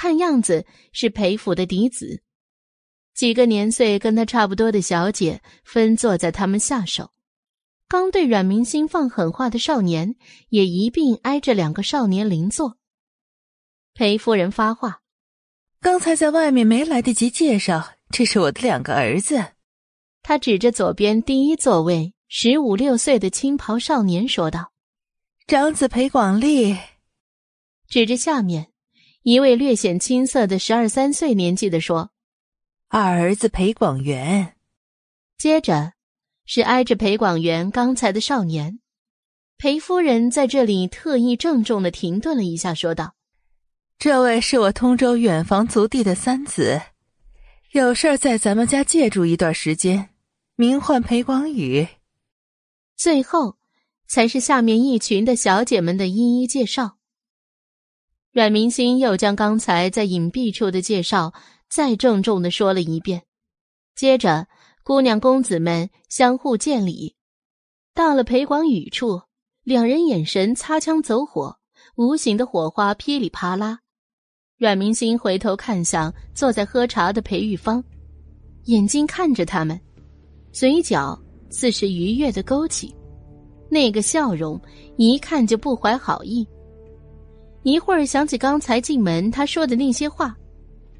[0.00, 2.22] 看样子是裴府的嫡子。
[3.14, 7.10] 几个年岁跟他差不多的小姐分坐在他们下手，
[7.88, 10.14] 刚对阮明心放狠话的少年
[10.50, 12.78] 也一并挨着两个少年邻座。
[13.92, 15.00] 裴夫人发话
[15.82, 19.54] ：“刚才在外面没来得及介绍，这是我的两个儿子。”
[20.22, 24.70] 他指着左边第一座位十五六岁的青袍少年说道
[25.48, 26.76] ：“长子裴广利。”
[27.90, 28.70] 指着下面
[29.22, 32.10] 一位略显青涩的十二三岁年纪的说。
[32.90, 34.54] 二儿子裴广元，
[35.36, 35.92] 接着
[36.46, 38.80] 是挨着裴广元刚才的少年。
[39.58, 43.14] 裴夫人在这里特意郑重的停顿了一下，说道
[43.98, 46.80] ：“这位是我通州远房族弟的三子，
[47.72, 50.10] 有事儿在咱们家借住一段时间，
[50.54, 51.86] 名唤裴广宇。”
[52.96, 53.56] 最后
[54.06, 56.97] 才是下面一群的小姐们的一一介绍。
[58.38, 61.34] 阮明星又将刚才在隐蔽处的介绍。
[61.68, 63.24] 再郑重的说了一遍，
[63.96, 64.46] 接着
[64.84, 67.16] 姑娘公子们相互见礼。
[67.96, 69.22] 到了裴广宇处，
[69.64, 71.56] 两人眼神擦枪走火，
[71.96, 73.80] 无形的火花噼里啪啦。
[74.56, 77.82] 阮明星回头看向坐在喝茶的裴玉芳，
[78.66, 79.78] 眼睛看着他们，
[80.52, 82.94] 嘴角似是愉悦的勾起，
[83.68, 84.58] 那个笑容
[84.96, 86.46] 一看就不怀好意。
[87.62, 90.34] 一会儿想起刚才进门他说的那些话。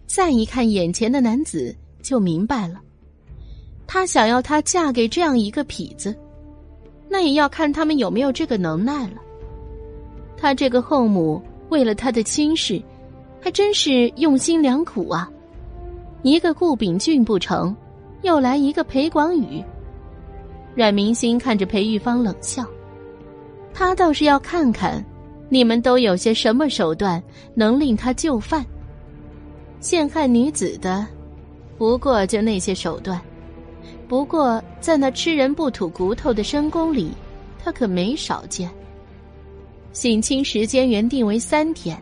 [0.06, 2.80] 再一看眼前的男子，就明白了。
[3.86, 6.14] 他想要她嫁给这样一个痞子，
[7.08, 9.14] 那也要看他们有没有这个能耐了。
[10.36, 12.82] 他这个后母为了他的亲事，
[13.40, 15.30] 还真是用心良苦啊！
[16.22, 17.74] 一个顾秉俊不成，
[18.22, 19.62] 又来一个裴广宇。
[20.74, 22.64] 阮明心看着裴玉芳冷笑，
[23.74, 25.04] 他倒是要看看，
[25.48, 27.22] 你们都有些什么手段
[27.54, 28.64] 能令他就范。
[29.80, 31.06] 陷害女子的，
[31.76, 33.20] 不过就那些手段。
[34.06, 37.10] 不过在那吃人不吐骨头的深宫里，
[37.62, 38.70] 他可没少见。
[39.92, 42.00] 省亲时间原定为三天，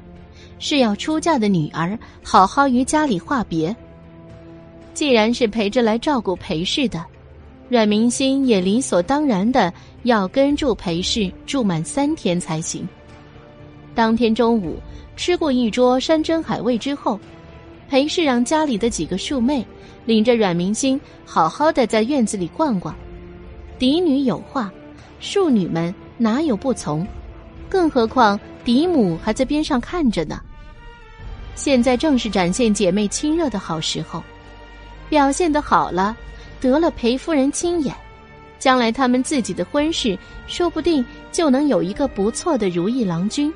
[0.59, 3.75] 是要出嫁的女儿好好与家里话别。
[4.95, 7.05] 既然是陪着来照顾裴氏的，
[7.69, 9.73] 阮明心也理所当然的
[10.05, 12.89] 要跟住裴氏住满三天才行。
[13.97, 14.79] 当天中午
[15.17, 17.19] 吃过一桌山珍海味之后。
[17.89, 19.65] 裴氏让家里的几个庶妹
[20.07, 22.93] 领着阮明星好好的在院子里逛逛。
[23.79, 24.73] 嫡女有话，
[25.21, 27.07] 庶女们哪有不从？
[27.69, 30.41] 更何况嫡母还在边上看着呢。
[31.55, 34.21] 现在正是展现姐妹亲热的好时候，
[35.09, 36.17] 表现的好了，
[36.61, 37.95] 得了裴夫人亲眼，
[38.59, 40.19] 将来他们自己的婚事
[40.49, 43.53] 说不定就能有一个不错的如意郎君。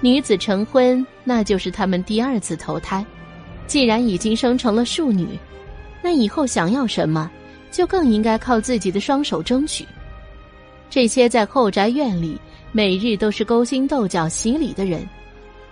[0.00, 3.04] 女子成婚，那就是他们第二次投胎。
[3.66, 5.26] 既然已经生成了庶女，
[6.02, 7.30] 那以后想要什么，
[7.70, 9.84] 就更应该靠自己的双手争取。
[10.88, 12.38] 这些在后宅院里
[12.70, 15.04] 每日都是勾心斗角、洗礼的人，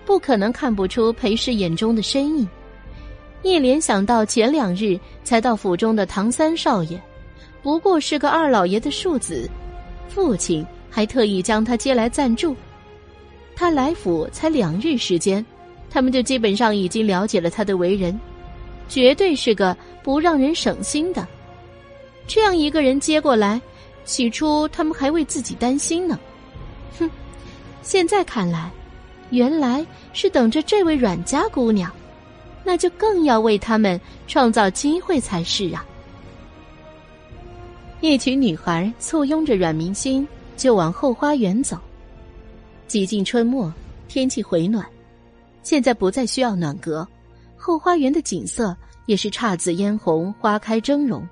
[0.05, 2.49] 不可能看不出裴氏眼中的深意。
[3.43, 7.01] 一联想到前两日才到府中的唐三少爷，
[7.63, 9.49] 不过是个二老爷的庶子，
[10.09, 12.57] 父亲还特意将他接来暂住。
[13.57, 15.45] 他来府才两日时间，
[15.89, 18.19] 他们就基本上已经了解了他的为人，
[18.89, 21.27] 绝对是个不让人省心的。
[22.27, 23.61] 这样一个人接过来，
[24.05, 26.19] 起初他们还为自己担心呢。
[26.99, 27.09] 哼，
[27.83, 28.71] 现在看来，
[29.31, 31.91] 原来是等着这位阮家姑娘，
[32.65, 35.85] 那就更要为他们创造机会才是啊！
[38.01, 40.27] 一群女孩簇拥着阮明心
[40.57, 41.79] 就往后花园走。
[42.87, 43.73] 几近春末，
[44.09, 44.87] 天气回暖，
[45.63, 47.07] 现在不再需要暖阁，
[47.57, 51.27] 后花园的景色也是姹紫嫣红，花开争荣。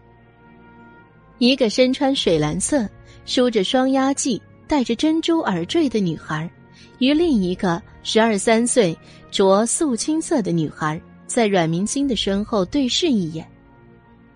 [1.39, 2.89] 一个身穿水蓝色、
[3.27, 6.51] 梳着双压髻、戴着珍珠耳坠的女孩，
[6.99, 8.97] 与另一个十二三岁、
[9.31, 13.47] 着素青色的女孩，在阮明星的身后对视一眼。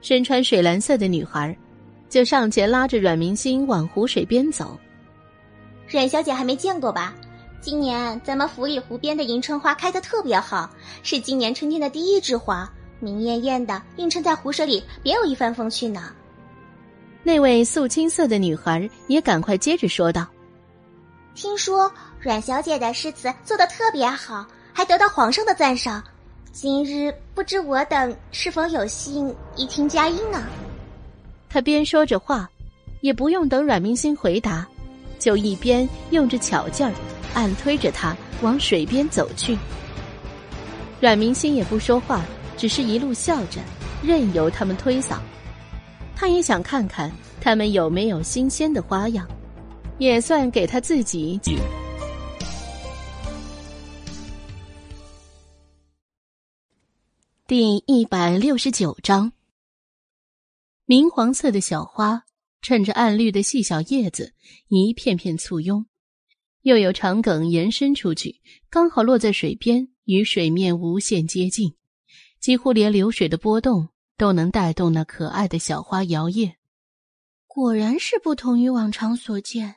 [0.02, 1.56] 身穿水蓝色的女孩，
[2.08, 4.78] 就上前拉着阮明星往湖水边走。
[5.88, 7.14] 阮小姐还没见过吧？
[7.60, 10.70] 今年咱们府里湖边的迎春花开得特别好，
[11.02, 16.12] 是今年春天的第一枝花，明艳艳的，映衬在湖水里，别有一番风趣呢。
[17.22, 20.26] 那位素青色的女孩也赶快接着说道
[21.34, 21.90] ：“听说
[22.20, 26.02] 阮小姐的诗词做得特别好，还得到皇上的赞赏。
[26.52, 30.46] 今日不知我等是否有幸一听佳音呢？
[31.48, 32.48] 他边说着话，
[33.00, 34.66] 也不用等阮明星回答，
[35.26, 36.94] 就一边用着巧劲儿，
[37.34, 39.58] 暗推着他往水边走去。
[41.00, 42.24] 阮明星也不说话，
[42.56, 43.60] 只是一路笑着，
[44.04, 45.18] 任由他们推搡。
[46.14, 49.26] 他也想看看他们有没有新鲜的花样，
[49.98, 51.40] 也算给他自己。
[57.48, 59.32] 第一百六十九章，
[60.84, 62.22] 明黄色的小花
[62.62, 64.34] 衬着暗绿的细小叶子，
[64.68, 65.86] 一片片簇拥，
[66.62, 71.74] 又有长梗延伸出去，刚好落在水边，与水面无限接近，
[72.40, 76.54] 几乎连流水的波动都能带动那可爱的小花摇曳。
[77.46, 79.76] 果然是不同于往常所见，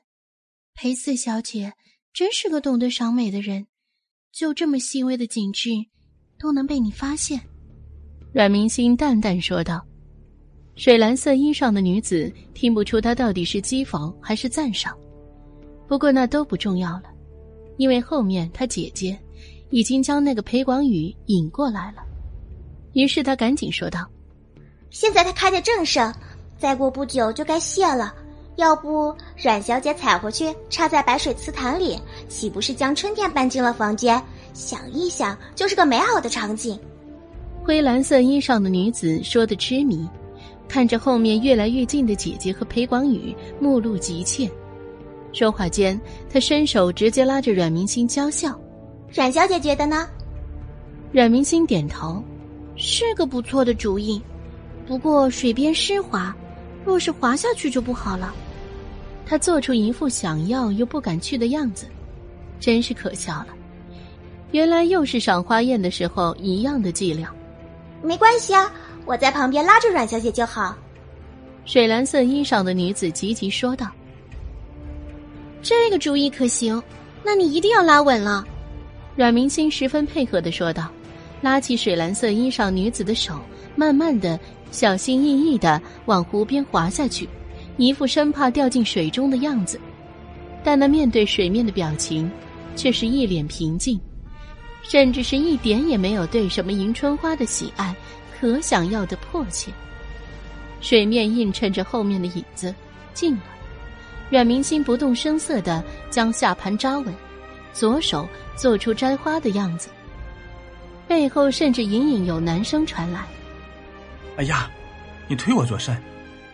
[0.74, 1.74] 裴四小姐
[2.14, 3.67] 真是个懂得赏美的人，
[4.32, 5.69] 就这么细微的景致
[6.40, 7.40] 都能被你发现。
[8.33, 9.85] 阮明星淡淡说道
[10.80, 14.95] ：“水蓝色衣裳的女子听不出他到底是讥讽还是赞赏，
[15.90, 17.03] 不过那都不重要了，
[17.75, 19.19] 因为后面他姐姐
[19.72, 22.01] 已经将那个裴广宇引过来了。
[22.93, 24.09] 于是他赶紧说道
[24.90, 26.14] ：‘现在他开的正盛，
[26.58, 28.16] 再过不久就该谢了。
[28.56, 31.99] 要不阮小姐采回去插在白水祠坛里，
[32.30, 34.22] 岂不是将春天搬进了房间？
[34.53, 36.80] 想一想，就是个美好的场景。’”
[37.66, 40.08] 灰蓝色衣裳的女子说的痴迷，
[40.69, 44.48] 看着后面越来越近的姐姐和裴广宇，目露急切。
[45.33, 45.99] 说话间，
[46.31, 48.57] 他伸手直接拉着阮明星娇笑
[49.11, 50.07] ：“阮小姐觉得呢？”
[51.11, 52.23] 阮明星点头
[52.77, 54.22] ：“是个不错的主意，
[54.85, 56.35] 不过水边湿滑，
[56.85, 58.33] 若是滑下去就不好了。”
[59.25, 61.88] 他做出一副想要又不敢去的样子，
[62.59, 63.48] 真是可笑了。
[64.51, 67.31] 原来又是赏花宴的时候一样的伎俩。
[68.01, 68.72] 没关系啊，
[69.10, 70.78] 我在旁边拉着阮小姐就好。
[71.66, 73.90] 水蓝色衣裳的女子急急说道
[75.64, 76.80] ：“这个主意可行，
[77.24, 78.46] 那你一定要拉稳了。”
[79.18, 80.88] 阮明星十分配合的说道，
[81.42, 83.40] 拉起水蓝色衣裳女子的手，
[83.76, 84.40] 慢慢的、
[84.70, 87.28] 小心翼翼的往湖边滑下去，
[87.78, 89.82] 一副生怕掉进水中的样子。
[90.64, 92.30] 但那面对水面的表情，
[92.76, 94.00] 却是一脸平静。
[94.84, 97.94] 甚至是一点也没有对什么迎春花的喜爱，
[98.40, 99.72] 可想要的迫切。
[100.82, 102.74] 水面映衬着后面的影子，
[103.14, 103.43] 近了。
[104.30, 107.14] 阮明星不动声色的将下盘扎稳，
[107.74, 109.90] 左手做出摘花的样子。
[111.08, 113.26] 背后甚至隐隐有男声传来
[114.38, 114.69] ：“哎呀，
[115.27, 116.00] 你推我做甚？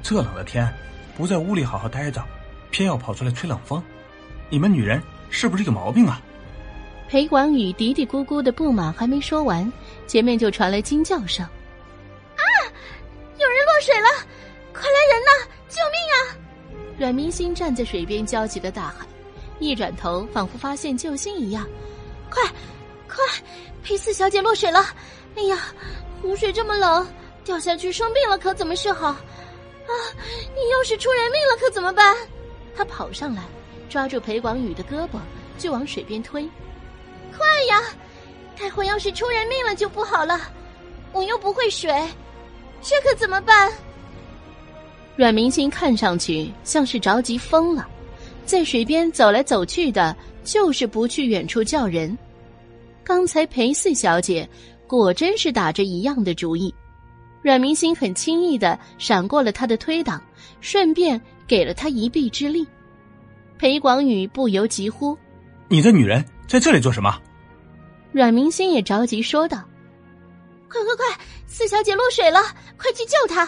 [0.01, 0.73] 这冷的天，
[1.17, 2.23] 不在屋里好好待着，
[2.71, 3.83] 偏要跑出来吹冷风，
[4.49, 6.21] 你们女人是不是有毛病啊？”
[7.09, 9.71] 裴广宇嘀嘀咕咕的不满还没说完，
[10.07, 11.51] 前面就传来惊叫声：“啊！
[13.37, 14.07] 有人落水了！
[14.73, 15.31] 快来人呐！
[15.69, 16.17] 救命啊！”
[16.97, 19.07] 阮明星站在水边焦急的大喊，
[19.59, 21.67] 一转头仿佛发现救星一样
[22.29, 22.43] ：“快，
[23.07, 23.23] 快！
[23.83, 24.85] 裴四小姐落水了！
[25.35, 25.73] 哎呀，
[26.21, 27.07] 湖水这么冷，
[27.43, 29.07] 掉下去生病了可怎么是好？
[29.07, 29.91] 啊！
[30.55, 32.15] 你要是出人命了可怎么办？”
[32.75, 33.43] 他跑上来，
[33.89, 35.19] 抓住裴广宇的胳膊
[35.57, 36.49] 就往水边推。
[37.37, 37.81] 快呀！
[38.57, 40.39] 待会要是出人命了就不好了。
[41.11, 41.91] 我又不会水，
[42.87, 43.71] 这可怎么办？
[45.15, 47.87] 阮明星看上去像是着急疯了，
[48.45, 52.15] 在水边走来走去的，就是不去远处叫人。
[53.03, 54.47] 刚才裴四小姐
[54.85, 56.73] 果真是打着一样的主意。
[57.41, 60.21] 阮明星很轻易的闪过了他的推挡，
[60.61, 62.67] 顺便给了他一臂之力。
[63.57, 65.17] 裴广宇不由急呼
[65.69, 67.19] ：“你这女人在这里做什么？”
[68.11, 69.63] 阮明星也着急说道
[70.75, 72.41] ：“快快快，四小姐落水了，
[72.77, 73.47] 快去救她！”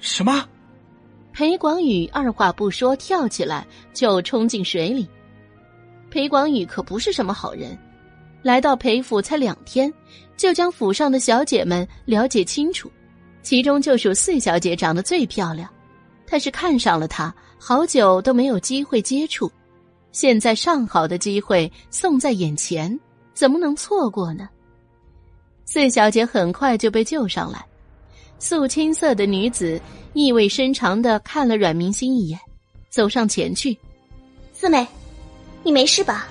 [0.00, 0.48] 什么？
[1.32, 3.64] 裴广宇二话不说，跳起来
[3.94, 5.08] 就冲进水里。
[6.10, 7.78] 裴广宇可不是什么好人，
[8.42, 9.92] 来到裴府才两天，
[10.36, 12.90] 就将府上的小姐们了解清楚，
[13.42, 15.70] 其中就属四小姐长得最漂亮，
[16.26, 19.50] 他是看上了她，好久都没有机会接触，
[20.10, 22.98] 现在上好的机会送在眼前。
[23.32, 24.48] 怎么能错过呢？
[25.72, 27.64] 四小姐很快就被救上来，
[28.40, 29.80] 素青色的女子
[30.14, 32.36] 意味深长的看了阮明星一眼，
[32.88, 33.78] 走上前去
[34.52, 34.84] ：“四妹，
[35.62, 36.26] 你没事吧？”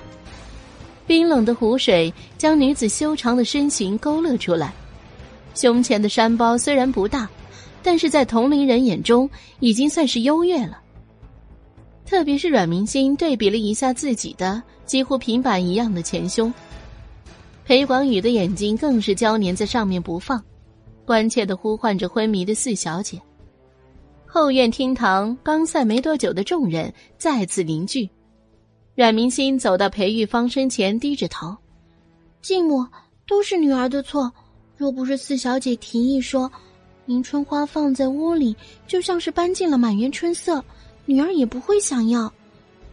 [1.08, 4.74] 冰冷的湖水将女子修长的身形勾勒出来，
[5.54, 7.26] 胸前的山包虽然不大，
[7.82, 9.26] 但是在同龄人眼中
[9.60, 10.78] 已经算是优越了。
[12.04, 16.52] 特别是阮明星对比了一下自己的几乎平板一样的前胸，
[17.70, 20.42] 裴广宇的眼睛更是焦粘在上面不放，
[21.04, 23.22] 关切的呼唤着昏迷的四小姐。
[24.26, 28.10] 后院厅堂刚散没多久的众人再次凝聚，
[28.96, 31.56] 阮明心走到裴玉芳身前，低着头
[32.42, 32.84] ：“继母，
[33.28, 34.32] 都是女儿的错。
[34.76, 36.50] 若不是四小姐提议说，
[37.06, 38.56] 迎春花放在屋里
[38.88, 40.60] 就像是搬进了满园春色。”
[41.06, 42.32] 女儿也不会想要。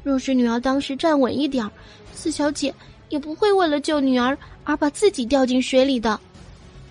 [0.04, 1.68] 若是女儿当时站稳一点
[2.14, 2.72] 四小姐
[3.10, 6.20] 也不会为了救女儿而把自己掉进水里的。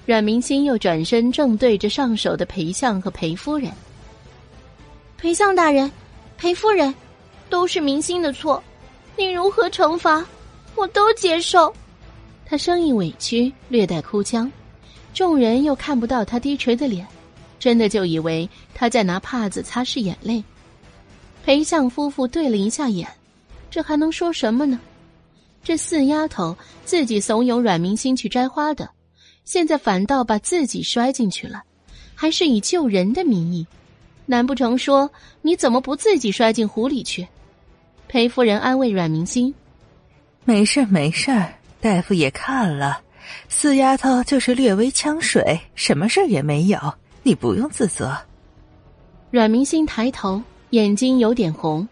[0.06, 3.70] 阮明心又转身正对着上手的裴相和裴夫人。
[5.18, 5.90] 裴相大人，
[6.38, 6.94] 裴夫人，
[7.50, 8.62] 都是明星的错，
[9.14, 10.24] 你如何惩罚，
[10.74, 11.70] 我都接受。
[12.46, 14.50] 他声音委屈，略带哭腔。
[15.12, 17.06] 众人又看不到他低垂的脸，
[17.58, 20.42] 真的就以为他在拿帕子擦拭眼泪。
[21.44, 23.06] 裴相夫妇对了一下眼，
[23.70, 24.80] 这还能说什么呢？
[25.66, 28.88] 这四丫头自己怂恿阮明心去摘花的，
[29.44, 31.64] 现在反倒把自己摔进去了，
[32.14, 33.66] 还是以救人的名义，
[34.26, 35.10] 难不成说
[35.42, 37.26] 你怎么不自己摔进湖里去？
[38.06, 39.52] 裴夫人安慰阮明心
[40.46, 41.32] ：“没事没事
[41.80, 43.00] 大夫也看了，
[43.48, 46.78] 四丫头就是略微呛水，什么事也没有，
[47.24, 48.16] 你不用自责。”
[49.32, 50.40] 阮明心抬头。
[50.70, 51.88] 眼睛有点红，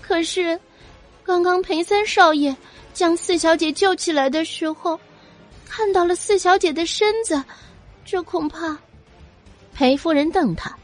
[0.00, 0.58] 可是，
[1.22, 2.56] 刚刚裴三少爷
[2.94, 4.98] 将四小姐救起来的时候，
[5.68, 7.42] 看到了四小姐的身子，
[8.04, 8.78] 这恐怕……
[9.74, 10.74] 裴夫人瞪他，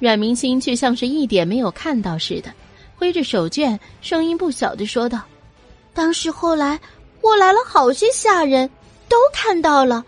[0.00, 2.52] 阮明心却像是一点没有看到似的，
[2.96, 5.22] 挥着手绢，声音不小的说道
[5.94, 6.78] ：“当时后来
[7.20, 8.68] 过来了好些下人，
[9.08, 10.04] 都看到了，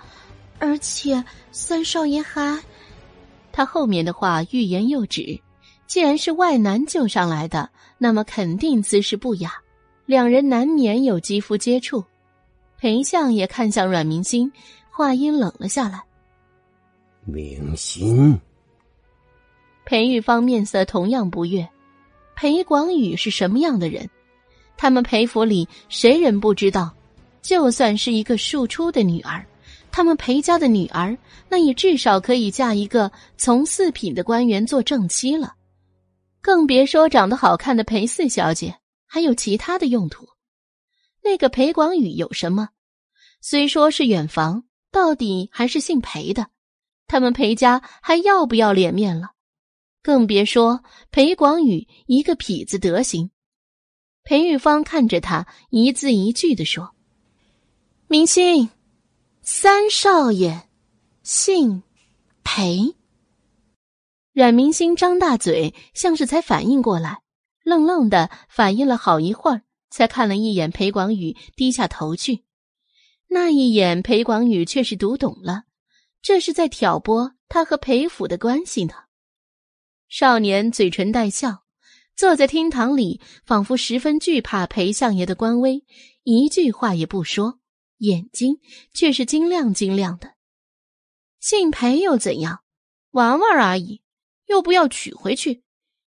[0.59, 2.61] 而且三少爷还……”
[3.53, 5.41] 他后面的话欲言又止。
[5.87, 9.53] 既然是外男救上来的，那么肯定姿势不雅，
[10.07, 12.05] 两人难免有肌肤接触。
[12.79, 14.53] 裴相也看向阮明心，
[14.91, 16.03] 话音冷了下来
[17.25, 18.39] ：“明心。”
[19.87, 21.67] 裴玉芳面色同样不悦。
[22.37, 24.09] 裴广宇是什么样的人？
[24.77, 26.93] 他们裴府里谁人不知道？
[27.41, 29.47] 就算是一个庶出的女儿，
[29.93, 31.17] 他们裴家的女儿，
[31.49, 35.55] 那也至少可以嫁一个从四品的官员做正妻了。
[36.41, 38.75] 更别说长得好看的裴四小姐，
[39.15, 40.27] 还有其他的用途。
[41.23, 42.71] 那个裴广宇有什么？
[43.41, 46.49] 虽说是远房，到底还是姓裴的。
[47.07, 49.29] 他们裴家还要不要脸面了？
[50.03, 53.31] 更别说裴广宇一个痞子德行。
[54.25, 56.97] 裴玉芳看着他，一字一句的说
[58.11, 58.69] ：“明星，
[59.43, 60.63] 三少爷，
[61.23, 61.85] 姓
[62.43, 62.97] 裴。”
[64.35, 67.23] 阮明星张大嘴，像是才反应过来，
[67.65, 72.45] 愣愣的反应了好一会儿，才看了一眼裴广宇，低下头去。
[73.27, 75.65] 那一眼，裴广宇却是读懂了，
[76.23, 78.95] 这是在挑拨他和裴府的关系呢。
[80.09, 81.65] 少年嘴唇带笑，
[82.15, 85.83] 坐在厅堂里，仿佛十分惧怕裴相爷的官威，
[86.23, 87.59] 一句话也不说，
[87.99, 88.61] 眼睛
[88.93, 90.35] 却是晶亮晶亮的。
[91.41, 92.63] 姓裴又怎样？
[93.11, 94.03] 玩玩而已。
[94.47, 95.64] 又不要娶回去，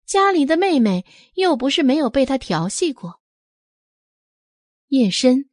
[0.07, 3.19] 家里的妹妹又不是没有被他调戏过。
[4.87, 5.49] 夜深，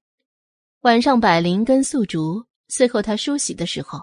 [0.82, 3.98] 晚上，百灵跟素竹伺候他梳洗的时候，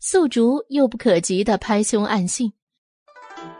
[0.00, 2.52] 素竹又不可及的拍胸暗信：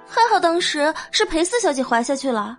[0.08, 2.58] 还好当时是裴四小姐怀下去了，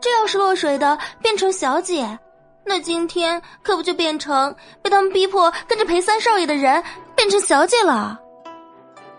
[0.00, 2.16] 这要是落水的变成小姐，
[2.64, 6.80] 那今天可不就变成被他们逼迫跟着裴三少爷的人
[7.16, 8.20] 变成小姐了？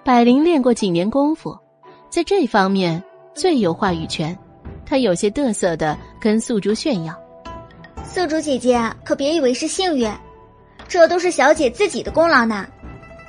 [0.02, 1.60] 百灵练过几年功夫。
[2.10, 3.02] 在这方面
[3.34, 4.38] 最有话语权，
[4.85, 7.18] 他有些得瑟的跟素竹炫耀
[8.06, 10.11] ：“素竹姐姐可别以为是幸运，
[10.88, 12.68] 这都是小姐自己的功劳呢，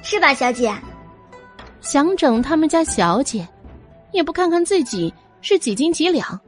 [0.02, 0.74] 是吧，小姐？”
[1.80, 3.46] 想整他们家小姐，
[4.12, 6.40] 也不看看自己是几斤几两。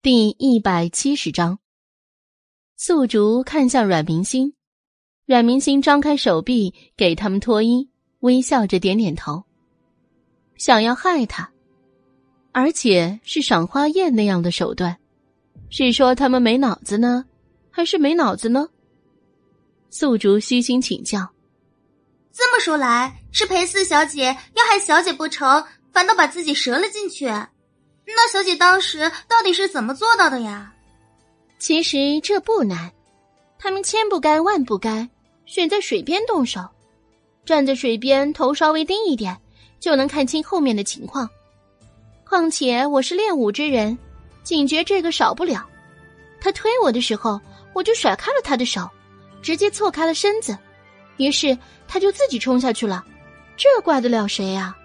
[0.00, 1.58] 第一百七十章，
[2.76, 4.54] 宿竹看向阮明星。
[5.26, 7.90] 阮明星张开手臂给他们脱衣，
[8.20, 9.42] 微笑着点点头。
[10.56, 11.50] 想要害他，
[12.52, 14.96] 而且是赏花宴那样的手段，
[15.68, 17.24] 是说他们没脑子呢，
[17.72, 18.68] 还是没脑子呢？
[19.90, 21.28] 素竹虚心请教。
[22.32, 27.26] 这么说来，是裴四小姐要害小姐不成，反倒把自己折了进去。
[27.26, 30.72] 那小姐当时到底是怎么做到的呀？
[31.58, 32.92] 其实这不难，
[33.58, 35.08] 他们千不该万不该。
[35.46, 36.60] 选在水边动手，
[37.44, 39.36] 站在水边，头稍微低一点，
[39.80, 41.28] 就能看清后面的情况。
[42.24, 43.96] 况且我是练武之人，
[44.42, 45.64] 警觉这个少不了。
[46.40, 47.40] 他推我的时候，
[47.72, 48.88] 我就甩开了他的手，
[49.40, 50.56] 直接错开了身子，
[51.16, 53.04] 于是他就自己冲下去了。
[53.56, 54.76] 这怪得了谁呀？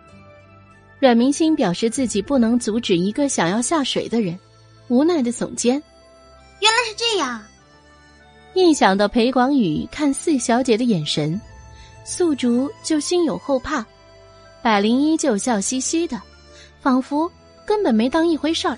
[1.00, 4.40] 阮明星表示自己不能阻止一个想要下水的人，
[4.88, 5.82] 无奈的耸肩。
[6.60, 7.44] 原来是这样。
[8.54, 11.40] 一想到裴广宇看四小姐的眼神，
[12.04, 13.86] 素竹就心有后怕。
[14.62, 16.22] 百灵依旧笑嘻嘻的，
[16.82, 17.32] 仿佛
[17.66, 18.78] 根本没当一回事儿。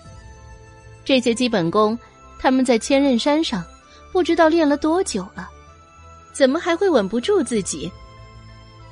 [1.04, 1.98] 这些基本功，
[2.40, 3.64] 他们在千仞山上
[4.12, 5.50] 不知道练了多久了，
[6.34, 7.92] 怎么还会稳不住自己？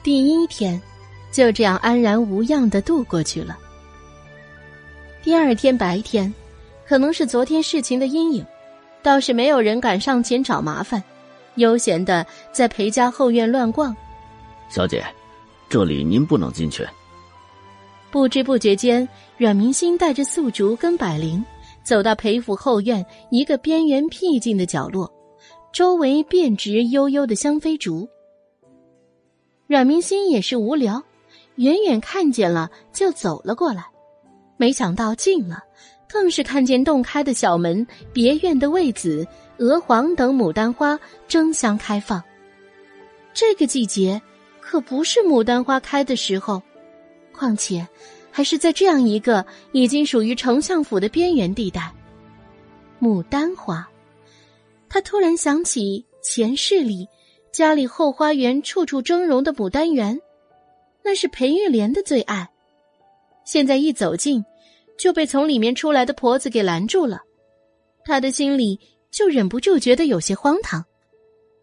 [0.04, 0.82] 第一天。
[1.32, 3.58] 就这样安然无恙的度过去了。
[5.24, 6.34] 第二天白天，
[6.86, 8.46] 可能是昨天事情的阴影，
[9.04, 11.04] 倒是没有人敢上前找麻烦，
[11.56, 13.96] 悠闲的在裴家后院乱逛。
[14.70, 15.04] 小姐，
[15.70, 16.88] 这里您不能进去。
[18.10, 19.08] 不知不觉间，
[19.38, 21.44] 阮明星带着素竹跟百灵
[21.84, 25.12] 走到裴府后院一个边缘僻静的角落，
[25.74, 28.08] 周围遍植悠悠的香妃竹。
[29.68, 31.02] 阮明星也是无聊。
[31.56, 33.86] 远远看见了，就走了过来。
[34.58, 35.60] 没想到近了，
[36.12, 39.26] 更是看见洞开的小门，别院的魏子、
[39.58, 42.22] 娥皇等牡丹花争相开放。
[43.34, 44.22] 这个季节
[44.60, 46.62] 可不是牡丹花开的时候，
[47.32, 47.88] 况且
[48.30, 51.90] 还是在这样一个已经属于丞相府的边缘地带。
[53.00, 53.90] 牡丹花，
[54.90, 57.08] 他突然想起前世里
[57.54, 60.20] 家里后花园处处峥嵘的牡丹园。
[61.04, 62.48] 那是裴玉莲的最爱，
[63.44, 64.46] 现在一走近，
[65.02, 67.22] 就被从里面出来的婆子给拦住了。
[68.06, 70.86] 他的心里就忍不住觉得有些荒唐，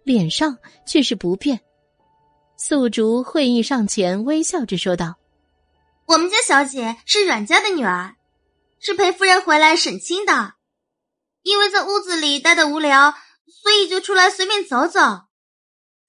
[0.02, 1.60] 脸上却是不变。
[2.56, 5.14] 素竹会意上前，微笑着说道
[6.08, 8.16] ：“我们家小姐是阮家的女儿，
[8.80, 10.54] 是陪夫人回来省亲的。
[11.42, 13.14] 因为在屋子里待的无聊，
[13.62, 15.00] 所以就出来随便走走，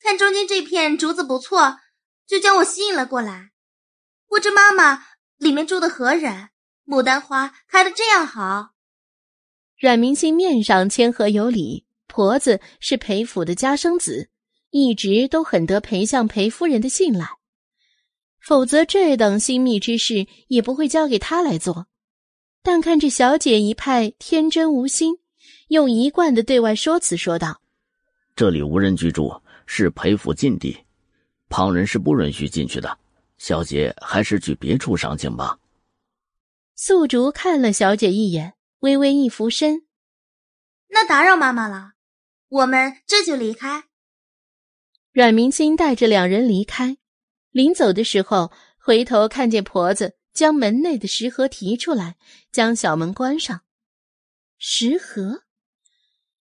[0.02, 1.78] 看中间这片竹子不错。”
[2.26, 3.50] 就将我吸引了过来。
[4.28, 5.04] 不知妈妈
[5.38, 6.50] 里面住的何人？
[6.90, 8.72] 牡丹花开的这样好。
[9.78, 14.30] 阮明星面上谦和有礼，婆子是裴府的家生子，
[14.72, 17.28] 一直都很得裴相裴夫人的信赖，
[18.42, 21.86] 否则这等心密之事也不会交给他来做。
[22.64, 25.20] 但看这小姐一派天真无心，
[25.68, 27.62] 用一贯的对外说辞说道
[28.36, 30.76] ：“这里无人居住，是裴府禁地。”
[31.50, 32.98] 旁人是不允许进去的，
[33.38, 35.58] 小姐还是去别处赏景吧。
[36.82, 39.86] 素竹看了小姐一眼，微微一俯身
[40.88, 41.92] ：“那打扰妈妈了，
[42.48, 43.90] 我们这就离开。”
[45.12, 46.96] 阮明星带着两人离开，
[47.52, 52.16] 临走的时候，回头看见婆子将门内的食盒提出来，
[52.50, 53.60] 将小门关上。
[54.58, 55.44] 食盒，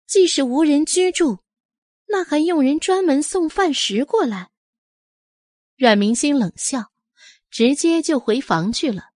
[0.05, 1.39] 既是无人居住，
[2.09, 4.49] 那还用人专门送饭食过来？
[5.77, 6.91] 阮明星冷笑，
[7.49, 9.11] 直接就回房去了。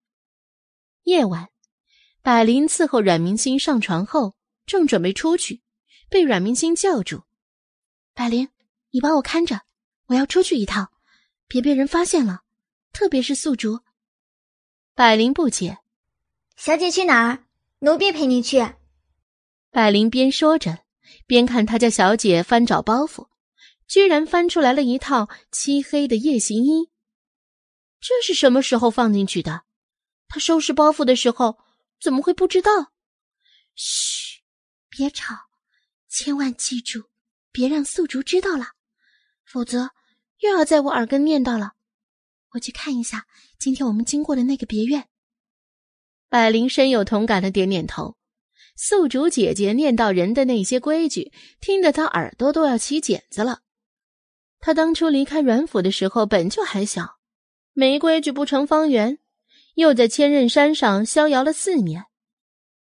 [1.07, 1.47] 夜晚，
[2.21, 5.61] 百灵伺候阮明星上床后，正准备出去，
[6.09, 7.23] 被阮明星叫住
[8.13, 8.49] ：“百灵，
[8.91, 9.61] 你帮我看着，
[10.07, 10.91] 我要出去一趟，
[11.47, 12.41] 别被人发现了，
[12.91, 13.79] 特别是宿竹。”
[14.95, 15.77] 百灵不解
[16.57, 17.45] ：“小姐去哪儿？
[17.79, 18.67] 奴婢陪你去。”
[19.71, 20.79] 百灵边说着，
[21.25, 23.29] 边看他家小姐翻找包袱。
[23.87, 26.89] 居然翻出来了一套漆黑的夜行衣，
[28.01, 29.61] 这是什么时候放进去的？
[30.27, 31.57] 他收拾包袱的时候
[31.99, 32.91] 怎么会不知道？
[33.75, 34.41] 嘘，
[34.89, 35.35] 别吵，
[36.09, 37.05] 千万记住，
[37.51, 38.73] 别让素竹知道了，
[39.45, 39.91] 否则
[40.39, 41.73] 又要在我耳根念叨了。
[42.51, 43.25] 我去看一下
[43.59, 45.07] 今天我们经过的那个别院。
[46.29, 48.17] 百灵深有同感的点点头。
[48.75, 53.61] 素竹姐姐念叨人的那些规矩，听得她耳朵都要起茧子了。
[54.59, 57.17] 他当初离开阮府的时候本就还小，
[57.73, 59.17] 没规矩不成方圆，
[59.77, 62.05] 又在千仞山上逍遥了四年，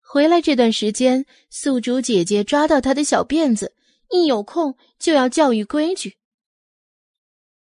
[0.02, 3.74] 回来这段时间，宿主姐姐抓到他的小辫子，
[4.12, 6.18] 一有空就要教育规矩。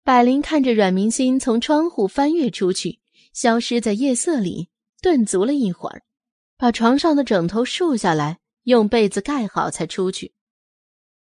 [0.03, 2.99] 百灵看着阮明心从窗户翻越出去，
[3.31, 4.69] 消失在夜色里，
[5.03, 6.01] 顿足了一会儿，
[6.57, 10.33] 把床上的枕头竖下来，用被子盖好，才出去。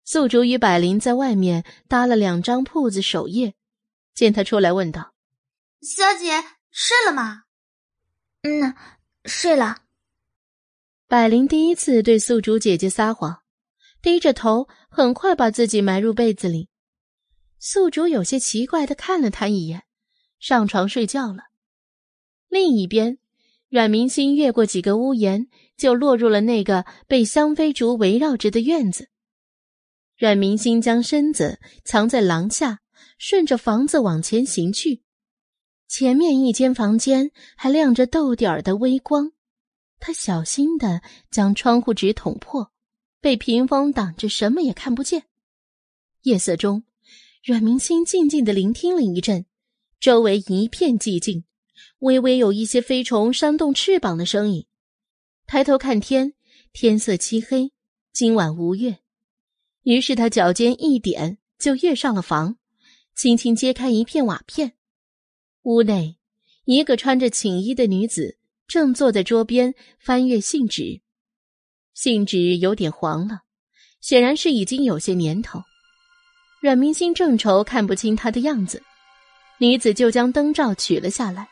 [0.05, 3.55] 宿主与百灵在外面搭了两张铺子守夜，
[4.15, 5.13] 见他出来，问道
[5.83, 7.42] ：“小姐睡了吗
[8.43, 8.75] ？”“嗯，
[9.25, 9.83] 睡了。”
[11.07, 13.41] 百灵第一次对宿主姐姐撒谎，
[14.01, 16.69] 低着头，很快把自己埋入被子里。
[17.59, 19.83] 宿主有些奇怪的看了他一眼，
[20.39, 21.43] 上床睡觉了。
[22.49, 23.17] 另一边，
[23.69, 25.47] 阮明星越过几个屋檐，
[25.77, 29.07] 就落入了那个被香妃竹围绕着的院子。
[30.17, 32.81] 阮明星将身子藏在廊下，
[33.17, 35.01] 顺着房子往前行去。
[35.95, 39.31] 前面一间房间还亮着豆点儿的微光，
[39.99, 42.71] 他小心的将窗户纸捅破，
[43.21, 45.25] 被屏风挡着，什么也看不见。
[46.23, 46.83] 夜色中，
[47.43, 49.45] 阮明星静静的聆听了一阵，
[49.99, 51.43] 周围一片寂静，
[51.99, 54.65] 微微有一些飞虫扇动翅膀的声音。
[55.45, 56.33] 抬头看天，
[56.71, 57.71] 天色漆黑，
[58.11, 58.97] 今晚无月。
[59.83, 62.57] 于是他脚尖一点，就跃上了房，
[63.13, 64.73] 轻轻揭开一片瓦片。
[65.63, 66.17] 屋内，
[66.65, 70.99] 一个穿着寝衣的女子正坐在桌边翻阅信纸，
[71.93, 73.39] 信纸有点黄了，
[74.01, 75.61] 显然是已经有些年头。
[76.61, 78.83] 阮明星正愁看不清她的样子，
[79.57, 81.47] 女子就将灯罩取了下来，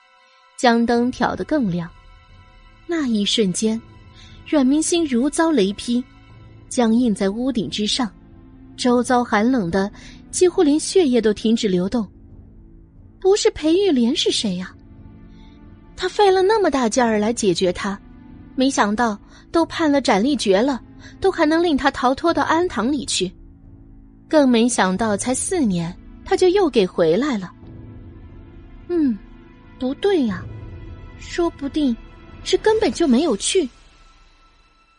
[0.60, 1.90] 将灯挑得更亮。
[2.88, 3.82] 那一瞬间，
[4.46, 6.04] 阮明星如遭雷劈，
[6.68, 8.14] 僵硬在屋顶之上。
[8.76, 9.90] 周遭寒冷的，
[10.32, 12.06] 几乎连血液都停止流动。
[13.22, 14.74] 不是裴玉莲是谁呀？
[15.96, 17.98] 他费了那么大劲儿来解决他，
[18.56, 19.18] 没想到
[19.52, 20.82] 都判了斩立决了，
[21.20, 23.32] 都还能令他逃脱到安堂里去。
[24.28, 27.54] 更没想到才四年，他就又给回来了。
[28.88, 29.18] 嗯，
[29.78, 30.44] 不对呀，
[31.20, 31.96] 说不定
[32.44, 33.70] 是根本就没有去。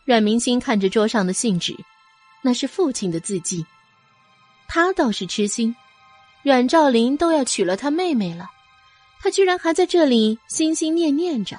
[0.05, 1.75] 阮明星看着桌上的信纸。
[2.45, 3.65] 那是父亲的字迹，
[4.67, 5.73] 他倒是痴心，
[6.43, 8.49] 阮兆林都要娶了他妹妹了，
[9.21, 11.57] 他居然还在这里心心念念着。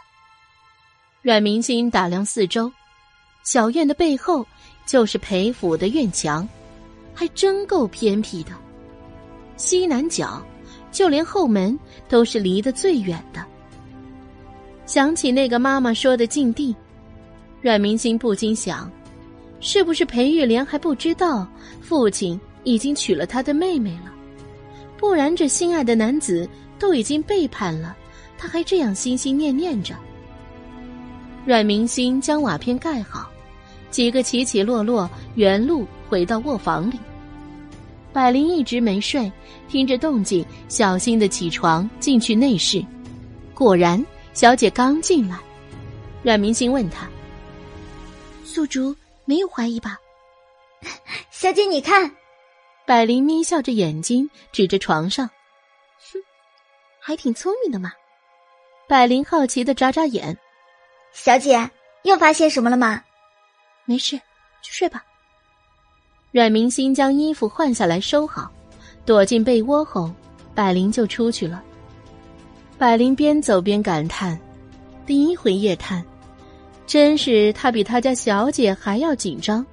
[1.23, 2.71] 阮明星打量四周，
[3.45, 4.47] 小院的背后
[4.87, 6.47] 就是裴府的院墙，
[7.15, 8.53] 还真够偏僻的，
[9.57, 10.45] 西南角，
[10.93, 13.43] 就连后门都是离得最远的。
[14.85, 16.77] 想起那个妈妈说的禁地，
[17.63, 18.91] 阮明星不禁想。
[19.61, 21.49] 是不是裴玉莲还不知道
[21.81, 24.14] 父亲已经娶了他的妹妹了？
[25.05, 27.94] 不然这心爱的男子都已经背叛了，
[28.39, 29.94] 他还这样心心念念着。
[31.44, 33.31] 阮明星将瓦片盖好，
[33.91, 36.99] 几个起起落落，原路回到卧房里。
[38.15, 39.31] 百灵一直没睡，
[39.68, 42.83] 听着动静，小心的起床进去内室，
[43.52, 44.02] 果然
[44.33, 45.39] 小姐刚进来，
[46.23, 47.07] 阮明星问她
[48.42, 49.99] ：“素竹。”没有怀疑吧，
[51.31, 52.10] 小姐，你看，
[52.87, 56.19] 百灵眯笑着眼睛，指着床上，哼，
[57.01, 57.91] 还挺聪明的嘛。
[58.87, 60.37] 百灵好奇的眨眨眼，
[61.15, 61.71] 小姐
[62.03, 63.03] 又发现什么了吗？
[63.87, 64.17] 没事，
[64.61, 65.03] 去睡吧。
[66.31, 68.53] 阮明星将衣服换下来收好，
[69.07, 70.13] 躲进被窝后，
[70.55, 71.65] 百灵就出去了。
[72.77, 74.39] 百灵边走边感叹：
[75.07, 76.05] 第一回夜探。
[76.87, 79.65] 真是他比他家小姐还要紧张，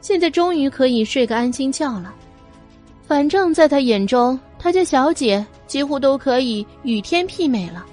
[0.00, 2.14] 现在终于可以睡个安心觉了。
[3.06, 7.84] 反正在他眼中，他家小姐几乎都可以与天媲美了，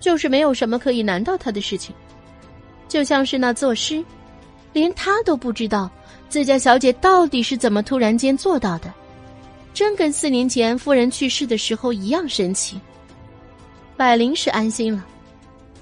[0.00, 1.94] 就是没有什么可以难到他的事情。
[2.88, 4.04] 就像是那作诗，
[4.72, 5.90] 连他都不知道
[6.28, 8.92] 自家小姐到底是怎么突然间做到的，
[9.72, 12.80] 真跟四年前夫人去世的时候一样神奇。
[13.96, 15.04] 百灵是安心了。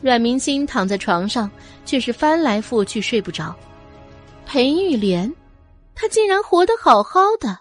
[0.03, 1.51] 阮明星躺在床上，
[1.87, 3.55] 却是翻来覆去睡不着。
[4.45, 5.33] 裴玉莲，
[5.95, 7.57] 她竟然活得好好的。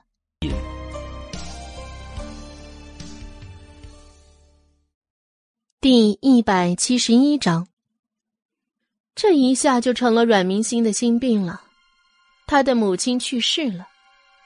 [5.81, 7.67] 第一百七十一章，
[9.15, 11.59] 这一下就成了阮明星的心病了。
[12.45, 13.87] 他的母亲去世了，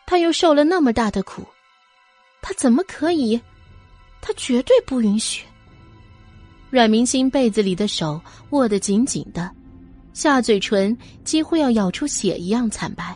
[0.08, 1.46] 他又受了那么大的苦，
[2.42, 3.38] 他怎么可以？
[4.22, 5.46] 他绝对不允许。
[6.70, 9.52] 阮明星被子里的手握得紧紧的，
[10.14, 13.14] 下嘴唇几乎要咬出血一样惨白。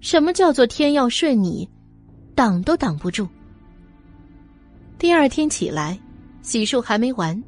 [0.00, 1.68] 什么叫做天要顺你，
[2.36, 3.26] 挡都挡不住。
[4.96, 5.98] 第二天起来，
[6.50, 7.40] 洗漱还没完，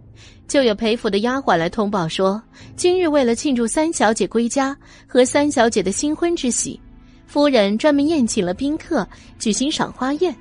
[0.47, 2.41] 就有裴府的丫鬟来通报说，
[2.77, 4.77] 今日为了庆祝三小姐归家
[5.09, 6.81] 和三小姐的新婚之喜，
[7.27, 9.05] 夫人专门宴请了宾客，
[9.41, 10.33] 举行赏花宴。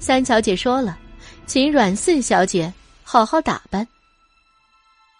[0.00, 0.98] 三小姐说了，
[1.46, 2.72] 请阮四小姐。
[3.04, 3.86] 好好打扮。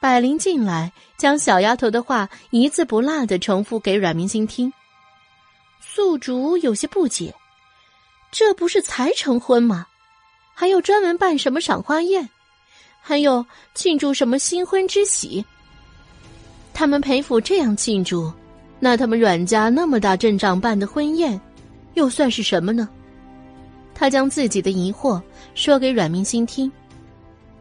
[0.01, 4.73] 百灵进来，将小丫头的话一字不落的重复给阮明星听。
[5.81, 7.33] 宿主有些不解，
[8.33, 9.86] 这不是才成婚吗？
[10.53, 12.28] 还要专门办什么赏花宴，
[13.09, 15.44] 还有庆祝什么新婚之喜？
[16.75, 18.33] 他们裴府这样庆祝，
[18.81, 21.41] 那他们阮家那么大阵仗办的婚宴，
[21.94, 22.89] 又算是什么呢？
[23.94, 25.23] 他将自己的疑惑
[25.55, 26.70] 说给阮明星听。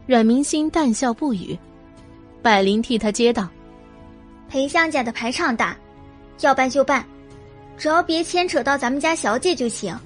[0.04, 1.56] 阮明心淡笑不语，
[2.42, 3.48] 百灵替他接道
[4.50, 5.76] ：“裴相家的排场大，
[6.40, 7.06] 要办就办，
[7.78, 9.96] 只要别牵扯到咱们家小姐就行。”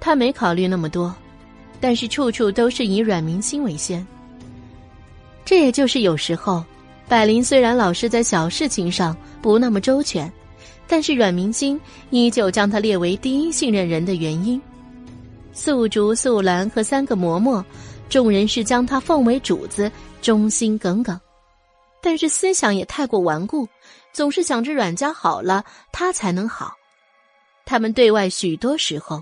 [0.00, 1.14] 他没考虑那么多，
[1.78, 4.04] 但是处处都是以阮明心为先。
[5.46, 6.62] 这也就是有时候，
[7.08, 10.30] 百灵虽然老是在小事情上不那么周全，
[10.86, 14.60] 但是阮明心依旧将他列为第一信任人的原因。
[15.52, 17.64] 素竹、素兰和三个嬷嬷。
[18.08, 19.90] 众人是将他奉为主子，
[20.22, 21.20] 忠心耿耿，
[22.00, 23.68] 但是思想也太过顽固，
[24.12, 26.72] 总是想着阮家好了，他才能好。
[27.64, 29.20] 他们对外许多时候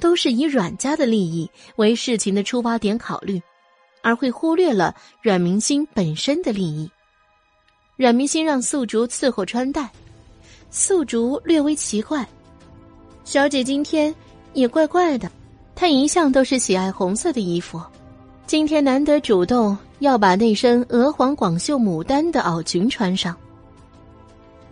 [0.00, 3.40] 都是以阮家的利益为事情的出发点考虑，
[4.06, 6.88] 而会忽略了阮明星本身的利益。
[7.96, 9.90] 阮明星让素竹伺候穿戴，
[10.70, 12.24] 素竹略微奇怪，
[13.24, 14.14] 小姐今天
[14.52, 15.28] 也怪怪的，
[15.74, 17.82] 她一向都是喜爱红色的衣服。
[18.46, 23.36] 今天难得主动要把那身鹅黄广袖牡丹的袄裙穿上，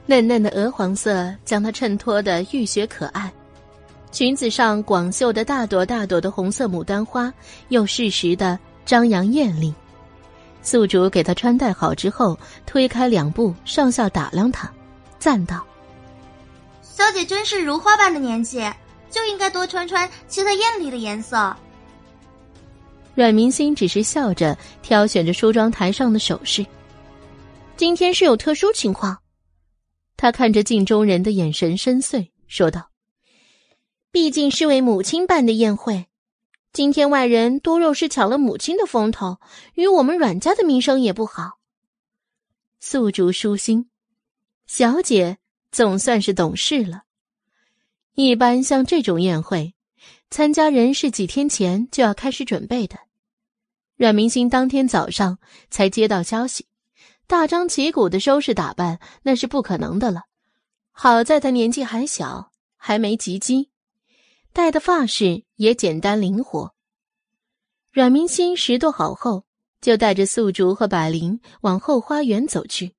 [0.06, 3.32] 嫩嫩的鹅黄色将它衬托的浴血可爱，
[4.12, 7.34] 裙子上广袖的大朵大朵的红色牡丹花
[7.70, 9.74] 又适时的张扬艳丽。
[10.62, 14.72] 宿主给她穿戴好之后，推开两步，上下打量她，
[15.18, 15.64] 赞道
[16.80, 18.60] ：“小姐真是如花般的年纪，
[19.10, 21.54] 就应该多穿穿其他艳丽的颜色。”
[23.14, 26.64] 阮明星只是笑着挑选着梳妆台上的首饰。
[27.76, 29.18] 今天是有特殊情况，
[30.16, 32.88] 他看着镜中人的眼神深邃，说道
[34.10, 36.06] ：“毕竟是为母亲办的宴会，
[36.74, 39.38] 今天外人多肉是抢了母亲的风头，
[39.74, 41.58] 与我们阮家的名声也不好。”
[42.80, 43.88] 素竹舒心，
[44.66, 45.38] 小姐
[45.70, 47.04] 总算是懂事了。
[48.14, 49.72] 一般像这种宴会。
[50.30, 52.98] 参加人是几天前就要开始准备的，
[53.96, 55.38] 阮明星当天早上
[55.70, 56.66] 才接到消息，
[57.28, 60.22] 大张旗鼓的收拾打扮那是不可能的了。
[60.90, 63.68] 好在他年纪还小，还没及笄，
[64.54, 66.72] 戴的发饰也简单灵活。
[67.92, 69.42] 阮明星拾掇好后，
[69.80, 72.92] 就带着素竹和百灵往后花园走去。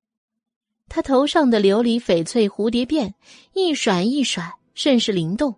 [0.90, 3.14] 他头上的琉璃翡翠蝴蝶辫
[3.54, 5.56] 一甩一甩，甚是灵动。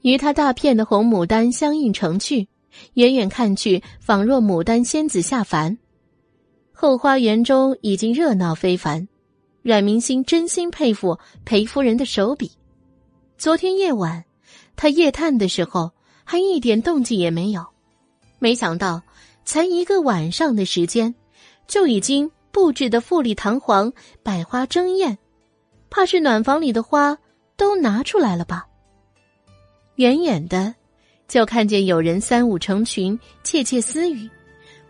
[0.00, 2.48] 与他大片的红牡丹相映成趣，
[2.94, 5.76] 远远看去，仿若牡丹仙子下凡。
[6.72, 9.06] 后花园中已经热闹非凡，
[9.60, 12.50] 阮明星真心佩服裴夫人的手笔。
[13.36, 14.24] 昨天夜晚，
[14.80, 15.92] 他夜探的时候
[16.24, 17.66] 还一点动静也没有，
[18.38, 19.02] 没想到
[19.44, 21.14] 才一个晚上的时间，
[21.66, 23.92] 就已经布置的富丽堂皇，
[24.22, 25.18] 百花争艳，
[25.90, 27.18] 怕是暖房里的花
[27.58, 28.66] 都拿出来了吧。
[29.96, 30.74] 远远的，
[31.28, 34.30] 就看见有人三五成群窃窃私语，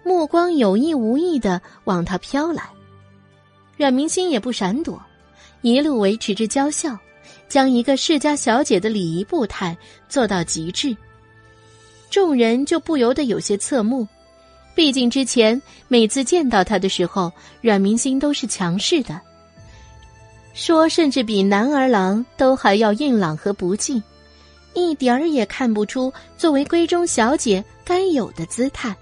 [0.05, 2.63] 目光有意无意的往他飘来。
[3.77, 5.03] 阮明心也不闪躲，
[5.63, 6.97] 一路维持着娇笑，
[7.51, 9.77] 将一个世家小姐的礼仪步态
[10.09, 10.97] 做到极致。
[12.09, 14.07] 众人就不由得有些侧目，
[14.75, 17.31] 毕竟之前每次见到他的时候，
[17.61, 19.21] 阮明心都是强势的，
[20.55, 24.01] 说甚至比男儿郎都还要硬朗和不羁。
[24.73, 28.95] 一点儿也看不出作为闺中小姐该有的姿态，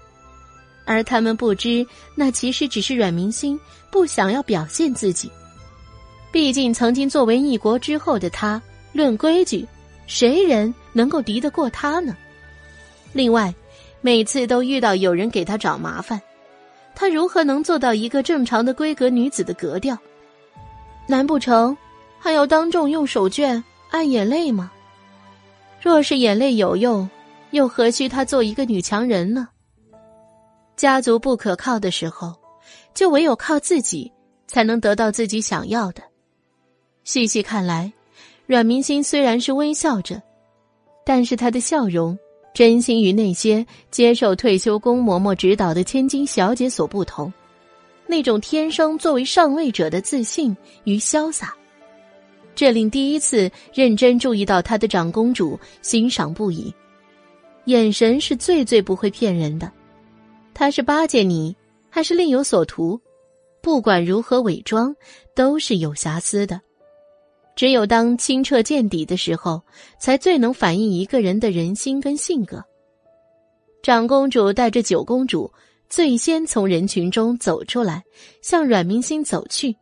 [0.85, 3.59] 而他们不知，那其实只是阮明星
[3.91, 5.31] 不想要表现自己。
[6.31, 8.61] 毕竟曾经作为一国之后的他，
[8.93, 9.67] 论规矩，
[10.05, 12.15] 谁人能够敌得过他呢？
[13.13, 13.53] 另外，
[14.01, 16.21] 每次都遇到有人给他找麻烦，
[16.93, 19.97] 他如何能做到一个正常的闺阁女子的格调？
[21.07, 21.75] 难不成
[22.19, 24.71] 还要当众用手绢按眼泪吗？
[25.81, 27.09] 若是眼泪有用，
[27.49, 29.47] 又何须她做一个女强人呢？
[30.75, 32.35] 家族不可靠的时候，
[32.93, 34.11] 就唯有靠自己
[34.45, 36.03] 才能得到自己想要的。
[37.09, 37.91] 细细看来，
[38.45, 40.21] 阮明星虽然是微笑着，
[41.03, 42.15] 但是他的笑容
[42.53, 47.33] 真心与那些接受退休宫嬷嬷指导的千金小姐所不同，
[48.05, 51.55] 那种天生作为上位者的自信与潇洒。
[52.53, 56.71] 这令第一次认真注意到他的长公主欣赏不已，
[57.65, 59.71] 眼神是最最不会骗人的。
[60.53, 61.55] 他是巴结你，
[61.89, 63.01] 还是另有所图？
[63.63, 64.95] 不管如何伪装，
[65.33, 66.61] 都是有瑕疵的。
[67.59, 69.61] 只有当清澈见底的时候，
[69.99, 72.63] 才最能反映一个人的人心跟性格。
[73.83, 75.51] 长公主带着九公主
[75.89, 78.01] 最先从人群中走出来，
[78.41, 79.75] 向阮明星走去。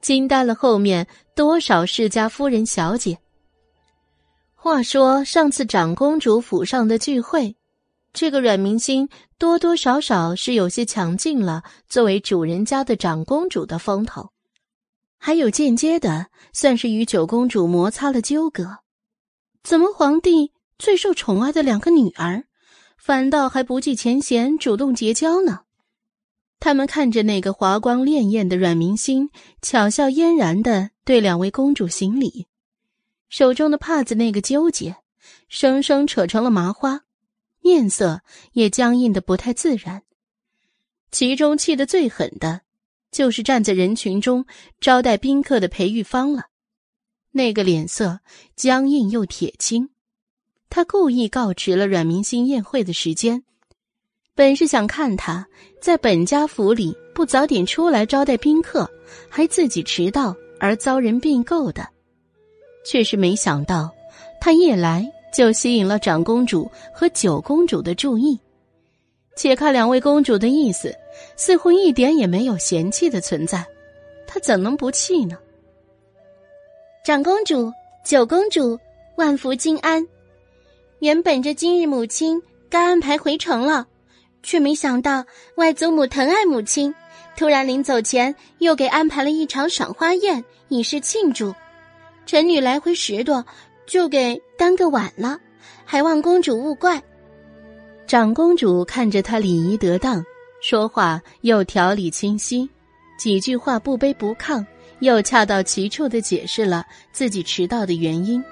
[0.00, 3.18] 惊呆了后面多少世家夫人小姐。
[4.54, 7.54] 话说上次长公主府上的聚会，
[8.14, 9.06] 这个阮明星
[9.38, 14.30] 多多少少是有些抢尽了作为主人家的长公主的风头，
[15.26, 18.80] 还有间接的算是与九公主摩擦了纠葛。
[19.62, 22.44] 怎么皇帝最受宠爱的两个女儿，
[22.98, 25.60] 反倒还不计前嫌主动结交呢？
[26.60, 29.30] 他们看着那个华光潋滟的阮明星，
[29.62, 32.46] 巧笑嫣然的对两位公主行礼，
[33.30, 34.96] 手中的帕子那个纠结，
[35.48, 37.00] 生生扯成了麻花。
[37.62, 38.20] 面色
[38.52, 40.02] 也僵硬的不太自然。
[41.10, 42.60] 其中气得最狠的，
[43.14, 44.44] 就是站在人群中
[44.80, 46.46] 招待宾客的裴玉芳了。
[47.30, 48.18] 那个脸色
[48.56, 49.90] 僵硬又铁青，
[50.68, 53.44] 他故意告迟了阮明星宴会的时间，
[54.34, 55.46] 本是想看他
[55.80, 58.90] 在本家府里不早点出来招待宾客，
[59.30, 61.88] 还自己迟到而遭人并购的，
[62.84, 63.90] 却是没想到
[64.40, 65.08] 他一来。
[65.34, 68.38] 就吸引了长公主和九公主的注意，
[69.36, 70.94] 且看两位公主的意思，
[71.36, 73.64] 似乎一点也没有嫌弃的存在，
[74.26, 75.38] 她怎能不气呢？
[77.04, 77.72] 长公主、
[78.04, 78.78] 九公主，
[79.16, 80.06] 万福金安。
[81.00, 83.86] 原本这今日母亲该安排回城了，
[84.42, 85.24] 却没想到
[85.56, 86.94] 外祖母疼爱母亲，
[87.36, 91.54] 突然临走前又给安排了一场赏花宴，以示庆祝。
[92.26, 93.44] 臣女来回拾掇。
[93.86, 95.38] 就给耽搁晚了，
[95.84, 97.02] 还望公主勿怪。
[98.06, 100.24] 长公主看着他礼仪得当，
[100.66, 102.66] 说话又条理清晰，
[103.18, 104.64] 几句话不卑不亢，
[105.00, 108.42] 又恰到其处的解释了自己迟到的原因。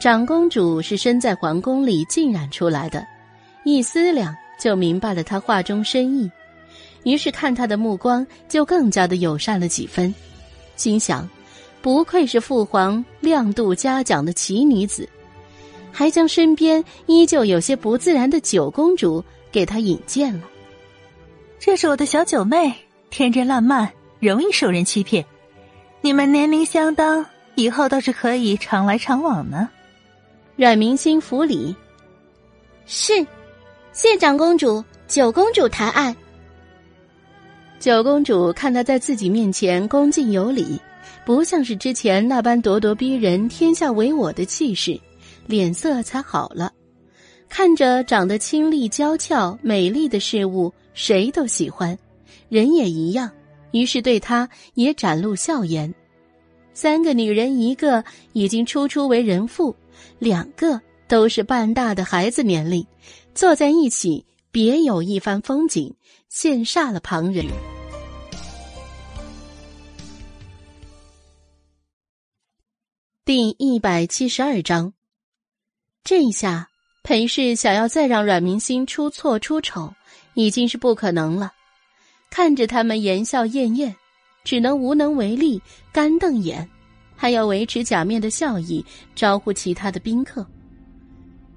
[0.00, 3.06] 长公主是身在皇宫里浸染出来的，
[3.66, 6.30] 一思量就明白了他话中深意，
[7.04, 10.14] 于是看他的目光就更加的友善了几分，
[10.76, 11.28] 心想。
[11.82, 15.06] 不愧是父皇亮度嘉奖的奇女子，
[15.92, 20.44] 还将身边依旧有些不自然的九公主给他引荐了。
[21.60, 22.72] 这是我的小九妹，
[23.10, 25.24] 天真烂漫，容易受人欺骗。
[26.00, 29.68] 你们年龄相当，以后倒是可以常来常往呢。
[30.56, 31.74] 阮明心府里，
[32.86, 33.26] 是，
[33.92, 36.14] 谢长公主、九公主抬爱。
[37.80, 40.80] 九公主看他在自己面前恭敬有礼。
[41.24, 44.98] 不像是之前那般咄咄逼人、天下唯我的气势，
[45.46, 46.72] 脸色才好了。
[47.50, 51.96] 看着长得清丽娇俏、美丽的事物，谁都喜欢，
[52.48, 53.30] 人也一样。
[53.70, 55.94] 于是对他也展露笑颜。
[56.74, 59.76] 三个女人，一个已经初初为人妇，
[60.18, 62.84] 两个都是半大的孩子年龄，
[63.32, 65.94] 坐在一起，别有一番风景，
[66.32, 67.46] 羡煞了旁人。
[73.24, 74.92] 第一百七十二章，
[76.02, 76.68] 这一下
[77.04, 79.94] 裴氏想要再让阮明心出错出丑，
[80.38, 81.52] 已经是不可能了。
[82.30, 83.92] 看着他们言笑晏晏，
[84.44, 85.60] 只能无能为力，
[85.92, 86.64] 干瞪眼，
[87.16, 88.84] 还要维持假面的笑意，
[89.16, 90.46] 招呼其他的宾客。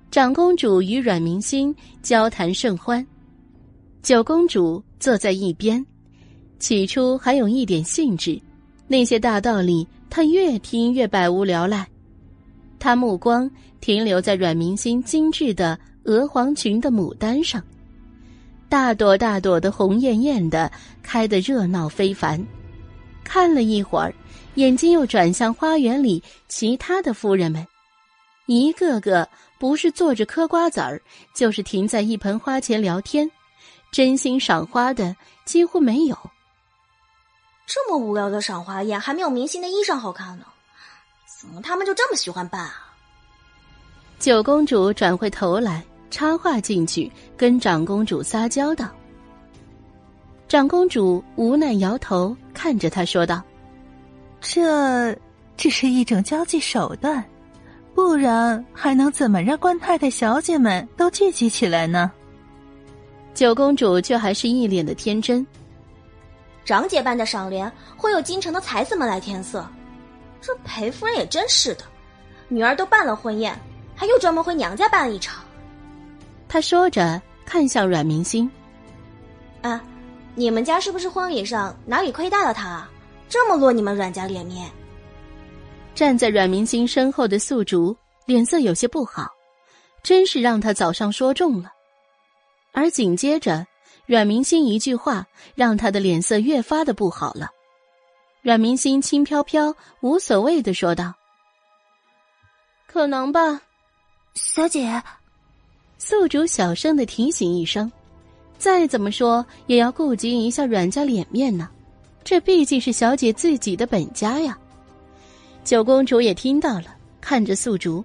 [0.10, 3.06] 长公主与阮明心交谈甚欢，
[4.02, 5.86] 九公主坐在一边，
[6.58, 8.42] 起初还有一点兴致，
[8.88, 9.88] 那些大道理。
[10.10, 11.88] 她越听越百无聊赖，
[12.80, 17.64] 她目光停留在阮明心精致的鹅黄裙的牡丹上，
[18.72, 20.72] 大朵大朵的红艳艳的，
[21.04, 22.42] 开得热闹非凡。
[23.22, 24.14] 看了一会儿，
[24.56, 27.68] 眼睛又转向花园里其他的夫人们，
[28.46, 29.28] 一个个
[29.60, 31.02] 不是坐着嗑瓜子儿，
[31.36, 33.30] 就是停在一盆花前聊天，
[33.92, 36.18] 真心赏花的几乎没有。
[37.66, 40.46] 这么无聊的赏花宴，还没有明星的衣裳好看呢，
[41.38, 42.88] 怎么他们就这么喜欢办啊？
[44.18, 48.88] 九公主转回头来插话进去，跟长公主撒娇道
[50.48, 53.42] ：“长公主无奈摇头，看着他说道
[54.42, 55.18] ：‘这
[55.56, 57.24] 只是一种交际手段，
[57.96, 62.12] 不然还能怎么让官太太小姐们都聚集起来呢？’
[63.34, 65.48] 九公主却还是一脸的天真。”
[66.66, 69.66] 长姐办的赏联会有京城的才子们来填色，
[70.42, 71.84] 这裴夫人也真是的，
[72.50, 73.58] 女儿都办了婚宴，
[73.96, 75.44] 还又专门回娘家办了一场。
[76.52, 78.52] 他说着，看向阮明星
[79.64, 79.82] ：“啊，
[80.36, 82.86] 你们家是不是婚礼上哪里亏待了他，
[83.30, 84.70] 这么落你们阮家脸面？”
[85.96, 89.32] 站在阮明星身后的宿竹脸色有些不好，
[90.04, 91.72] 真是让他早上说中了，
[92.74, 93.66] 而紧接着。
[94.06, 97.50] 阮明星一句话，让他的脸色越发的不好了。
[98.42, 101.14] 阮明星轻飘飘、无所谓的说道
[102.88, 103.62] ：“可能吧。”
[104.36, 105.02] 小姐，
[106.04, 107.90] 宿主小声的提醒一声
[108.58, 111.70] ：“再怎么说也要顾及一下阮家脸面呢，
[112.24, 114.58] 这毕竟是小姐自己的本家呀。”
[115.64, 116.86] 九公主也听到了，
[117.22, 118.04] 看着宿主：“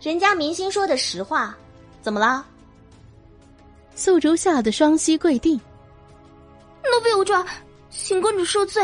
[0.00, 1.54] 人家明星说的实话，
[2.00, 2.42] 怎么了？”
[3.94, 5.52] 宿主吓得双膝跪地
[6.84, 7.46] ：“奴婢无状，
[7.90, 8.82] 请公主恕罪。”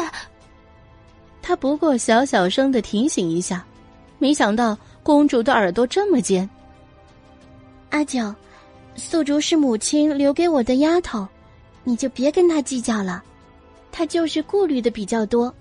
[1.41, 3.65] 他不过小小声的提醒一下，
[4.19, 6.47] 没想到公主的耳朵这么尖。
[7.91, 8.35] 阿九，
[8.97, 11.27] 素竹是母亲留给我的丫头，
[11.85, 13.25] 你就别跟她计较了。
[13.91, 15.53] 她就是顾虑的比较多。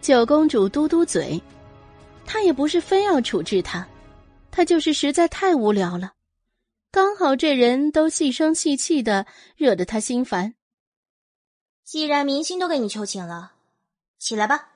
[0.00, 1.40] 九公主嘟嘟嘴，
[2.26, 3.86] 她也不是非要处置她，
[4.50, 6.12] 她就是实在太无聊了。
[6.90, 9.26] 刚好这人都细声细气的，
[9.56, 10.54] 惹得她心烦。
[11.84, 13.52] 既然明星都给你求情了，
[14.18, 14.70] 起来吧。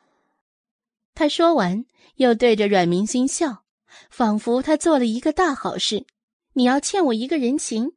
[1.14, 1.84] 他说完，
[2.16, 3.64] 又对着阮明星笑，
[4.10, 6.04] 仿佛他做了一个大好事。
[6.54, 7.92] 你要欠我一个人情。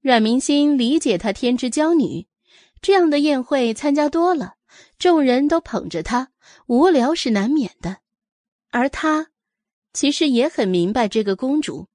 [0.00, 2.26] 阮明星理解她天之娇女，
[2.80, 4.54] 这样的宴会参加多了，
[4.98, 6.30] 众人都捧着她，
[6.66, 7.98] 无聊是难免的。
[8.70, 9.30] 而他，
[9.92, 11.88] 其实也很明白这个公主，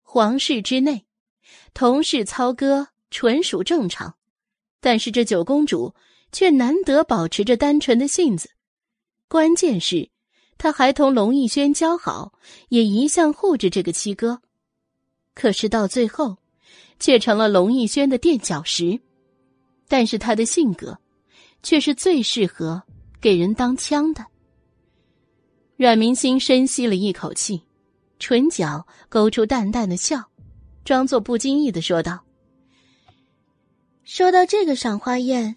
[0.00, 1.06] 皇室之内，
[1.74, 4.16] 同室操戈纯属正常，
[4.80, 5.94] 但是这九公主
[6.32, 8.50] 却难得保持着单纯的性子。
[9.28, 10.10] 关键是，
[10.56, 12.32] 她还同龙逸轩交好，
[12.70, 14.40] 也一向护着这个七哥。
[15.34, 16.36] 可是到最后，
[16.98, 19.00] 却成了龙逸轩的垫脚石。
[19.88, 20.98] 但是他的性格，
[21.62, 22.82] 却是最适合
[23.20, 24.24] 给人当枪的。
[25.76, 27.62] 阮明星深吸了一口气，
[28.18, 30.22] 唇角勾出淡淡的笑，
[30.84, 32.20] 装作不经意的说道
[34.04, 35.56] ：“说到这个赏花宴，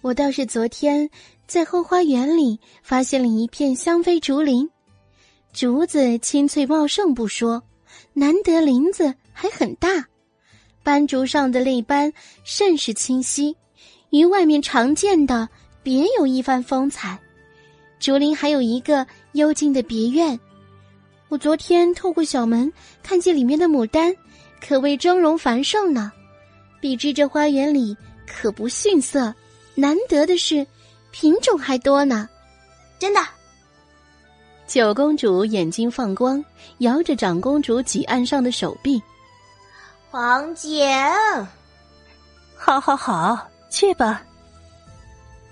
[0.00, 1.08] 我倒是昨天
[1.46, 4.68] 在后花园里发现了一片香妃竹林，
[5.52, 7.62] 竹子青翠茂盛不说。”
[8.18, 10.04] 难得林子还很大，
[10.82, 13.56] 斑竹上的泪斑甚是清晰，
[14.10, 15.48] 与外面常见的
[15.84, 17.16] 别有一番风采。
[18.00, 20.36] 竹林还有一个幽静的别院，
[21.28, 22.72] 我昨天透过小门
[23.04, 24.12] 看见里面的牡丹，
[24.60, 26.10] 可谓峥嵘繁盛呢。
[26.80, 29.32] 比之这花园里可不逊色，
[29.76, 30.66] 难得的是
[31.12, 32.28] 品种还多呢，
[32.98, 33.20] 真的。
[34.68, 36.44] 九公主眼睛放光，
[36.78, 39.02] 摇着长公主几案上的手臂。
[40.10, 40.94] 皇姐，
[42.54, 44.22] 好好好，去吧。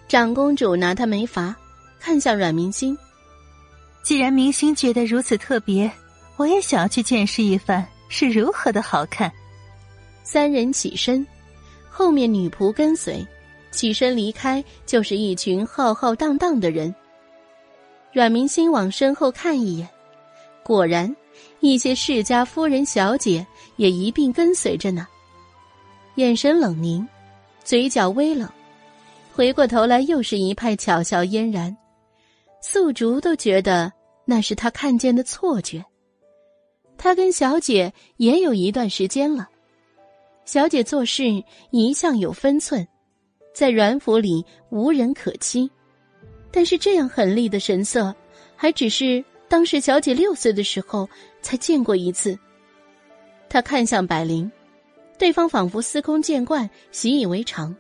[0.07, 1.57] 长公主拿她没法，
[1.99, 2.97] 看向阮明星。
[4.03, 5.91] 既然明星觉得如此特别，
[6.37, 9.33] 我也想要去见识一番是如何的好看。
[10.23, 11.27] 三人起身，
[11.89, 13.27] 后面女仆跟随，
[13.71, 16.95] 起身离开，就是一群浩浩荡荡的人。
[18.17, 19.87] 阮明心往身后看一眼，
[20.65, 21.15] 果然，
[21.61, 23.47] 一些世家夫人、小姐
[23.77, 25.07] 也一并跟随着呢。
[26.15, 27.07] 眼神冷凝，
[27.63, 28.49] 嘴角微冷，
[29.35, 31.77] 回过头来又是一派巧笑嫣然。
[32.63, 33.93] 素竹都觉得
[34.25, 35.85] 那是他看见的错觉。
[36.97, 39.47] 他跟小姐也有一段时间了，
[40.47, 42.89] 小姐做事一向有分寸，
[43.55, 45.71] 在阮府里无人可欺。
[46.57, 48.15] 但是这样狠厉的神色，
[48.57, 51.07] 还只是当时小姐六岁的时候
[51.43, 52.35] 才见过一次。
[53.47, 54.51] 他看向百灵，
[55.19, 57.77] 对方仿佛司空见惯，习以为常，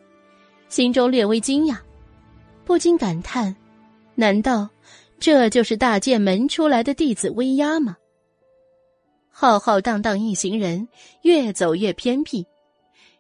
[0.69, 1.79] 心中略微惊讶，
[2.67, 3.57] 不禁感叹：
[4.15, 4.69] 难道
[5.19, 7.97] 这就是大剑门出来的弟子威压吗？
[9.31, 10.87] 浩浩荡荡一行人
[11.23, 12.47] 越走越偏僻，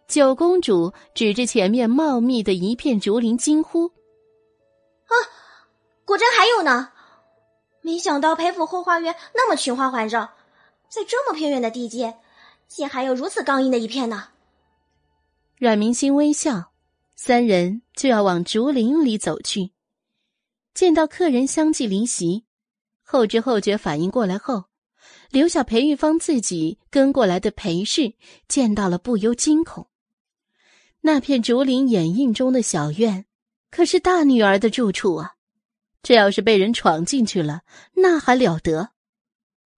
[0.06, 3.86] 九公主指着前面茂密的一片竹林，惊呼
[5.08, 5.16] ：“啊！”
[6.06, 6.92] 果真还有呢，
[7.82, 10.34] 没想到裴府后花园那么群花环绕，
[10.88, 12.16] 在这么偏远的地界，
[12.68, 14.28] 竟还有如此刚硬的一片呢。
[15.58, 16.70] 阮明星微笑，
[17.16, 19.72] 三人就要往竹林里走去。
[20.74, 22.44] 见到客人相继离席，
[23.02, 24.66] 后知后觉反应过来后，
[25.30, 28.14] 留下裴玉芳自己跟过来的裴氏
[28.46, 29.88] 见到了不由惊恐。
[31.00, 33.24] 那片竹林掩映中的小院，
[33.72, 35.35] 可是大女儿的住处啊。
[36.06, 37.62] 这要是被人闯进去了，
[37.94, 38.90] 那还了得！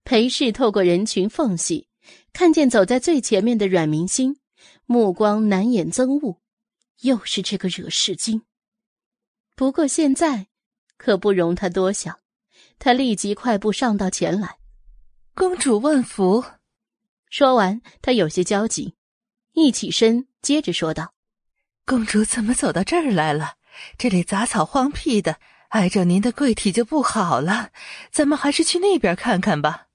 [0.04, 1.88] 裴氏透过人群缝隙，
[2.34, 4.38] 看见走在最前面的阮明星，
[4.84, 6.38] 目光难掩憎恶。
[7.00, 8.42] 又是这个惹事精。
[9.56, 10.48] 不过现在，
[10.98, 12.20] 可不容他多想。
[12.78, 14.58] 他立即快步上到前来
[15.34, 16.44] ：“公主万福。”
[17.30, 18.94] 说完，他有些焦急，
[19.54, 21.14] 一起身，接着说道
[21.86, 23.54] ：“公主怎么走到这儿来了？
[23.96, 27.70] 这里杂草荒僻的。”挨着您的贵体就不好了，
[28.10, 29.88] 咱们还是去那边看看吧。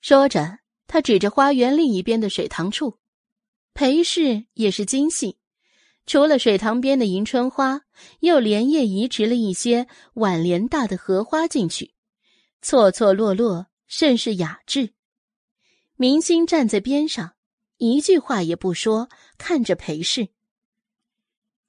[0.00, 2.98] 说着，他指着花园另一边的水塘处，
[3.72, 5.38] 裴氏也是精细，
[6.04, 7.80] 除了水塘边的迎春花，
[8.20, 11.94] 又连夜移植了一些碗莲大的荷花进去，
[12.60, 14.92] 错错落落，甚是雅致。
[15.96, 17.32] 明星站在边上，
[17.78, 20.28] 一句话也不说，看着裴氏。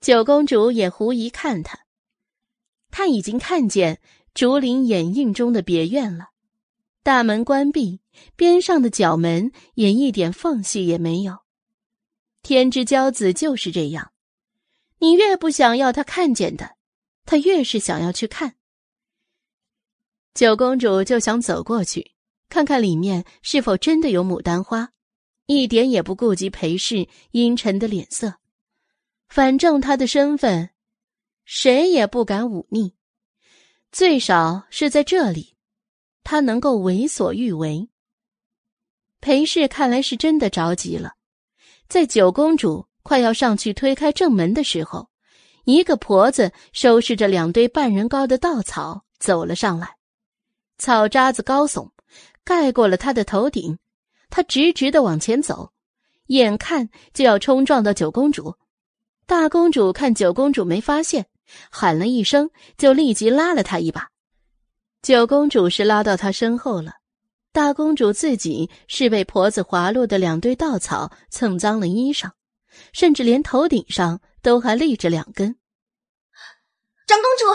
[0.02, 1.85] 九公主也狐疑看他，
[2.98, 4.00] 他已经看见
[4.34, 6.30] 竹林掩映中的别院了，
[7.04, 8.00] 大门关闭。
[8.38, 11.40] 边上的角门也一点缝隙也没有。
[12.42, 14.14] 天之骄子就是这样，
[15.00, 16.78] 你越不想要他看见的，
[17.26, 18.56] 他越是想要去看。
[20.34, 22.14] 九公主就想走过去，
[22.48, 24.92] 看看里面是否真的有牡丹花，
[25.48, 28.36] 一点也不顾及裴氏阴沉的脸色。
[29.28, 30.70] 反正他的身份，
[31.46, 32.94] 谁也不敢忤逆，
[33.92, 35.56] 最少是在这里，
[36.24, 37.88] 他能够为所欲为。
[39.22, 41.14] 裴氏看来是真的着急了，
[41.88, 45.10] 在九公主快要上去推开正门的时候，
[45.66, 49.98] 一个婆子收拾着两堆半人高的稻草走了上来，
[50.80, 51.92] 草渣子高耸，
[52.44, 53.78] 盖过了他的头顶，
[54.32, 55.72] 他直直的往前走，
[56.28, 58.56] 眼看就要冲撞到九公主。
[59.28, 61.26] 大公主看九公主没发现，
[61.70, 64.10] 喊了一声，就立即拉了他一把。
[65.02, 66.94] 九公主是拉到他身后了。
[67.52, 72.30] 大公主自己是被婆子滑落的两堆稻草蹭脏了衣裳，
[72.92, 75.56] 甚至连头顶上都还立着两根。
[77.08, 77.46] 长公主，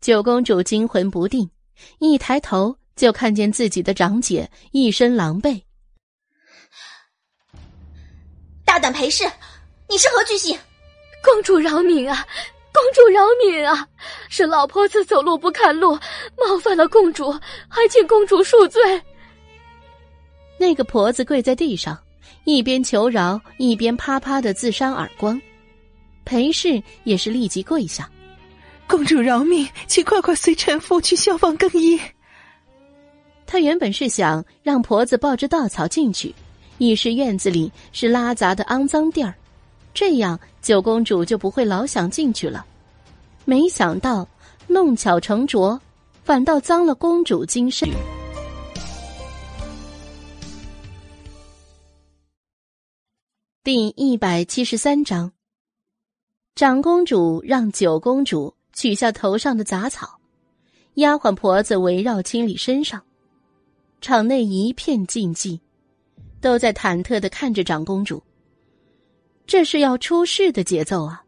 [0.00, 1.50] 九公主惊魂不定，
[1.98, 5.60] 一抬头就看见自己的长姐一身狼狈。
[8.64, 9.24] 大胆裴氏，
[9.88, 10.56] 你是何居心？
[11.24, 12.24] 公主饶命啊！
[12.72, 13.86] 公主饶命啊！
[14.28, 15.98] 是老婆子走路不看路，
[16.36, 17.32] 冒犯了公主，
[17.68, 18.80] 还请公主恕罪。
[20.58, 21.98] 那个婆子跪在地上，
[22.44, 25.40] 一边求饶，一边啪啪的自扇耳光。
[26.24, 28.08] 裴氏也是立即跪下
[28.86, 31.98] ：“公主饶命，请快快随臣妇去消防更衣。”
[33.46, 36.34] 他原本是想让婆子抱着稻草进去，
[36.76, 39.34] 一是院子里是拉杂的肮脏地儿。
[39.94, 42.64] 这样，九公主就不会老想进去了。
[43.44, 44.28] 没想到
[44.66, 45.80] 弄巧成拙，
[46.22, 47.88] 反倒脏了公主精神。
[53.64, 55.32] 第一百七十三章，
[56.54, 60.18] 长公主让九公主取下头上的杂草，
[60.94, 63.02] 丫鬟婆子围绕清理身上。
[64.00, 65.60] 场内一片静寂，
[66.40, 68.22] 都在忐忑的看着长公主。
[69.48, 71.24] 这是要出事的节奏啊！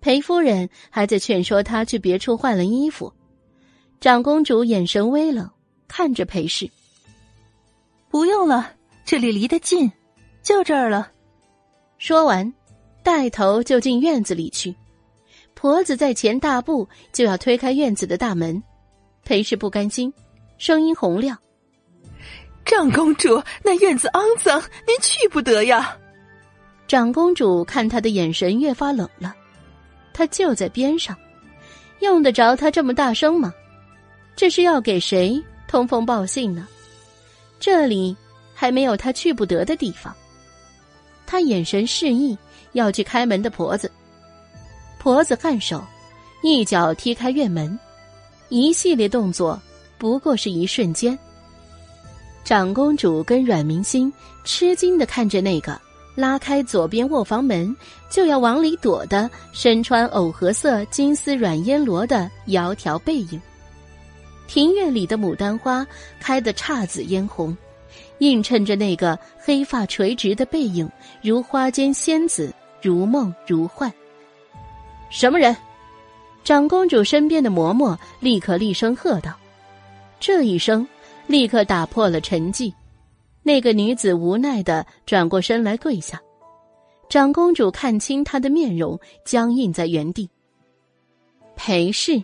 [0.00, 3.14] 裴夫人还在劝说他去别处换了衣服，
[4.00, 5.48] 长公主眼神微冷，
[5.86, 6.68] 看着裴氏
[8.10, 8.72] ：“不用了，
[9.04, 9.92] 这里离得近，
[10.42, 11.12] 就这儿了。”
[11.96, 12.52] 说完，
[13.04, 14.74] 带头就进院子里去。
[15.54, 18.60] 婆子在前大步就要推开院子的大门，
[19.22, 20.12] 裴氏不甘心，
[20.58, 21.38] 声音洪亮
[22.66, 25.96] ：“长公主，那院子肮脏，您去不得呀！”
[26.92, 29.34] 长公主看他的眼神越发冷了，
[30.12, 31.16] 他就在边上，
[32.00, 33.50] 用得着他这么大声吗？
[34.36, 36.68] 这是要给谁通风报信呢？
[37.58, 38.14] 这里
[38.52, 40.14] 还没有他去不得的地方。
[41.26, 42.36] 他眼神示意
[42.72, 43.90] 要去开门的婆子，
[44.98, 45.82] 婆子颔首，
[46.42, 47.80] 一脚踢开院门，
[48.50, 49.58] 一系列动作
[49.96, 51.18] 不过是一瞬间。
[52.44, 54.12] 长公主跟阮明心
[54.44, 55.80] 吃惊的看着那个。
[56.14, 57.74] 拉开左边卧房门，
[58.10, 63.40] 就要往里躲的身穿藕荷色金丝软烟罗的窈窕背影。
[64.46, 65.86] 庭院里的牡丹花
[66.20, 67.56] 开得姹紫嫣红，
[68.18, 70.90] 映衬着那个黑发垂直的背影，
[71.22, 73.90] 如花间仙子，如梦如幻。
[75.08, 75.56] 什么人？
[76.44, 79.32] 长公主身边的嬷嬷立刻厉声喝道
[80.20, 80.86] ：“这一声，
[81.26, 82.72] 立刻打破了沉寂。”
[83.42, 86.20] 那个女子无奈的转过身来跪下，
[87.08, 90.30] 长公主看清她的面容，僵硬在原地。
[91.56, 92.22] 裴氏，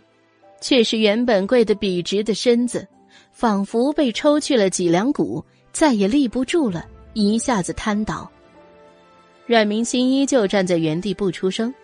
[0.60, 2.86] 却是原本跪得笔直的身子，
[3.32, 8.30] 仿佛被抽去了脊梁骨，再也立不住了，一下子瘫倒。
[9.44, 11.74] 阮明心依旧站在原地不出声，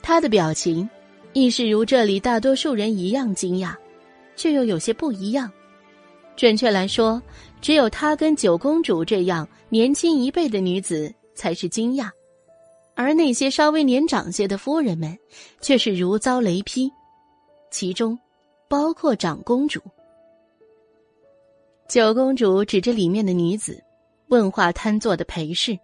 [0.00, 0.88] 他的表情
[1.34, 3.74] 亦是如这里大多数人一样惊讶，
[4.34, 5.50] 却又有些不一样。
[6.36, 7.22] 准确来说。
[7.64, 12.10] 只有她跟九公主这样年轻一辈的女子才是惊讶，
[12.94, 15.18] 而那些稍微年长些的夫人们
[15.62, 16.92] 却是如遭雷劈，
[17.70, 18.18] 其中
[18.68, 19.80] 包括长公主。
[21.88, 23.82] 九公主指着里面的女子，
[24.28, 25.78] 问话瘫坐的裴氏：“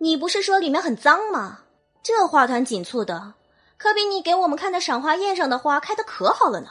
[0.00, 1.64] 你不是说里面很脏吗？
[2.02, 3.34] 这花团锦簇的，
[3.76, 6.68] 可比你给我们看的赏花宴上的花开的可好了呢。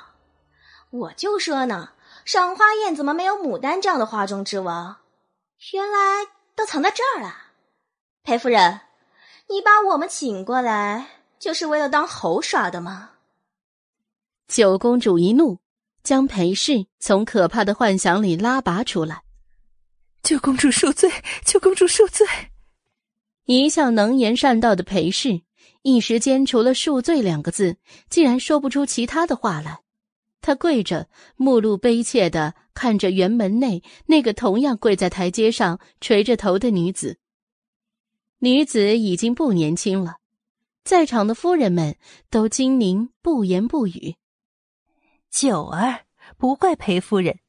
[0.89, 1.89] 我就说呢，
[2.25, 4.97] 赏花宴怎么没有牡丹这样的花中之王？
[5.73, 7.35] 原来都藏在这儿了。
[8.23, 8.81] 裴夫人，
[9.49, 11.07] 你把我们请过来，
[11.39, 13.11] 就是为了当猴耍的吗？”
[14.47, 15.59] 九公主一怒。
[16.03, 19.23] 将裴氏从可怕的幻想里拉拔出来。
[20.21, 21.09] 九公主恕罪，
[21.45, 22.27] 九公主恕罪。
[23.45, 25.43] 一向能言善道的裴氏，
[25.81, 27.77] 一时间除了“恕罪”两个字，
[28.09, 29.82] 竟然说不出其他的话来。
[30.43, 31.07] 他跪着，
[31.37, 37.17] 目露悲切的看着园门内那个同样跪在台阶上垂着头的女子。
[38.39, 40.17] 女子已经不年轻了，
[40.83, 41.95] 在场的夫人们
[42.29, 44.17] 都精灵不言不语。
[45.31, 46.01] 九儿，
[46.37, 47.39] 不怪裴夫人，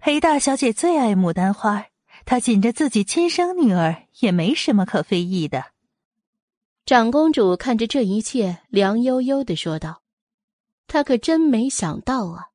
[0.00, 1.86] 裴大小姐最爱牡丹花，
[2.24, 5.66] 她紧着自己亲生女儿，也没什么可非议的。
[6.84, 10.02] 长公主看着这一切，凉悠悠的说道
[10.86, 12.50] ：“她可真没想到啊，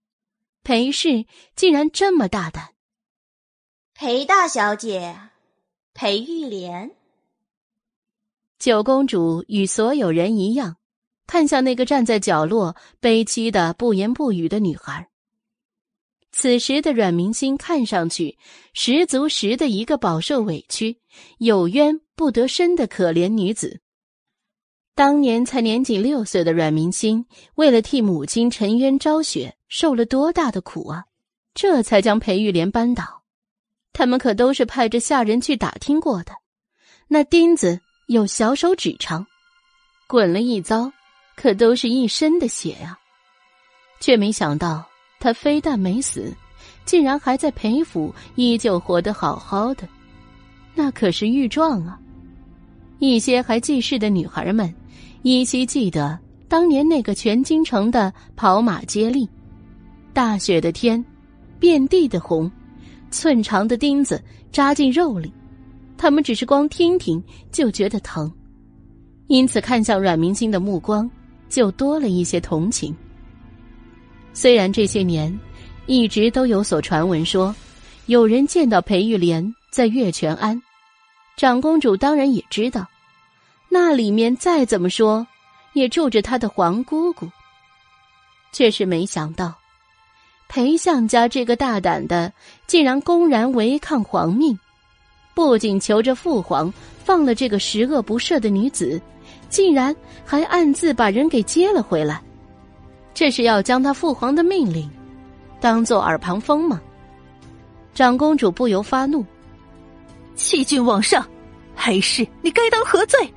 [0.64, 1.26] 裴氏
[1.56, 2.74] 竟然这么大胆。”
[3.96, 5.20] 裴大小姐，
[5.94, 6.96] 裴玉莲。
[8.58, 10.78] 九公主与所有人一样。
[11.28, 15.12] 看向那个站在角落悲凄的不言不语的女孩。
[16.32, 18.40] 此时的阮明星看上去
[18.74, 21.00] 十足十的一个饱受委屈、
[21.38, 23.80] 有冤不得伸的可怜女子。
[25.00, 31.06] 当年才年仅六岁的阮明星，为了替母亲沉冤昭雪，受了多大的苦啊！
[31.54, 33.24] 这才将裴玉莲扳倒。
[33.94, 36.34] 他们可都是派着下人去打听过的，
[37.08, 39.26] 那钉子有小手指长，
[40.06, 40.92] 滚了一遭。
[41.34, 43.00] 可都是一身的血呀，
[44.02, 44.86] 却没想到
[45.18, 46.36] 他非但没死，
[46.84, 49.88] 竟然还在裴府依旧活得好好的，
[50.76, 51.98] 那可是玉状啊！
[52.98, 54.76] 一些还记事的女孩们
[55.22, 56.18] 依稀记得
[56.48, 59.28] 当年那个全京城的跑马接力，
[60.14, 61.04] 大雪的天，
[61.60, 62.52] 遍地的红，
[63.12, 65.32] 寸长的钉子扎进肉里，
[65.98, 68.32] 他们只是光听听就觉得疼，
[69.28, 71.10] 因此看向阮明星的目光。
[71.50, 72.96] 就多了一些同情。
[74.36, 75.36] 虽然这些年
[75.88, 77.56] 一直都有所传闻说，
[78.06, 80.62] 有人见到裴玉莲在月泉庵，
[81.38, 82.86] 长公主当然也知道，
[83.70, 85.26] 那里面再怎么说
[85.74, 87.30] 也住着他的皇姑姑。
[88.52, 89.54] 却是没想到，
[90.48, 92.34] 裴相家这个大胆的，
[92.66, 94.58] 竟然公然违抗皇命，
[95.36, 96.74] 不仅求着父皇
[97.04, 99.00] 放了这个十恶不赦的女子。
[99.50, 102.22] 竟然还暗自把人给接了回来，
[103.16, 104.88] 这是要将他父皇的命令
[105.60, 106.80] 当做耳旁风吗？
[107.96, 109.26] 长公主不由发怒，
[110.36, 111.28] 欺君罔上，
[111.76, 113.32] 还是你该当何罪？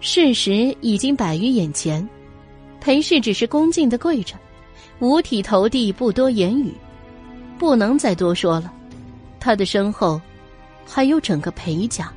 [0.00, 2.06] 事实已经摆于眼前，
[2.80, 4.36] 裴氏只是恭敬的跪着，
[5.00, 6.72] 五体投地，不多言语，
[7.58, 8.72] 不能再多说了。
[9.40, 10.20] 他的身后
[10.86, 12.12] 还有整个裴家。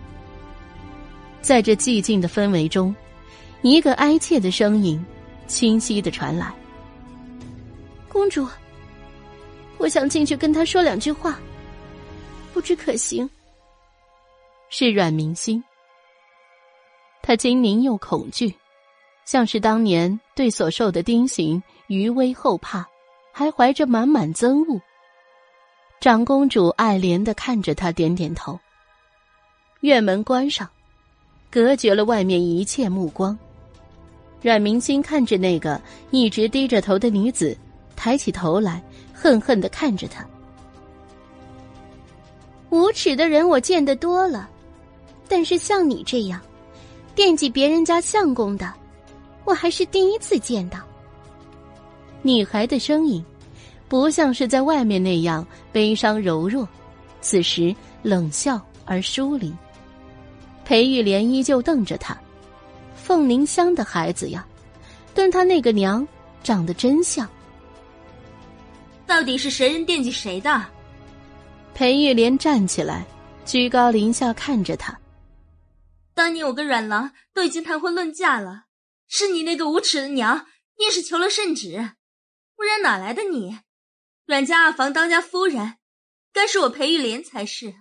[1.42, 2.95] 在这寂静的氛围中，
[3.64, 5.03] 一个哀切的声音
[5.48, 6.53] 清晰的传来
[8.08, 8.48] ：“公主，
[9.80, 11.40] 我想进去跟他说两句话，
[12.53, 13.27] 不知可行？”
[14.69, 15.61] 是阮明心。
[17.22, 18.53] 他精明又恐惧，
[19.25, 22.85] 像是当年对所受的钉刑余威后怕，
[23.32, 24.80] 还怀着满满憎恶。
[26.00, 28.59] 长公主爱怜的看着他，点点头。
[29.82, 30.69] 院门关上。
[31.53, 33.38] 隔绝了外面一切目光。
[34.41, 37.58] 阮明心看着那个一直低着头的女子，
[37.93, 38.82] 抬起头来，
[39.14, 40.25] 恨恨的看着她。
[42.69, 44.50] 无耻的人我见得多了，
[45.27, 46.41] 但是像你这样
[47.14, 48.72] 惦记别人家相公的，
[49.46, 50.80] 我还是第一次见到。
[52.22, 53.24] 女孩的声音，
[53.88, 56.68] 不像是在外面那样悲伤柔弱，
[57.20, 59.54] 此时冷笑而疏离。
[60.64, 62.18] 裴玉莲依旧瞪着他，
[62.96, 64.46] 凤鸣香的孩子呀，
[65.14, 66.08] 跟他那个娘
[66.44, 67.28] 长得真像。
[69.06, 70.64] 到底是谁人惦记谁的？
[71.74, 73.06] 裴玉莲站起来，
[73.44, 74.98] 居高临下看着他。
[76.14, 78.66] 当年我跟阮郎都已经谈婚论嫁了，
[79.08, 81.96] 是你那个无耻的娘硬是求了圣旨，
[82.56, 83.60] 不然哪来的你？
[84.26, 85.78] 阮家二房当家夫人，
[86.32, 87.74] 该是我裴玉莲才是。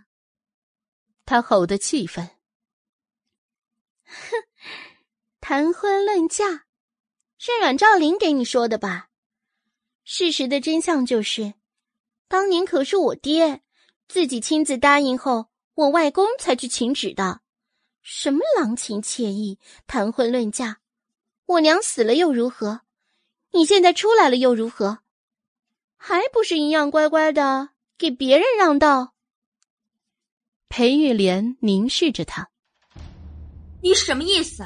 [1.25, 2.27] 他吼得气愤。
[4.05, 4.37] 哼，
[5.41, 6.65] 谈婚论嫁，
[7.39, 9.11] 是阮兆林给你说的吧？
[10.03, 11.55] 事实的真相就是，
[12.27, 13.63] 当年可是我爹
[14.09, 17.43] 自己亲自答应后，我外公才去请旨的。
[18.03, 20.79] 什么郎情妾意、谈婚论嫁，
[21.47, 22.81] 我娘死了又如何？
[23.53, 24.99] 你现在出来了又如何？
[25.97, 29.13] 还不是一样乖乖的给别人让道？
[30.69, 32.49] 裴玉莲凝视着他，
[33.83, 34.65] 你什么意思？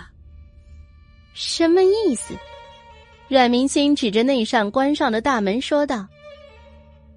[1.32, 2.34] 什么意思？
[3.26, 6.06] 阮明星指着那扇关上的大门说道：“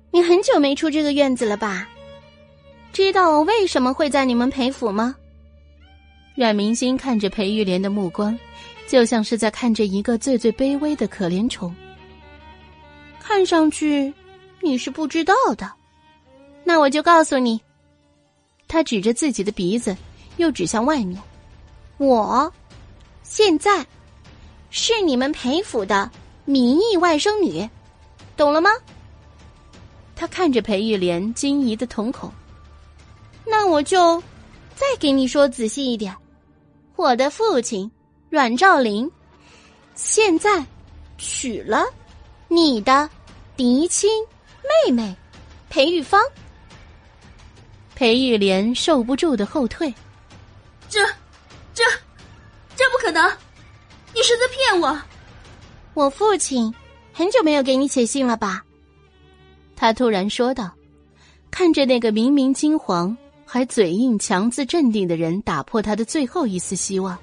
[0.09, 1.87] 你很久没出这个院子了吧？
[2.91, 5.15] 知道我为什么会在你们裴府吗？”
[6.37, 8.37] 阮明星看着裴玉莲的目光，
[8.87, 11.75] 就像是在看着一个最最卑微的可怜虫。
[13.19, 14.13] 看上去
[14.61, 15.67] 你是不知道的，
[16.63, 17.59] 那我就告诉你。
[18.67, 19.97] 他指着自己的鼻子，
[20.35, 21.19] 又指向外面。
[21.97, 22.53] 我
[23.23, 23.83] 现在
[24.69, 26.11] 是你们裴府的
[26.45, 27.67] 名义外甥女，
[28.35, 28.69] 懂了吗？
[30.15, 32.31] 他看着裴玉莲惊疑的瞳孔。
[33.43, 34.21] 那我就
[34.75, 36.15] 再给你说仔细一点。
[36.97, 37.89] 我的父亲
[38.27, 39.09] 阮兆林，
[39.93, 40.65] 现在
[41.19, 41.85] 娶了
[42.47, 43.07] 你的
[43.55, 44.09] 嫡亲
[44.85, 45.15] 妹妹
[45.69, 46.19] 裴玉芳。
[47.93, 49.93] 裴玉莲受不住的后退，
[50.89, 50.99] 这、
[51.71, 51.83] 这、
[52.75, 53.31] 这不可能！
[54.15, 54.99] 你是在骗我！
[55.93, 56.73] 我父亲
[57.13, 58.63] 很久没有给你写信了吧？
[59.75, 60.71] 他突然说道，
[61.51, 63.15] 看着那个明明惊惶。
[63.49, 67.17] 还嘴硬、强自镇定的人，打破他的最后一丝希望。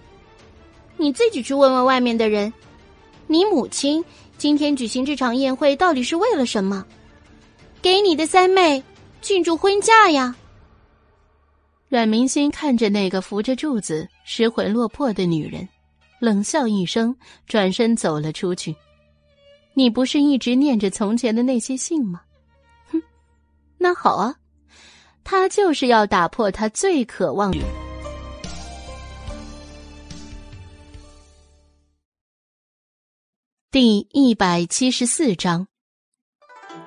[0.96, 2.50] 你自己去问问外面的人，
[3.26, 4.02] 你母亲
[4.38, 6.84] 今天举行这场宴会到底是为了什么？
[7.82, 8.82] 给你的三妹
[9.20, 10.34] 庆祝婚嫁呀！
[11.88, 15.68] 阮明心看着那个扶着柱子、失魂落魄的女人，
[16.20, 17.14] 冷笑一声，
[17.46, 18.74] 转身走了出去。
[19.74, 22.22] 你不是一直念着从前的那些信吗？
[22.90, 23.02] 哼，
[23.76, 24.34] 那好啊。
[25.24, 27.58] 他就是要打破他最渴望的。
[33.72, 35.66] 第一百七十四章，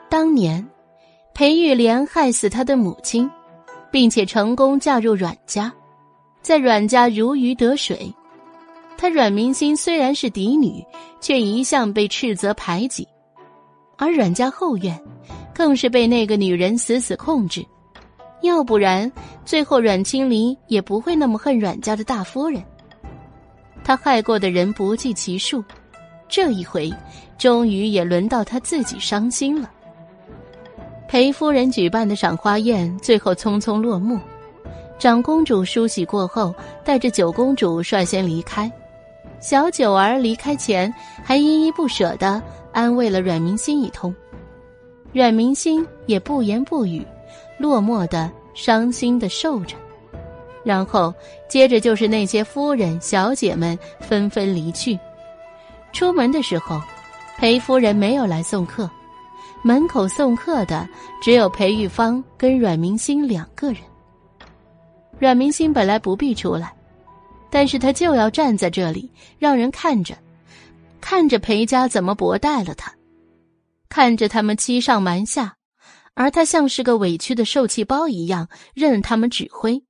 [0.10, 0.66] 当年
[1.34, 3.30] 裴玉莲害死他的母亲，
[3.92, 5.74] 并且成功嫁入阮家，
[6.42, 8.14] 在阮家如鱼得水。
[8.98, 10.82] 他阮明心虽然是嫡女，
[11.20, 13.06] 却一向被斥责排挤，
[13.98, 14.98] 而阮家后院
[15.54, 17.66] 更是被那个女人死死控制。
[18.42, 19.12] 要不然，
[19.46, 22.64] 最后阮清离也不会那么恨阮家的大夫人。
[23.84, 25.64] 他害过的人不计其数，
[26.28, 26.94] 这一回，
[27.38, 29.72] 终于也轮到他自己伤心了。
[31.08, 34.20] 裴夫人举办的赏花宴最后匆匆落幕，
[35.00, 38.70] 长公主梳洗过后，带着九公主率先离开。
[39.40, 40.94] 小九儿离开前
[41.24, 42.42] 还依依不舍的
[42.74, 44.14] 安慰了阮明心一通，
[45.14, 47.06] 阮明心也不言不语。
[47.58, 49.76] 落寞的、伤心的受着，
[50.64, 51.14] 然后
[51.48, 54.98] 接着就是那些夫人、小姐们纷纷离去。
[55.92, 56.80] 出门的时候，
[57.38, 58.90] 裴夫人没有来送客，
[59.64, 60.88] 门口送客的
[61.22, 63.82] 只有裴玉芳跟阮明心两个人。
[65.18, 66.72] 阮明心本来不必出来，
[67.50, 70.16] 但是他就要站在这里，让人看着，
[71.02, 72.94] 看着裴家怎么薄待了他，
[73.90, 75.57] 看着他们欺上瞒下。
[76.20, 79.84] 而他像是个委屈的受气包一样，任他们指挥。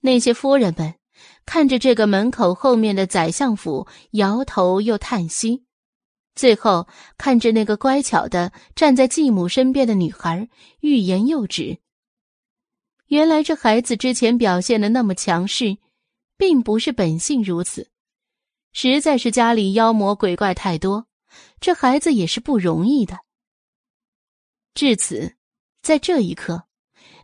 [0.00, 0.96] 那些夫人们
[1.46, 5.62] 看着这个门口后面的宰相府，摇头又叹息。
[6.34, 10.48] 最后看着那个乖巧的站在继母身边的女孩，
[10.80, 11.78] 欲言又止。
[13.06, 15.78] 原来这孩子之前表现的那么强势，
[16.36, 17.88] 并不是本性如此，
[18.72, 21.06] 实在是家里妖魔鬼怪太多，
[21.60, 23.20] 这孩子也是不容易的。
[24.78, 25.34] 至此，
[25.82, 26.68] 在这一刻，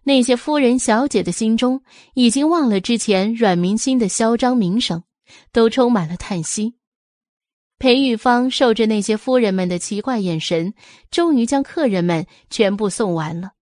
[0.03, 1.85] 那些夫人小姐的心中
[2.15, 5.05] 已经忘了之前阮明心的嚣张名声，
[5.53, 6.75] 都充满了叹息。
[7.79, 10.75] 裴玉芳受着那些夫人们的奇怪眼神，
[11.13, 13.53] 终于将客人们全部送完了，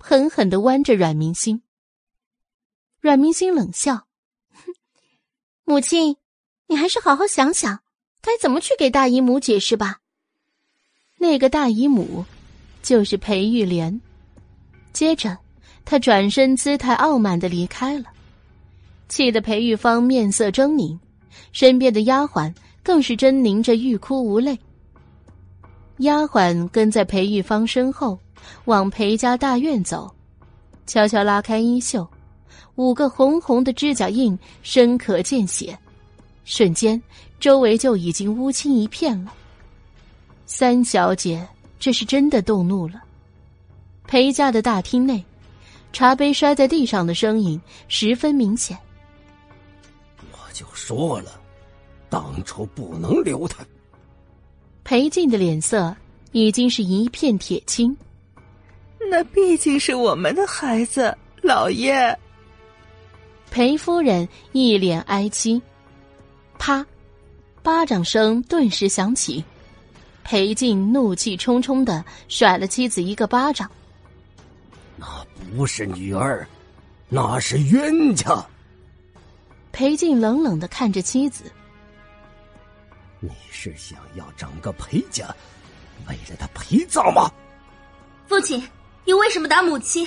[0.00, 1.62] 狠狠的剜着阮明心。
[2.98, 4.08] 阮明心冷笑
[4.50, 4.74] ：“哼，
[5.62, 6.16] 母亲，
[6.66, 7.84] 你还是好好想想，
[8.20, 10.00] 该怎么去给大姨母解释吧。”
[11.18, 12.24] 那个大姨母。
[12.82, 14.00] 就是裴玉莲。
[14.92, 15.36] 接着，
[15.84, 18.06] 他转身，姿态傲慢的离开了，
[19.08, 20.98] 气得裴玉芳面色狰狞，
[21.52, 22.52] 身边的丫鬟
[22.82, 24.58] 更是狰狞着，欲哭无泪。
[25.98, 28.18] 丫鬟跟在裴玉芳身后，
[28.64, 30.10] 往裴家大院走，
[30.86, 32.08] 悄悄拉开衣袖，
[32.74, 35.78] 五个红红的指甲印深可见血，
[36.44, 37.00] 瞬间
[37.38, 39.32] 周围就已经乌青一片了。
[40.46, 41.46] 三小姐。
[41.80, 43.02] 这是真的动怒了。
[44.06, 45.24] 裴家的大厅内，
[45.92, 48.78] 茶杯摔在地上的声音十分明显。
[50.30, 51.40] 我就说了，
[52.08, 53.64] 当初不能留他。
[54.84, 55.96] 裴静的脸色
[56.32, 57.96] 已经是一片铁青。
[59.10, 62.16] 那毕竟是我们的孩子，老爷。
[63.50, 65.60] 裴夫人一脸哀戚，
[66.58, 66.84] 啪，
[67.62, 69.42] 巴掌声顿时响起。
[70.30, 73.68] 裴静怒气冲冲的甩了妻子一个巴掌。
[74.96, 75.04] 那
[75.56, 76.46] 不是女儿，
[77.08, 78.40] 那是冤家。
[79.72, 81.50] 裴静冷冷的看着妻子。
[83.18, 85.26] 你是想要整个裴家，
[86.06, 87.28] 为了他陪葬吗？
[88.28, 88.62] 父亲，
[89.04, 90.06] 你为什么打母亲？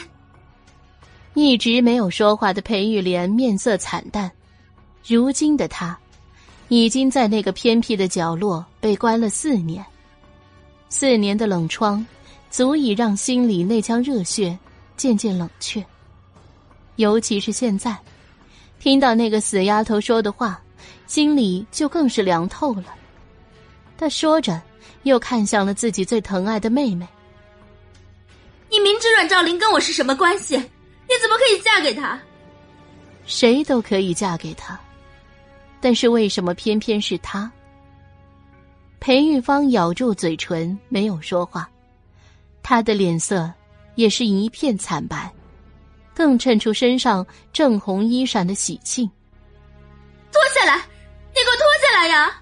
[1.33, 4.31] 一直没有说话的裴玉莲面色惨淡，
[5.05, 5.99] 如今的他，
[6.69, 9.85] 已经在那个偏僻的角落被关了四年。
[10.95, 12.05] 四年的冷窗，
[12.51, 14.55] 足以让心里那腔热血
[14.95, 15.83] 渐渐冷却。
[16.97, 17.97] 尤其是现在，
[18.79, 20.61] 听到那个死丫头说的话，
[21.07, 22.93] 心里就更是凉透了。
[23.97, 24.61] 他说着，
[25.01, 27.07] 又看向了自己最疼爱的妹妹。
[28.69, 32.21] 你明知阮兆林跟我是什么关系，你怎么可以嫁给他？
[33.25, 34.79] 谁都可以嫁给他，
[35.81, 37.51] 但是为什么偏偏是他？
[39.03, 41.69] 裴玉芳咬住嘴唇，没有说话，
[42.61, 43.51] 她的脸色
[43.95, 45.29] 也是一片惨白，
[46.13, 49.05] 更衬出身上正红衣衫的喜庆。
[50.31, 52.41] 脱下来，你给我脱下来呀！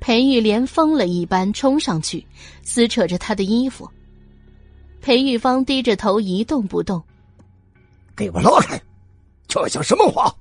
[0.00, 2.26] 裴玉莲疯了一般冲上去，
[2.62, 3.86] 撕扯着他的衣服。
[5.02, 7.04] 裴玉芳低着头一动不动。
[8.16, 8.80] 给我拉开！
[9.46, 10.34] 这叫什么话？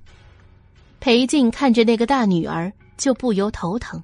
[1.02, 4.02] 裴静看着那个大女儿，就不由头疼。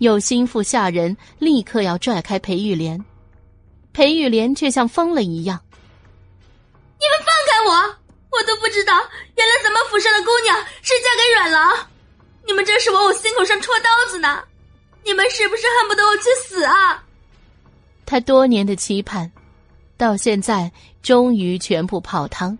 [0.00, 2.98] 有心腹下人立刻要拽开裴玉莲，
[3.92, 5.60] 裴玉莲却像疯了一样。
[6.98, 7.98] 你们放开我！
[8.30, 8.94] 我都不知道，
[9.36, 11.86] 原来咱们府上的姑娘是嫁给阮郎。
[12.46, 14.42] 你们这是往我心口上戳刀子呢！
[15.04, 17.04] 你们是不是恨不得我去死啊？
[18.06, 19.30] 他多年的期盼，
[19.98, 20.72] 到现在
[21.02, 22.56] 终于全部泡汤。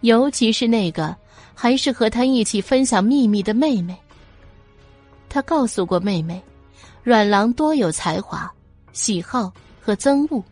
[0.00, 1.14] 尤其是那个
[1.54, 3.94] 还是和他一起分享秘密的妹妹。
[5.28, 6.42] 他告诉过妹妹，
[7.06, 8.52] 阮郎多有才华、
[8.92, 10.42] 喜好和憎恶，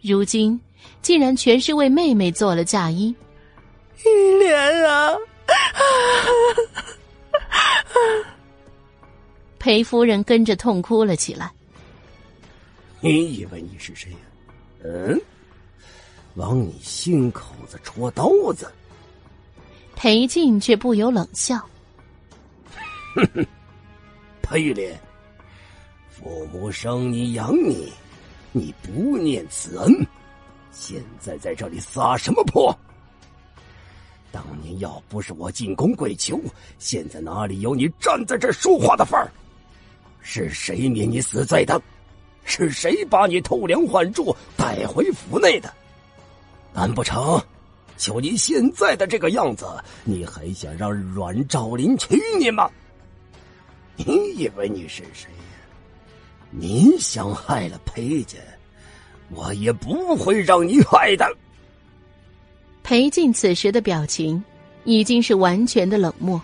[0.00, 0.60] 如今
[1.02, 3.14] 竟然全是为妹妹做了嫁衣。
[4.04, 5.14] 玉莲啊！
[9.60, 11.48] 裴夫人跟着痛哭了起来。
[12.98, 14.18] 你以为你是谁呀？
[14.82, 15.20] 嗯，
[16.34, 18.68] 往你心口子戳刀子。
[19.94, 21.56] 裴静却不由冷笑
[23.14, 23.46] ：“哼哼，
[24.42, 25.00] 裴玉莲，
[26.22, 27.92] 父母生你养你，
[28.52, 30.06] 你不念此恩，
[30.70, 32.72] 现在在这里撒什么泼？
[34.30, 36.40] 当年要不是我进宫跪求，
[36.78, 39.28] 现在哪里有你站在这说话的份儿？
[40.20, 41.80] 是谁免你死罪的？
[42.44, 45.72] 是谁把你偷梁换柱带回府内的？
[46.72, 47.42] 难不成，
[47.96, 49.66] 就你现在的这个样子，
[50.04, 52.70] 你还想让阮兆林娶你吗？
[53.96, 54.04] 你
[54.36, 55.28] 以为你是谁
[56.52, 56.58] 呀？
[56.58, 58.38] 你想害了裴家，
[59.30, 61.26] 我也不会让你害的。
[62.82, 64.42] 裴静此时的表情
[64.84, 66.40] 已经是完全的冷漠。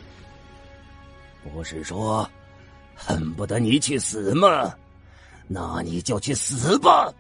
[1.53, 2.29] 不是说
[2.95, 4.75] 恨不得你去死吗？
[5.47, 7.13] 那你就去死吧！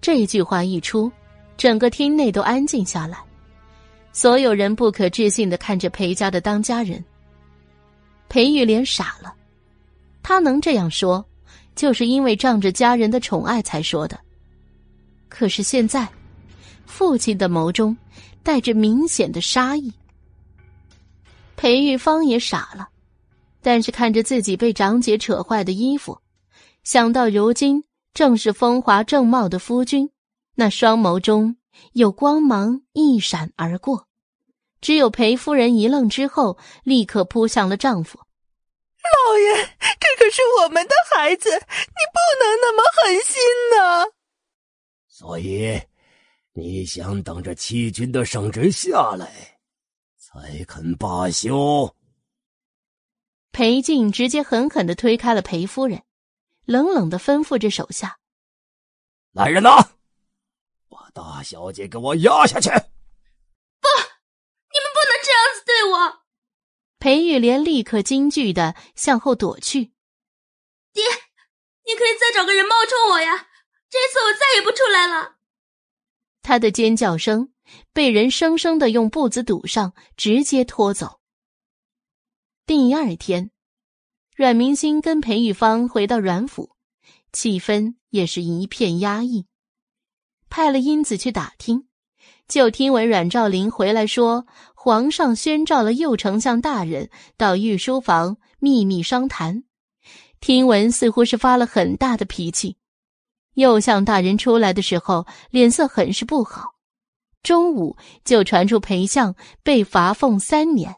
[0.00, 1.10] 这句话一出，
[1.56, 3.18] 整个厅内都安静下来，
[4.12, 7.04] 所有人不可置信的看着裴家的当家人。
[8.28, 9.34] 裴玉莲傻了，
[10.22, 11.24] 他能这样说，
[11.78, 14.18] 就是因为仗着家人的宠爱才说的。
[15.28, 16.08] 可是现在，
[16.86, 17.96] 父亲的眸中
[18.42, 19.92] 带着明显的杀意。
[21.54, 22.88] 裴玉芳也傻了，
[23.62, 26.18] 但是看着自己被长姐扯坏的衣服。
[26.82, 30.10] 想到如今正是风华正茂的夫君，
[30.56, 31.56] 那双眸中
[31.92, 34.08] 有光芒一闪而过。
[34.80, 38.18] 只有裴夫人一愣之后，立刻扑向了丈夫。
[39.14, 43.40] 老爷，这可是我们的孩子，你不能那么狠心
[43.76, 44.06] 呐！
[45.08, 45.80] 所以，
[46.52, 49.58] 你想等着欺君的圣旨下来，
[50.16, 51.94] 才肯罢休？
[53.52, 56.02] 裴静直接狠狠的推开了裴夫人。
[56.64, 58.18] 冷冷的吩咐着手下
[59.32, 59.92] ：“来人呐，
[60.90, 62.68] 把大小姐给我押下去！”
[63.80, 63.88] 不，
[64.68, 66.27] 你们不能这样子对我！
[66.98, 69.92] 裴玉莲立刻惊惧的向后躲去。
[70.92, 71.04] 爹，
[71.84, 73.46] 你可以再找个人冒充我呀！
[73.90, 75.36] 这次我再也不出来了。
[76.42, 77.52] 他的尖叫声
[77.92, 81.20] 被人生生的用布子堵上，直接拖走。
[82.66, 83.50] 第二天，
[84.34, 86.76] 阮明星跟裴玉芳回到阮府，
[87.32, 89.46] 气氛也是一片压抑。
[90.50, 91.88] 派了英子去打听，
[92.46, 94.46] 就听闻阮兆林回来说，
[94.80, 99.64] 皇上宣召了右丞相大人到御书房秘密商谈。
[100.38, 102.76] 听闻似乎是发了很大的脾气。
[103.54, 106.76] 右相大人出来的时候，脸色很是不好。
[107.42, 109.34] 中午就传出裴相
[109.64, 110.94] 被罚俸三年，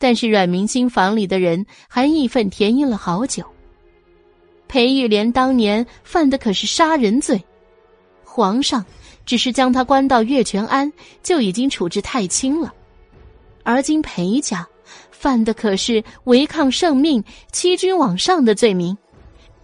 [0.00, 3.46] 但是阮明星房里的人还义愤填膺了好久。
[4.66, 7.40] 裴玉莲当年犯的可是杀人罪。
[8.24, 8.84] 皇上
[9.24, 10.92] 只是将他关到月泉庵，
[11.22, 12.72] 就已经处置太轻了。
[13.62, 14.66] 而今裴家
[15.10, 18.96] 犯的可是违抗圣命、欺君罔上的罪名，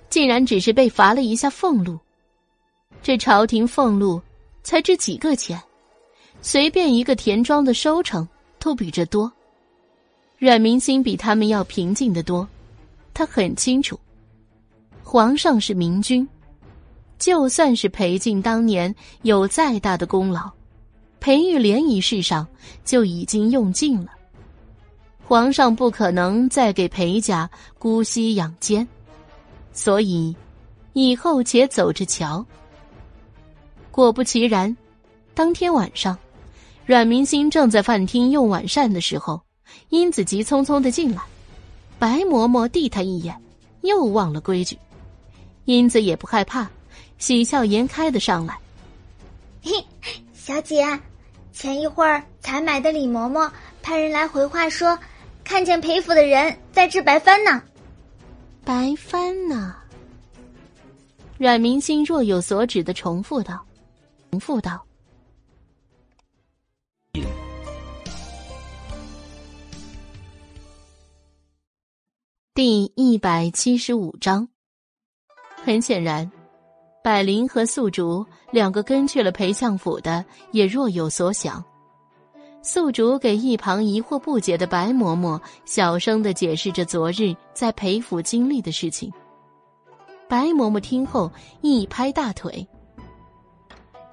[0.09, 1.99] 竟然只是被罚了一下俸禄。
[3.03, 4.21] 这朝廷俸禄
[4.63, 5.61] 才值几个钱，
[6.43, 8.27] 随便一个田庄的收成
[8.59, 9.33] 都比这多。
[10.39, 12.47] 阮明心比他们要平静的多，
[13.13, 13.99] 他很清楚，
[15.03, 16.29] 皇上是明君。
[17.19, 20.51] 就算是裴静当年有再大的功劳，
[21.19, 22.47] 裴玉莲一事上
[22.85, 24.13] 就已经用尽了。
[25.25, 28.87] 皇上不可能再给裴家姑息养奸，
[29.73, 30.35] 所以
[30.93, 32.45] 以后且走着瞧。
[33.91, 34.75] 果不其然，
[35.35, 36.17] 当天晚上，
[36.87, 39.43] 阮明心正在饭厅用晚膳的时候，
[39.91, 41.21] 英子急匆匆的进来，
[41.99, 43.37] 白嬷嬷递他一眼，
[43.83, 44.79] 又忘了规矩。
[45.65, 46.71] 英子也不害怕。
[47.19, 48.57] 喜笑颜开的上来，
[49.63, 49.73] 嘿，
[50.33, 50.87] 小姐，
[51.53, 53.51] 前一会儿才买的李嬷嬷
[53.83, 54.99] 派人来回话说，
[55.43, 57.63] 看见裴府的人在治白帆呢。
[58.65, 59.75] 白帆呢？
[61.39, 63.65] 阮明心若有所指的重复道，
[64.31, 64.85] 重复道。
[72.55, 74.49] 第一百七十五章，
[75.65, 76.31] 很显然。
[77.09, 80.23] 百灵和宿竹两个跟去了裴相府的
[80.53, 81.65] 也若有所想。
[82.61, 89.11] 宿竹给一旁疑惑不解的白嬷嬷小声的解释着昨日在裴府经历的事情。
[90.29, 92.69] 白嬷嬷听后一拍大腿：“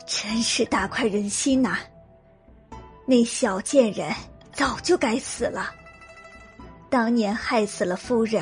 [0.07, 1.75] 真是大快人心呐！
[3.05, 4.09] 那小贱人
[4.53, 5.69] 早就该死了，
[6.89, 8.41] 当年害死了夫人，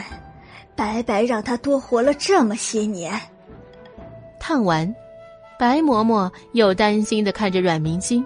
[0.76, 3.20] 白白让她多活了这么些年。”
[4.46, 4.94] 叹完，
[5.58, 8.26] 白嬷嬷又担心的看着阮明星。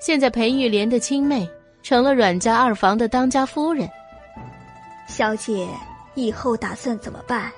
[0.00, 1.48] 现在裴玉莲的亲妹
[1.84, 3.88] 成了阮家二房的当家夫人，
[5.06, 5.68] 小姐
[6.16, 7.52] 以后打算怎么办？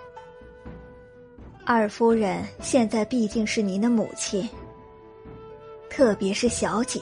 [1.64, 4.46] 二夫人现在毕竟是您的母亲，
[5.88, 7.00] 特别是小姐，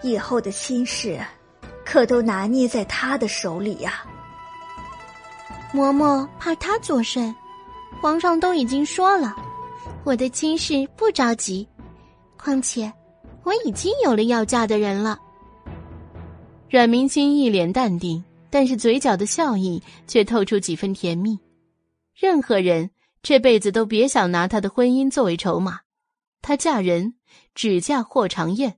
[0.00, 1.18] 以后的亲事
[1.84, 4.04] 可都拿捏在她的手里呀。
[5.72, 7.34] 嬷嬷怕她作甚？
[8.00, 9.34] 皇上都已经说了，
[10.04, 11.66] 我的亲事不着急。
[12.36, 12.92] 况且，
[13.42, 15.18] 我已经有了要嫁的人了。
[16.68, 21.38] 阮明心一脸淡定，但是嘴角的笑意却透出几分甜蜜。
[22.14, 22.90] 任何人
[23.22, 25.80] 这辈子都别想拿他的婚姻作为筹码。
[26.42, 27.14] 她嫁人
[27.54, 28.76] 只嫁霍长燕。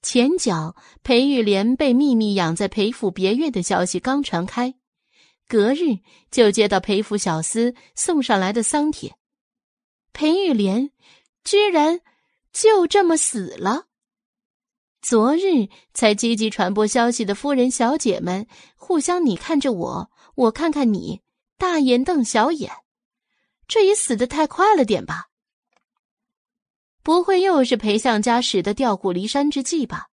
[0.00, 4.74] 前脚裴玉莲被秘密养在裴府别院的消息刚传开。
[5.48, 5.98] 隔日
[6.30, 9.16] 就接到裴府小厮送上来的丧帖，
[10.12, 10.90] 裴玉莲
[11.44, 12.00] 居然
[12.52, 13.86] 就这么死了。
[15.02, 18.46] 昨日才积极传播消息的夫人小姐们
[18.76, 21.20] 互相你看着我，我看看你，
[21.58, 22.70] 大眼瞪小眼，
[23.66, 25.26] 这也死的太快了点吧？
[27.02, 30.06] 不会又是裴相家使的调虎离山之计吧？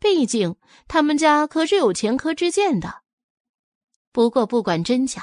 [0.00, 0.56] 毕竟
[0.88, 3.05] 他们家可是有前科之鉴的。
[4.16, 5.22] 不过，不管真假，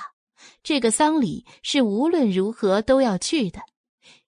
[0.61, 3.59] 这个丧礼是无论如何都要去的。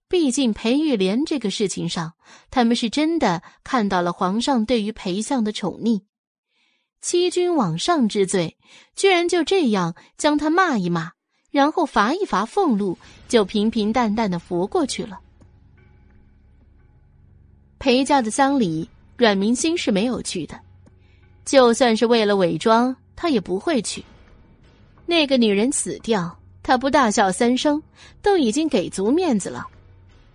[0.08, 2.14] 毕竟裴玉莲这个事情上，
[2.50, 6.02] 他们是真的看到了皇上对于裴相的宠溺，
[7.00, 8.56] 欺君罔上之罪，
[8.96, 11.12] 居然就这样将他骂一骂，
[11.52, 15.20] 然后罚一罚俸禄，就平平淡淡的扶过去了。
[17.78, 20.60] 裴家的丧礼，阮明星是没有去的，
[21.44, 24.04] 就算是为了伪装，他也不会去。
[25.06, 27.80] 那个女人死掉，他不大笑三声，
[28.20, 29.64] 都已经给足面子了。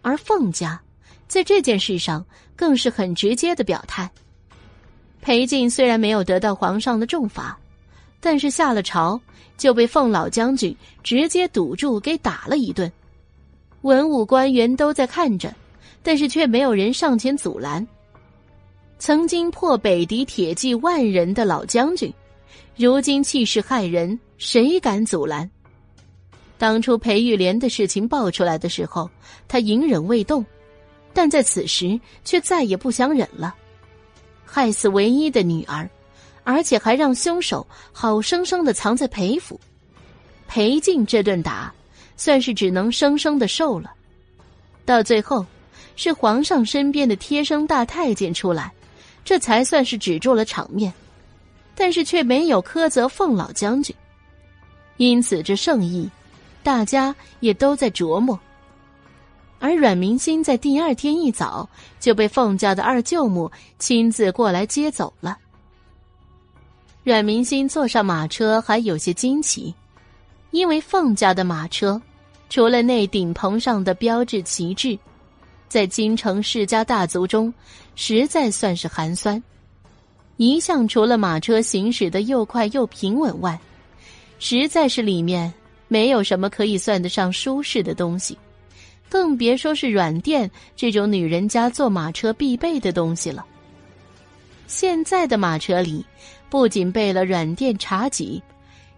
[0.02, 0.82] 而凤家
[1.28, 2.26] 在这件事上
[2.56, 4.10] 更是很直接的表态。
[5.22, 7.56] 裴静虽然没有得到皇上的重罚，
[8.20, 9.20] 但是下了朝
[9.58, 12.92] 就被凤老将军直接堵住给打了一顿。
[13.82, 15.54] 文武官员都在看着，
[16.02, 17.86] 但是却没有人上前阻拦。
[18.98, 22.12] 曾经破北敌铁骑万人的老将军，
[22.76, 25.48] 如今气势骇人，谁敢阻拦？
[26.58, 29.08] 当初裴玉莲的事情爆出来的时候，
[29.48, 30.44] 他隐忍未动，
[31.14, 33.54] 但在此时却再也不想忍了。
[34.44, 35.88] 害死唯一的女儿，
[36.44, 39.60] 而且还让凶手好生生的藏在裴府，
[40.48, 41.72] 裴静这顿打，
[42.18, 43.94] 算是只能生生的受了。
[44.86, 45.46] 到最后，
[45.96, 48.74] 是皇上身边的贴身大太监出来。
[49.24, 50.92] 这才算是止住了场面，
[51.76, 53.96] 但是却没有苛责凤老将军，
[55.02, 56.08] 因此这圣意，
[56.62, 58.40] 大家也都在琢磨。
[59.58, 61.68] 而阮明心在第二天一早
[62.00, 65.40] 就被凤家的二舅母亲自过来接走了。
[67.04, 69.74] 阮明心坐上马车还有些惊奇，
[70.52, 72.00] 因为凤家的马车，
[72.48, 74.96] 除了那顶棚上的标志旗帜。
[75.68, 77.52] 在京城世家大族中，
[77.96, 79.42] 实在算是寒酸。
[80.38, 83.60] 一向除了马车行驶的又快又平稳外，
[84.44, 85.54] 实在是里面
[85.88, 88.36] 没有什么可以算得上舒适的东西，
[89.08, 93.46] 更别说是软垫这种女人家坐马车必备的东西了。
[94.66, 96.04] 现在的马车里，
[96.50, 98.42] 不仅备了软垫茶几，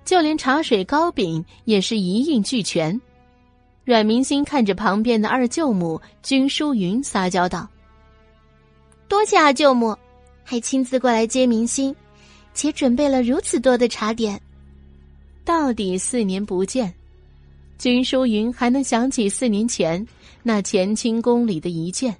[0.05, 2.99] 就连茶水糕饼也是一应俱全。
[3.83, 7.67] 阮明星看着旁边的二舅母君淑云，撒娇道
[9.09, 9.93] ：“多谢二舅母，
[10.41, 11.93] 还亲自过来接明星，
[12.53, 14.39] 且准备了如此多的茶点。
[15.45, 16.93] 到底四年不见，
[17.77, 20.05] 君淑云还能想起四年前
[20.41, 22.15] 那乾清宫里的一件。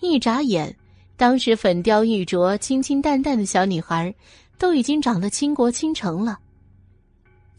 [0.00, 0.74] 一眨眼，
[1.16, 4.14] 当时粉雕玉琢、清清淡淡的小女孩，
[4.58, 6.38] 都已经长得倾国倾城了。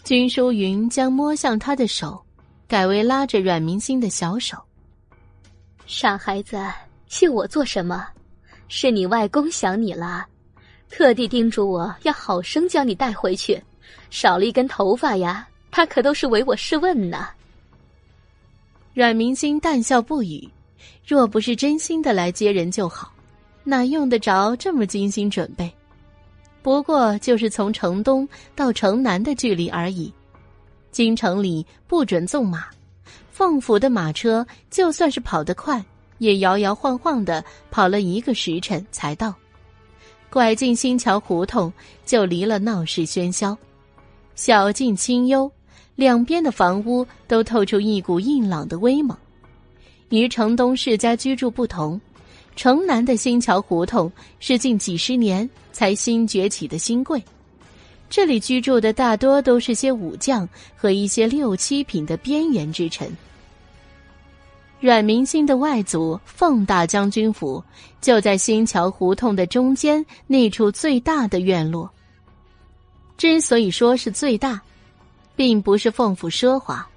[0.04, 2.22] 君淑云将摸向她的手。”
[2.70, 4.56] 改为拉着阮明心的小手。
[5.88, 6.56] 傻孩子，
[7.08, 8.08] 谢我做什么？
[8.68, 10.24] 是你外公想你了，
[10.88, 13.60] 特地叮嘱我要好生将你带回去。
[14.10, 17.28] 少了一根头发呀，他可都是唯我是问呢。
[18.94, 20.50] 阮明心淡笑不语，
[21.08, 23.12] 若不是真心的来接人就好，
[23.64, 25.72] 哪用得着这么精心准备？
[26.62, 30.12] 不过就是从城东到城南的距离而已。
[30.92, 32.66] 京城里不准纵马，
[33.32, 35.84] 凤府的马车就算是跑得快，
[36.18, 39.34] 也摇摇晃晃的跑了一个时辰才到。
[40.30, 41.72] 拐进新桥胡同，
[42.06, 43.58] 就离了闹市喧嚣，
[44.42, 45.52] 小径清幽，
[45.96, 49.16] 两边的房屋都透出一股硬朗的威猛。
[50.12, 52.00] 与城东世家居住不同，
[52.56, 54.10] 城南的新桥胡同
[54.40, 57.22] 是近几十年才新崛起的新贵。
[58.10, 63.12] 这里居住的大多都是些武将和一些六七品的边缘之臣。
[64.80, 67.62] 阮明心的外祖凤大将军府
[68.00, 71.92] 就在新桥胡同的中间那处最大的院落。
[73.20, 74.62] 之所以说是最大，
[75.36, 76.88] 并不是凤府奢华，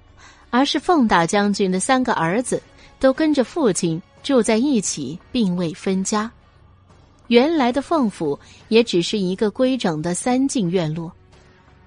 [0.51, 2.63] 而是凤大将军的三个儿子
[2.97, 6.31] 都跟着父亲住在一起，并未分家。
[7.27, 11.11] 原来的凤府也只是一个规整的三进院落，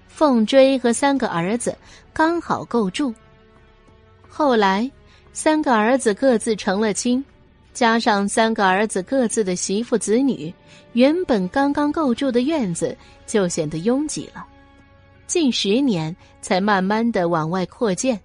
[0.06, 1.74] 凤追和三个儿子
[2.12, 3.14] 刚好够住。
[4.28, 4.90] 后来，
[5.32, 7.24] 三个儿子各自成了亲，
[7.76, 10.50] 加上三个儿子各自的媳妇子女，
[10.94, 12.96] 原本刚刚够住的院子
[13.26, 14.46] 就显得拥挤了。
[15.26, 18.18] 近十年才慢慢的往外扩建。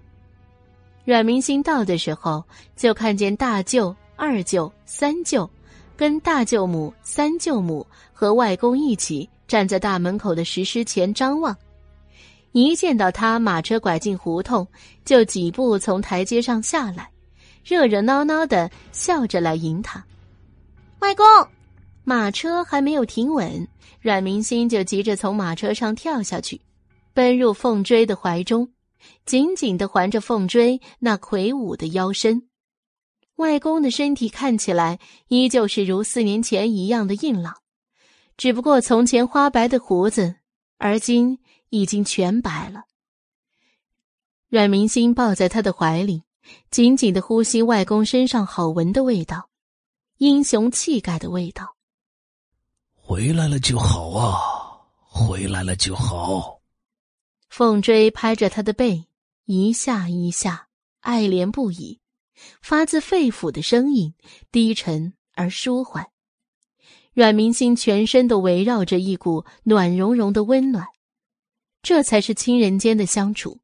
[1.04, 2.42] 阮明星到的时候，
[2.78, 5.50] 就看见大舅、二舅、三舅。
[5.98, 11.54] 跟大舅母、三舅母和外公一起站在大门口的石狮前张望，
[12.54, 14.66] 一见到他马车拐进胡同，
[15.04, 17.11] 就几步从台阶上下来，
[17.64, 20.04] 热热闹闹的笑着来迎他。
[21.00, 21.26] 外公，
[22.04, 23.68] 马车还没有停稳，
[24.00, 26.62] 阮明星就急着从马车上跳下去，
[27.14, 28.72] 奔入凤追的怀中，
[29.26, 32.48] 紧紧的环着凤追那魁梧的腰身。
[33.38, 37.56] 外公的身体看起来依旧是如四年前一样的硬朗，
[38.38, 40.36] 只不过从前花白的胡子，
[40.78, 42.84] 而今已经全白了。
[44.50, 46.24] 阮明星抱在他的怀里，
[46.70, 49.50] 紧紧的呼吸外公身上好闻的味道，
[50.18, 51.76] 英雄气概的味道。
[52.94, 54.40] 回来了就好啊，
[55.00, 56.62] 回来了就好。
[57.50, 59.06] 凤追拍着他的背，
[59.46, 60.68] 一下一下，
[61.02, 62.00] 爱怜不已。
[62.62, 64.16] 发自肺腑的声音，
[64.52, 66.08] 低沉而舒缓。
[67.14, 70.88] 阮明心全身都围绕着一股暖融融的温暖，
[71.84, 73.60] 这才是亲人间的相处。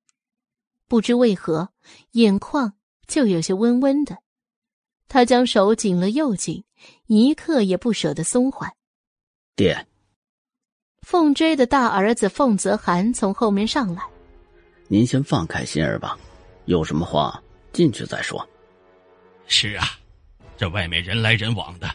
[0.88, 1.69] 不知为何，
[2.11, 2.74] 眼眶
[3.07, 4.17] 就有些温温的。
[5.07, 6.64] 他将手紧了又紧，
[7.06, 8.72] 一刻也不舍得松缓。
[9.56, 9.88] 爹，
[11.01, 14.03] 凤追的大儿子凤泽涵从后面上来。
[14.90, 16.17] 您先放开心儿吧，
[16.66, 17.41] 有什么话
[17.72, 18.45] 进去再说。
[19.48, 19.85] 是啊，
[20.57, 21.90] 这外面人来人往的，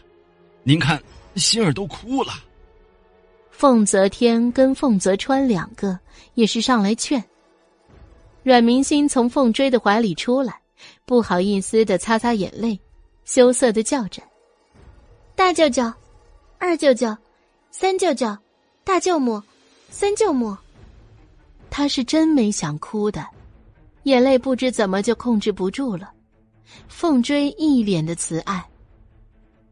[0.63, 1.01] 您看
[1.35, 2.33] 心儿都哭了。
[3.51, 5.99] 凤泽天跟凤泽川两个
[6.33, 7.23] 也是上来劝。
[8.43, 10.59] 阮明星从凤追的怀里出来，
[11.05, 12.77] 不好意思的擦擦眼泪，
[13.23, 14.21] 羞涩的叫着
[15.33, 15.91] ：“大舅舅，
[16.57, 17.15] 二舅舅，
[17.71, 18.37] 三舅舅，
[18.83, 19.41] 大舅母，
[19.89, 20.55] 三舅母。”
[21.71, 23.25] 他是真没想哭的，
[24.03, 26.11] 眼泪不知怎么就控制不住了。
[26.89, 28.63] 凤追一脸的慈爱：“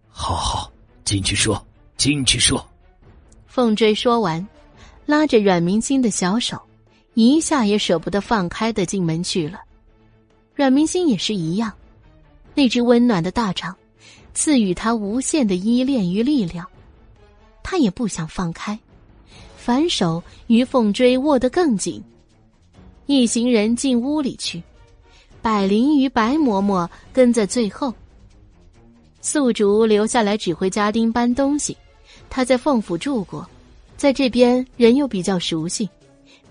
[0.08, 0.72] 好好，
[1.03, 1.61] 进去说，
[1.98, 2.66] 进去说。”
[3.48, 4.48] 凤追说完，
[5.06, 6.58] 拉着阮明星的小手，
[7.30, 9.59] 一下也舍不得放开的进门去了。
[10.56, 11.72] 阮明心也是一样，
[12.56, 13.75] 那只温暖的大掌，
[14.33, 16.66] 赐予他无限的依恋与力量，
[17.61, 18.80] 他也不想放开，
[19.56, 22.03] 反手与凤追握得更紧。
[23.06, 24.64] 一行人进屋里去，
[25.43, 27.93] 百灵与白嬷嬷跟在最后，
[29.22, 31.77] 素竹留下来指挥家丁搬东西。
[32.30, 33.48] 他在凤府住过，
[33.95, 35.90] 在这边人又比较熟悉，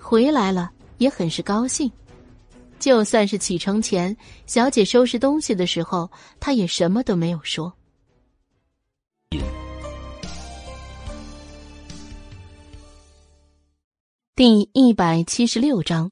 [0.01, 1.91] 回来了也很是高兴。
[2.79, 7.73] 就算是启程前，小姐收拾东西的时候，他也什么都没有说。
[14.35, 16.11] 第一百七十六章，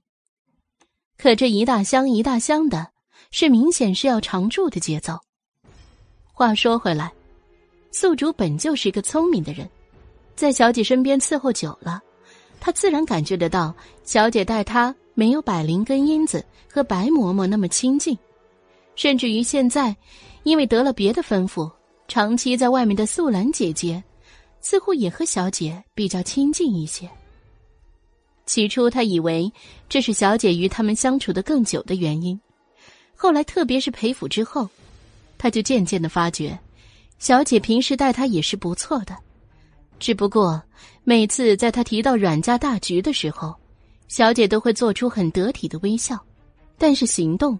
[1.16, 2.92] 可这一大箱一大箱的，
[3.30, 5.18] 是明显是要常住的节奏。
[6.24, 7.10] 话说回来。
[7.90, 9.68] 宿主本就是一个聪明的人，
[10.36, 12.02] 在小姐身边伺候久了，
[12.60, 18.16] 他自然感觉得到小姐待他没有百灵跟英子和白嬷嬷那么亲近，
[18.94, 19.96] 甚至于现在，
[20.42, 21.70] 因为得了别的吩咐，
[22.08, 24.02] 长期在外面的素兰姐姐，
[24.60, 27.08] 似乎也和小姐比较亲近一些。
[28.46, 29.52] 起初他以为
[29.88, 32.40] 这是小姐与他们相处的更久的原因，
[33.14, 34.68] 后来特别是裴府之后，
[35.36, 36.58] 他就渐渐的发觉。
[37.18, 39.14] 小姐平时待他也是不错的，
[39.98, 40.62] 只不过
[41.08, 43.56] 每次在他提到阮家大局的时候，
[44.08, 46.22] 小姐都会做出很得体的微笑，
[46.76, 47.58] 但是行动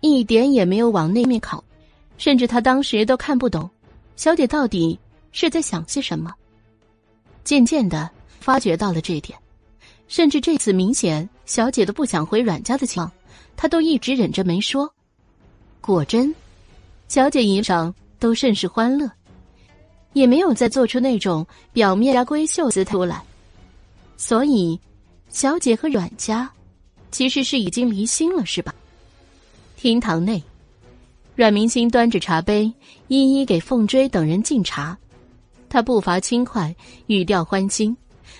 [0.00, 1.62] 一点也没有往那面靠，
[2.16, 3.70] 甚至他当时都看不懂
[4.16, 4.98] 小姐到底
[5.30, 6.34] 是在想些什么。
[7.44, 8.10] 渐渐的
[8.40, 9.38] 发觉到了这点，
[10.08, 13.12] 甚至这次明显小姐都不想回阮家的情况，
[13.56, 14.92] 他都一直忍着没说。
[15.80, 16.34] 果真，
[17.06, 17.94] 小姐衣裳。
[18.20, 19.08] 都甚是欢乐，
[20.12, 23.22] 也没有再做出那种表面家闺秀姿态来。
[24.16, 24.78] 所以，
[25.28, 26.50] 小姐和阮家
[27.10, 28.74] 其实是已经离心了，是吧？
[29.76, 30.42] 厅堂内，
[31.36, 32.72] 阮明星端着茶杯，
[33.06, 34.98] 一一给凤追等人敬茶。
[35.68, 36.74] 他步伐轻快，
[37.06, 37.96] 语调欢欣，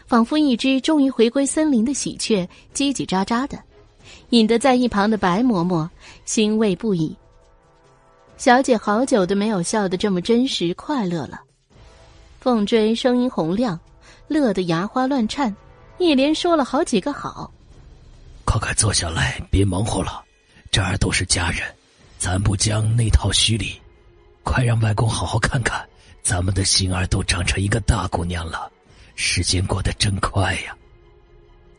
[0.06, 3.58] 仿佛一只终于回归森林的喜鹊，叽叽喳喳的，
[4.30, 5.88] 引得在一旁的白嬷嬷
[6.24, 7.14] 欣慰不已。
[8.36, 11.40] 小姐好久都没有笑得这么真实快乐了。
[12.40, 13.78] 凤追声音洪亮，
[14.28, 15.54] 乐得牙花乱颤，
[15.98, 17.52] 一连说了好几个好。
[18.44, 20.24] 快快坐下来，别忙活了，
[20.70, 21.62] 这儿都是家人，
[22.16, 23.80] 咱不讲那套虚礼。
[24.44, 25.86] 快让外公好好看看，
[26.22, 28.70] 咱们的心儿都长成一个大姑娘了，
[29.16, 30.74] 时间过得真快呀。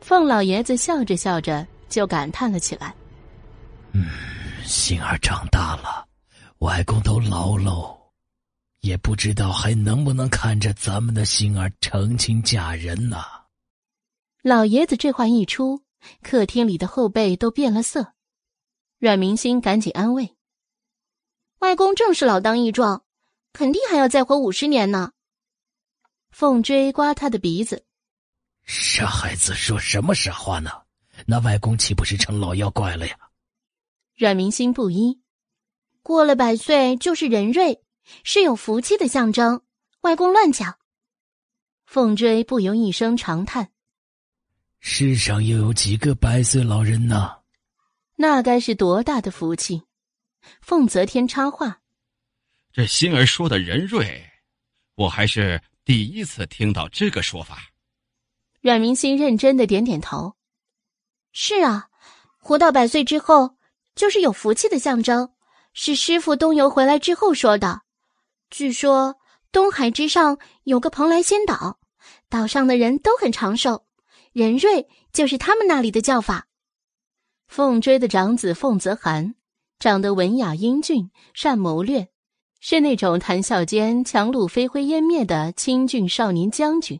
[0.01, 2.93] 凤老爷子笑着笑着就感叹了起来
[3.93, 4.05] ：“嗯，
[4.65, 6.05] 心儿长大了。”
[6.59, 7.97] 外公都老喽，
[8.81, 13.17] 也不知道还能不能看着咱们的心儿成亲嫁人呢。
[14.41, 15.83] 老爷子这话一出，
[16.21, 18.13] 客厅里的后背都变了色。
[18.97, 20.37] 阮明星赶紧安慰
[21.59, 23.03] ：“外公正是老当益壮，
[23.51, 25.11] 肯定还要再活五十年呢。”
[26.31, 27.85] 凤追刮他的鼻子
[28.63, 30.71] ：“傻孩子，说什么傻话呢？
[31.25, 33.17] 那外公岂不是成老妖怪了呀？”
[34.15, 35.21] 阮明星不依。
[36.01, 37.83] 过了百岁就是人瑞，
[38.23, 39.61] 是有福气的象征。
[40.01, 40.77] 外公乱讲。
[41.85, 43.71] 凤追不由一声长叹
[44.79, 47.39] ：“世上又有几个百岁老人呢？
[48.15, 49.83] 那该是多大的福气！”
[50.61, 51.81] 凤泽天插话
[52.71, 54.23] ：“这星儿说的人瑞，
[54.95, 57.57] 我还是第一次听到这个说法。”
[58.61, 60.35] 阮明心认真的点点头
[61.33, 61.89] ：“是啊，
[62.37, 63.57] 活到百岁之后，
[63.95, 65.33] 就是有福气的象征。”
[65.73, 67.81] 是师傅东游回来之后说的。
[68.49, 69.15] 据说
[69.51, 71.79] 东海之上有个蓬莱仙岛，
[72.29, 73.85] 岛上的人都很长寿，
[74.31, 76.47] 仁瑞就是他们那里的叫法。
[77.47, 79.35] 凤追的长子凤泽涵
[79.79, 82.09] 长得文雅英俊，善谋略，
[82.59, 86.99] 是那种谈笑间樯橹飞灰烟灭的清俊少年将军。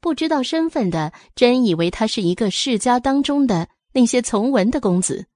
[0.00, 5.26] 不知道身份的，真以为他是一个世家当中的那些从文的公子。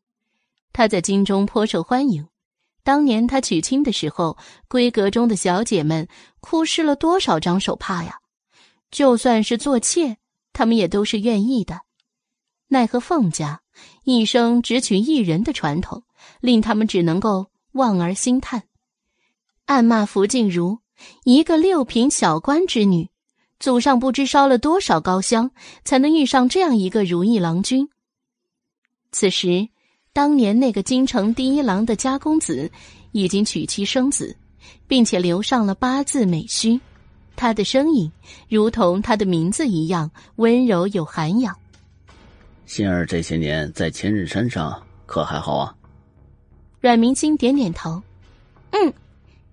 [0.72, 2.26] 他在京中颇受欢迎。
[2.84, 4.36] 当年他娶亲的时候，
[4.68, 6.08] 闺阁中的小姐们
[6.40, 8.18] 哭湿了多少张手帕呀！
[8.90, 10.16] 就算是做妾，
[10.52, 11.82] 他们也都是愿意的。
[12.68, 13.62] 奈何凤家
[14.02, 16.02] 一生只娶一人的传统，
[16.40, 18.64] 令他们只能够望而兴叹，
[19.66, 20.80] 暗骂福晋如
[21.24, 23.10] 一个六品小官之女，
[23.60, 25.52] 祖上不知烧了多少高香，
[25.84, 27.88] 才能遇上这样一个如意郎君。
[29.12, 29.68] 此时。
[30.14, 32.70] 当年那个京城第一郎的家公子，
[33.12, 34.36] 已经娶妻生子，
[34.86, 36.78] 并且留上了八字美须。
[37.34, 38.12] 他的声音
[38.46, 41.56] 如同他的名字一样温柔有涵养。
[42.66, 45.74] 心儿这些年在千仞山上可还好啊？
[46.78, 48.02] 阮明星点点头，
[48.72, 48.92] 嗯，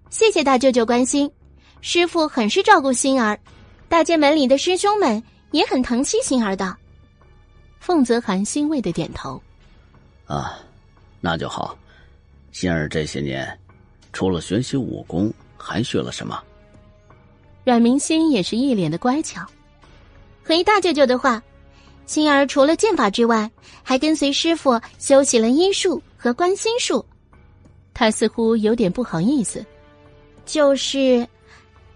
[0.09, 1.31] 谢谢大舅舅关心。
[1.79, 3.39] 师傅很是照顾心儿，
[3.88, 6.75] 大剑门里的师兄们也很疼惜心儿的。
[7.79, 9.41] 凤泽涵欣慰的点头。
[10.30, 10.59] 啊，
[11.19, 11.75] 那就好。
[12.51, 13.59] 心儿这些年，
[14.14, 16.40] 除了学习武功，还学了什么？
[17.64, 19.43] 阮明心也是一脸的乖巧。
[20.45, 21.41] 回大舅舅的话，
[22.06, 23.49] 心儿除了剑法之外，
[23.82, 27.03] 还跟随师傅修习了医术和观心术。
[27.91, 29.66] 他似乎有点不好意思，
[30.45, 31.27] 就是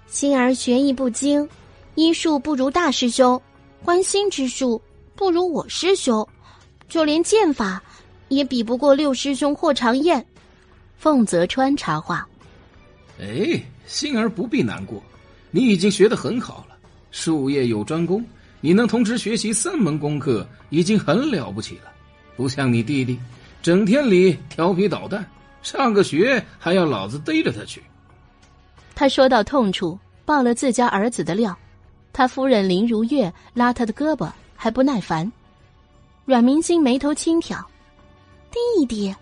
[0.08, 1.48] 心儿学艺不精，
[1.94, 3.40] 医术不如大师兄，
[3.86, 4.82] 观心之术
[5.16, 6.28] 不如我师兄，
[6.90, 7.83] 就连剑法。
[8.34, 10.26] 也比不过六师兄霍长燕，
[10.98, 12.28] 凤泽川插话
[13.20, 15.02] ：“哎，心儿不必难过，
[15.52, 16.76] 你已经学得很好了，
[17.12, 18.24] 术业有专攻，
[18.62, 21.92] 你能同时学习三门功课，已经很了不起了。
[22.36, 23.20] 不像你弟弟，
[23.62, 25.26] 整天里调皮捣蛋，
[25.62, 27.82] 上个学还要老子逮着他去。”
[28.96, 31.58] 他说到痛处，爆了自家儿子的料，
[32.12, 35.32] 他夫人林如月拉他的胳膊还不耐烦。
[36.26, 37.64] 阮明星眉头轻挑。
[38.54, 39.16] 弟弟，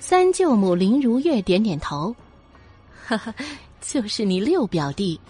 [0.00, 2.12] 三舅母林如月点点头，
[3.06, 3.32] 哈哈，
[3.80, 5.20] 就是你六表弟，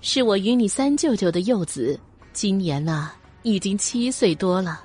[0.00, 2.00] 是我与你三舅舅的幼子，
[2.32, 4.82] 今年呐已经七岁多了，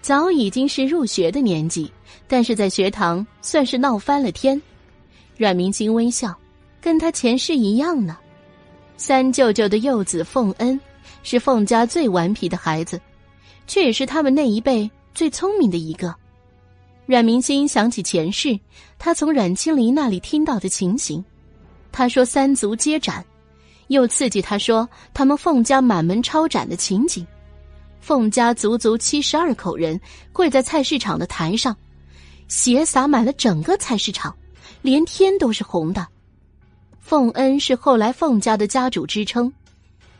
[0.00, 1.92] 早已经是入学的年纪，
[2.26, 4.60] 但是在学堂算是闹翻了天。
[5.36, 6.34] 阮明星微笑，
[6.80, 8.16] 跟他前世一样呢。
[8.96, 10.80] 三舅舅的幼子凤恩，
[11.22, 12.98] 是凤家最顽皮的孩子，
[13.66, 16.14] 却也是他们那一辈最聪明的一个。
[17.06, 18.58] 阮明心想起前世，
[18.98, 21.22] 他从阮清离那里听到的情形。
[21.92, 23.24] 他说三族皆斩，
[23.88, 27.26] 又刺激他说他们凤家满门抄斩的情景。
[28.00, 30.00] 凤家足足七十二口人
[30.32, 31.76] 跪在菜市场的台上，
[32.48, 34.34] 血洒满了整个菜市场，
[34.82, 36.06] 连天都是红的。
[37.00, 39.52] 凤恩是后来凤家的家主之称，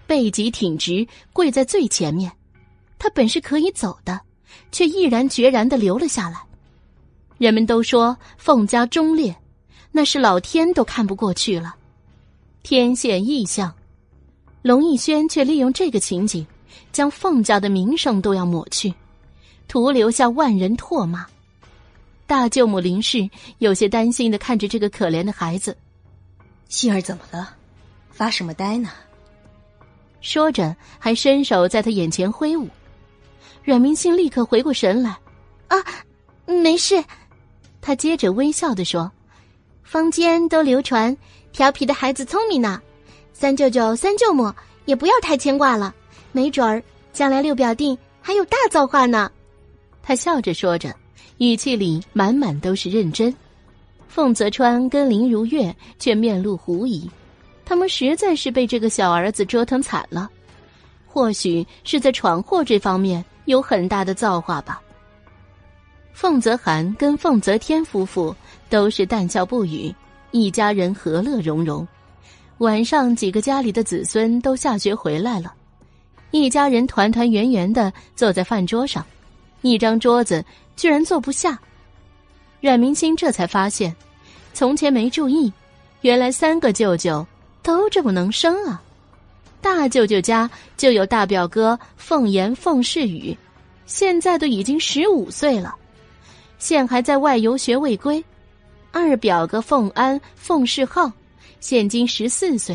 [0.06, 2.30] 背脊挺直，跪在最前面。
[2.98, 4.20] 他本是可以走的，
[4.70, 6.42] 却毅然决然的留了下来。
[7.44, 9.36] 人们都说凤家忠烈，
[9.92, 11.74] 那是老天都看不过去了。
[12.62, 13.70] 天现异象，
[14.62, 16.47] 龙逸轩却利用这个情景，
[16.90, 18.94] 将凤家的名声都要抹去，
[19.68, 21.26] 徒留下万人唾骂。
[22.26, 25.76] 大舅母林氏有些担心的看着这个可怜的孩子，
[26.70, 27.55] 心儿怎么了？
[28.10, 28.89] 发什么呆呢？
[30.23, 32.66] 说着，还伸手在他眼前挥舞。
[33.62, 35.10] 阮明信立刻回过神来，
[35.68, 35.76] 啊，
[36.47, 37.05] 没事。
[37.86, 39.12] 他接着微笑的说
[39.84, 41.14] ：“坊间都流传
[41.52, 42.80] 调皮的孩子聪明呢，
[43.34, 44.50] 三舅舅、三舅母
[44.86, 45.94] 也不要太牵挂了，
[46.32, 46.82] 没准儿
[47.12, 49.30] 将来六表弟还有大造化呢。”
[50.02, 50.96] 他笑着说着，
[51.36, 53.34] 语气里满满都是认真。
[54.08, 57.06] 凤泽川跟林如月却面露狐疑，
[57.66, 60.30] 他们实在是被这个小儿子折腾惨了，
[61.06, 64.80] 或许是在闯祸这方面有很大的造化吧。
[66.15, 68.34] 凤泽寒跟凤泽天夫妇
[68.70, 69.93] 都是淡笑不语，
[70.31, 71.86] 一家人和乐融融。
[72.59, 75.52] 晚上，几个家里的子孙都下学回来了，
[76.31, 79.05] 一家人团团圆圆的坐在饭桌上，
[79.62, 80.43] 一张桌子
[80.76, 81.59] 居然坐不下。
[82.60, 83.94] 阮明星这才发现，
[84.55, 85.52] 从前没注意，
[86.02, 87.26] 原来三个舅舅
[87.60, 88.81] 都这么能生啊！
[89.60, 93.36] 大舅舅家就有大表哥凤岩、凤世宇，
[93.84, 95.75] 现在都已经十五岁了。
[96.65, 98.25] 现还在外游学未归，
[98.91, 101.12] 二表哥凤安、凤世浩，
[101.60, 102.75] 现今十四岁。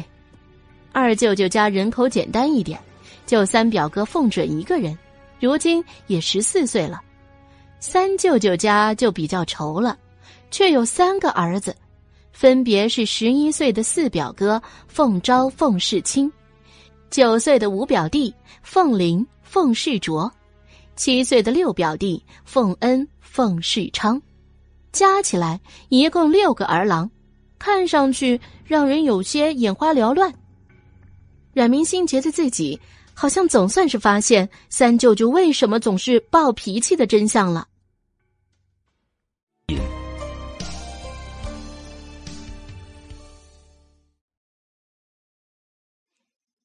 [0.91, 2.79] 二舅舅家人口简单一点，
[3.25, 4.95] 就三表哥凤准一个人，
[5.39, 7.01] 如今也十四岁了。
[7.79, 9.97] 三舅舅家就比较愁了，
[10.51, 11.75] 却有三个儿子，
[12.31, 16.31] 分别是十一岁的四表哥凤昭、凤世清，
[17.09, 20.31] 九岁的五表弟凤林、凤世卓，
[20.95, 24.19] 七岁的六表弟凤恩、凤世昌，
[24.91, 27.09] 加起来一共六个儿郎，
[27.59, 30.33] 看上去让人有些眼花缭乱。
[31.53, 32.79] 阮明心觉得自己
[33.13, 37.67] 好像总算是发现三舅舅为什么总是暴脾气的真相了。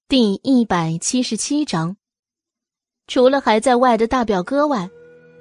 [0.09, 1.97] 第一百七十七章，
[3.07, 4.89] 除了还在外的大表哥外，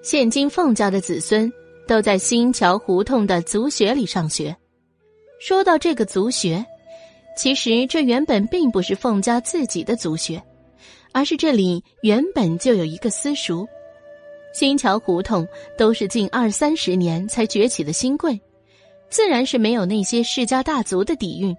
[0.03, 1.49] 现今凤家的子孙
[1.87, 4.53] 都在新桥胡同的族学里上学。
[5.39, 6.63] 说到这个族学。
[7.35, 10.43] 其实这原本并不是凤家自己的族学，
[11.13, 13.65] 而是这里原本就有一个私塾。
[14.53, 18.39] 新桥胡同都是近二三十年才崛起的新贵，
[19.09, 21.55] 自然是没有那些世家大族的底蕴，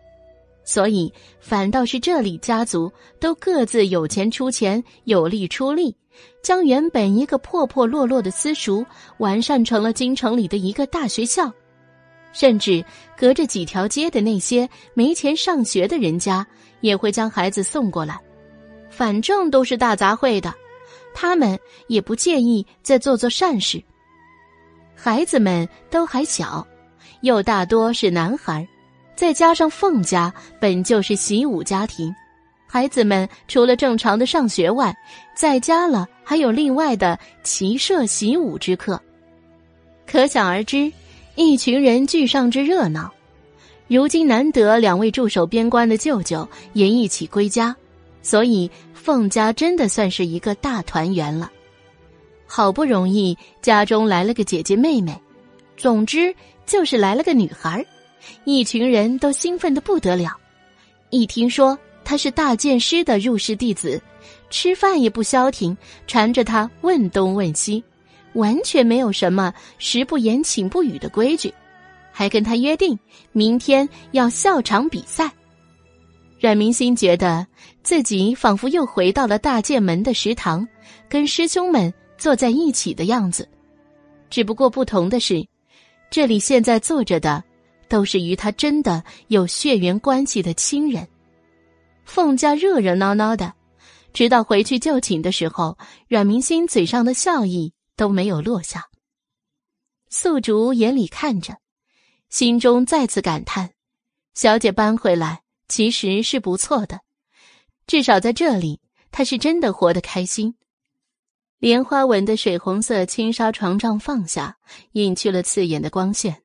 [0.64, 5.96] 所以反倒是这里家族都各自有钱出钱，有力出力，
[6.42, 8.84] 将原本一个破破落落的私塾
[9.18, 11.52] 完善成了京城里的一个大学校。
[12.32, 12.84] 甚至
[13.16, 16.44] 隔着几条街的那些没钱上学的人家，
[16.80, 18.18] 也会将孩子送过来。
[18.90, 20.52] 反正都是大杂烩的，
[21.14, 23.82] 他们也不介意再做做善事。
[24.96, 26.66] 孩子们都还小，
[27.22, 28.66] 又大多是男孩，
[29.14, 32.12] 再加上凤家本就是习武家庭，
[32.74, 34.92] 孩子们除了正常的上学外，
[35.36, 39.00] 在家了还有另外的骑射习武之课，
[40.08, 40.92] 可想而知。
[41.36, 43.12] 一群人聚上之热闹，
[43.86, 47.76] 如今难得两位驻守边关的舅舅也一起归家，
[48.22, 51.52] 所以凤家真的算是一个大团圆了。
[52.44, 55.16] 好不容易家中来了个姐姐妹妹，
[55.76, 56.34] 总之
[56.66, 57.86] 就是来了个女孩，
[58.42, 60.36] 一群人都兴奋的不得了。
[61.10, 64.00] 一听说他是大剑师的入室弟子，
[64.50, 65.76] 吃饭也不消停，
[66.06, 67.82] 缠着他问东问西。
[68.34, 71.54] 完全没有什么食不言寝不语的规矩，
[72.10, 72.98] 还跟他约定
[73.30, 75.30] 明天要笑场比赛。
[76.40, 77.46] 阮明心觉得
[77.84, 80.66] 自己仿佛又回到了大剑门的食堂，
[81.08, 83.48] 跟师兄们坐在一起的样子。
[84.28, 85.46] 只不过不同的是，
[86.10, 87.40] 这里现在坐着的
[87.88, 91.06] 都是与他真的有血缘关系的亲人。
[92.04, 93.54] 凤家热热闹闹的，
[94.12, 97.74] 直到回去就寝的时候，阮明心嘴上的笑意。
[97.96, 98.88] 都没有落下。
[100.08, 101.58] 素竹眼里看着，
[102.28, 103.70] 心中再次感叹：
[104.34, 107.02] 小姐搬回来其实是不错的，
[107.86, 108.80] 至少在这里，
[109.12, 110.56] 她是真的活得开心。
[111.58, 114.58] 莲花纹的水红色轻纱床帐放下，
[114.90, 116.42] 隐去了刺眼的光线。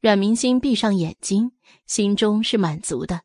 [0.00, 1.50] 阮明心闭上眼睛，
[1.86, 3.20] 心中是满足的。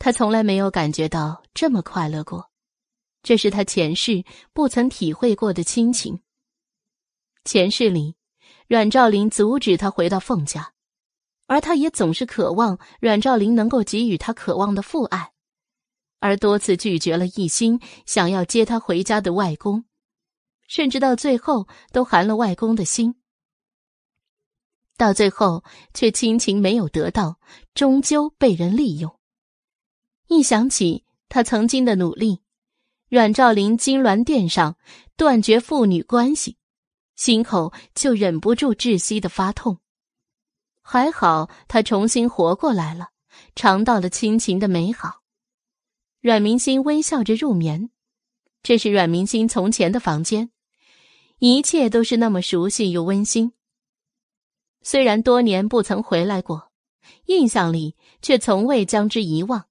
[0.00, 2.50] 他从来没有感觉到这么快乐过，
[3.22, 6.22] 这是他前世不曾体会过的亲情。
[7.44, 8.16] 前世里，
[8.66, 10.72] 阮兆林阻止他回到凤家，
[11.46, 15.32] 而他也总是渴望阮兆林能够给予他渴望的父爱，
[16.18, 19.84] 而多次拒绝了一心想要接他回家的外公，
[20.66, 23.16] 甚至到最后都寒了外公的心。
[24.96, 25.62] 到最后，
[25.92, 27.38] 却亲情没有得到，
[27.74, 29.19] 终究被人利用。
[30.30, 32.40] 一想起他曾经的努力，
[33.08, 34.76] 阮兆林金銮殿上
[35.16, 36.56] 断绝父女关系。
[37.16, 39.78] 心口就忍不住窒息的发痛，
[40.82, 43.08] 还好他重新活过来了，
[43.56, 45.20] 尝到了亲情的美好。
[46.20, 47.90] 阮明星微笑着入眠，
[48.62, 50.52] 这是阮明星从前的房间，
[51.40, 53.52] 一切都是那么熟悉又温馨。
[54.82, 56.70] 虽然多年不曾回来过，
[57.26, 59.66] 印象里却从未将之遗忘，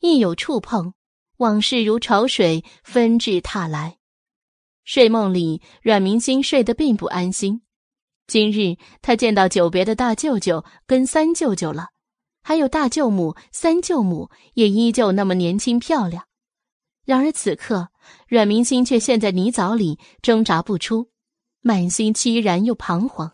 [0.00, 0.92] 一有触碰，
[1.38, 3.98] 往事如潮水纷至沓来。
[4.84, 7.62] 睡梦里，阮明心睡得并不安心。
[8.26, 11.88] 今日他见到久别的大舅舅跟三舅舅了，
[12.42, 16.26] 还有大舅母、三舅母也依旧那么年轻漂亮。
[17.04, 17.88] 然而此刻，
[18.28, 21.10] 阮明心却陷在泥沼里挣扎不出，
[21.60, 23.32] 满心凄然又彷徨。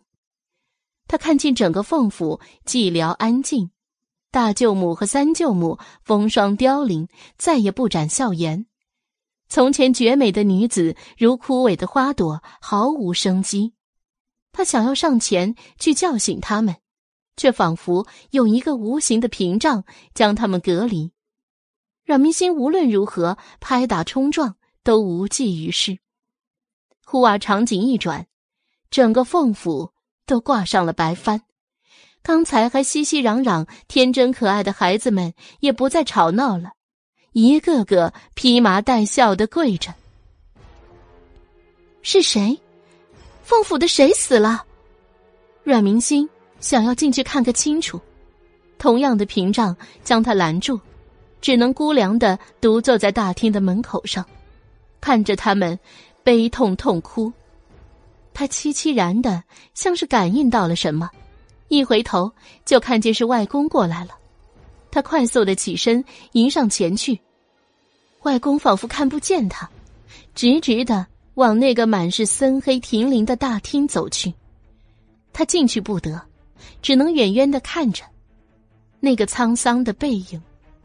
[1.07, 3.71] 他看见整个凤府寂寥安静，
[4.33, 8.65] 大舅母和三舅母风霜凋零，再也不展笑颜。
[9.47, 13.75] 从前绝美的女子如枯萎的花朵，毫无生机。
[14.51, 16.77] 他想要上前去叫醒他们，
[17.37, 21.13] 却仿佛有一个无形的屏障将他们隔离。
[22.07, 25.99] 阮明心无论如何拍打冲撞都无济于事。
[27.05, 28.27] 忽而场景一转，
[28.91, 29.93] 整个凤府
[30.25, 31.43] 都挂上了白帆，
[32.23, 36.71] 刚才还熙熙攘攘、天真可爱的孩子们也不再吵闹了，
[37.33, 39.93] 一个个披麻戴孝的跪着。
[42.03, 42.59] 是谁？
[43.43, 44.65] 凤府的谁死了？
[45.65, 46.29] 阮明星
[46.61, 48.01] 想要进去看个清楚，
[48.79, 50.81] 同样的屏障将他拦住，
[51.41, 54.25] 只能孤凉的独坐在大厅的门口上，
[55.01, 55.79] 看着他们
[56.23, 57.33] 悲痛痛哭。
[58.33, 59.43] 他凄凄然的，
[59.75, 61.11] 像是感应到了什么。
[61.73, 62.31] 一回头
[62.67, 64.11] 就看见是外公过来了，
[64.91, 67.19] 他快速的起身迎上前去。
[68.25, 69.71] 外公仿佛看不见他，
[70.35, 74.35] 直直的往那个满是森黑亭林的大厅走去。
[75.33, 76.21] 他进去不得，
[76.83, 78.05] 只能远远的看着。
[79.01, 80.43] 那个沧桑的背影，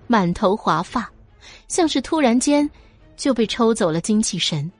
[0.08, 1.12] 满头华发，
[1.68, 2.68] 像是突然间
[3.18, 4.72] 就被抽走了精气神。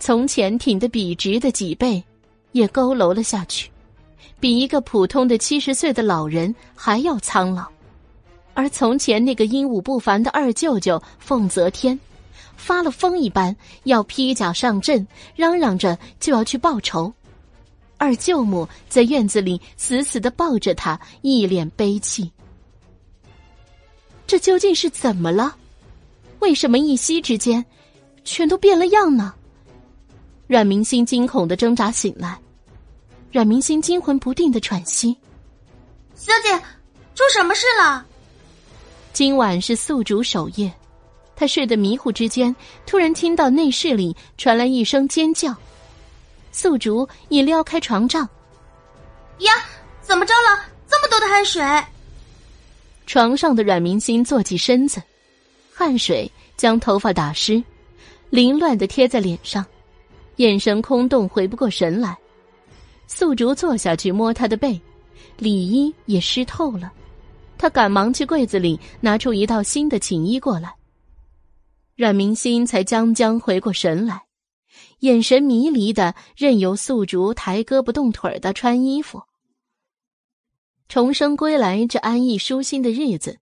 [0.00, 2.02] 从前挺得笔直的脊背，
[2.50, 3.70] 也佝偻了下去。
[4.40, 7.66] 比一个普通的七十岁的老人还要苍老，
[8.54, 11.98] 而从前那个英武不凡的二舅舅凤泽天，
[12.56, 17.12] 发了疯一般要披甲上阵，嚷嚷着就要去报仇。
[17.96, 22.30] 二舅母在院子里死死的抱着他，一脸悲戚。
[24.24, 25.56] 这究竟是怎么了？
[26.38, 27.64] 为什么一夕之间，
[28.22, 29.34] 全都变了样呢？
[30.46, 32.38] 阮明心惊恐的挣扎醒来。
[33.30, 35.16] 阮明星惊魂不定的喘息。
[36.14, 36.58] 小姐，
[37.14, 38.04] 出什么事了？
[39.12, 40.72] 今晚是宿主守夜，
[41.36, 42.54] 他睡得迷糊之间，
[42.86, 45.54] 突然听到内室里传来一声尖叫。
[46.52, 48.28] 宿主已撩开床帐。
[49.40, 49.52] 呀，
[50.00, 50.64] 怎么着了？
[50.88, 51.62] 这么多的汗水！
[53.06, 55.02] 床上的阮明星坐起身子，
[55.72, 57.62] 汗水将头发打湿，
[58.30, 59.64] 凌乱的贴在脸上，
[60.36, 62.16] 眼神空洞，回不过神来。
[63.08, 64.80] 宿竹坐下去摸他的背，
[65.38, 66.92] 里衣也湿透了。
[67.56, 70.72] 他赶忙去柜子里拿出一套新的寝衣过来。
[71.96, 74.22] 阮明心才将将回过神来，
[75.00, 79.22] 眼神迷离的任由宿竹抬胳膊动腿的穿衣服。
[80.88, 83.38] 重生归来这安逸舒心的日子，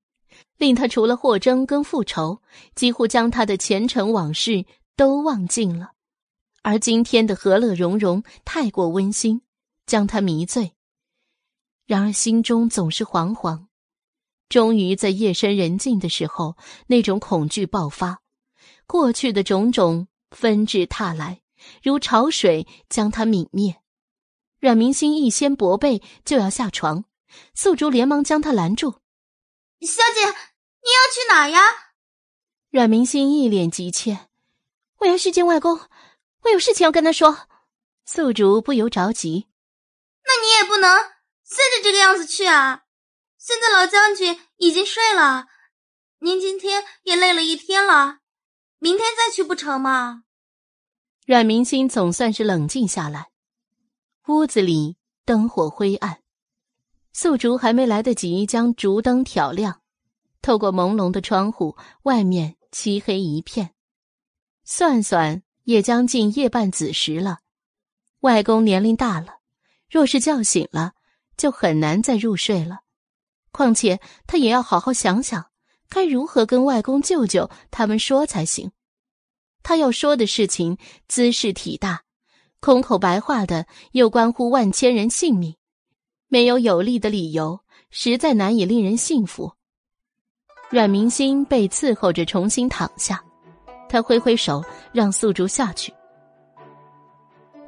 [0.56, 2.40] 令他除了霍征跟复仇，
[2.74, 4.64] 几乎将他的前尘往事
[4.96, 5.90] 都忘尽了。
[6.62, 9.42] 而今天的和乐融融太过温馨。
[9.86, 10.74] 将他迷醉，
[11.86, 13.66] 然而心中总是惶惶。
[14.48, 16.56] 终于在夜深人静的时候，
[16.88, 18.20] 那种恐惧爆发，
[18.86, 21.40] 过去的种种纷至沓来，
[21.82, 23.80] 如潮水将他泯灭。
[24.58, 27.04] 阮明星一掀薄被就要下床，
[27.54, 28.92] 素竹连忙将他拦住
[29.82, 31.60] ：“小姐，你要去哪呀？”
[32.70, 34.28] 阮明星一脸急切
[35.00, 35.78] ：“我要去见外公，
[36.42, 37.48] 我有事情要跟他说。”
[38.06, 39.48] 素竹不由着急。
[40.26, 40.90] 那你也不能
[41.44, 42.82] 现在这个样子去啊！
[43.38, 45.46] 现在老将军已经睡了，
[46.18, 48.18] 您今天也累了一天了，
[48.78, 50.24] 明天再去不成吗？
[51.26, 53.28] 阮明心总算是冷静下来。
[54.26, 56.22] 屋子里灯火灰暗，
[57.12, 59.80] 素竹还没来得及将烛灯挑亮，
[60.42, 63.74] 透过朦胧的窗户，外面漆黑一片。
[64.64, 67.38] 算算也将近夜半子时了，
[68.20, 69.35] 外公年龄大了。
[69.90, 70.92] 若是叫醒了，
[71.36, 72.80] 就很难再入睡了。
[73.52, 75.46] 况且他也要好好想想，
[75.88, 78.72] 该如何跟外公、舅舅他们说才行。
[79.62, 82.02] 他要说的事情姿势体大，
[82.60, 85.56] 空口白话的又关乎万千人性命，
[86.28, 89.52] 没有有力的理由，实在难以令人信服。
[90.68, 93.24] 阮明心被伺候着重新躺下，
[93.88, 95.94] 他挥挥手让素竹下去。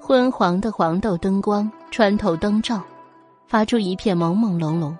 [0.01, 2.83] 昏黄的黄豆灯光穿透灯罩，
[3.47, 4.95] 发出一片朦朦胧胧。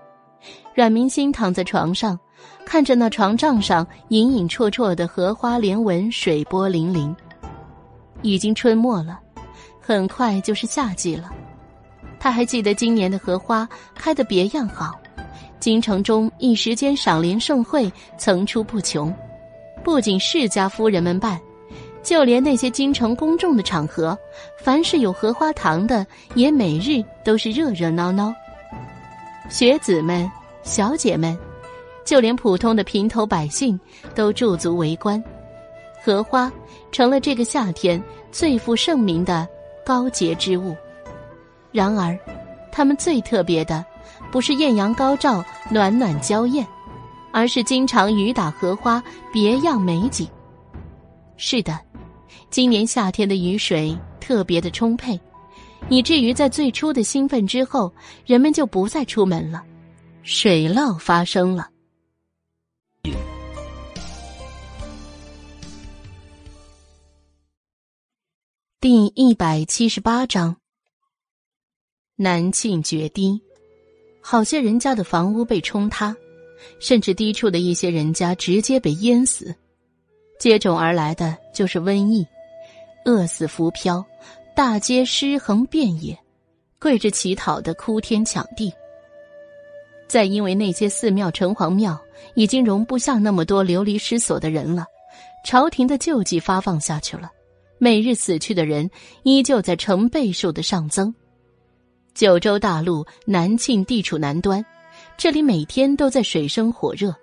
[0.75, 2.19] 阮明星躺在床上，
[2.65, 7.15] 看着那床帐上隐隐绰绰的荷花莲纹，水波粼粼。
[8.23, 9.19] 已经春末了，
[9.81, 11.31] 很快就是夏季了。
[12.21, 14.93] 他还记得今年的荷花开得别样好，
[15.61, 19.15] 京城中一时间赏莲盛会层出不穷，
[19.85, 21.41] 不仅世家夫人们办。
[22.03, 24.17] 就连那些京城公众的场合，
[24.59, 28.33] 凡是有荷花堂的，也每日都是热热闹闹。
[29.51, 30.31] 学子们、
[30.63, 31.39] 小姐们，
[32.05, 33.79] 就连普通的平头百姓
[34.15, 35.23] 都驻足围观。
[36.03, 36.51] 荷花
[36.93, 39.47] 成了这个夏天最负盛名的
[39.85, 40.75] 高洁之物。
[41.73, 42.19] 然而，
[42.73, 43.85] 它们最特别的，
[44.31, 46.67] 不是艳阳高照、暖暖娇艳，
[47.33, 49.03] 而是经常雨打荷花，
[49.33, 50.27] 别样美景。
[51.37, 51.79] 是的。
[52.51, 55.21] 今年夏天的雨水特别的充沛，
[55.91, 57.93] 以至于在最初的兴奋之后，
[58.25, 59.63] 人们就不再出门了，
[60.23, 61.69] 水涝发生了。
[68.81, 70.57] 第一百七十八章，
[72.17, 73.39] 南庆决堤，
[74.23, 76.17] 好些人家的房屋被冲塌，
[76.81, 79.55] 甚至低处的一些人家直接被淹死。
[80.39, 82.25] 接踵而来的就是瘟疫，
[83.09, 84.05] 饿死浮漂，
[84.55, 86.15] 大街尸横遍野，
[86.79, 88.71] 跪着乞讨的哭天抢地。
[90.07, 91.99] 再因为那些寺庙、城隍庙
[92.35, 94.85] 已经容不下那么多流离失所的人了，
[95.43, 97.31] 朝廷的救济发放下去了。
[97.79, 98.91] 每日死去的人
[99.23, 101.15] 依旧在成倍数的上增。
[102.13, 104.63] 九州大陆南庆地处南端，
[105.17, 107.15] 这里每天都在水深火热，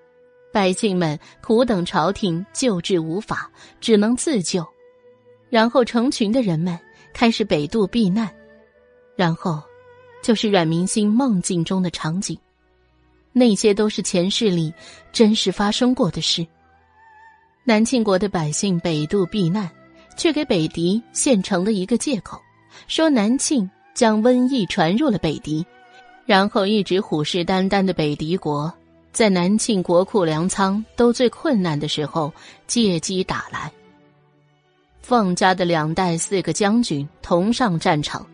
[0.51, 4.65] 百姓们苦等朝廷救治无法，只能自救。
[5.56, 6.77] 然后成群的人们
[7.14, 8.30] 开始北渡避难，
[9.16, 9.64] 然后
[10.22, 12.38] 就是阮明星梦境中的场景，
[13.32, 14.74] 那些都是前世里
[15.14, 16.45] 真实发生过的事。
[17.64, 19.72] 南庆国的百姓北渡避难。
[20.17, 22.42] 却给北狄现成了一个借口，
[22.88, 25.66] 说南庆将瘟疫传入了北狄，
[26.25, 28.74] 然后一直虎视眈眈的北狄国，
[29.11, 32.34] 在南庆国库粮仓都最困难的时候
[32.66, 33.72] 借机打来。
[35.08, 38.25] 凤家的两代四个将军同上战场，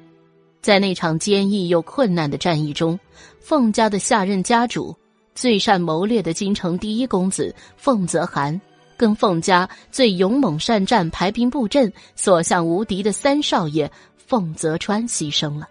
[0.62, 2.98] 在那场坚毅又困难的战役中，
[3.42, 4.96] 凤家的下任家主、
[5.36, 8.60] 最善谋略的京城第一公子凤泽涵。
[8.96, 15.68] 跟凤家最勇猛善战、排兵布阵、所向无敌的三少爷凤泽川牺牲了。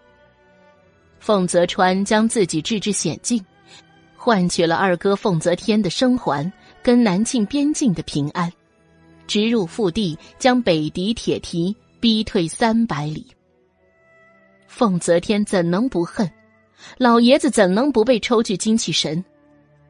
[1.18, 3.42] 凤泽川将自己置之险境，
[4.16, 8.52] 换取了二哥凤泽天的生还跟南庆边境的平安，
[9.30, 13.24] 直入腹地，将北狄铁蹄逼退三百里。
[14.66, 16.28] 凤泽天怎能不恨？
[16.98, 19.24] 老爷子怎能不被抽去精气神？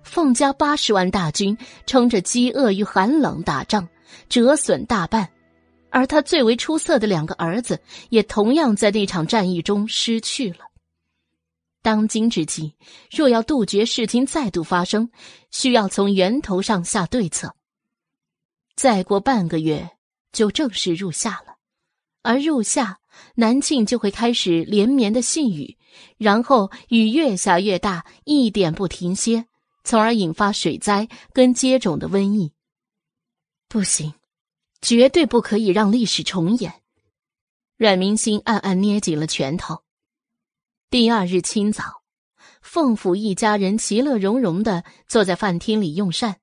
[0.03, 3.89] 凤家八十万大军撑着饥饿与寒冷打仗，
[4.29, 5.27] 折损大半，
[5.89, 10.67] 而他最为出色的两个儿子也同样在那场战役中失去了。
[11.81, 12.75] 当今之计，
[13.11, 15.11] 若要杜绝事情再度发生，
[15.51, 17.55] 需要从源头上下对策。
[18.81, 19.91] 再过半个月，
[20.33, 21.59] 就正式入夏了，
[22.23, 22.99] 而入夏，
[23.35, 25.77] 南庆就会开始连绵的细雨，
[26.17, 29.45] 然后雨越下越大，一点不停歇。
[29.85, 32.55] 从而引发水灾跟接踵的瘟疫。
[33.69, 34.15] 不行，
[34.81, 36.73] 绝对不可以让历史重演。
[37.77, 39.83] 阮明星暗暗捏紧了拳头。
[40.89, 42.01] 第二日清早，
[42.63, 46.40] 凤府一家人其乐融融的坐在饭厅里用膳，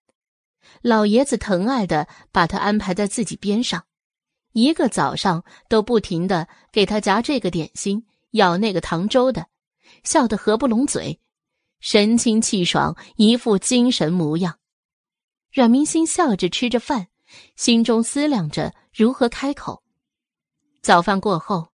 [0.82, 3.86] 老爷子疼爱的把他安排在自己边上，
[4.54, 9.48] 一个早上都不停的给他夹这个点心、舀那个糖粥的，
[10.04, 11.20] 笑得合不拢嘴。
[11.80, 14.58] 神清气爽，一副精神模样。
[15.52, 17.08] 阮明星笑着吃着饭，
[17.56, 19.84] 心中思量着如何开口。
[20.82, 21.70] 早饭过后，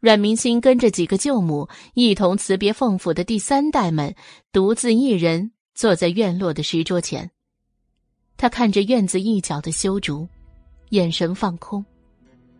[0.00, 4.14] 阮明星跟着几个舅母一同辞别凤府的第三代们，
[4.50, 7.30] 独自一人坐在院落的石桌前。
[8.36, 10.28] 他看着院子一角的修竹，
[10.90, 11.84] 眼神放空。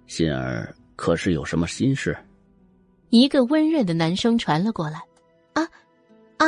[0.07, 2.17] 心儿可是有什么心事？
[3.11, 5.01] 一个温润的男声传了过来。
[5.55, 5.63] 啊，
[6.39, 6.47] 啊！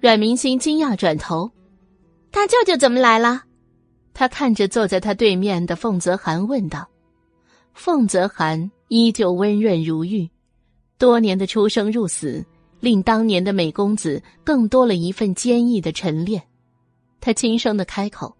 [0.00, 1.50] 阮明星惊讶转头，
[2.30, 3.42] 大舅舅怎么来了？
[4.12, 6.88] 他看着坐在他对面的凤泽涵问道。
[7.72, 10.28] 凤泽涵依旧温润如玉，
[10.98, 12.44] 多年的出生入死，
[12.78, 16.42] 令当年的美公子更多了一份坚毅的沉淀。
[17.24, 18.36] 他轻声的开口，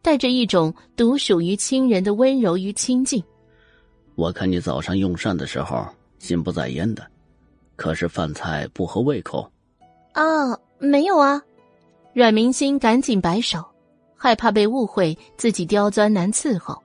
[0.00, 3.20] 带着一种独属于亲人的温柔与亲近。
[4.14, 5.84] 我看你早上用膳的时候
[6.20, 7.04] 心不在焉的，
[7.74, 9.50] 可是饭菜不合胃口。
[10.12, 10.56] 啊。
[10.80, 11.42] 没有啊，
[12.12, 13.64] 阮明星赶紧摆手，
[14.14, 16.80] 害怕被误会自己刁钻难伺候。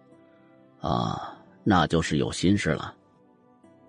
[0.81, 2.95] 啊，那就是有心事了。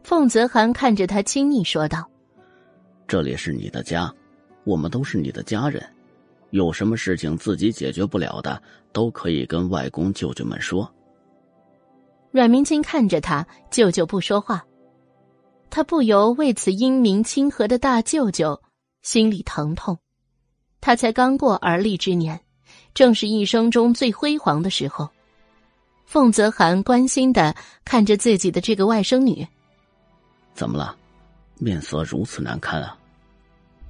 [0.02, 2.06] 凤泽涵看着他，亲昵说道
[3.08, 4.14] ：“这里是你的家，
[4.64, 5.82] 我们都是你的家人，
[6.54, 10.88] 有什么事情自己解决不了的，都可以跟外公舅舅们说。”
[12.30, 14.64] 阮明清看着他，舅舅不说话，
[15.68, 18.60] 他不由为此英明亲和的大舅舅。
[19.02, 19.98] 心里疼痛，
[20.80, 22.40] 他才刚过而立之年，
[22.94, 25.06] 正是一生中最辉煌的时候。
[26.06, 29.46] 凤泽涵关心的看着自己的这个外甥女，
[30.54, 30.96] 怎么了？
[31.58, 32.96] 面色如此难看啊！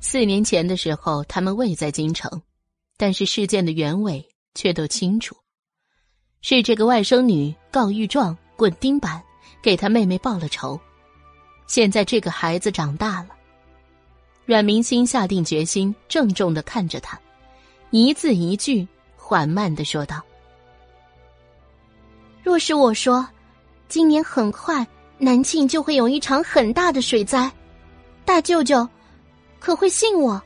[0.01, 2.29] 四年前的时候，他们未在京城，
[2.97, 4.25] 但是事件的原委
[4.55, 5.37] 却都清楚，
[6.43, 9.23] 是这个外甥女告御状、滚钉板，
[9.61, 10.79] 给他妹妹报了仇。
[11.67, 13.29] 现在这个孩子长大了。
[14.45, 17.19] 阮明心下定决心，郑重的看着他，
[17.91, 20.23] 一字一句缓慢的说道
[22.45, 23.27] ：“若是我说，
[23.89, 27.51] 今年很快南庆就会有一场很大的水灾，
[28.27, 28.87] 大舅舅
[29.59, 30.41] 可会信我？”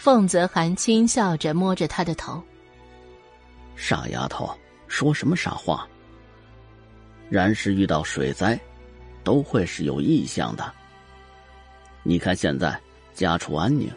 [0.00, 2.42] 凤泽涵轻笑着摸着他的头
[3.76, 4.50] ：“傻丫头，
[4.88, 5.86] 说什么傻话？
[7.28, 8.58] 然是遇到水灾，
[9.22, 10.72] 都会是有异象的。”
[12.02, 12.80] 你看，现在
[13.12, 13.92] 家畜安宁，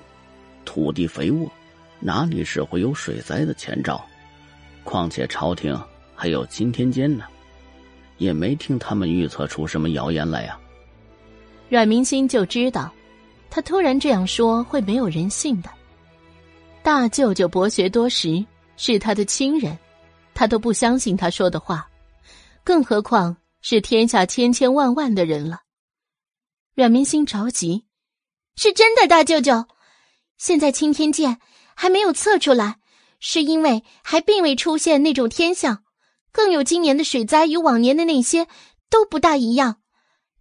[0.65, 1.49] 土地肥沃，
[2.01, 4.05] 哪里是会有水灾的前兆？
[4.83, 5.81] 况且朝廷
[6.13, 7.23] 还有钦天监呢，
[8.17, 10.59] 也没听他们预测出什么谣言来呀。
[11.69, 12.91] 阮明心就知道，
[13.49, 15.69] 他突然这样说会没有人信的。
[16.83, 18.45] 大舅舅博学多识，
[18.75, 19.79] 是他的亲人，
[20.33, 21.89] 他都不相信他说的话，
[22.61, 25.61] 更何况是天下千千万万的人了。
[26.75, 27.85] 阮明心着急。
[28.57, 29.65] 是真的，大舅舅。
[30.37, 31.39] 现在青天剑
[31.73, 32.79] 还没有测出来，
[33.21, 35.85] 是因为还并未出现那种天象。
[36.33, 38.47] 更有今年的水灾与往年的那些
[38.89, 39.77] 都不大一样。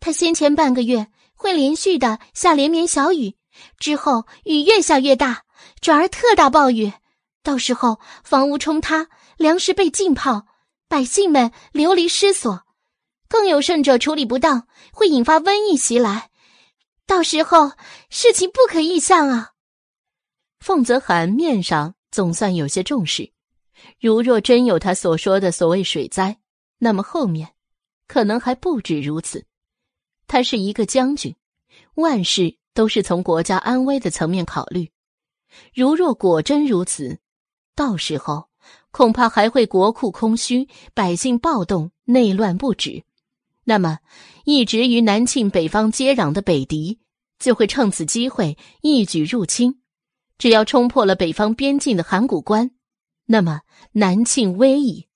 [0.01, 1.07] 他先前半个月
[1.37, 3.37] 会连续的下连绵小雨，
[3.79, 5.45] 之后雨越下越大，
[5.83, 6.93] 转而特大暴雨。
[7.43, 10.47] 到时候房屋冲塌，粮食被浸泡，
[10.89, 12.63] 百姓们流离失所。
[13.29, 16.31] 更有甚者处理不当，会引发瘟疫袭来。
[17.05, 17.73] 到时候
[18.11, 19.51] 事情不可预象啊！
[20.61, 23.33] 凤泽涵面上总算有些重视。
[23.99, 26.39] 如若真有他所说的所谓水灾，
[26.79, 27.55] 那么后面
[28.07, 29.45] 可能还不止如此。
[30.29, 31.35] 他是一个将军，
[31.95, 34.89] 万事都是从国家安危的层面考虑。
[35.75, 37.19] 如若果真如此，
[37.75, 38.49] 到时候
[38.91, 43.05] 恐怕还会国库空虚，百姓暴动，内乱不止。
[43.65, 43.99] 那么，
[44.45, 46.99] 一直与南庆北方接壤的北狄
[47.39, 49.81] 就会趁此机会一举入侵。
[50.39, 52.73] 只要冲破了北方边境的函谷关，
[53.27, 53.61] 那么
[53.93, 55.07] 南庆危矣。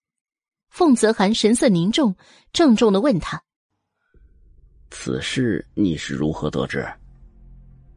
[0.69, 2.15] 凤泽涵神色凝重，
[2.53, 3.43] 郑重的问他
[4.91, 6.87] ：“此事你是如何得知？”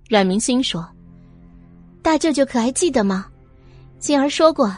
[0.10, 0.90] 阮明心说
[2.02, 3.26] ：“大舅舅可还记得吗？
[4.00, 4.76] 静儿说过，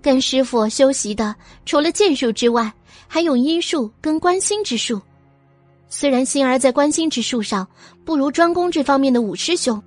[0.00, 1.34] 跟师傅修习的
[1.66, 2.72] 除了剑术之外，
[3.06, 5.00] 还有医术跟观心之术。”
[5.88, 7.68] 虽然心儿在观心之术上
[8.02, 9.80] 不如专攻这方面的武师兄，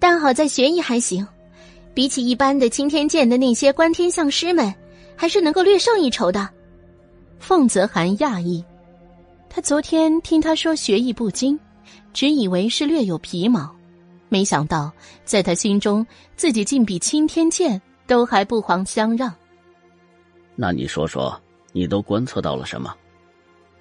[0.00, 1.24] 但好在学艺还行，
[1.94, 4.74] 比起一般的青天剑的那些观天相师们，
[5.14, 6.48] 还是能够略胜一筹的。
[7.38, 8.64] 凤泽涵讶异，
[9.48, 11.56] 他昨天听他说学艺不精，
[12.12, 13.72] 只以为是略有皮毛，
[14.30, 14.90] 没想到
[15.26, 19.30] 在他心中自己竟比青天剑都还不遑相让。
[20.56, 21.38] 那你说说，
[21.72, 22.94] 你都观测到了什么？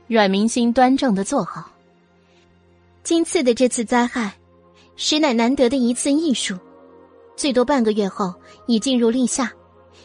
[0.08, 1.72] 阮明心端正的坐好。
[3.04, 4.34] 今次的这次灾害，
[4.96, 6.58] 实乃难得的一次艺术。
[7.36, 8.34] 最多半个月后
[8.68, 9.52] 已进入立夏，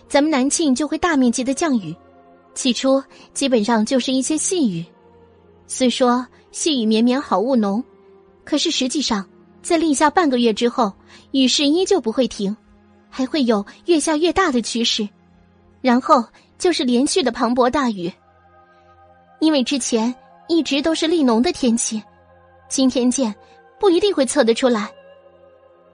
[0.06, 1.94] 咱们南庆就会大面积的降雨。
[2.54, 4.84] 起初基本上就是一些细雨，
[5.66, 7.82] 虽说细雨绵绵好雾浓，
[8.44, 9.28] 可是实际上
[9.64, 10.92] 在立夏半个月之后，
[11.30, 12.54] 雨势依旧不会停，
[13.08, 15.08] 还会有越下越大的趋势，
[15.80, 16.22] 然后
[16.58, 18.12] 就是连续的磅礴大雨。
[19.40, 20.14] 因为之前
[20.48, 22.02] 一直都是立农的天气，
[22.68, 23.34] 今天见
[23.80, 24.92] 不一定会测得出来。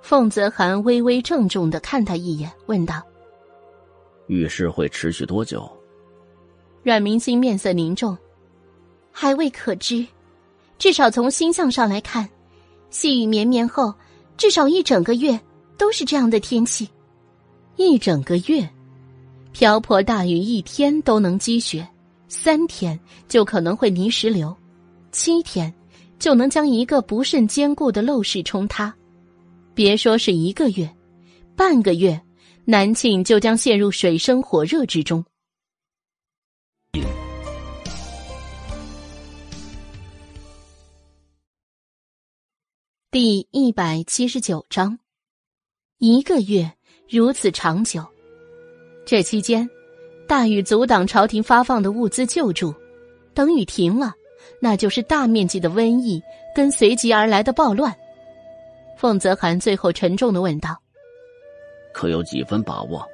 [0.03, 3.01] 凤泽涵微微郑重的看他一眼，问道
[4.27, 5.71] ：“雨势会持续多久？”
[6.83, 8.19] 阮明心面色凝重，
[9.13, 10.05] 还未可知。
[10.77, 12.29] 至少从星象上来看，
[12.91, 13.95] 细雨绵绵后，
[14.37, 15.39] 至少一整个月
[15.79, 16.89] 都是这样的天气。
[17.77, 18.69] 一整个月，
[19.53, 21.87] 瓢泼大雨一天都能积雪。
[22.29, 24.57] 三天就可能会泥石流，
[25.11, 25.73] 七天
[26.17, 28.95] 就能将一个不甚坚固的陋室冲塌。
[29.75, 30.89] 别说是一个月，
[31.57, 32.21] 半个月，
[32.65, 35.25] 南庆就将陷入水深火热之中。
[43.13, 44.97] 第一百七十九章，
[45.99, 46.71] 一个月
[47.09, 48.07] 如此长久，
[49.05, 49.69] 这期间。
[50.29, 52.73] 大雨阻挡朝廷发放的物资救助，
[53.35, 54.15] 等雨停了，
[54.61, 56.23] 那就是大面积的瘟疫
[56.55, 57.93] 跟随即而来的暴乱。
[58.97, 60.81] 凤泽涵最后沉重的问道
[61.93, 63.05] ：“可有几分把握？”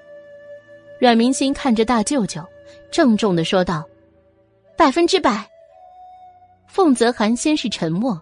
[1.00, 2.44] 阮明心看着大舅舅，
[2.90, 3.82] 郑重的说道
[4.76, 5.48] ：“百分之百。”
[6.68, 8.20] 凤泽涵先是沉默，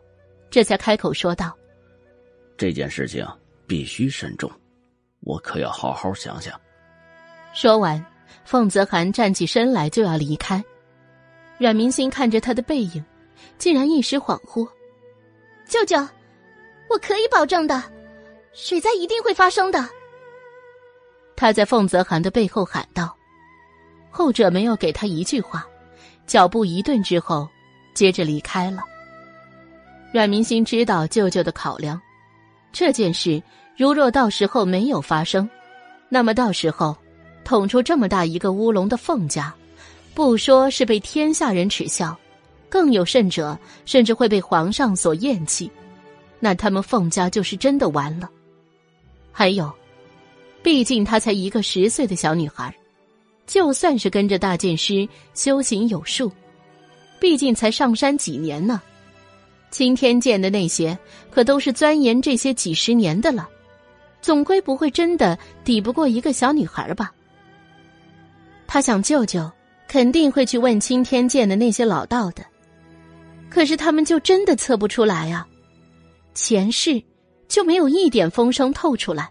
[0.51, 1.53] 这才开口说道
[2.57, 3.27] ：“这件事情
[3.67, 4.51] 必须慎重，
[5.21, 6.59] 我可要好好想想。”
[7.55, 8.05] 说完。
[8.45, 10.63] 凤泽涵站起身来就要离开，
[11.57, 13.03] 阮明星看着他的背影，
[13.59, 14.69] 竟然一时恍惚。
[15.67, 15.97] 舅舅，
[16.91, 17.83] 我可以保证的，
[18.53, 19.89] 水灾一定会发生的。
[21.37, 23.17] 他在凤泽涵的背后喊道，
[24.11, 25.65] 后者没有给他一句话，
[26.27, 27.49] 脚步一顿之后，
[27.95, 28.83] 接着离开了。
[30.13, 32.01] 阮明心知道舅舅的考量，
[32.75, 33.41] 这件事
[33.77, 35.49] 如若到时候没有发生，
[36.09, 36.95] 那么到时候
[37.45, 39.55] 捅出这么大一个乌龙的凤家，
[40.13, 42.19] 不说是被天下人耻笑，
[42.69, 45.71] 更有甚者，甚至会被皇上所厌弃，
[46.41, 48.29] 那他们凤家就是真的完了。
[49.31, 49.73] 还有。
[50.63, 52.75] 毕竟她才一个十岁的小女孩，
[53.47, 56.33] 就算是跟着大剑师修行有术，
[57.21, 58.81] 毕竟才上山几年呢。
[59.75, 60.97] 青天剑的那些
[61.33, 63.49] 可都是钻研这些几十年的了，
[64.23, 67.13] 总归不会真的抵不过一个小女孩吧？
[68.69, 69.51] 他想，舅舅
[69.89, 72.45] 肯定会去问青天剑的那些老道的，
[73.51, 75.45] 可是他们就真的测不出来啊，
[76.35, 77.03] 前世
[77.49, 79.29] 就没有一点风声透出来。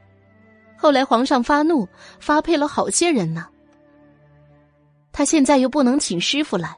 [0.75, 1.87] 后来皇上发怒，
[2.19, 3.47] 发配了好些人呢。
[5.13, 6.75] 他现在又不能请师傅来，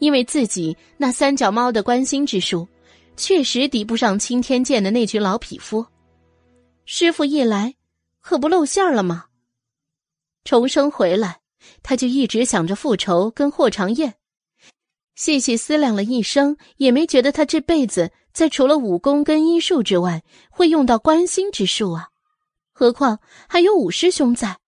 [0.00, 2.66] 因为自己那三脚猫的观心之术，
[3.20, 5.86] 确实敌不上青天剑的那群老匹夫。
[6.86, 7.74] 师傅一来，
[8.22, 9.26] 可不露馅了吗？
[10.42, 11.40] 重生回来，
[11.82, 14.14] 他就一直想着复仇跟霍长燕。
[15.16, 22.08] 细细思量了一生，也没觉得他这辈子在除了武功跟医术之外，会用到观心之术啊。
[22.72, 24.58] 何况还有五师兄在，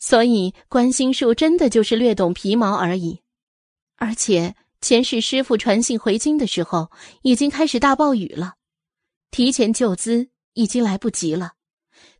[0.00, 3.22] 所以观心术真的就是略懂皮毛而已。
[3.96, 6.90] 而且前世师傅传信回京的时候，
[7.22, 8.54] 已经开始大暴雨了，
[9.30, 11.52] 提前救资已经来不及了。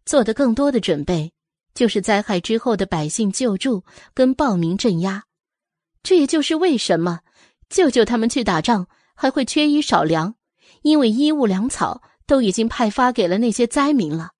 [0.04, 1.32] 做的更多的准备，
[1.74, 5.24] 就是灾害之后的百姓救助跟暴民镇压。
[6.02, 7.20] 这也就是为什么
[7.68, 10.34] 舅舅他们去打仗还会缺衣少粮，
[10.82, 14.32] 因为衣物粮草都已经派发给了那些灾民了。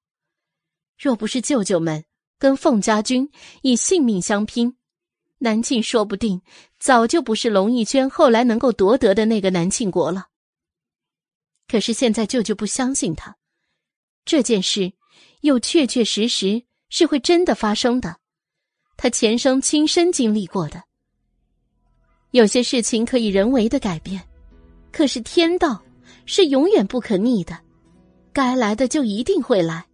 [0.99, 2.05] 若不是舅舅们
[2.39, 3.31] 跟凤家军
[3.63, 4.77] 以性命相拼，
[5.43, 6.43] 南庆说不定
[6.79, 10.27] 早就不是龙逸轩后来能够夺得的那个南庆国了。
[11.67, 13.37] 可是现在舅舅不相信他，
[14.25, 14.93] 这件事
[15.41, 18.19] 又确确实实是会真的发生的，
[18.97, 20.83] 他前生亲身经历过的。
[22.33, 24.23] 有些事情可以人为的改变，
[24.93, 25.83] 可是天道
[26.27, 27.59] 是永远不可逆的，
[28.33, 29.87] 该来的就一定会来。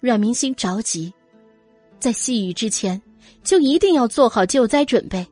[0.00, 1.12] 阮明星着急，
[1.98, 3.00] 在细雨之前
[3.50, 5.26] 就一定要做好救灾准备，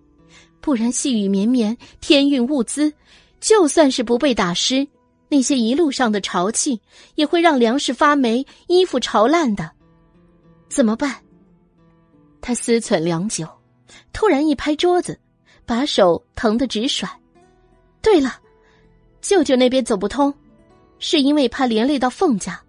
[0.60, 2.92] 不然细雨绵绵，天运物资，
[3.38, 4.84] 就算是不被打湿，
[5.28, 6.80] 那些一路上的潮气
[7.14, 9.70] 也会让粮食发霉、衣服潮烂的。
[10.68, 11.14] 怎么办？
[12.40, 13.46] 他思忖良久，
[14.12, 15.16] 突然一拍桌子，
[15.64, 17.08] 把手疼得直甩。
[18.02, 18.34] 对了，
[19.20, 20.34] 舅舅那边走不通，
[20.98, 22.60] 是因为怕连累到凤家，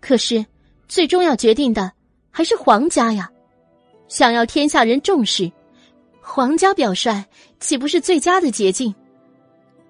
[0.00, 0.42] 可是。
[0.88, 1.90] 最终要决定的
[2.30, 3.31] 还是皇家呀，
[4.12, 5.50] 想要天下人重视，
[6.20, 7.24] 皇家表率
[7.60, 8.94] 岂不是最佳的捷径？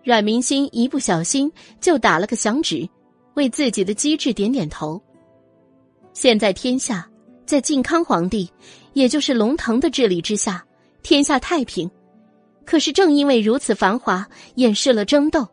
[0.05, 2.89] 阮明星一不小心就打了个响指，
[3.35, 5.03] 为自己的机智点点头。
[6.13, 7.05] 现在天下
[7.45, 8.49] 在靖康皇帝，
[8.93, 10.65] 也就是龙腾的治理之下，
[11.03, 11.91] 天下太平。
[12.65, 15.45] 可是正因为如此繁华，掩饰了争斗。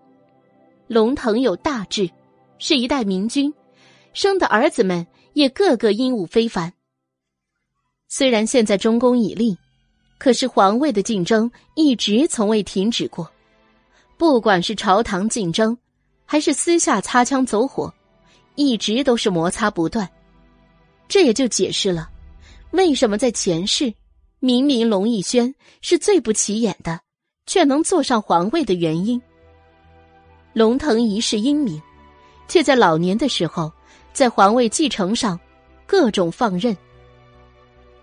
[0.85, 2.07] 龙腾有大志，
[2.59, 3.51] 是一代明君，
[4.14, 5.07] 生的儿子们。
[5.33, 6.73] 也个个英武非凡。
[8.11, 9.55] 虽然现在中宫已立，
[10.17, 13.29] 可是皇位的竞争一直从未停止过。
[14.17, 15.77] 不管是朝堂竞争，
[16.25, 17.93] 还是私下擦枪走火，
[18.55, 20.09] 一直都是摩擦不断。
[21.07, 22.09] 这也就解释了，
[22.71, 23.93] 为什么在前世，
[24.39, 26.99] 明明龙逸轩是最不起眼的，
[27.45, 29.21] 却能坐上皇位的原因。
[30.53, 31.79] 龙腾一世英明，
[32.47, 33.71] 却在老年的时候。
[34.11, 35.39] 在皇位继承上，
[35.85, 36.75] 各种放任。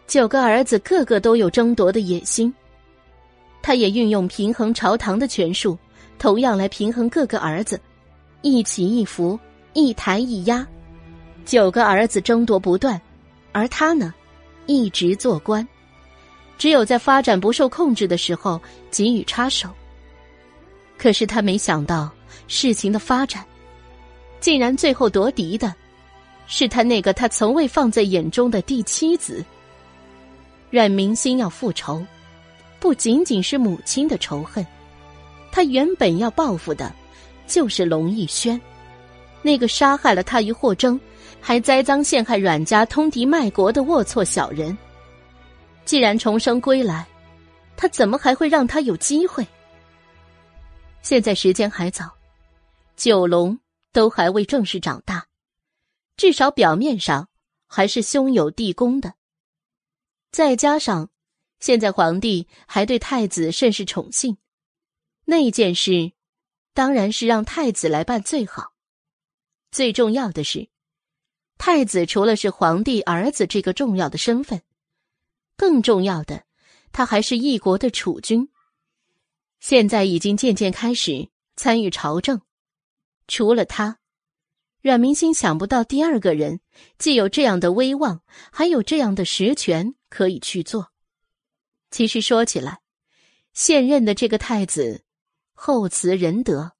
[0.06, 2.52] 九个儿子个个都有争夺的野心，
[3.60, 5.76] 他也运用平衡朝堂的权术，
[6.18, 7.80] 同样来平衡各个儿子，
[8.42, 9.38] 一起一伏，
[9.72, 10.66] 一抬一压。
[11.44, 13.00] 九个儿子争夺不断，
[13.50, 14.14] 而他呢，
[14.66, 15.66] 一直做官，
[16.56, 18.60] 只有在发展不受控制的时候
[18.90, 19.68] 给予插手。
[20.96, 22.10] 可是他没想到
[22.46, 23.44] 事情的发展，
[24.38, 25.74] 竟然最后夺嫡的。
[26.48, 29.44] 是他那个他从未放在眼中的第七子。
[30.70, 32.04] 阮明心要复仇，
[32.80, 34.66] 不仅仅是母亲的仇恨，
[35.50, 36.92] 他原本要报复的，
[37.46, 38.60] 就是龙逸轩，
[39.42, 41.00] 那个杀害了他于霍征，
[41.40, 44.76] 还栽赃陷害阮家通敌卖国的龌龊小人。
[45.84, 47.06] 既然重生归来，
[47.76, 49.46] 他怎么还会让他有机会？
[51.00, 52.10] 现在时间还早，
[52.96, 53.56] 九龙
[53.92, 55.24] 都还未正式长大，
[56.16, 57.28] 至少表面上
[57.68, 59.12] 还是兄友弟恭的。
[60.36, 61.08] 再加上
[61.60, 64.36] 现在皇帝还对太子甚是宠幸，
[65.24, 66.12] 那件事
[66.74, 68.74] 当然是让太子来办最好。
[69.70, 70.68] 最重要的是，
[71.56, 74.60] 太子除了是皇帝儿子这个重要的身份，
[75.56, 76.44] 更重要的，
[76.92, 78.50] 他还是一国的储君。
[79.58, 82.42] 现在已经渐渐开始参与朝政，
[83.26, 84.00] 除了他，
[84.80, 86.60] 阮明星想不到第二个人
[86.98, 88.22] 既有这样的威望，
[88.52, 90.92] 还有这样的实权可以去做。
[91.90, 92.80] 其实说起来，
[93.52, 95.02] 现任的这个太子
[95.54, 96.72] 厚慈仁德，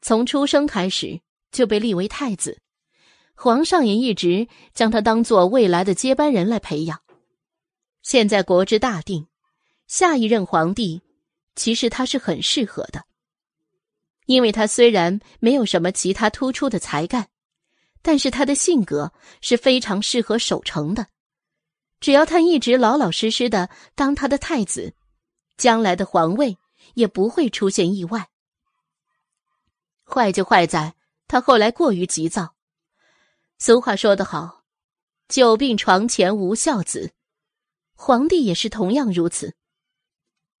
[0.00, 1.20] 从出生开始
[1.52, 2.60] 就被立为太子，
[3.34, 7.00] 皇上也一直将他当做未来的接班人来培养。
[8.02, 9.28] 现在国之大定，
[9.86, 11.02] 下一任皇帝。
[11.54, 13.06] 其实他是很适合的，
[14.26, 17.28] 因为他虽然没有什么其他突出的才干，
[18.02, 21.06] 但是他的性格是非常适合守成的。
[21.98, 24.94] 只要他一直老老实实的当他的太子，
[25.56, 26.58] 将来的皇位
[26.94, 28.28] 也不会出现意外。
[30.04, 30.94] 坏就坏在
[31.26, 32.54] 他后来过于急躁。
[33.58, 34.64] 俗话说得好
[35.28, 37.12] ，“久病床前无孝子”，
[37.96, 39.54] 皇帝也是同样如此。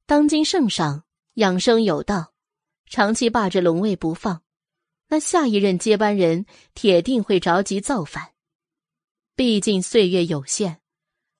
[0.06, 1.04] 当今圣上
[1.34, 2.32] 养生有道，
[2.88, 4.42] 长期霸着龙位不放，
[5.08, 8.30] 那下一任接班人铁定会着急造反。
[9.34, 10.78] 毕竟岁月有限，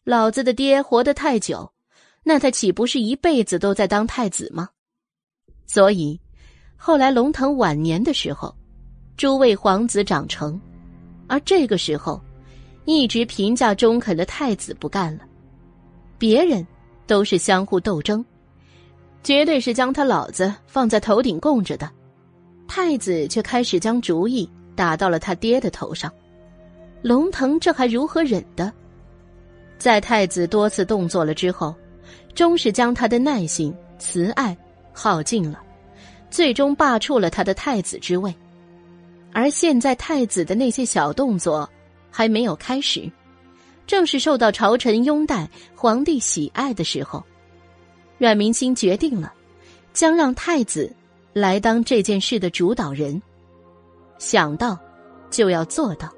[0.04, 1.72] 老子的爹活得太久，
[2.24, 4.68] 那他岂不是一辈子都在当太子吗？
[5.66, 6.20] 所以，
[6.76, 8.54] 后来龙腾晚年的时候，
[9.16, 10.60] 诸位皇子长成，
[11.26, 12.20] 而这个时候，
[12.84, 15.26] 一直评价中肯的太子不干了，
[16.18, 16.66] 别人
[17.06, 18.24] 都是相互斗争。
[19.26, 21.90] 绝对是将他老子放在头顶供着的，
[22.68, 26.08] 太子却开始将主意打到了他爹的头上。
[27.02, 28.72] 龙腾这还如何忍的？
[29.78, 31.74] 在太子多次动作了之后，
[32.36, 34.56] 终是将他的耐心、慈爱
[34.92, 35.60] 耗尽了，
[36.30, 38.32] 最终罢黜了他的太子之位。
[39.32, 41.68] 而现在太子的那些小动作
[42.12, 43.10] 还没有开始，
[43.88, 47.20] 正是受到朝臣拥戴、皇帝喜爱的时候。
[48.18, 49.32] 阮明星决定了，
[49.92, 50.90] 将让太子
[51.32, 53.20] 来当这件事的主导人。
[54.18, 54.78] 想到，
[55.30, 56.10] 就要做到。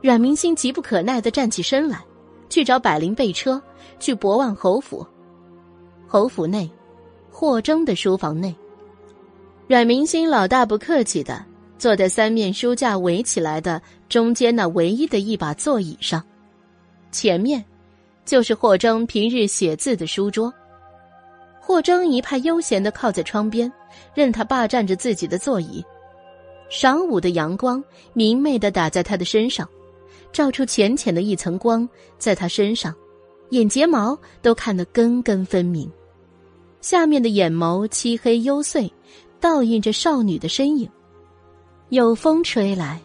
[0.00, 2.04] 阮明星急不可耐的站起身来，
[2.48, 3.60] 去找百灵备车，
[3.98, 5.04] 去博望侯府。
[6.06, 6.70] 侯府内，
[7.30, 8.54] 霍征的书房内，
[9.66, 11.44] 阮明星老大不客气的
[11.76, 16.22] 坐在三面书架围起来的中间那唯一的一把座椅上，
[17.10, 17.64] 前面，
[18.24, 20.52] 就是霍征平日写字的书桌。
[21.66, 23.72] 霍征一派悠闲的靠在窗边，
[24.12, 25.82] 任他霸占着自己的座椅。
[26.70, 29.66] 晌午的阳光明媚的打在他的身上，
[30.30, 32.94] 照出浅浅的一层光在他身上，
[33.48, 35.90] 眼睫毛都看得根根分明。
[36.82, 38.90] 下面的眼眸漆黑幽邃，
[39.40, 40.86] 倒映着少女的身影。
[41.88, 43.00] 有风吹来，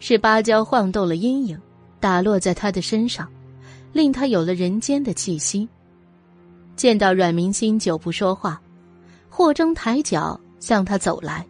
[0.00, 1.56] 是芭蕉晃动了阴影，
[2.00, 3.30] 打落在他的身上，
[3.92, 5.68] 令他有了人间的气息。
[6.76, 8.60] 见到阮明星久不说话，
[9.28, 11.46] 霍征抬脚向他走来，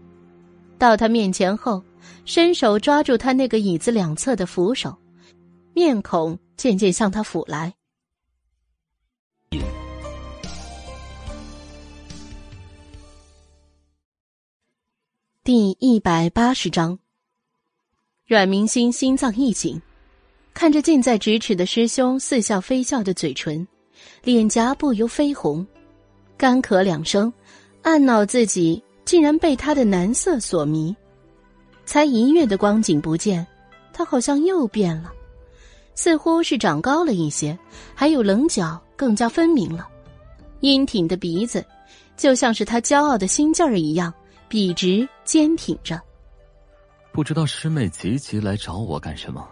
[0.78, 1.82] 到他面前后，
[2.24, 4.96] 伸手抓住他那个椅子两侧的扶手，
[5.72, 7.74] 面孔渐渐向他俯来。
[15.42, 16.98] 第一百八十章，
[18.26, 19.80] 阮明星心脏一紧，
[20.54, 23.66] 看着近在咫尺的师兄似笑非笑的嘴唇。
[24.24, 25.66] 脸颊不由绯红，
[26.38, 27.30] 干咳两声，
[27.82, 30.96] 暗恼自己竟然被他的男色所迷。
[31.84, 33.46] 才一月的光景不见，
[33.92, 35.12] 他好像又变了，
[35.94, 37.56] 似乎是长高了一些，
[37.94, 39.86] 还有棱角更加分明了。
[40.60, 41.62] 英挺的鼻子，
[42.16, 44.10] 就像是他骄傲的心劲儿一样，
[44.48, 46.00] 笔直坚挺着。
[47.12, 49.46] 不知道师妹急急来找我干什么？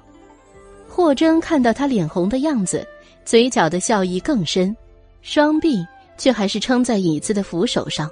[0.88, 2.88] 霍征看到他脸红的样子。
[3.24, 4.76] 嘴角的笑意更深，
[5.20, 5.86] 双臂
[6.18, 8.10] 却还是撑在椅子的扶手上，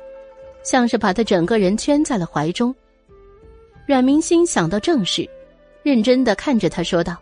[0.63, 2.75] 像是把他整个人圈在了怀中。
[3.87, 5.29] 阮明心想到正事，
[5.83, 7.17] 认真的看着他说道：“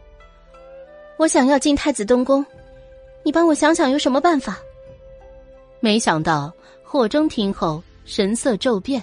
[1.16, 2.44] 我想要进太子东宫，
[3.24, 4.58] 你帮我想想有什么办法。”
[5.80, 9.02] 没想到霍征听后神色骤变，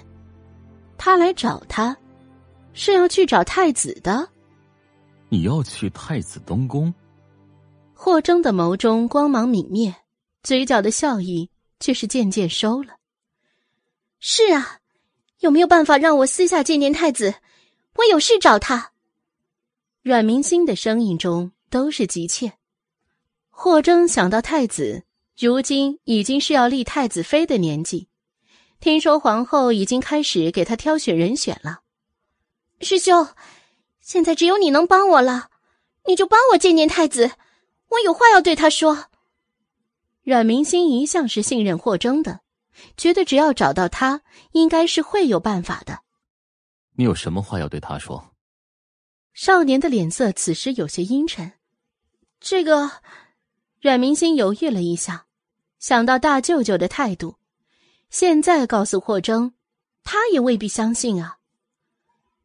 [0.96, 1.96] 他来找他，
[2.72, 4.28] 是要去找太子的。
[5.28, 6.92] 你要去太子东宫？
[7.98, 9.92] 霍征的眸中光芒泯灭，
[10.42, 12.98] 嘴角的笑意却是渐渐收了。
[14.20, 14.80] 是啊，
[15.38, 17.36] 有没有办法让我私下见见太子？
[17.94, 18.92] 我有事找他。
[20.02, 22.52] 阮明心的声音中都是急切。
[23.48, 25.04] 霍征想到太子
[25.38, 28.08] 如今已经是要立太子妃的年纪，
[28.78, 31.80] 听说皇后已经开始给他挑选人选了。
[32.80, 33.26] 师兄，
[34.02, 35.48] 现在只有你能帮我了，
[36.04, 37.32] 你就帮我见见太子，
[37.88, 39.06] 我有话要对他说。
[40.22, 42.40] 阮明心一向是信任霍征的，
[42.96, 46.00] 觉得只要找到他，应该是会有办法的。
[46.96, 48.32] 你有什么话要对他说？
[49.34, 51.52] 少年的脸色此时有些阴沉。
[52.40, 52.90] 这个，
[53.80, 55.26] 阮明心犹豫了一下，
[55.78, 57.36] 想到大舅舅的态度，
[58.10, 59.54] 现在告诉霍征，
[60.02, 61.36] 他也未必相信啊。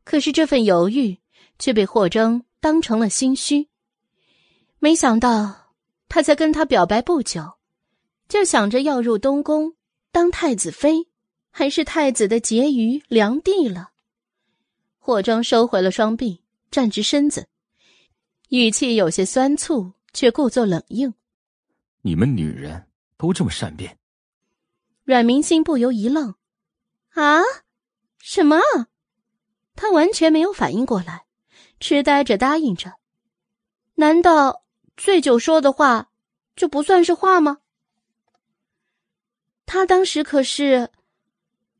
[0.03, 1.17] 可是这份犹豫
[1.57, 3.70] 却被霍征当成了心虚。
[4.83, 5.75] 没想到
[6.09, 7.53] 他才跟他表白不久，
[8.27, 9.75] 就想着要入东宫
[10.11, 11.07] 当太子妃，
[11.51, 13.91] 还是太子的婕妤良娣了。
[14.97, 16.41] 霍庄收回了双臂。
[16.71, 17.49] 站直身子，
[18.47, 21.13] 语气有些酸醋，却故作冷硬。
[22.01, 23.99] 你们女人都这么善变？
[25.03, 26.35] 阮明心不由一愣
[27.11, 27.41] ：“啊，
[28.19, 28.61] 什么？”
[29.75, 31.25] 他完全没有反应过来，
[31.81, 32.93] 痴呆着答应着。
[33.95, 34.60] 难道
[35.03, 36.09] 醉酒说的话
[36.55, 37.57] 就不算是话吗？
[39.65, 40.91] 他当时可是……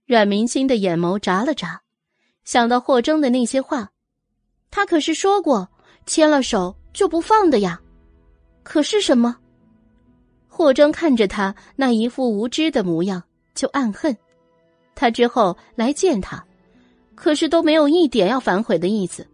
[0.08, 1.82] 阮明心的眼眸眨了眨，
[2.46, 3.92] 想到霍征的那些话。
[4.72, 5.70] 他可是说过，
[6.08, 7.80] 牵了手就不放的呀。
[8.64, 9.38] 可是什么？
[10.48, 13.22] 霍征看着他那一副无知的模样，
[13.54, 14.18] 就暗恨。
[14.96, 16.44] 他之后来见他，
[17.14, 19.28] 可是都没有一点要反悔的意思。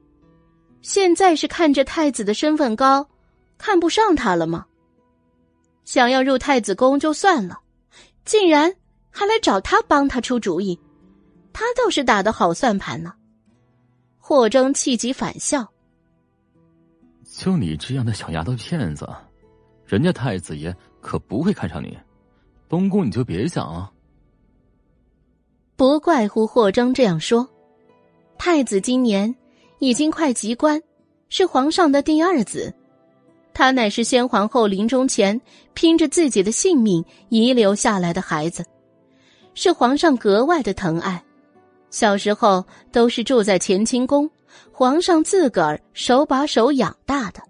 [0.81, 3.07] 现在是看着太子的身份高，
[3.57, 4.65] 看不上他了吗？
[5.85, 7.59] 想要入太子宫就算了，
[8.25, 8.75] 竟然
[9.09, 10.77] 还来找他帮他出主意，
[11.53, 13.13] 他倒是打的好算盘呢。
[14.17, 15.65] 霍征气急反笑
[17.23, 19.07] ：“就你这样的小丫头片子，
[19.85, 21.97] 人家太子爷可不会看上你。
[22.67, 23.89] 东宫你就别想了。”
[25.77, 27.47] 不怪乎霍征这样说。
[28.37, 29.33] 太子今年
[29.79, 30.81] 已经快及冠，
[31.29, 32.75] 是皇上的第二子，
[33.57, 35.41] 他乃是先皇后临终前
[35.73, 38.63] 拼着自己的性命遗留下来的孩子，
[39.55, 41.25] 是皇上格外的疼爱。
[41.89, 44.29] 小时候都是住在乾清宫，
[44.71, 47.41] 皇上自个儿手把手养大的。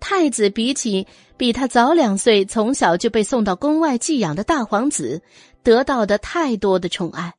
[0.00, 1.06] 太子比起
[1.36, 5.22] 比他早两岁、从小就被送到宫外寄养的大皇子，
[5.62, 7.32] 得到的太多的宠爱，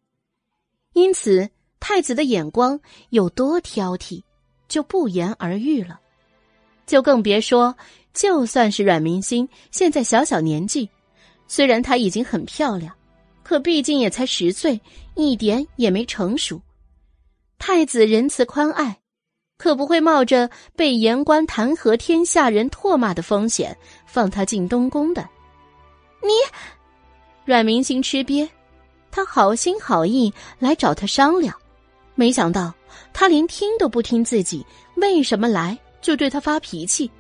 [0.94, 1.50] 因此
[1.82, 4.24] 太子的眼光有多挑剔，
[4.70, 6.00] 就不言而喻了。
[6.88, 7.76] 就更别说，
[8.14, 10.90] 就算是阮明心现在小小年纪，
[11.48, 12.92] 虽然她已经很漂亮。
[13.44, 14.82] 可毕竟也才十岁，
[15.16, 16.62] 一点也没成熟。
[17.58, 19.00] 太子仁慈宽爱，
[19.58, 25.26] 可不会冒着被言官弹劾、天下人唾骂的风险放他进东宫的。
[26.22, 26.30] 你，
[27.46, 28.50] 阮明星吃瘪，
[29.12, 31.56] 他好心好意来找他商量，
[32.16, 32.74] 没想到
[33.14, 34.66] 他连听都不听自己，
[34.98, 37.12] 为什么来就对他发脾气？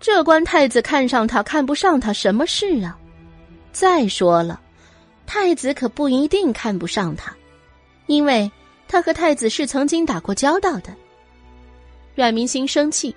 [0.00, 2.98] 这关太子看上他看不上他什么事啊？
[3.70, 4.60] 再说了，
[5.24, 7.32] 太子可不一定看不上他，
[8.06, 8.50] 因为
[8.88, 10.92] 他和太子是曾经打过交道的。
[12.16, 13.14] 阮明星生气，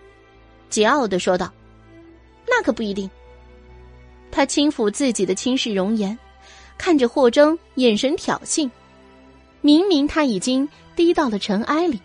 [0.69, 1.51] 桀骜的说道
[2.47, 3.09] ：“那可不一定。”
[4.29, 6.15] 他轻抚自己的倾世容颜，
[6.77, 8.69] 看着霍征，眼神挑衅。
[9.61, 11.99] 明明他已经低到了尘埃里，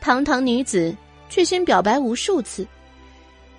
[0.00, 0.94] 堂堂女子
[1.28, 2.66] 却先表白无数次，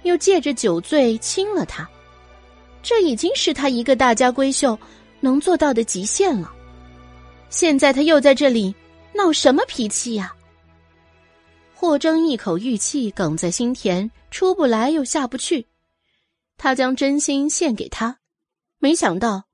[0.04, 1.88] 又借着酒醉亲了他。
[2.82, 4.78] 这已经是他一个大家闺秀
[5.20, 6.52] 能做到的极限了。
[7.50, 8.74] 现在他又在这里
[9.14, 10.34] 闹什么脾气呀？
[11.74, 15.68] 霍征一口玉气哽在心田，出不来又下不去。
[16.58, 18.20] 他将真心献给他，
[18.80, 19.46] 没想到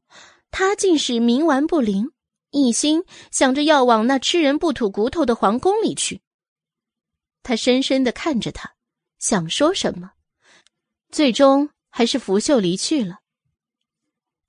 [0.49, 2.09] 他竟是冥顽不灵，
[2.51, 6.21] 一心想着要往那吃人不吐骨头的皇宫里去。
[7.45, 8.73] 他深深的看着他，
[9.19, 10.11] 想说什么，
[11.11, 11.69] 最终。
[11.97, 13.19] 还是拂袖离去了。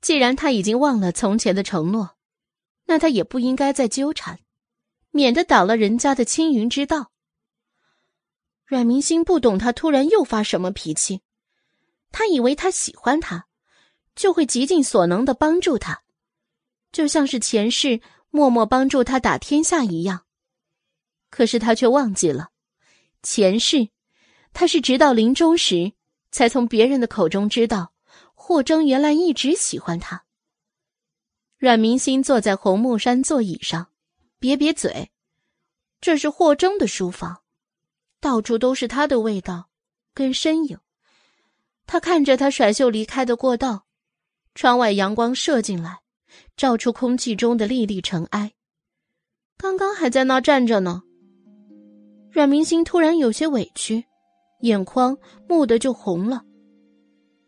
[0.01, 2.17] 既然他已经忘了从前的承诺，
[2.87, 4.41] 那他也不应该再纠缠，
[5.12, 7.12] 免得倒了人家的青云之道。
[8.65, 11.23] 阮明星不懂他突然又发什么脾气，
[12.11, 13.47] 他以为他喜欢他，
[14.17, 16.03] 就会极尽所能的帮助他，
[16.91, 20.27] 就像是前世默默帮助他打天下一样。
[21.31, 22.51] 可是他却忘记了，
[23.22, 23.88] 前世
[24.52, 25.92] 他是直到临终时。
[26.32, 27.94] 才从别人的口中知道，
[28.34, 30.26] 霍征原来一直喜欢他。
[31.56, 33.88] 阮明星坐在红木山座椅上，
[34.38, 35.10] 瘪瘪嘴。
[35.99, 37.42] 这是霍征的书房，
[38.20, 39.70] 到处都是他的味道
[40.12, 40.78] 跟身影。
[41.86, 43.86] 他看着他甩袖离开的过道，
[44.54, 46.00] 窗外阳光射进来，
[46.54, 48.52] 照出空气中的粒粒尘埃。
[49.56, 51.04] 刚刚还在那站着呢。
[52.36, 54.04] 阮明星突然有些委屈，
[54.60, 55.17] 眼眶
[55.49, 56.42] 蓦地就红了，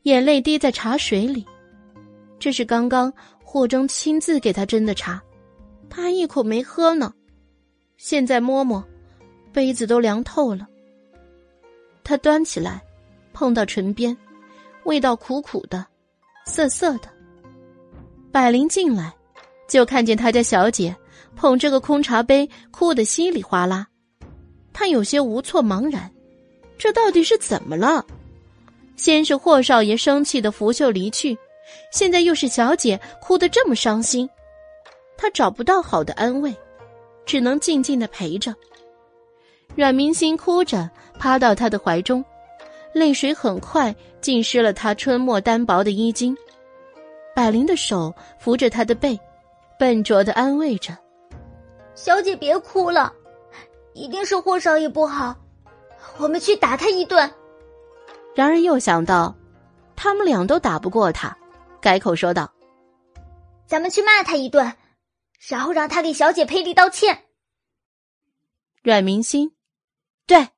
[0.05, 1.45] 眼泪滴在茶水里。
[2.39, 3.13] 这是刚刚
[3.45, 5.23] 霍征亲自给他斟的茶，
[5.91, 7.13] 他还一口没喝呢。
[7.99, 8.83] 现在摸摸，
[9.53, 10.67] 杯子都凉透了。
[12.03, 12.83] 他端起来，
[13.35, 14.17] 碰到唇边，
[14.85, 15.85] 味道苦苦的，
[16.47, 17.11] 涩涩的。
[18.33, 19.15] 百灵进来，
[19.69, 20.97] 就看见他家小姐
[21.37, 23.87] 捧着个空茶杯，哭得稀里哗啦。
[24.79, 26.09] 他有些无措茫然，
[26.79, 28.07] 这到底是怎么了？
[28.95, 31.37] 先是霍少爷生气的拂袖离去，
[31.91, 34.31] 现在又是小姐哭得这么伤心，
[35.17, 36.55] 他找不到好的安慰。
[37.27, 38.55] 只能静静的陪着。
[39.75, 42.25] 阮明心哭着趴到他的怀中，
[42.93, 46.37] 泪水很快浸湿了他春末单薄的衣襟。
[47.35, 49.19] 百灵的手扶着他的背，
[49.77, 50.97] 笨拙的安慰着
[51.97, 53.13] ：“小姐别哭了，
[53.99, 55.37] 一定是霍少爷不好，
[56.19, 57.29] 我们去打他一顿。”
[58.35, 59.35] 然而又想到，
[59.97, 61.37] 他们俩都打不过他，
[61.81, 62.53] 改口说道
[63.67, 64.73] ：“咱们去骂他一顿。”
[65.49, 67.27] 然后让他给小姐赔礼道歉。
[68.83, 69.55] 阮明心，
[70.27, 70.49] 对，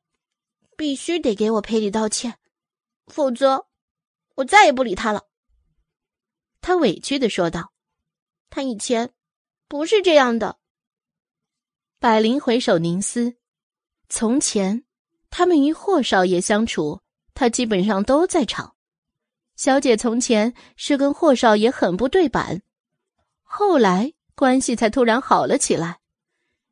[0.76, 2.38] 必须得给我赔礼道歉，
[3.06, 3.66] 否则
[4.36, 5.24] 我再也不理他了。
[6.62, 7.72] 他委屈的说道
[8.48, 9.12] ：“他以前
[9.68, 10.58] 不是这样的。”
[12.02, 13.34] 百灵回首凝思，
[14.08, 14.84] 从前
[15.28, 16.98] 他们与霍少爷相处，
[17.34, 18.74] 他基本上都在场。
[19.54, 22.62] 小姐从前是跟霍少爷很不对板，
[23.42, 24.14] 后来。
[24.34, 25.98] 关系才突然好了起来。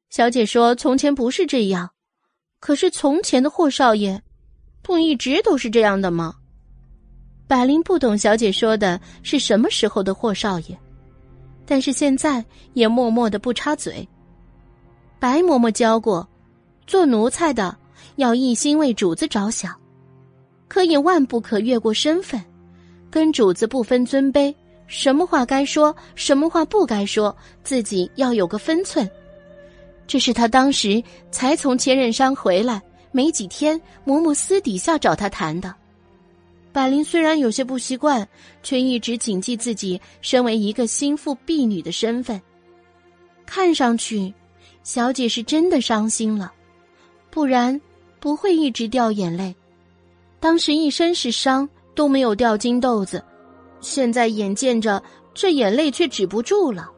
[0.09, 1.91] 小姐说：“从前不是这样，
[2.61, 4.23] 可是从前的霍少爷，
[4.81, 6.37] 不一直都是这样的吗？”
[7.47, 10.78] 百灵不懂小姐说的是什么时候的霍少爷，
[11.67, 14.09] 但是现在也默默的不插嘴。
[15.21, 16.27] 白嬷嬷教过，
[16.87, 17.77] 做奴才的
[18.17, 19.75] 要一心为主子着想，
[20.69, 22.43] 可也万不可越过身份，
[23.11, 24.55] 跟主子不分尊卑。
[24.87, 29.09] 什么话该说，什么话不该说，自己要有个分寸。
[30.07, 32.81] 这是他当时才从千仞山回来
[33.13, 35.75] 没几天，嬷嬷私底下找他谈的。
[36.73, 38.27] 百灵虽然有些不习惯，
[38.63, 42.41] 却一直谨记自己身为一个心腹婢女的身份。
[43.45, 44.33] 看上去，
[44.88, 46.51] 小姐是真的伤心了，
[47.28, 47.78] 不然
[48.19, 49.54] 不会一直掉眼泪。
[50.40, 53.22] 当时一身是伤，都没有掉金豆子。
[53.83, 55.03] 现在眼见着
[55.35, 56.90] 这眼泪却止不住了。